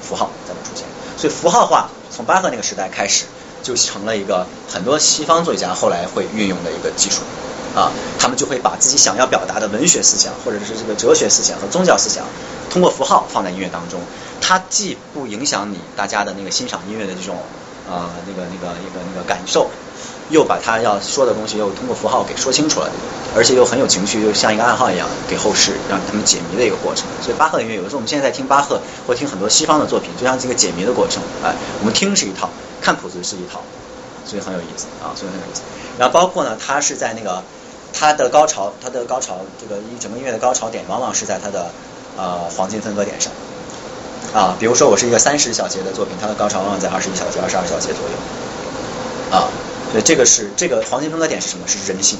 [0.00, 0.86] 符号在那出现，
[1.18, 3.26] 所以符号化从巴赫那个时代开始。
[3.62, 7.22] 就成了一个很多西方作家后来会运用的一个技术
[7.74, 12.24] 啊，他们就会把自己想要表达的文学思想或者是这个哲学思想和宗教思想，
[12.70, 13.98] 通过符号放在音乐当中，
[14.40, 17.42] 它既不影响你大家的那个欣赏音乐的这种
[17.90, 19.68] 啊那个那个那个那个感受，
[20.30, 22.90] 又把他要说的东西又通过符号给说清楚了，
[23.34, 27.06] 而且又很有情绪，又像一个暗号一样给后世让他们解谜的一个过程。
[27.22, 32.48] 所以巴赫音乐有的时候我们现在在听巴赫或听很多西方的作品，就像这个解谜的过程，哎，我们听是一套。
[32.78, 33.62] 看谱子是一套，
[34.24, 35.62] 所以很有意思啊，所以很有意思。
[35.98, 37.42] 然后包括呢，他是在那个
[37.92, 41.72] 他的高潮，他的高潮，这个一整个音乐的高潮点，往往是在他的
[42.16, 43.32] 呃黄金分割点上
[44.32, 44.54] 啊。
[44.60, 49.48] 比如说我是一个三十小节的作品，它的高潮往往在二十一小节、二十二小节左右啊。
[49.92, 51.66] 所以这个是这个黄金分割点是什么？
[51.66, 52.18] 是人性，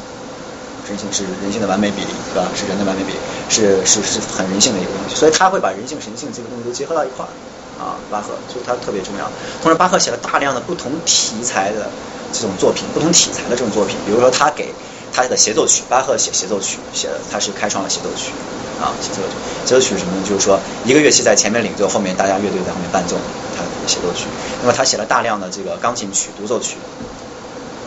[0.89, 2.47] 人性是人性的完美比例，是吧？
[2.55, 5.17] 是人的完美比例，是是是很人性的一个东西。
[5.17, 7.29] 所以他会把人性、神性这个东西都结合到一块儿。
[7.77, 9.31] 啊，巴赫，所以他特别重要。
[9.63, 11.91] 同时，巴赫写了大量的不同题材的
[12.33, 13.95] 这种作品，不同题材的这种作品。
[14.07, 14.73] 比如说，他给
[15.13, 18.33] 他的协奏曲，巴赫写协奏曲，写的他是开创了协奏曲
[18.81, 19.37] 啊，协奏曲。
[19.67, 20.25] 协奏曲是什么呢？
[20.27, 23.17] 就是说，一个乐器在前面领奏，后面大家乐队在后面伴奏，
[23.55, 24.25] 他协奏曲。
[24.63, 26.79] 那么，他写了大量的这个钢琴曲、独奏曲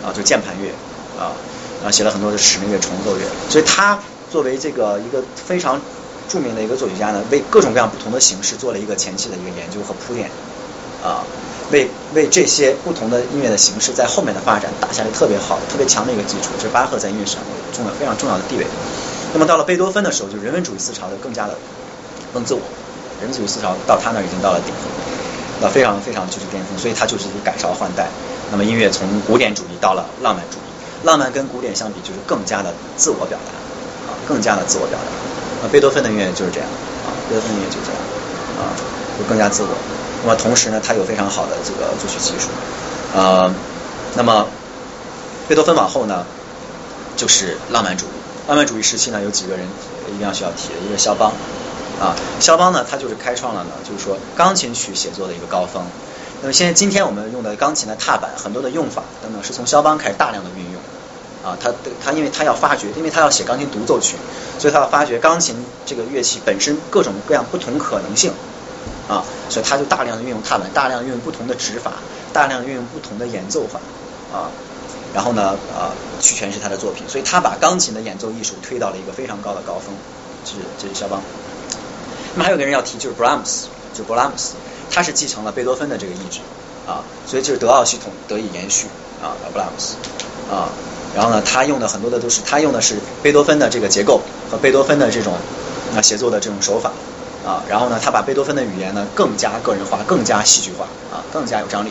[0.04, 0.70] 啊，就键盘乐
[1.20, 1.32] 啊，
[1.82, 3.22] 然后写了很多的室内乐、重奏乐。
[3.50, 4.00] 所以，他
[4.32, 5.80] 作为这个一个非常。
[6.30, 10.30] 著名的一个作曲家呢，为各种各样不同的形式做了一个前期的一个研究和铺垫，
[11.04, 11.26] 啊，
[11.72, 16.50] 为为这些不同的音乐的形式在后面的发展打下了特别好的、特别强的一个基础。
[16.60, 17.42] 这是巴赫在音乐史上
[17.74, 18.68] 重要非常重要的地位。
[19.34, 21.58] 那么到了贝多芬的时候，就人文主义思潮就更加的
[22.32, 22.62] 更自我，
[23.20, 24.86] 人文主义思潮到他那儿已经到了顶峰，
[25.62, 28.08] 那非常非常就是巅峰，所以他就是一个改朝换代。
[28.52, 35.06] 那么音乐从古典主义到了浪漫主义，浪漫跟古典相比就是更加的自我表达，啊，更加的自我表达。
[35.62, 36.68] 那，贝多芬的音乐就是这样，
[37.06, 38.02] 啊，贝多芬音乐就这样，
[38.58, 38.74] 啊，
[39.18, 39.70] 就更加自我。
[40.24, 42.50] 那么同时呢，他有非常好的这个作曲技术，
[43.16, 43.54] 啊，
[44.16, 44.48] 那么
[45.48, 46.26] 贝多芬往后呢，
[47.16, 48.10] 就是浪漫主义。
[48.48, 49.68] 浪漫主义时期呢，有几个人
[50.08, 51.32] 一定要需要提的，一个是肖邦，
[52.02, 55.84] 啊，肖邦呢，他就是开创了呢，就是说钢琴曲写作的一个高峰。
[56.42, 60.82] 那么现在今天我们用的钢琴的踏板，很多的用法等等，是从肖邦开始大量的运用。
[61.42, 61.72] 啊，他
[62.04, 64.18] 他因为他要发掘，因为他要写钢琴独奏曲，
[64.60, 68.34] 所以他要发掘钢琴这个乐器本身各种各样不同可能性
[69.08, 71.94] 啊，所以他就大量的运用踏板，大量运用不同的指法，
[72.34, 73.80] 大量运用不同的演奏法
[74.38, 74.52] 啊，
[75.14, 79.96] 然后呢啊去诠释他的作品，所以他把钢琴的演奏艺术推到了一个非常高的高峰，
[80.44, 81.22] 这是这是肖邦。
[82.34, 84.56] 那么还有个人要提就是 Brahms，就是勃拉姆斯，
[84.92, 86.40] 他是继承了贝多芬的这个意志
[86.88, 88.88] 啊，所以就是德奥系统得以延续
[89.22, 89.96] 啊，布拉姆斯
[90.52, 90.70] 啊。
[91.16, 95.34] 然后呢，他用的很多的都是他用的是贝多芬的这个结构和贝多芬的这种
[95.96, 96.92] 啊协作的这种手法
[97.46, 97.64] 啊。
[97.68, 101.90] 然后呢，他把贝多芬的语言呢更加个人化、更加戏剧化啊，更加有张力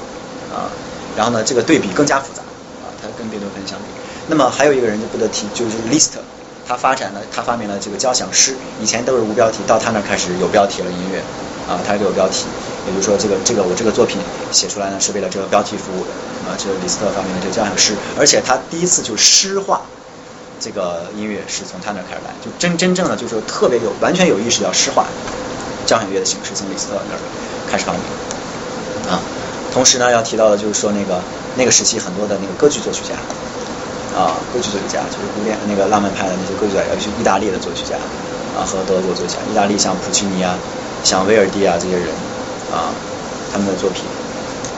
[0.53, 0.71] 啊。
[1.17, 2.43] 然后呢，这个对比更加复杂
[2.83, 3.85] 啊，他跟贝多芬相比。
[4.29, 6.19] 那么还有一个人就不得提，就是 Liszt，
[6.67, 11.19] 他发展了，他发明了这个交响诗，以前都是无标题，到他那开始有标题了，音乐
[11.67, 12.45] 啊，他就有标题，
[12.89, 14.17] 也就是说这个这个我这个作品
[14.51, 16.11] 写出来呢是为了这个标题服务的
[16.49, 19.83] 啊，这是李斯特发明的这个交响诗，而且他第一次就诗化
[20.59, 25.07] 这个音乐是从他那开始来，就真真正的就是特别有完全有意识要诗化
[25.87, 27.21] 交响乐的形式，从李斯特那儿
[27.71, 28.01] 开始发明
[29.13, 29.21] 啊，
[29.73, 31.21] 同时呢要提到的就是说那个
[31.57, 33.15] 那个时期很多的那个歌剧作曲家。
[34.17, 37.95] 啊，歌剧作曲家就是古典那个浪漫派的那些歌剧家，尤其是意大利的作曲家
[38.59, 40.59] 啊和德国作曲家，意大利像普契尼啊、
[41.05, 42.09] 像威尔第啊这些人
[42.73, 42.93] 啊，
[43.53, 44.03] 他们的作品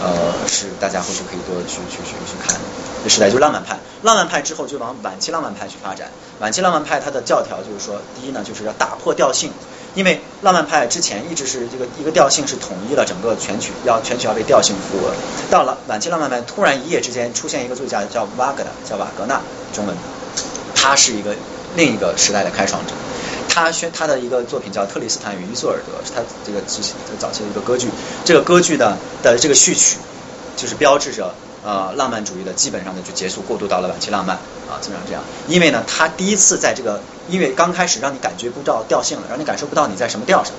[0.03, 2.57] 呃是大家回去可以多去去去去看。
[3.03, 6.11] 这时代就是浪漫派，浪漫派之后就往晚期浪漫派去发展。
[6.39, 9.51] 晚期浪漫派它的教条就是说，第一呢就是要打破调性。
[9.97, 15.11] 因为浪漫派之前一直是这个一个调性是统一了整个全曲，要全曲要为调性服务。
[15.51, 19.41] 到了晚期浪漫派，突然一夜之间出现一个作家叫瓦格纳，叫瓦格纳，
[19.75, 19.97] 中文，
[20.77, 21.35] 他是一个
[21.75, 22.93] 另一个时代的开创者。
[23.51, 27.89] 他宣他的一个作品叫《特里斯坦与伊索尔德》，是他这个之前早期的一个歌剧。
[28.25, 29.99] 这个歌剧的的这个序曲，
[30.57, 31.35] 就是标志着。
[31.63, 34.35] 呃，浪漫主义的基本上呢就结束，过渡到了晚期浪漫
[34.67, 35.23] 啊，基本上这样。
[35.47, 40.55] 因为呢，他第一次在这个音乐刚开始让你感觉不到调性了，让你感受不到你在什么调上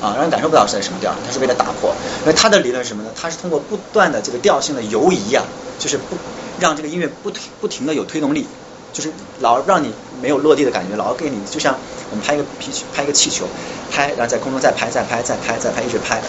[0.00, 1.92] 啊，让你感受不到是在什么调上，他是为了打破。
[2.20, 3.10] 因为他的理论是什么呢？
[3.20, 5.42] 他是通过不断的这个调性的游移啊，
[5.80, 6.16] 就是不
[6.60, 8.46] 让这个音乐不停不停的有推动力，
[8.92, 11.76] 就是老让你没有落地的感觉，老给你就像
[12.10, 13.46] 我们拍一个皮球，拍一个气球，
[13.90, 16.22] 拍然后在空中再拍再拍再拍再拍一直拍，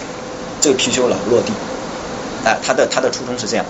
[0.61, 1.51] 这个皮球老不落地。
[2.45, 3.65] 哎，他的他的初衷是这样，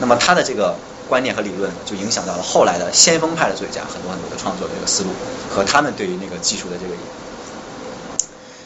[0.00, 0.76] 那么他的这个
[1.08, 5.10] 观念和理论就影响到了后来的先锋派的作家很多很多的创作的这个思路
[5.54, 6.94] 和他们对于那个技术的这个，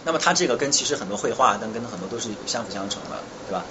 [0.04, 3.64] 那么他这个跟其实很多绘画但跟很多都是相辅相成的，对吧？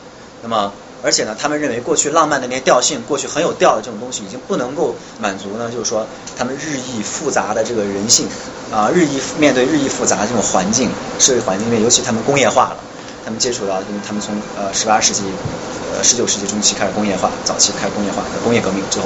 [0.43, 0.71] 那么
[1.03, 6.05] 而且呢，他们认为过去浪漫的那些调性，过去很有调的这种东西已经不能够满足呢，就是说
[6.37, 8.27] 他们日益复杂的这个人性
[8.71, 12.77] 啊，日益面对日益复杂的这种环境社会环境里面，尤其他们工业化了。
[13.25, 15.23] 他们接触到，因为他们从呃十八世纪、
[15.93, 19.05] 呃十九世纪中期开始工业化，早期开始工业化，工业革命之后，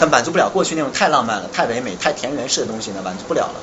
[0.00, 3.54] 他满足不了过去那种太浪漫了、太唯美、太田园式的东西呢，满足不了了，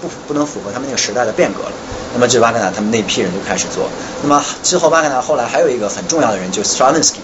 [0.00, 1.72] 不不能符合他们那个时代的变革了。
[2.14, 3.88] 那么这瓦格纳他们那批人就开始做。
[4.22, 7.20] 那么之后瓦格纳后来还有一个很重要的人，就是 Stravinsky，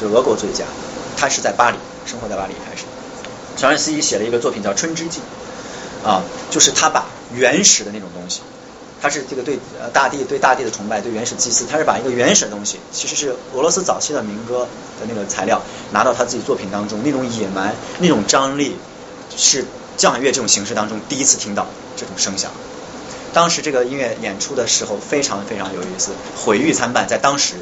[0.00, 0.64] 就是俄国作曲家，
[1.16, 2.84] 他是在巴黎生活在巴黎开始。
[3.56, 5.20] 小文斯基写了一个作品叫《春之祭》，
[6.08, 8.40] 啊，就是他把原始的那种东西。
[9.00, 14.66] 他是这个对呃大地对大地的崇拜，对原始祭祀，他是把一个原始的东西，其实是俄罗斯早期的民歌
[15.00, 18.76] 的那个材料，拿到他自己作品当中，那种野蛮，那种张力，
[19.36, 19.64] 是
[19.98, 22.50] 交响乐这种形式当中第一次听到这种声响。
[23.34, 27.56] 当时这个音乐演出的时候非常非常有意思，毁誉参半，在当时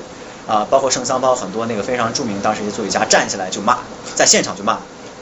[0.46, 3.78] 啊，包括圣桑包很多那个非常著名当时一些作曲家站起来就骂，
[4.14, 4.78] 在现场就骂，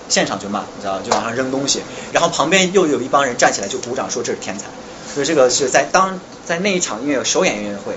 [0.09, 1.81] 现场就骂，你知道就往上扔东西，
[2.13, 4.67] 然后旁边又有一帮人站起来就鼓掌说这是天才。
[5.15, 7.97] 所以这个是在当在那一场音乐首演音乐会，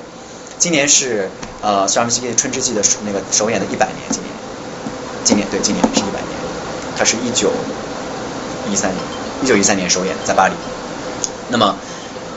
[0.58, 1.30] 今年是
[1.62, 4.32] 呃斯拉夫斯基春之祭的那个首演的一百年，今年，
[5.26, 6.32] 今年对今年是一百年，
[6.96, 7.52] 它是一九
[8.68, 9.04] 一三年，
[9.44, 10.54] 一九一三年首演在巴黎，
[11.50, 11.76] 那么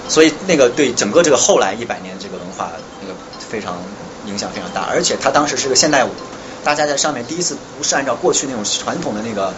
[0.08, 3.76] 所以那个对整个这个后来一百年这个文化那个非常
[4.26, 6.10] 影响非常大，而且它当时是个现代舞，
[6.64, 9.52] 大家在上面第一次不是按照过去那种传统的那个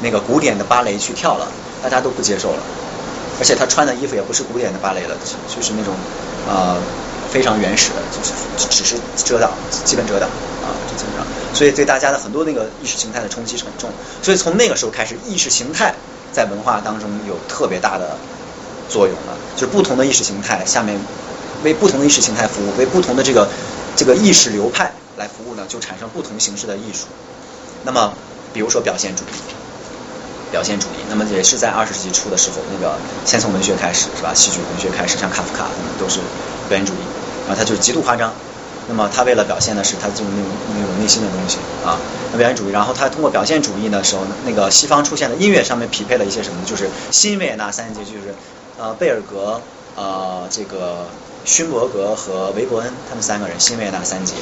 [0.00, 1.48] 那个古典的芭蕾去跳了，
[1.82, 2.62] 大家都不接受了。
[3.40, 5.14] 而且他穿的衣服也不是古典的芭蕾了，
[5.54, 5.94] 就是那种
[6.48, 6.76] 呃
[7.30, 9.52] 非常原始的，就是只是遮挡，
[9.84, 11.24] 基本遮挡啊就，基本上。
[11.54, 13.90] 所以对大家的很多那个意识形态的冲击是很重。
[14.22, 15.94] 所以从那个时候开始，意识形态
[16.38, 18.16] 在文化当中有特别大的
[18.88, 19.34] 作用了。
[19.56, 20.96] 就是不同的意识形态下面
[21.64, 23.48] 为不同的意识形态服务，为不同的这个
[23.96, 27.06] 这个意识流派来服务呢，就产生不同形式的艺术。
[27.82, 28.14] 那么
[28.54, 29.36] 比如说表现主义。
[30.50, 34.32] 表现主义，那么也是在二十世纪初的时候，那个先从文学开始，是吧？
[34.32, 36.20] 戏剧文学开始，像卡夫卡，他们都是
[36.70, 37.04] 表现主义，
[37.46, 38.32] 然后他就是极度夸张。
[38.88, 42.00] 那么他为了表现的是他就是那种那种内心的东西啊，
[42.32, 42.72] 那表现主义。
[42.72, 46.64] 然后他通过表现主义的时候，那个西方出现的音乐上面匹配了一些什么？
[46.64, 48.34] 就是新维也纳三杰，就是
[48.78, 49.60] 呃贝尔格、
[49.94, 51.06] 呃这个
[51.44, 54.34] 勋伯格和维伯恩他们三个人，新维也纳三杰，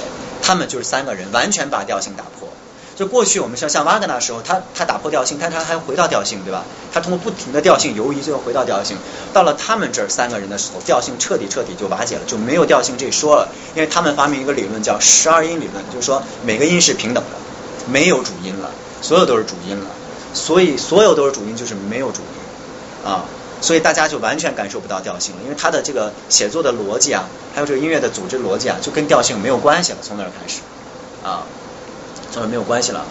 [0.43, 2.49] 他们就是三个人完全把调性打破。
[2.97, 6.65] 就过去我们像像瓦格纳的时候，他他打破调性，但他还回到调性，对吧？
[6.93, 8.97] 他通过不停的调性游移，最后回到调性。
[9.35, 13.49] 到了他们这儿三个人的时候，调性彻底彻底就瓦解了，就没有调性这说了。
[13.75, 17.37] 因为他们发明一个理论叫十二音理论，就是说每个音是平等的，
[17.87, 18.71] 没有主音了，
[19.03, 19.87] 所有都是主音了。
[20.33, 23.27] 所以所有都是主音，就是没有主音啊。
[23.61, 29.99] 所以大家就完全感受不到调性了，因为他的这个写作的逻辑啊，还有这个音乐的组织逻辑啊，就跟调性没有关系了。
[30.01, 30.61] 从那儿开始
[31.23, 31.45] 啊。
[32.31, 33.05] 所以没有关系了，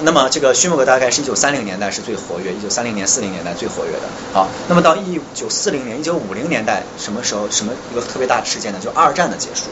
[0.00, 4.08] 那么这个薛莫格大概是一九三零年代是最活跃，一九三零年四零年代最活跃的。
[4.32, 8.78] 好，那么到一九四零年、一九五零年代什么时候什么一个特别大的事件呢？
[8.82, 9.66] 就二战的结束，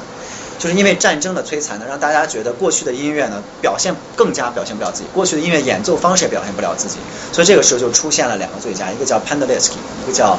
[0.58, 6.98] 就是因为战争的摧残呢，让大家觉得过去的音乐呢表现更加表现不了自己，过去的音乐演奏方式也表现不了自己，
[7.32, 10.38] 所以这个时候就出现了两个作家，一个叫 Penderecki，一个叫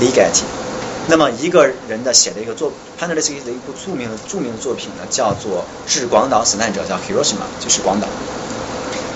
[0.00, 0.44] Ligeti。
[1.08, 8.06] 那么一个人的写的一个作，Pandelis 的一部著名的著名的作品呢，叫做《致广岛死难者》，叫 Hiroshima，就是广岛。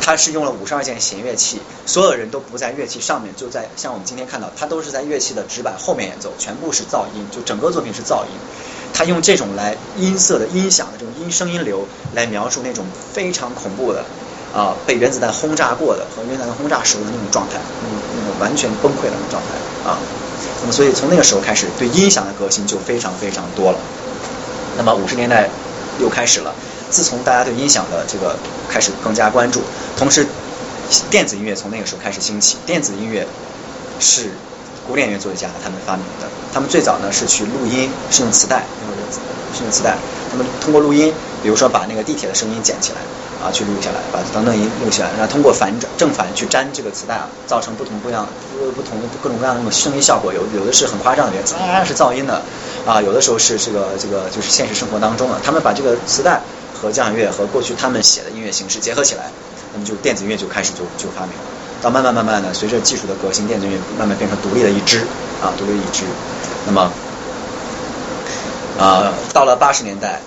[0.00, 8.32] 他是用了五十二件弦乐器，所有人都不在乐器上面，就在像我们今天看到，他都是在乐器的纸板后面演奏，全部是噪音，就整个作品是噪音。
[8.92, 14.04] 他用这种来音色的音响的这种音声音流来描述那种非常恐怖的
[14.54, 19.98] 啊被原子弹轰炸过的和原子弹轰炸时候的那种状态，那种那种完全崩溃的那种状态啊。
[20.64, 23.78] 那么所以从那个时候开始，对音响的革新就非常非常多了。
[24.78, 25.46] 那么五十年代
[26.00, 26.54] 又开始了。
[26.90, 28.34] 自从大家对音响的这个
[28.66, 29.60] 开始更加关注，
[29.94, 30.26] 同时
[31.10, 32.56] 电子音乐从那个时候开始兴起。
[32.64, 33.26] 电子音乐
[34.00, 34.30] 是
[34.86, 36.26] 古典音乐作家他们发明的。
[36.50, 38.64] 他们最早呢是去录音，是用磁带，
[39.54, 39.98] 是用磁带。
[40.30, 41.12] 他们通过录音，
[41.44, 42.98] 比如说把那个地铁的声音剪起来
[43.44, 48.26] 啊，去录下来，把等等音录下来，然后通过反正正反去粘这个磁带啊，造成不同不一样、
[48.74, 50.32] 不同的各种各样的那种声音效果。
[50.32, 52.40] 有有的是很夸张的，啊是噪音的
[52.86, 55.38] 啊，有的时候是这个这个就是现实生活当中的。
[55.44, 56.40] 他们把这个磁带。
[56.82, 59.30] 和交响乐和过去他们写的音乐形式结合起来，
[59.72, 61.44] 那么就电子乐就开始就就发明了。
[61.80, 64.98] 到慢慢慢慢的，随着技术的革新，电子乐慢慢变成独立的一支
[65.40, 66.04] 啊，独立一支。
[66.66, 66.90] 那么，
[68.76, 70.20] 呃，到了八十年代，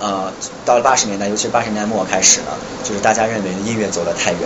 [0.00, 0.32] 呃，
[0.64, 2.52] 到了八十年代，尤其是八十年代末开始呢，
[2.84, 4.40] 就是大家认为音乐走得太远，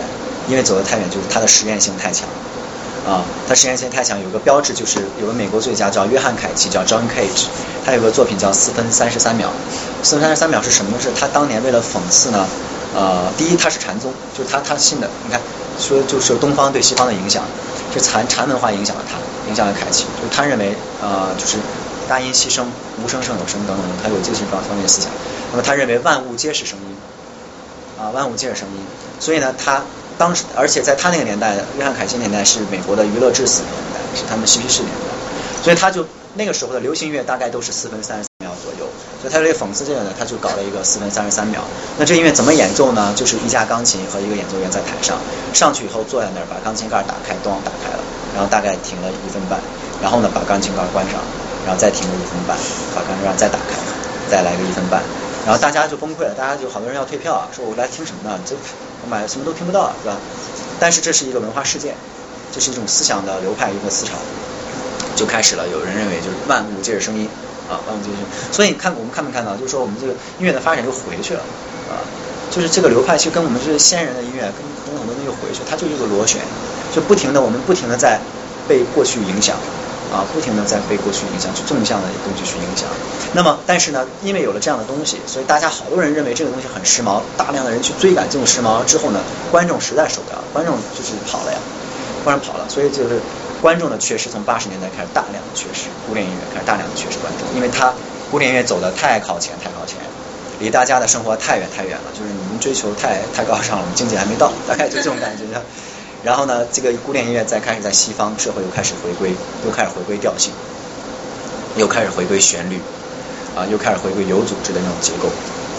[0.47, 2.27] 音乐走得太远，就是它的实验性太强。
[3.05, 7.47] 啊，它实验性太强，有个标志就是有个美国作家叫约翰凯奇，叫 John Cage，
[7.85, 9.49] 他有个作品叫四分三十三秒。
[10.01, 10.97] 四分三十三秒是什么？
[11.01, 12.47] 是他当年为了讽刺呢？
[12.95, 15.41] 呃，第一他是禅宗，就是他他信的，你看
[15.77, 17.43] 说就是东方对西方的影响，
[17.93, 19.17] 是禅禅文化影响了他，
[19.49, 21.57] 影响了凯奇，就他认为呃就是
[22.07, 22.67] 大音希声，
[23.03, 25.09] 无声胜有声等等，他有这些方方面思想。
[25.51, 26.95] 那么他认为万物皆是声音，
[27.99, 28.85] 啊万物皆是声音，
[29.19, 29.81] 所以呢他。
[30.15, 35.09] 当时，而且在他那个年代，约翰凯奇年代是美国的娱乐至死年代，是他们嬉皮士年代，
[35.63, 38.87] 所以他就那个时候的流行乐大概都是四分三十三秒左右，
[39.19, 41.63] 所以他为了讽刺这个呢，他就搞了一个四分三十三秒。
[41.97, 43.11] 那这音乐怎么演奏呢？
[43.15, 45.17] 就是一架钢琴和一个演奏员在台上，
[45.51, 48.03] 上去以后坐在那儿，把钢琴盖打开，咚打开了，
[48.35, 49.59] 然后大概停了一分半，
[49.99, 51.17] 然后呢把钢琴盖关上，
[51.65, 52.57] 然后再停个一分半，
[52.95, 53.75] 把钢琴盖再打开，
[54.29, 55.01] 再来个一分半，
[55.45, 58.39] 然后大家就崩溃了，大家就好多人要退票啊，说我来听什么呢？
[58.45, 58.55] 这。
[59.03, 60.15] 我买什么都听不到，是吧？
[60.79, 61.93] 但是这是一个文化事件，
[62.53, 64.13] 这是一种思想的流派，一个思潮，
[65.13, 65.67] 就开始了。
[65.67, 67.27] 有人认为就是万物皆是声音
[67.67, 68.25] 啊，万物皆是声。
[68.53, 69.57] 所以你看，我们看没看到？
[69.57, 71.41] 就是说我们这个音乐的发展又回去了
[71.91, 71.99] 啊，
[72.49, 76.39] 就是这个流派其实跟我们这些先人的音乐跟跟很多东西又回去，它就是一个螺旋，
[76.95, 78.21] 就不停的我们不停的在
[78.69, 79.57] 被过去影响。
[80.13, 82.87] 啊，不停的在被过去影响，去纵向的东西去影响。
[83.33, 89.19] 那么，但是呢，因为有了这样的东西，所以大家好多人认为这个东西很时髦，大量的人去追赶这种时髦之后呢，
[89.49, 91.57] 观众实在受不了，观众就是跑了呀，
[92.23, 93.19] 观众跑了，所以就是
[93.59, 97.91] 观众的缺失，从八十年代开始大量的缺失，古典音乐开始大量的缺失观众，因为它
[98.29, 99.97] 古典音乐走的太靠前，太靠前，
[100.59, 105.43] 离大家的生活太远太远了，就是你们追求太太高尚了，我们境界还没到，大概就这种感觉。
[106.23, 109.35] 然后呢，这个古典音乐在开始在西方社会又开始回归，
[109.65, 110.53] 又开始回归调性，
[111.75, 112.79] 又开始回归旋律，
[113.57, 115.27] 啊，又开始回归有组织的那种结构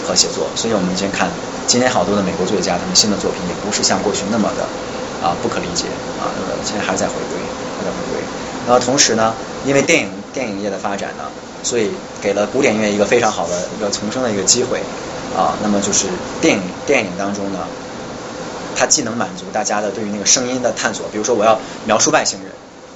[0.05, 0.45] 和写作。
[0.55, 1.31] 所以我们先看
[1.65, 4.61] 今天好多的美国作家他们新的作品也不是像过去那么的
[5.25, 5.85] 啊不可理解
[6.21, 6.29] 啊，
[6.63, 7.41] 现在还是在回归，
[7.79, 8.21] 还在回归。
[8.67, 9.33] 然后同时呢，
[9.65, 11.23] 因为电影电影业的发展呢，
[11.63, 11.89] 所以
[12.21, 14.77] 给了古典音乐一个非常好的一个重生的一个机会
[15.35, 15.57] 啊。
[15.63, 16.05] 那么就是
[16.39, 17.61] 电影电影当中呢。
[18.75, 22.51] 它既能满足大家的对于那个声音的探索，比如说我要描述外星人，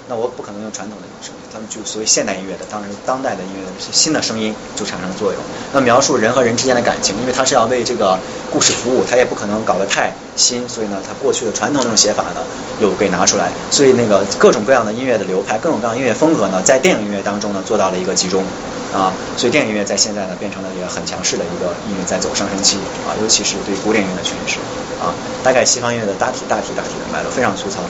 [0.08, 5.42] 那我不可能用传统的声音，他们就所谓现代音乐的，当然当代的音乐的新的声音就产生了作用。
[5.72, 8.18] 那描述人和人之间的感情，因为它是要为这个
[8.52, 12.42] 故事服务，它也不可能搞得太新，所以呢，它过去的传统那种写法呢
[12.82, 18.44] 又被拿出来，所以那个各种各样的音乐的流派，各种各样音乐风格呢，在电影音乐当中呢做到了一个集中。
[18.94, 24.58] 啊，所以电影音乐在现在呢变成了一个很强势的一个音乐在走上升期啊，尤其是对古典音乐的诠释
[24.98, 27.82] 啊，大概西方音乐的大体大体大体的脉络非常粗糙，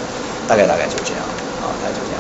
[0.48, 1.24] 大概大概就是这样
[1.64, 2.20] 啊，大概就这样。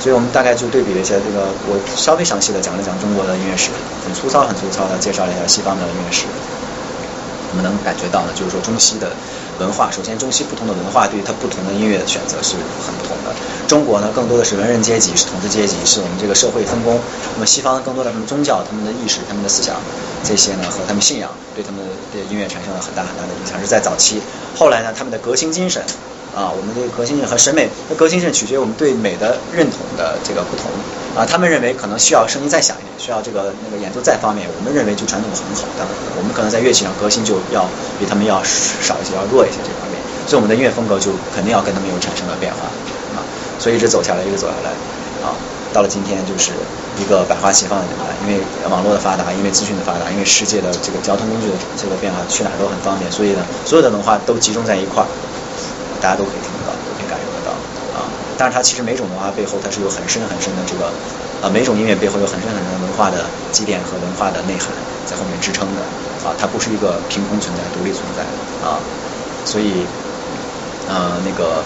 [0.00, 3.70] 所以我们大概就对比了一下这个，我稍微详细的讲了讲中国的音乐史，
[4.04, 6.24] 很粗糙很粗糙的介绍了一下西方的音乐史。
[7.52, 9.12] 我们能感觉到呢，就是说中西的
[9.58, 13.34] 文化，首先中西不同的文化对于它不同的音乐的选择是很不同的。
[13.68, 16.98] 中国呢，更多的是文人阶级，是统治阶级，是我们这个社会分工。
[17.34, 19.76] 那么西方更多的什么宗教、他们的意识、他们的思想
[20.24, 21.80] 这些呢，和他们信仰对他们
[22.12, 24.20] 的音乐产生了很大很大的影响，是在早期。
[24.56, 25.82] 后来呢，他们的革新精神。
[26.34, 30.66] 啊，我们这个革新性和审美，那革新性取决于我们对美的认同的这个不同
[31.14, 31.24] 啊。
[31.24, 34.42] 他们认为可能需要声音再响一点，需要这个那个演奏再方便。
[34.58, 35.86] 我们认为就传统很好，但
[36.18, 39.96] 我们可能在乐器上革新就要比他们要少一些，要弱一些这方面。
[40.26, 42.66] 所以我们的音乐风格就肯定要跟他们有产生了变化
[43.14, 43.22] 啊。
[43.62, 44.74] 所以一直走下来，一直走下来
[45.22, 45.38] 啊，
[45.70, 46.50] 到了今天就是
[46.98, 48.10] 一个百花齐放的年代。
[48.26, 53.06] 因为网络的发达，因为资讯的发达，因为世界的这个交通工具的这个变化，去哪儿都很方便。
[53.12, 55.06] 所以呢，所有的文化都集中在一块儿。
[56.04, 57.56] 大家都可以听得到，都可以感受得到
[57.96, 58.04] 啊！
[58.36, 60.92] 但是它其实每种文化背后，它是有很深很深的这个
[61.40, 63.24] 啊，每种音乐背后有很深很深的文化的
[63.56, 64.68] 积淀和文化的内涵
[65.08, 65.80] 在后面支撑的
[66.28, 68.76] 啊，它不是一个凭空存在、独立存在的啊。
[69.48, 69.88] 所以，
[70.92, 71.64] 呃，那个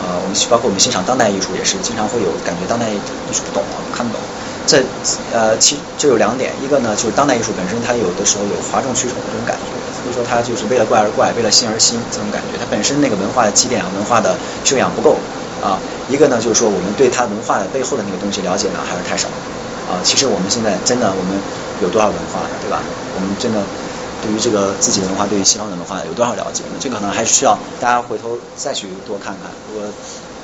[0.00, 2.96] 呃，我们包括我们欣赏当代艺术也是经常会有感觉，当代艺
[3.36, 4.20] 术不懂啊，看不懂。
[4.66, 4.80] 这
[5.30, 9.73] 呃，其就有两点，一个呢就是当代艺术本身，它有的时候有哗众取宠的这种感觉。
[10.04, 12.60] 所以说，他就是为了怪而怪，为了新而新这种感觉。
[12.60, 15.16] 他本身那个文化的积淀啊，文化的修养不够
[15.64, 15.80] 啊。
[16.12, 19.32] 一个呢，就是说我们对他文化的背后的那个东西了解呢，还是太少
[19.88, 19.96] 啊。
[20.04, 21.40] 其实我们现在真的，我们
[21.80, 22.84] 有多少文化，对吧？
[23.16, 23.64] 我们真的
[24.20, 26.76] 对于这个自己的文化，对于西方的文化有多少了解呢？
[26.76, 29.48] 这可能还需要大家回头再去多看看。
[29.72, 29.88] 如果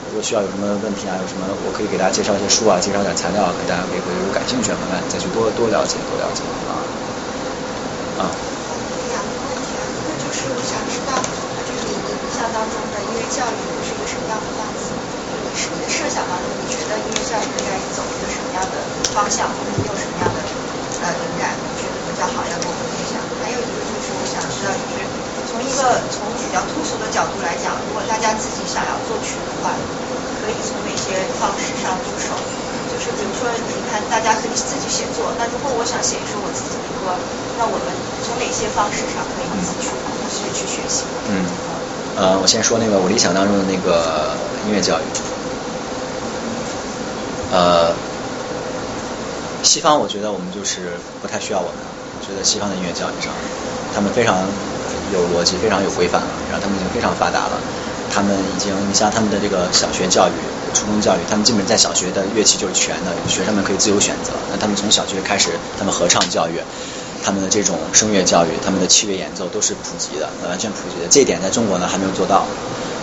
[0.08, 6.72] 如果需要有什么问题啊，有什么我可以给大家介绍一些书啊，介绍点材料啊，给大家可以回头感兴趣的慢慢再去多多了解，多了解啊
[8.24, 8.32] 啊。
[12.52, 14.94] 当中的音乐教育会是一个什么样的方式？
[15.54, 20.44] 是你的设想当中，你觉得音乐教育应该走一个什么样的方向，或者你有什么样的
[21.00, 23.22] 呃灵感，觉得比较好要跟我们分享？
[23.40, 25.08] 还有一个就是我想知道，就是
[25.46, 29.76] 从一个从比较通俗的角度来讲，如果大家自己想要作曲的话，
[30.40, 32.36] 可以从哪些方式上入手？
[32.90, 37.20] 就是比如说，你看大家可以自己写作，那如果我想写一首我自己的歌，
[37.56, 39.90] 那我们从哪些方式上可以自己去
[40.28, 41.06] 去去学习？
[41.24, 41.46] 嗯。
[42.16, 45.04] 呃，我先说那个我理想当中的那个音乐教育。
[47.52, 47.94] 呃，
[49.62, 50.90] 西方我觉得我们就是
[51.22, 51.74] 不太需要我们，
[52.20, 53.32] 我觉得西方的音乐教育上，
[53.94, 54.46] 他们非常
[55.12, 57.60] 有逻辑，非常有规范了，然后他们已经非常发达了，
[58.10, 60.32] 他们已经，你像他们的这个小学教育、
[60.74, 64.32] 初中教育，他们基本在小学的乐器就是全的，学生们可以自由选择。
[64.52, 66.60] 那他们从小学开始，他们合唱教育。
[67.22, 71.08] 他们的这种声乐教育，他们的器乐演奏都是普及的，完全普及的。
[71.10, 72.46] 这一点在中国呢还没有做到，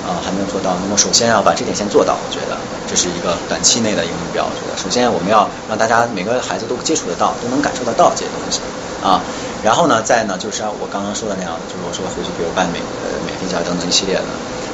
[0.05, 0.75] 啊，还没有做到。
[0.81, 2.57] 那么首先要把这点先做到，我觉得
[2.89, 4.45] 这是一个短期内的一个目标。
[4.45, 8.59] 我觉得首先我们要让大家每个孩子都接触得到，都能感受得到这些东西
[9.03, 9.21] 啊。
[9.63, 14.25] 然后呢，再呢就是像我刚刚说的那样，就是我说回去比如办美呃免费教育等等一系列的，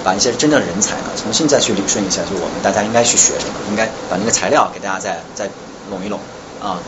[0.04, 5.50] 把一些真正人才呢重新再去理顺一下，就我们大家应该去学什么，应该把那个材料给大家再再
[5.90, 6.20] 拢一拢
[6.62, 6.80] 啊。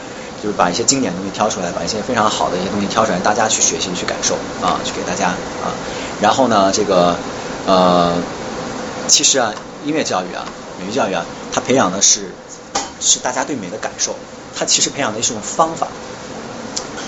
[0.45, 5.73] 就是把一些经典的东西挑出来，把一些非常好的一些东西挑出来，大家去学习、去感受啊，去给大家啊。
[6.21, 7.17] 然后呢，这个
[7.65, 8.13] 呃，
[9.07, 9.51] 其实啊，
[9.83, 10.45] 音乐教育啊，
[10.79, 12.29] 美育教育啊，它培养的是
[13.01, 14.15] 是大家对美的感受，
[14.55, 15.87] 它其实培养的是一种方法，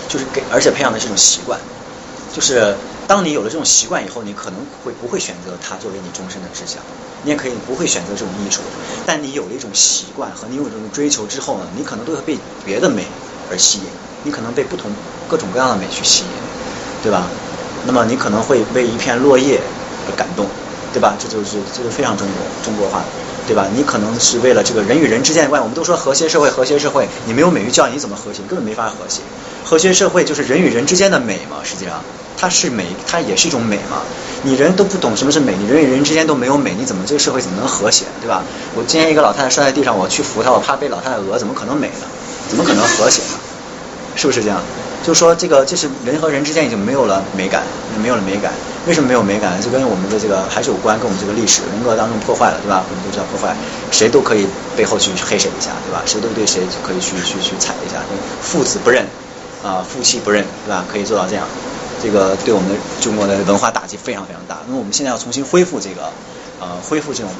[0.09, 1.59] 就是给，而且培养的是一种习惯，
[2.37, 2.77] 就是。
[3.07, 6.83] 当你有了这种习惯以后，你可能会不会选择它作为你终身的志向？
[7.23, 8.61] 你也可以不会选择这种艺术，
[9.05, 13.07] 但你有了一种习惯和你有这种追求之后呢，你可能都会被别的美
[13.49, 13.85] 而吸引，
[14.23, 14.91] 你可能被不同
[15.25, 16.31] 各种各样的美去吸引，
[17.01, 17.31] 对吧？
[17.81, 19.57] 那么你可能会为一片落叶
[20.05, 20.45] 而感动，
[20.91, 21.15] 对吧？
[21.17, 23.01] 这就是这是非常中国中国化，
[23.47, 23.69] 对吧？
[23.73, 28.43] 你可能是为了这个人与人之间的关系，我们都说和谐社会，和谐社会，你没有美育教育，你怎么和谐？
[28.43, 29.21] 根本没法和谐。
[29.63, 32.03] 和谐社会就是人与人之间的美嘛，实际上。
[32.37, 34.03] 它是美，它也是一种美嘛。
[34.43, 38.43] 你人都不懂什么是美，你人与人之间都没有美，你怎么这个社会怎么能和谐，对吧？
[38.75, 42.05] 我今天一个老太太摔在地上，我去扶她，我怕被老太太讹，怎么可能美呢？
[42.47, 43.39] 怎么可能和谐呢？
[44.15, 44.61] 是不是这样？
[45.03, 47.63] 就是说，这个这是人和人之间已经没有了美感，
[48.01, 48.53] 没有了美感。
[48.87, 49.59] 为什么没有美感？
[49.61, 52.85] 就跟我们的这个还是有关，跟我们这个历史人格当中破坏了，对吧？
[52.89, 53.55] 我们都知道破坏，
[53.91, 56.01] 谁都可以背后去黑谁一下，对吧？
[56.05, 57.97] 谁都对谁可以去去去踩一下，
[58.41, 59.05] 父子不认
[59.63, 60.85] 啊，夫妻不认，对吧？
[60.91, 61.45] 可以做到这样。
[62.01, 64.59] 这个对我们的中国的文化打击非常非常大。
[64.67, 66.11] 那么我们现在要重新恢复这个，
[66.59, 67.31] 呃，恢复这种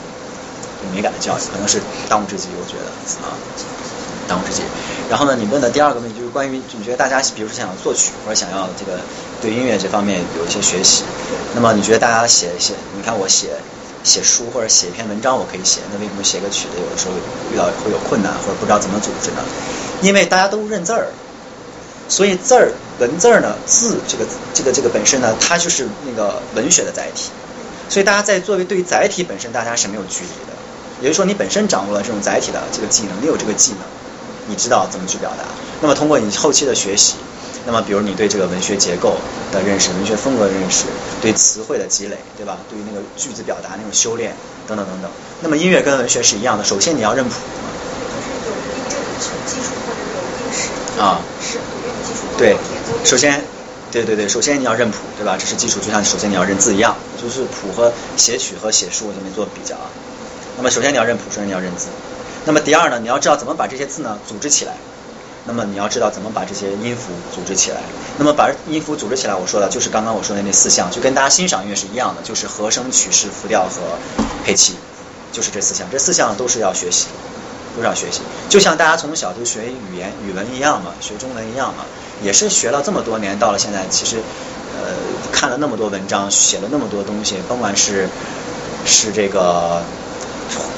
[0.93, 2.49] 美感的教育，可能是当务之急。
[2.57, 2.89] 我觉得
[3.21, 3.37] 啊，
[4.27, 4.63] 当务之急。
[5.09, 8.99] 然后呢，你问的第二个问题就是关于你觉得大家，比如说想要作曲或者想要这个
[9.41, 11.03] 对音乐这方面有一些学习，
[11.55, 13.49] 那么你觉得大家写写，你看我写
[14.03, 17.13] 写书或者写一篇文章，我可以写，那为什么写个曲子有的时候
[17.53, 19.41] 遇到会有困难或者不知道怎么组织呢？
[20.01, 21.07] 因为大家都认字儿。
[22.09, 27.29] 所以字儿文字儿呢，字这个这个这个本身呢，它就是那个文学的载体，
[27.89, 30.53] 所以大家在作为对于载体本身，大家是没有距离的。
[30.99, 33.81] 也就是说，你本身掌握了这种载体的这个技能，你有这个技能，
[34.47, 35.43] 你知道怎么去表达。
[35.79, 37.17] 那么通过你后期的学习，
[37.67, 39.15] 那么比如你对这个文学结构
[39.51, 40.85] 的认识、文学风格的认识、
[41.21, 42.57] 对词汇的积累，对吧？
[42.67, 44.35] 对于那个句子表达那种修炼
[44.67, 45.11] 等等等等。
[45.41, 47.35] 那么音乐跟文学是一样的，首先你要认谱。
[48.09, 50.17] 就是有音乐的基础或者有
[50.49, 51.76] 历史啊，是谱乐的基础。
[52.37, 52.55] 对，
[53.03, 53.43] 首先，
[53.91, 55.35] 对对对，首先你要认谱，对吧？
[55.37, 59.89] 这是基础，就像首先你要认字一样，就是谱和写曲和写书我这边做比较啊。
[60.57, 61.87] 那么首先你要认谱，首先你要认字。
[62.45, 64.73] 那么第二呢，你要知道怎么把这些字呢组织起来。
[65.49, 67.77] 那么你要知道怎么把这些音符组织起来。
[68.17, 73.97] 那么把音符组织起来，我说的就是刚刚我说的那四项，就跟大家欣赏音乐是一样的，就是和声、曲式、复调和
[74.43, 74.75] 配器，
[75.31, 75.87] 就是这四项。
[75.89, 77.07] 这四项都是要学习，
[77.77, 78.19] 都是要学习。
[78.49, 81.85] 就像大家从小就学语言、语文一样嘛，学中文一样嘛，
[82.21, 84.17] 也是学了这么多年，到了现在，其实
[84.83, 84.91] 呃
[85.31, 88.09] 看了那么多文章，写了那么多东西，甭管是
[88.85, 89.81] 是这个。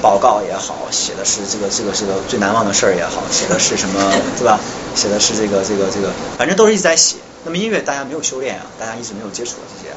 [0.02, 4.02] 报告也好，写的是这个这个这个最难忘的事儿也好，写的是什么，
[4.36, 4.58] 对吧？
[4.96, 7.18] 写的是这个这个这个，反正都是一直在写。
[7.46, 9.94] 那么音乐大家没有修炼啊，大家一直没有接触这些，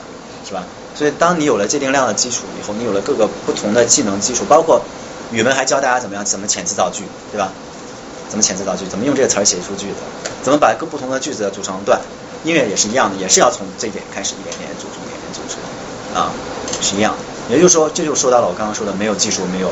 [0.46, 0.64] 是吧？
[0.94, 4.82] 所以当你有了界定量的基础以后，你有了各个不同的技能基础，包括
[5.32, 7.48] 语文还教大家怎么样怎么遣词造句，对吧？
[8.28, 9.96] 怎么遣词造句，怎么用这个词儿写出句子，
[10.42, 12.00] 怎么把各不同的句子组成段。
[12.44, 15.58] 音乐也是一样的，也是要从这点开始一点点组成，一点点组成
[16.20, 16.32] 啊，
[16.80, 17.14] 是一样。
[17.48, 19.70] 也就是说，这就说到了我刚刚说的，没有技术，没有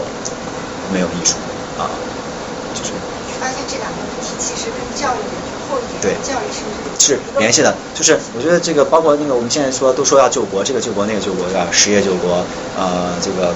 [0.92, 1.36] 没有艺术
[1.78, 1.90] 啊，
[2.74, 2.92] 就是。
[3.40, 5.18] 发现这两个问题其实跟教育
[5.70, 11.66] 后一对教育是是联系的，就是我觉得这个包括那个我们现在说都说要救国，这个救国那个救国对吧？
[11.72, 12.44] 实业救国
[12.76, 13.54] 呃这个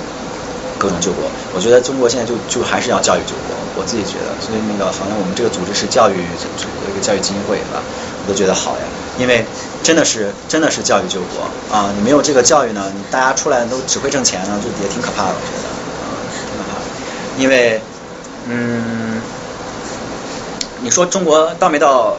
[0.79, 7.83] 各种救国，我觉得中国现在就就还是要教育救国，我自己觉得，所以那个好像我们这个组织是教育组织一个教育基金会是吧？
[8.25, 8.85] 我都觉得好呀，
[9.19, 9.45] 因为。
[9.85, 11.93] 真的是，真的是教育救国啊！
[11.95, 16.85] 你没有这个教育呢，你大家出来都只会挣钱呢，就也挺可怕的，我觉得啊，挺可怕的。
[17.37, 17.83] 因为，
[18.49, 19.21] 嗯，
[20.81, 22.17] 你说中国到没到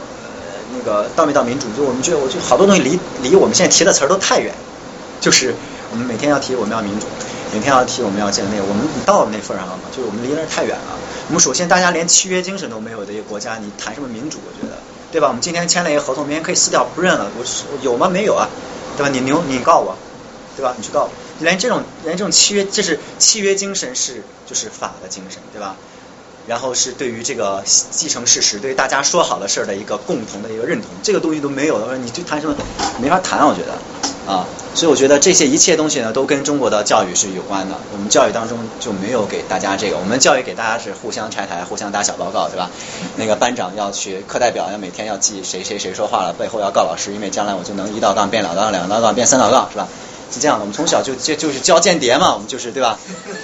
[0.72, 1.66] 那个到没到民主？
[1.76, 4.54] 就我们觉得，我就好多东西离离我们现在提的词儿都太远。
[5.20, 5.52] 就是
[5.90, 7.06] 我们每天要提我们要民主，
[7.52, 9.82] 每天要提我们要建内，我们你到了那份上了吗？
[9.90, 10.98] 就是我们离那太远了。
[11.28, 14.38] 我们首先大家连契约精神都没有的一个国家，你谈什么民主？
[14.46, 14.76] 我觉得。
[15.12, 15.28] 对吧？
[15.28, 17.30] 我们今天签了一个合同，明天可以撕掉不认了。
[17.38, 17.44] 我
[17.80, 18.08] 有吗？
[18.08, 18.48] 没有啊，
[18.96, 19.08] 对吧？
[19.08, 19.96] 你牛，你告我，
[20.56, 20.74] 对吧？
[20.76, 25.76] 你去告我，连这种连这种契约，这是契约精神是就是法的精神，对吧？
[26.48, 32.54] 然后是对于这个继承事实，对于大家说好的事儿的一个共同的一个认同，这个东西都没有的话，你就谈什么
[33.00, 33.78] 没法谈，我觉得
[34.26, 34.46] 啊。
[34.74, 37.74] 所以我觉得这些一切东西呢，都跟中国的教育是有关的。
[37.92, 42.70] 我们教育当中就没有给大家这个，我们教育给大家是互相拆台、互相打小报告，对吧？
[43.16, 49.88] 那个班长要去，课代表要每天要记谁谁谁说话了，背后要告老师，因为将来我就能一道杠变两道杠，两道杠变三道杠，是吧？
[50.30, 52.98] 是这样的，我们从小就就就是教间谍嘛，我们就是对吧？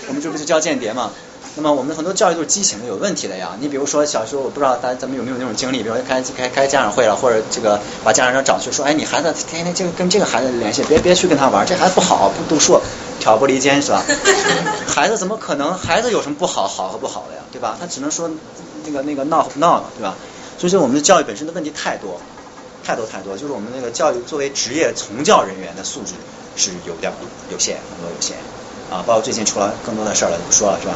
[0.08, 1.12] 我们这不是教间谍嘛？
[1.54, 3.56] 那么我们很多教育都是畸形的、有问题的呀。
[3.60, 12.80] 你比如说小时候，我不知道大家咱们有没有那种经历，比如说开开开家长会了，或者这个把家长找去说，哎，你孩子天天就跟这个孩子联系，别别去跟他玩，这孩子不好，不读书，
[13.20, 14.02] 挑拨离间是吧？
[14.88, 15.76] 孩子怎么可能？
[15.76, 16.66] 孩子有什么不好？
[16.66, 17.76] 好和不好的呀，对吧？
[17.78, 18.30] 他只能说
[18.86, 20.16] 那个那个闹闹了，对吧？
[20.58, 22.18] 所以说我们的教育本身的问题太多，
[22.82, 26.14] 太多太多，就是我们那个教育作为职业从教人员的素质
[26.56, 27.12] 是有点
[27.50, 28.38] 有限，很多有限。
[28.92, 30.92] 啊，包括最近出了更多的事儿了，就不说了，是吧？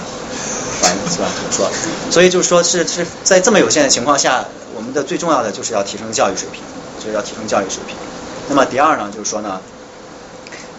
[0.83, 1.28] 反正是吧？
[1.49, 1.70] 不说。
[2.10, 4.44] 所以就是说，是是在这么有限的情况下，
[4.76, 6.60] 我们的最重要的就是要提升教育水平，
[7.00, 7.97] 所以要提升教育水平。
[8.50, 9.62] 那么第二呢，就是说呢，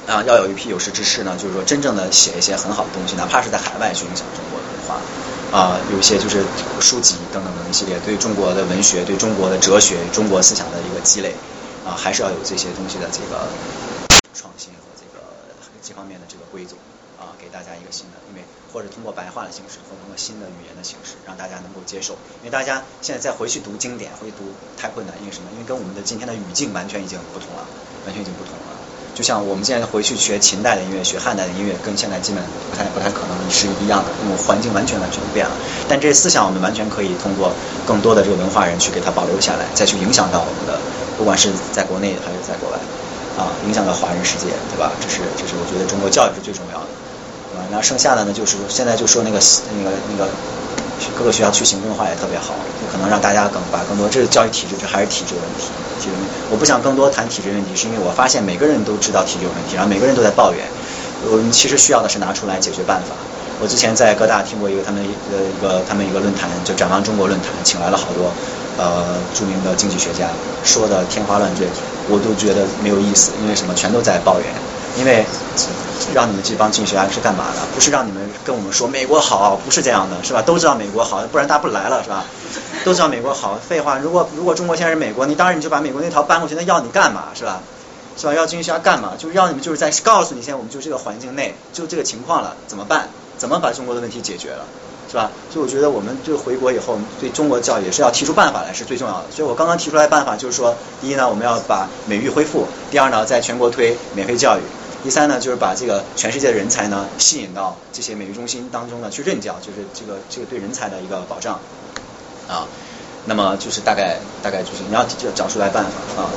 [0.05, 5.01] 啊，要有一批有识之士呢，就是说真正的写一些很好的东西，哪怕是在海外去影响中国的文化，
[5.57, 6.45] 啊，有一些就是
[6.79, 11.33] 书籍等等等一系列对中国的文学、对中国的哲学、中国思想的一个积累，
[11.83, 13.49] 啊，还是要有这些东西的这个
[14.35, 15.25] 创新和这个
[15.81, 16.75] 这方面的这个规则。
[17.57, 22.13] 大家一个新的，因为或者通过白话的形式，或者通过新的语言的形式，让大家能够接受。
[22.45, 25.49] 因为大家现在再回去读经典，会读太困难，因为什么？
[25.53, 27.65] 因为跟我们的今天的语境完全已经不同了，
[28.05, 28.77] 完全已经不同了。
[29.17, 35.57] 就像我们现在回去学秦代的音乐，学汉代的音乐，跟现在基本不太不太可能是一样的，因为环境完全完全变了。
[35.89, 37.49] 但这些思想，我们完全可以通过
[37.87, 40.77] 更多的这个文化人去给它保留下来，再去影响到我们的，
[41.17, 42.77] 不管是在国内还是在国外，
[43.41, 44.93] 啊，影响到华人世界，对吧？
[45.01, 46.87] 这是这是我觉得中国教育是最重要的。
[47.69, 49.39] 然后剩下的呢，就是现在就说那个
[49.77, 50.29] 那个那个
[51.17, 55.69] 各个学校去行政化也特别好，就可能让大家更把更多，这是教育体制，这还是体制问题。
[55.99, 60.63] 体制问题，我不想更多谈体制问题，是因为我发现每个人都知道体制有问题，然后每个人都在抱怨。
[61.31, 63.15] 我们其实需要的是拿出来解决办法。
[63.59, 65.01] 我之前在各大听过一个他们
[65.33, 68.29] 呃一个他们一个论坛，就展望中国论坛，请来了好多
[68.77, 70.29] 呃著名的经济学家，
[70.63, 71.65] 说的天花乱坠，
[72.07, 74.45] 我都觉得没有意思，因为什么，全都在抱怨。
[74.97, 75.25] 因为
[76.13, 77.61] 让你们这帮经济学家是干嘛的？
[77.73, 80.41] 不是让你们跟我们说美国好，不是这样的，是吧？
[80.41, 82.25] 都知道美国好，不然大家不来了，是吧？
[82.83, 83.97] 都知道美国好，废话。
[83.99, 87.61] 如果如果中国现在是美国，你当然你就把美国那套搬过去，那要你干嘛，是吧？
[88.17, 88.33] 是吧？
[88.33, 89.13] 要经济学家干嘛？
[89.17, 93.09] 就是要你们就是在告诉你，现在我们就这个环境内就这个情况了，怎么办？
[93.37, 94.65] 怎么把中国的问题解决了？
[95.09, 95.31] 是吧？
[95.51, 99.25] 所以我觉得我们就回国以后，对中国教育也是要提出办法来，是最重要的。
[99.33, 104.61] 所以我刚刚提出来办法就是说，第一呢，我们要把美育恢复；第二呢，在全国推免费教育；
[105.03, 111.59] 第三呢，就是把这个全世界的人才呢吸引到这些美育中心当中呢去任教，就是这个这个对人才的一个保障
[112.47, 112.67] 啊。
[113.25, 116.31] 那么就是大概大概就是你要就找出来办法啊。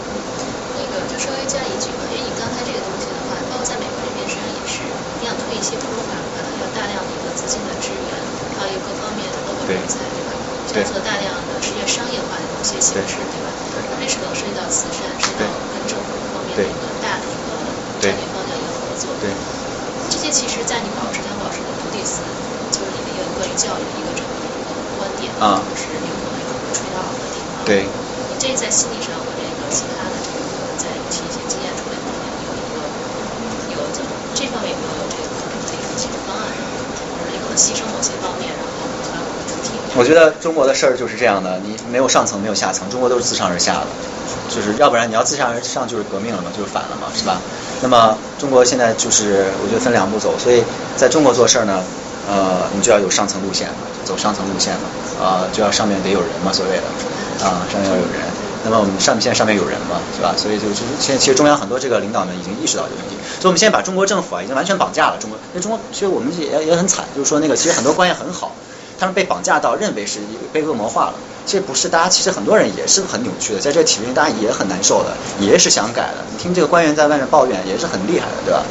[0.76, 8.10] 那个就稍微加一句，因为你刚才这个东西的话，包括在美国这边实际上也是一定要推一些 program，它有大量的一个资金的支援。
[8.60, 10.04] 还有各方面的包括人才，
[10.70, 13.48] 对做大量的实现商业化的一些形式，对吧？
[13.96, 17.56] 这是能涉及到慈善，涉及到跟政府方面的一个大的一个
[18.04, 18.20] 战略
[19.00, 19.16] 作。
[19.16, 19.32] 对。
[20.10, 22.28] 这些其实，在你保持、想保持的徒弟思维，
[22.70, 24.58] 就是你的一个关于教育的一个整个的一个
[24.94, 27.64] 观点，啊，是灵活的一个垂直的地方。
[27.64, 27.86] 对。
[28.28, 32.86] 你这在心理上和这个其他的这个在提一些经验处理方面有一个
[33.68, 34.02] 有这
[34.34, 36.52] 这方面有没有这个可能的一个解决方案？
[37.56, 38.89] 牺牲某些方面，然后把
[39.96, 40.04] 我。
[40.04, 43.86] 觉得中国的事儿就是这样的，你没有上层，没有下层，中国都是自上而下的，
[44.48, 47.38] 就是要不然你要自上而上就是革命了嘛，就是反了嘛，是吧？
[47.80, 50.64] 那么中国现在就是我觉得分两步走，所以
[50.96, 51.80] 在中国做事儿呢，
[52.28, 53.68] 呃，你就要有上层路线，
[54.04, 58.26] 走上层路线嘛，啊，就要上面得有人嘛，所谓的，啊，上面要有人。
[58.62, 60.34] 那么我们上面现在上面有人嘛，是吧？
[60.36, 65.16] 所以就就是现在其实中央很多这个领导们已经意识到这个问题，所以我们现在把中国政府啊已经完全绑架了。
[65.18, 68.52] 中国，那中国其实我们也也很惨，就是说那个其实很多官员很好，
[69.00, 70.20] 他们被绑架到认为是
[70.52, 71.14] 被恶魔化了，
[71.46, 71.88] 其实不是。
[71.88, 76.18] 大家其实很多人也是很扭曲的，在这个体制内大家也很难受的，也是想改的。
[76.30, 78.62] 你听这个官员在外面抱怨也是很厉害的，对吧？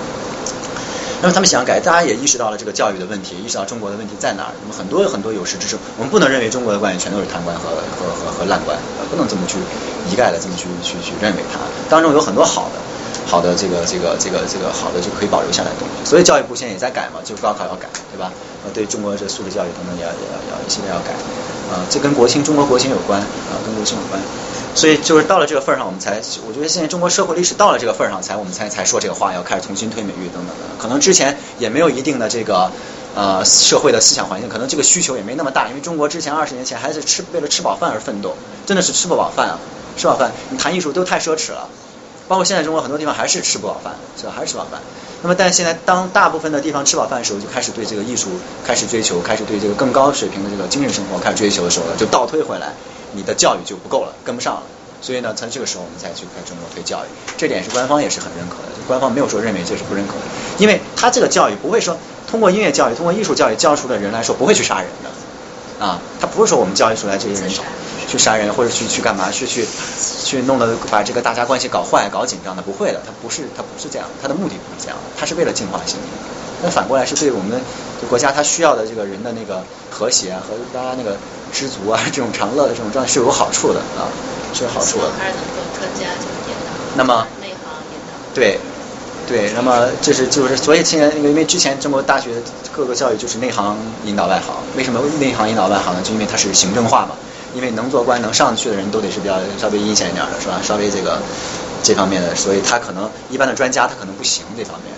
[1.21, 4.55] 那么他们想改，大家也意识到了这个教育的问题，意识到中国的问题在哪儿。
[4.61, 7.67] 那么很多很多有识之士，我们不能认为中国的官员全都是贪官和
[7.99, 8.77] 和和和烂官，
[9.09, 9.57] 不能这么去
[10.09, 11.59] 一概的这么去去去认为他。
[11.89, 12.79] 当中有很多好的，
[13.29, 16.09] 好的这个这个这个这个好的就可以保留下来东西。
[16.09, 18.31] 所以教育部现在也在改嘛，就高考要改，对吧？
[18.65, 21.13] 呃，对中国这素质教育等等也要也要要一系列要改。
[21.69, 24.19] 啊，这跟国情中国国情有关啊，跟国情有关。
[24.73, 30.75] 所以就是到了这个份儿上，我们才我觉得现在中国社会历史到了这个份儿上，才我们才才说这个话，要开始重新推美育等等的。
[30.79, 32.71] 可能之前也没有一定的这个
[33.15, 35.67] 呃社会的思想环境，可能这个需求也没那么大。
[35.67, 38.35] 因为中国之前二十年前还是吃为了吃饱饭而奋斗，
[38.65, 39.59] 真的是吃不饱饭啊，
[39.95, 41.69] 吃饱饭你谈艺术都太奢侈了。
[42.29, 44.31] 包括现在中国很多地方还是吃不饱饭，是吧？
[44.33, 44.79] 还是吃不饱饭。
[45.21, 48.29] 那么但现在当大部分的地方吃饱饭的时候，就开始对这个艺术
[48.63, 52.71] 开始追求，开始对这个更高水平的这个精神生活开始追求的时候呢，就倒推回来。
[53.11, 54.61] 你的教育就不够了，跟不上了，
[55.01, 60.21] 所以呢，在这个时候我们才去开中国推教育，这点是官方也是很认可的，官方没有说认为这是不认可的，
[60.59, 61.97] 因为他这个教育不会说
[62.29, 65.09] 通过音乐教育、通过艺术教育教出的人来说不会去杀人的，
[65.79, 67.49] 啊，他不是说我们教育出来这些人
[68.07, 69.65] 去杀人或者去去干嘛去去
[70.25, 76.09] 去弄得把这个大家关系搞坏、搞紧张的，不会的，他不是他不是这样，他的目的不是这样的，他是为了净化心灵，
[76.61, 77.61] 那反过来是对我们
[78.09, 81.17] 国家他需要的这个人的那个和谐和大家那个。
[81.51, 84.05] 知足啊，这种长乐的这种状态是有好处的啊，
[84.53, 85.09] 是有好处的。
[85.17, 86.69] 还是能够专家就是引导。
[86.95, 87.57] 那么内行
[87.89, 88.13] 引导。
[88.35, 88.59] 对，
[89.29, 92.31] 对，那么这是就是，所以现在因为之前中国大学
[92.71, 96.01] 各个教育就是内行引导外行，为什么内行引导外行呢？
[96.03, 97.15] 就因为它是行政化嘛，
[97.53, 100.59] 因为能做官能上去的人都得是比较稍微阴险一点的，是吧？
[100.63, 101.19] 稍微这个
[101.83, 104.91] 这方面的，所以他可能一般的专家他可能不行这方面。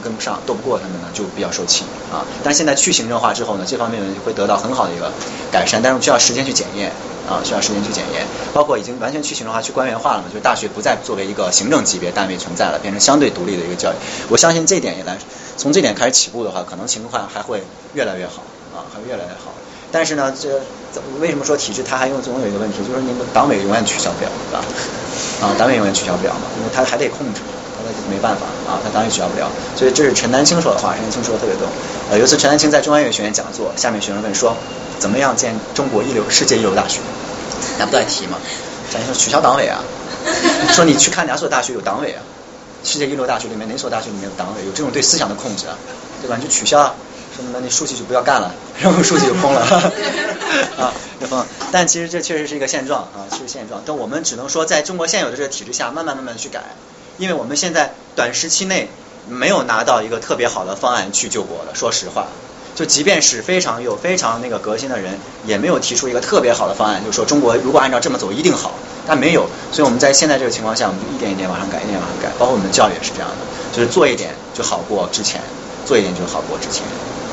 [0.00, 2.24] 跟不上，斗不过他们呢，就比较受气啊。
[2.42, 5.10] 但现在去行政化之后呢，这方面呢会得到很好的一个
[5.52, 6.90] 改善，但是需要时间去检验
[7.28, 8.26] 啊，需要时间去检验。
[8.52, 13.94] 包括已经完全去行政化、去官员化了嘛，就是大学不再作为一个行政级别单位存在了，变成相对独立的一个教育。
[14.28, 15.18] 我相信这点也来，
[15.56, 17.62] 从这点开始起步的话，可能情况还会
[17.94, 18.42] 越来越好
[18.74, 19.52] 啊，还会越来越好。
[19.92, 20.62] 但是呢，这
[21.18, 24.64] 为什么说体制它还用总有一个问题，就是你们党委永远取消不了，对吧？
[25.42, 27.40] 啊，党委永远取消不了嘛，因为他还得控制。
[28.08, 31.66] 没办法啊，他当然取消不了，所以这是陈丹青说的话，陈丹青说的特别多。
[32.10, 34.56] 呃，有一次陈丹青在中央音乐学院讲座，下面学生问说，
[34.98, 37.00] 怎么样建中国一流、世界一流大学？
[37.78, 38.38] 那不在提吗？
[38.90, 39.80] 陈丹青说取消党委啊，
[40.72, 42.22] 说你去看哪所大学有党委啊？
[42.82, 44.64] 世界一流大学里面哪所大学里面有党委？
[44.64, 45.76] 有这种对思想的控制啊，
[46.22, 46.36] 对吧？
[46.36, 46.94] 你就取消啊，
[47.36, 49.60] 说那你书记就不要干了， 然后书记就疯了
[50.78, 51.44] 啊，就疯。
[51.70, 53.82] 但其实这确实是一个现状啊，是现状。
[53.84, 56.60] 但我们只能说，在中国现有的这个体制下，慢慢慢慢去改。
[57.20, 58.88] 因为我们现在短时期内
[59.28, 62.28] 没有拿到一个特别好的方案去救国了，说实话，
[62.74, 68.72] 就即便是非常有非常那个革新的人，也没有提出一个特别好的方案，就是说中国如果按照这么走一定好，
[69.06, 69.46] 但没有。
[69.70, 72.30] 所以我们在现在这个情况下，我们一点一点往上改，一点往上改。
[72.38, 73.36] 包括我们的教育也是这样的，
[73.76, 75.42] 就是做一点就好过之前，
[75.84, 76.82] 做一点就好过之前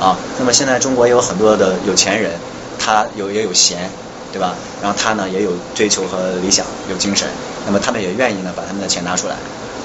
[0.01, 0.17] 啊。
[0.37, 2.33] 那么现在中国也有很多的有钱人，
[2.77, 3.89] 他有也有闲，
[4.33, 4.53] 对吧？
[4.83, 7.25] 然后他呢也有追求和理想，有精神，
[7.65, 9.35] 那么他们也愿意呢把他们的钱拿出来，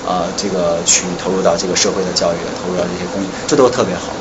[0.06, 4.12] 啊，这个去投入到这个社会的教育，投入到这些公益，这都特别好。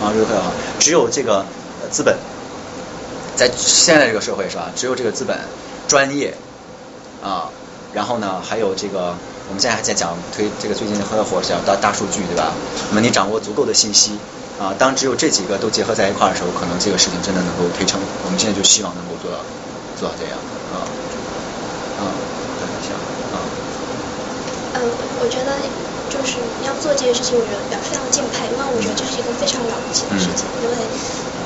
[0.00, 0.52] 啊，这都特别好。
[0.78, 1.44] 只有这个
[1.90, 2.16] 资本，
[3.36, 4.70] 在现在这个社会是吧？
[4.74, 5.38] 只有这个资本、
[5.88, 6.34] 专业
[7.22, 7.48] 啊，
[7.92, 9.14] 然后呢，还有这个，
[9.48, 12.52] 我们现在还在讲推这个最近很火叫大大数据，对吧？
[12.90, 14.18] 那么你掌握足够的信息
[14.60, 18.00] 啊，当只有这几个都结合在一块儿的时候，可能这个事情真的能够推成。
[18.24, 19.38] 我们现在就希望能够做到
[19.98, 20.36] 做到这样
[20.72, 20.84] 啊
[22.00, 22.12] 啊，
[22.60, 22.92] 等一下
[23.36, 23.40] 啊。
[24.80, 25.60] 嗯，我觉得。
[26.10, 30.90] 就是你要做这件事情，我觉得表非常敬佩，因为我觉得这是一个非常了不起的事情，因为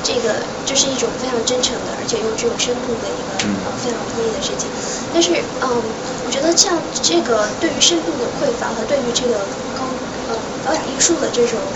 [0.03, 4.71] 这个这是一种非常真诚的，而且又具有深度的一个呃非常不易的事情。
[5.11, 11.71] 但是嗯，我觉得像这个对于深度的匮乏和对于这个高呃高雅艺术的这种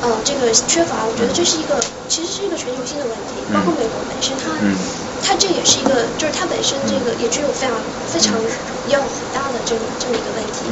[0.00, 4.56] 呃这个缺乏，我觉得这是一个其实是一个全球性的问题，包括美国本身它。
[4.56, 4.64] 它
[5.38, 7.76] 这也是一个，就是它本身这个也具有非常
[8.08, 8.34] 非常
[8.88, 10.64] 也有很大的这么这么一个问题。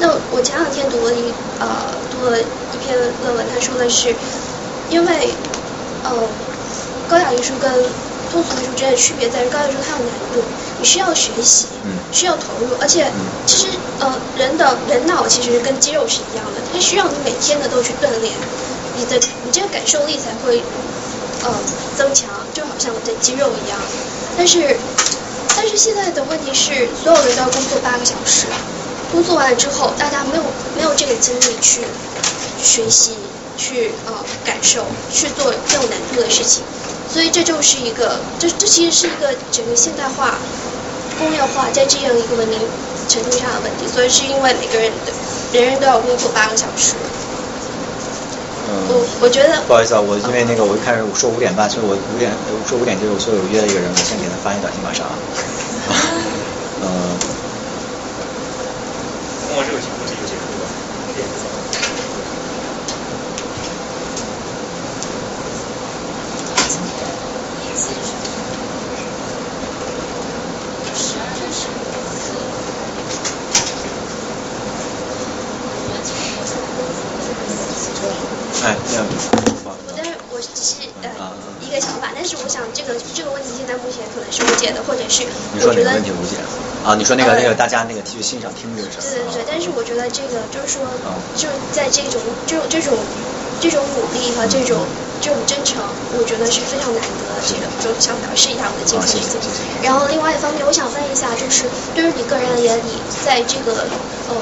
[0.00, 1.68] 那我前两天读了一呃
[2.10, 4.14] 读了一篇论文，他说的是，
[4.88, 5.32] 因为
[6.04, 6.10] 呃
[7.08, 7.70] 高雅艺术跟
[8.32, 10.40] 通俗艺术之间的区别在于高雅艺术它有难度，
[10.78, 11.66] 你需要学习，
[12.12, 13.06] 需要投入，而且
[13.46, 13.66] 其实
[14.00, 18.32] 呃人的人脑其实跟肌肉是一样的，它需要你每天的都去锻炼，
[18.96, 20.62] 你的你这个感受力才会
[21.44, 21.54] 呃
[21.96, 22.30] 增强。
[22.52, 23.78] 就好像我的肌肉一样，
[24.36, 24.76] 但是，
[25.56, 28.46] 但是现在的问题是，所有人都要工作八个小时，
[29.12, 30.42] 工作完了之后，大家没有
[30.76, 31.82] 没有这个精力去
[32.60, 33.16] 学习，
[33.56, 34.12] 去呃
[34.44, 36.64] 感受，去做更有难度的事情，
[37.08, 40.38] 所以这就是一个，这这其实是一个整个现代化、
[41.20, 42.58] 工业化在这样一个文明
[43.08, 45.12] 程度上的问题，所以是因为每个人的
[45.52, 46.96] 人人都要工作八个小时。
[48.70, 55.06] 我我觉得不好意思啊，我因为那个我一开始我说五点半，所以我五点我说五点就所以我约了一个人，我先给他发一短信马上。
[56.82, 56.86] 嗯。
[59.48, 60.68] 通过这个情况就结束了。
[78.62, 79.06] 哎，这样。
[79.64, 81.08] 我但是我只是呃
[81.60, 85.24] 一个想法，但是我想这个这个问题现在目前可能是无解的，或者是
[85.54, 86.36] 我觉得问题无解
[86.90, 90.90] 啊，你说那个那个大家那个去欣赏听这个事对对对，但是我觉得这个就是说，
[91.36, 92.98] 就在这种这种这种
[93.60, 94.84] 这种努力和这种
[95.20, 95.84] 这种真诚，
[96.18, 97.40] 我觉得是非常难得的。
[97.46, 99.06] 这个就想表示一下我的敬佩。
[99.82, 103.86] 然后另外一方面，我想问一下，就是对于你个人而言，你在这个
[104.26, 104.34] 呃。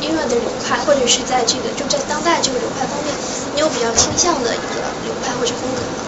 [0.00, 3.14] 音乐的流派，或者是在这个就在当代这个流派方面，
[3.54, 6.02] 你有比较倾向的一个流派或者风格吗？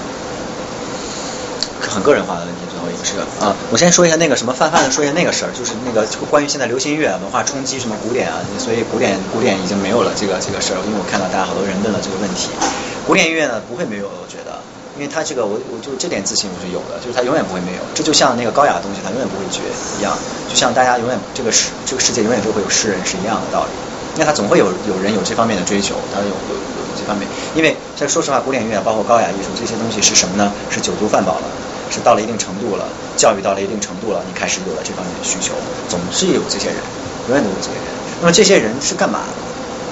[1.81, 2.66] 很个人化的问题，
[2.99, 12.49] 不是啊，我先说一下那个什么泛泛的说一下那个事儿，就是那个关于现在流行音乐文化冲击什么古典啊，所以古典古典已经没有了这个这个事儿，因为我看到大家好多人问了这个问题，
[13.07, 14.58] 古典音乐呢不会没有，我觉得。
[14.97, 19.60] 因为他这个，我我就这点自信我是有的，就是他永远不会没有，这就像那个高雅的东西，他永远不会绝
[20.00, 20.16] 一样，
[20.49, 23.76] 就像大家永远这个世这个世界永远都会有诗人是一样的道理，
[24.16, 30.50] 因为他总会有有人有这方面的追求，他有有有这方面，因为这说实话，古典音乐包括高雅艺术这些东西是什么呢？
[30.73, 31.44] 是酒足饭饱了，
[31.90, 32.84] 是到了一定程度了，
[33.16, 35.55] 教育到了一定程度了，你开始有了这方面的需求，
[35.89, 36.76] 总是有这些人，
[37.28, 37.84] 永远都有这些人。
[38.20, 39.20] 那么这些人是干嘛？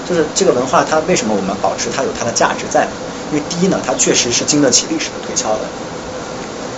[0.08, 2.86] 就是这个文化，它为什么我们保持它有它的价值在？
[3.32, 5.64] 因为第一呢，它确实是经得起历史的推敲的，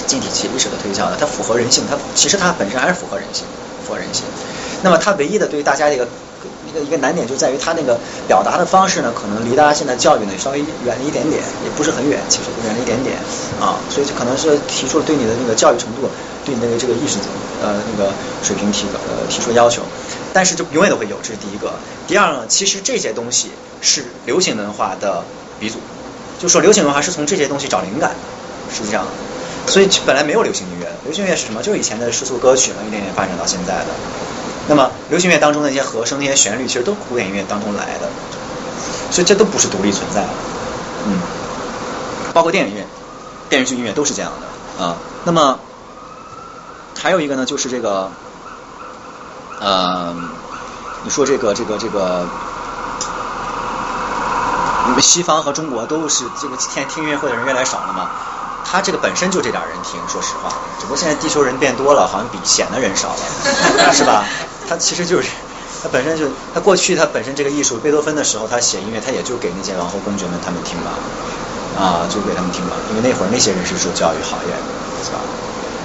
[0.07, 3.45] 经得起历史的推敲的，它符合人性，它其实它本身还是符合人性，
[3.85, 4.23] 符合人性。
[4.83, 6.07] 那么它唯一的对于大家一个
[6.83, 13.17] 一个难点就在于它那个表达的方式呢，可能离大家现在教育呢稍微远了一点点，也不是很远，其实远了一点点
[13.61, 16.09] 啊，所以就可能是提出了对你的那个教育程度，
[16.45, 17.19] 对你的这个意识
[17.63, 19.83] 呃那个水平提呃提出要求。
[20.33, 21.73] 但是就永远都会有，这是第一个。
[22.07, 25.25] 第二呢，其实这些东西是流行文化的
[25.59, 25.79] 鼻祖。
[26.39, 28.17] 就说流行文化是从这些东西找灵感的，
[28.71, 29.07] 实际上，
[29.67, 31.63] 所以本来没有流行音乐，流行音乐是什么？
[31.63, 33.87] 就是以前的世俗歌曲嘛，一点点发展到现在的。
[34.69, 38.09] 那么流行乐当中的那些和声、那些旋律，其实都古典音乐当中来的，
[39.11, 40.29] 所以这都不是独立存在的，
[41.07, 41.19] 嗯，
[42.33, 42.87] 包括电影乐、
[43.49, 44.97] 电视剧音乐都是这样的啊。
[45.25, 45.59] 那么
[46.99, 48.11] 还有一个呢，就是这个，
[49.61, 50.15] 呃，
[51.05, 52.27] 你说这个这个这个。
[54.89, 58.09] 你们西方和中国都是这个天听音乐会的人越来越少了嘛，
[58.65, 64.25] 他这个本身就这点人听，说实话，只不过现在地球人变多了，好像比显的人少了，是吧？
[64.69, 65.29] 他其实就是。
[65.83, 70.91] 他本身就，他过去他本身这个艺术，贝多芬的时候他写音乐，他也就给那些王侯公爵们他们听吧，
[71.79, 74.57] 啊，就给他们听吧，因为那会儿那些人是受教育好一点，
[75.05, 75.21] 是吧？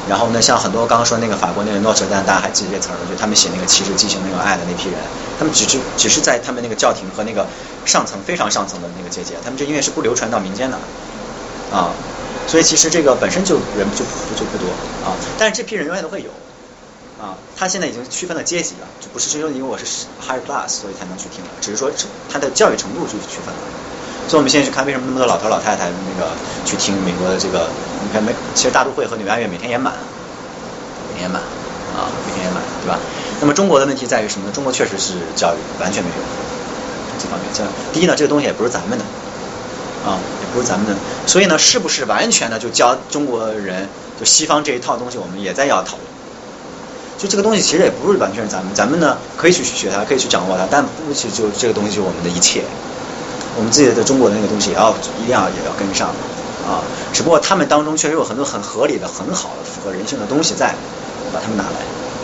[0.08, 2.98] 然后呢，像很多刚刚说那个法国那个诺舍丹，大家还记得这词儿？
[3.12, 4.98] 就他们写那个骑士进行那个爱的那批人，
[5.38, 7.46] 他们只是只是在他们那个教廷和那个
[7.86, 10.78] 上层非常上层的那个阶级，他们这音乐是不流传到民间的，
[11.70, 11.92] 啊，
[12.48, 14.66] 所以其实这个本身就人就不就不多
[15.06, 16.32] 啊，但是这批人永远都会有。
[17.22, 19.86] 啊，他现在已经区分了阶级了，就不是说因为我是
[20.26, 21.92] higher class 所以才能去听了，只是说
[22.28, 23.62] 他的教育程度去区分了。
[24.28, 26.32] 所以我们现在去看为什么那么多老头老太太那个
[26.66, 27.70] 去听美国的这个，
[28.02, 29.94] 你看美其实大都会和纽约每天也满，
[31.10, 31.42] 每天也满
[31.94, 32.98] 啊，每天也满，对吧？
[33.40, 34.52] 那么中国的问题在于什么呢？
[34.54, 36.16] 中国确实是教育完全没有
[37.22, 39.06] 这方面，这第一呢，这个东西也不是咱们的
[40.06, 40.96] 啊，也不是咱们的，
[41.28, 46.11] 所以呢，是不是完全的就教中国人就西方这一套东西，我们也在要讨论。
[47.22, 52.64] 就这个东西其实也不是完全是咱们，咱们呢可以去学它，可以去掌握它，但不是就这个东西就是我们的一切。
[53.56, 54.90] 我们自己的中国的那个东西也要
[55.22, 56.10] 一定要也要跟上
[56.66, 56.82] 啊。
[57.14, 60.74] 只不过他们当中确实有很多很合理的、很好的、符合人性的东西在，
[61.32, 61.78] 把他们拿来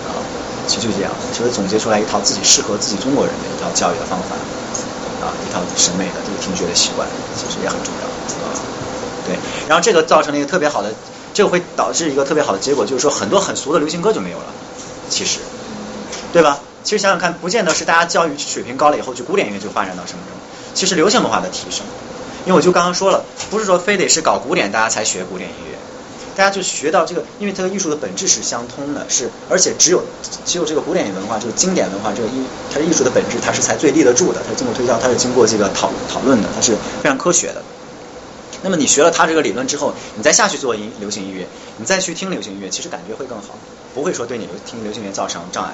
[0.10, 0.18] 啊。
[0.66, 4.34] 其实就这样，其实总结出来一套自己适合自己中国人的一套教育的方法
[5.22, 8.08] 啊，一套审美的这个听觉的习惯，其实也很重要
[8.42, 8.50] 啊。
[9.28, 10.90] 对，然后这个造成了一个特别好的，
[11.36, 14.46] 这个会导致一个特别好的结果，就是说很多很俗的流行歌就没有了。
[15.10, 15.40] 其实，
[16.34, 16.60] 对吧？
[16.84, 20.40] 其实想想看，不见得是大家教育水平高了以后，就古典音乐就发展到什么程度。
[20.74, 21.86] 其实流行文化的提升，
[22.46, 25.78] 因为我就刚刚说了，不是说非得是搞古典大家才学古典音乐，
[26.36, 30.02] 大家就学到这个，因为它的艺术的本质是相通的，是而且只有
[30.46, 37.64] 只有这个古典文化，这个经典文化，这个艺它的艺术的本质，它是才最立得住的，它经过推敲，它是经过这个讨讨论的，它是非常科学的。
[38.68, 41.48] 那么你学了他这个理论之后，你再下去做音流行音乐，
[41.78, 43.56] 你再去听流行音乐，其实感觉会更好。
[43.96, 45.72] 不会说对你流听流行音乐造成障碍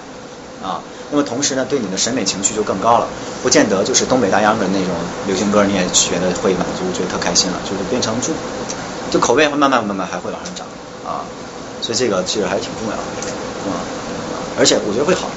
[0.62, 3.10] 啊，那么同时呢，对你的审美情绪就更高了，
[3.42, 4.94] 不见得就是东北大秧歌那种
[5.26, 8.32] 流行歌你也学的会满足，觉得特开心了，就是变成就
[9.10, 10.68] 就口味会慢慢慢慢还会往上涨
[11.04, 11.26] 啊，
[11.82, 13.02] 所以这个其实还是挺重要的
[13.74, 13.82] 啊，
[14.60, 15.28] 而且我觉得会好，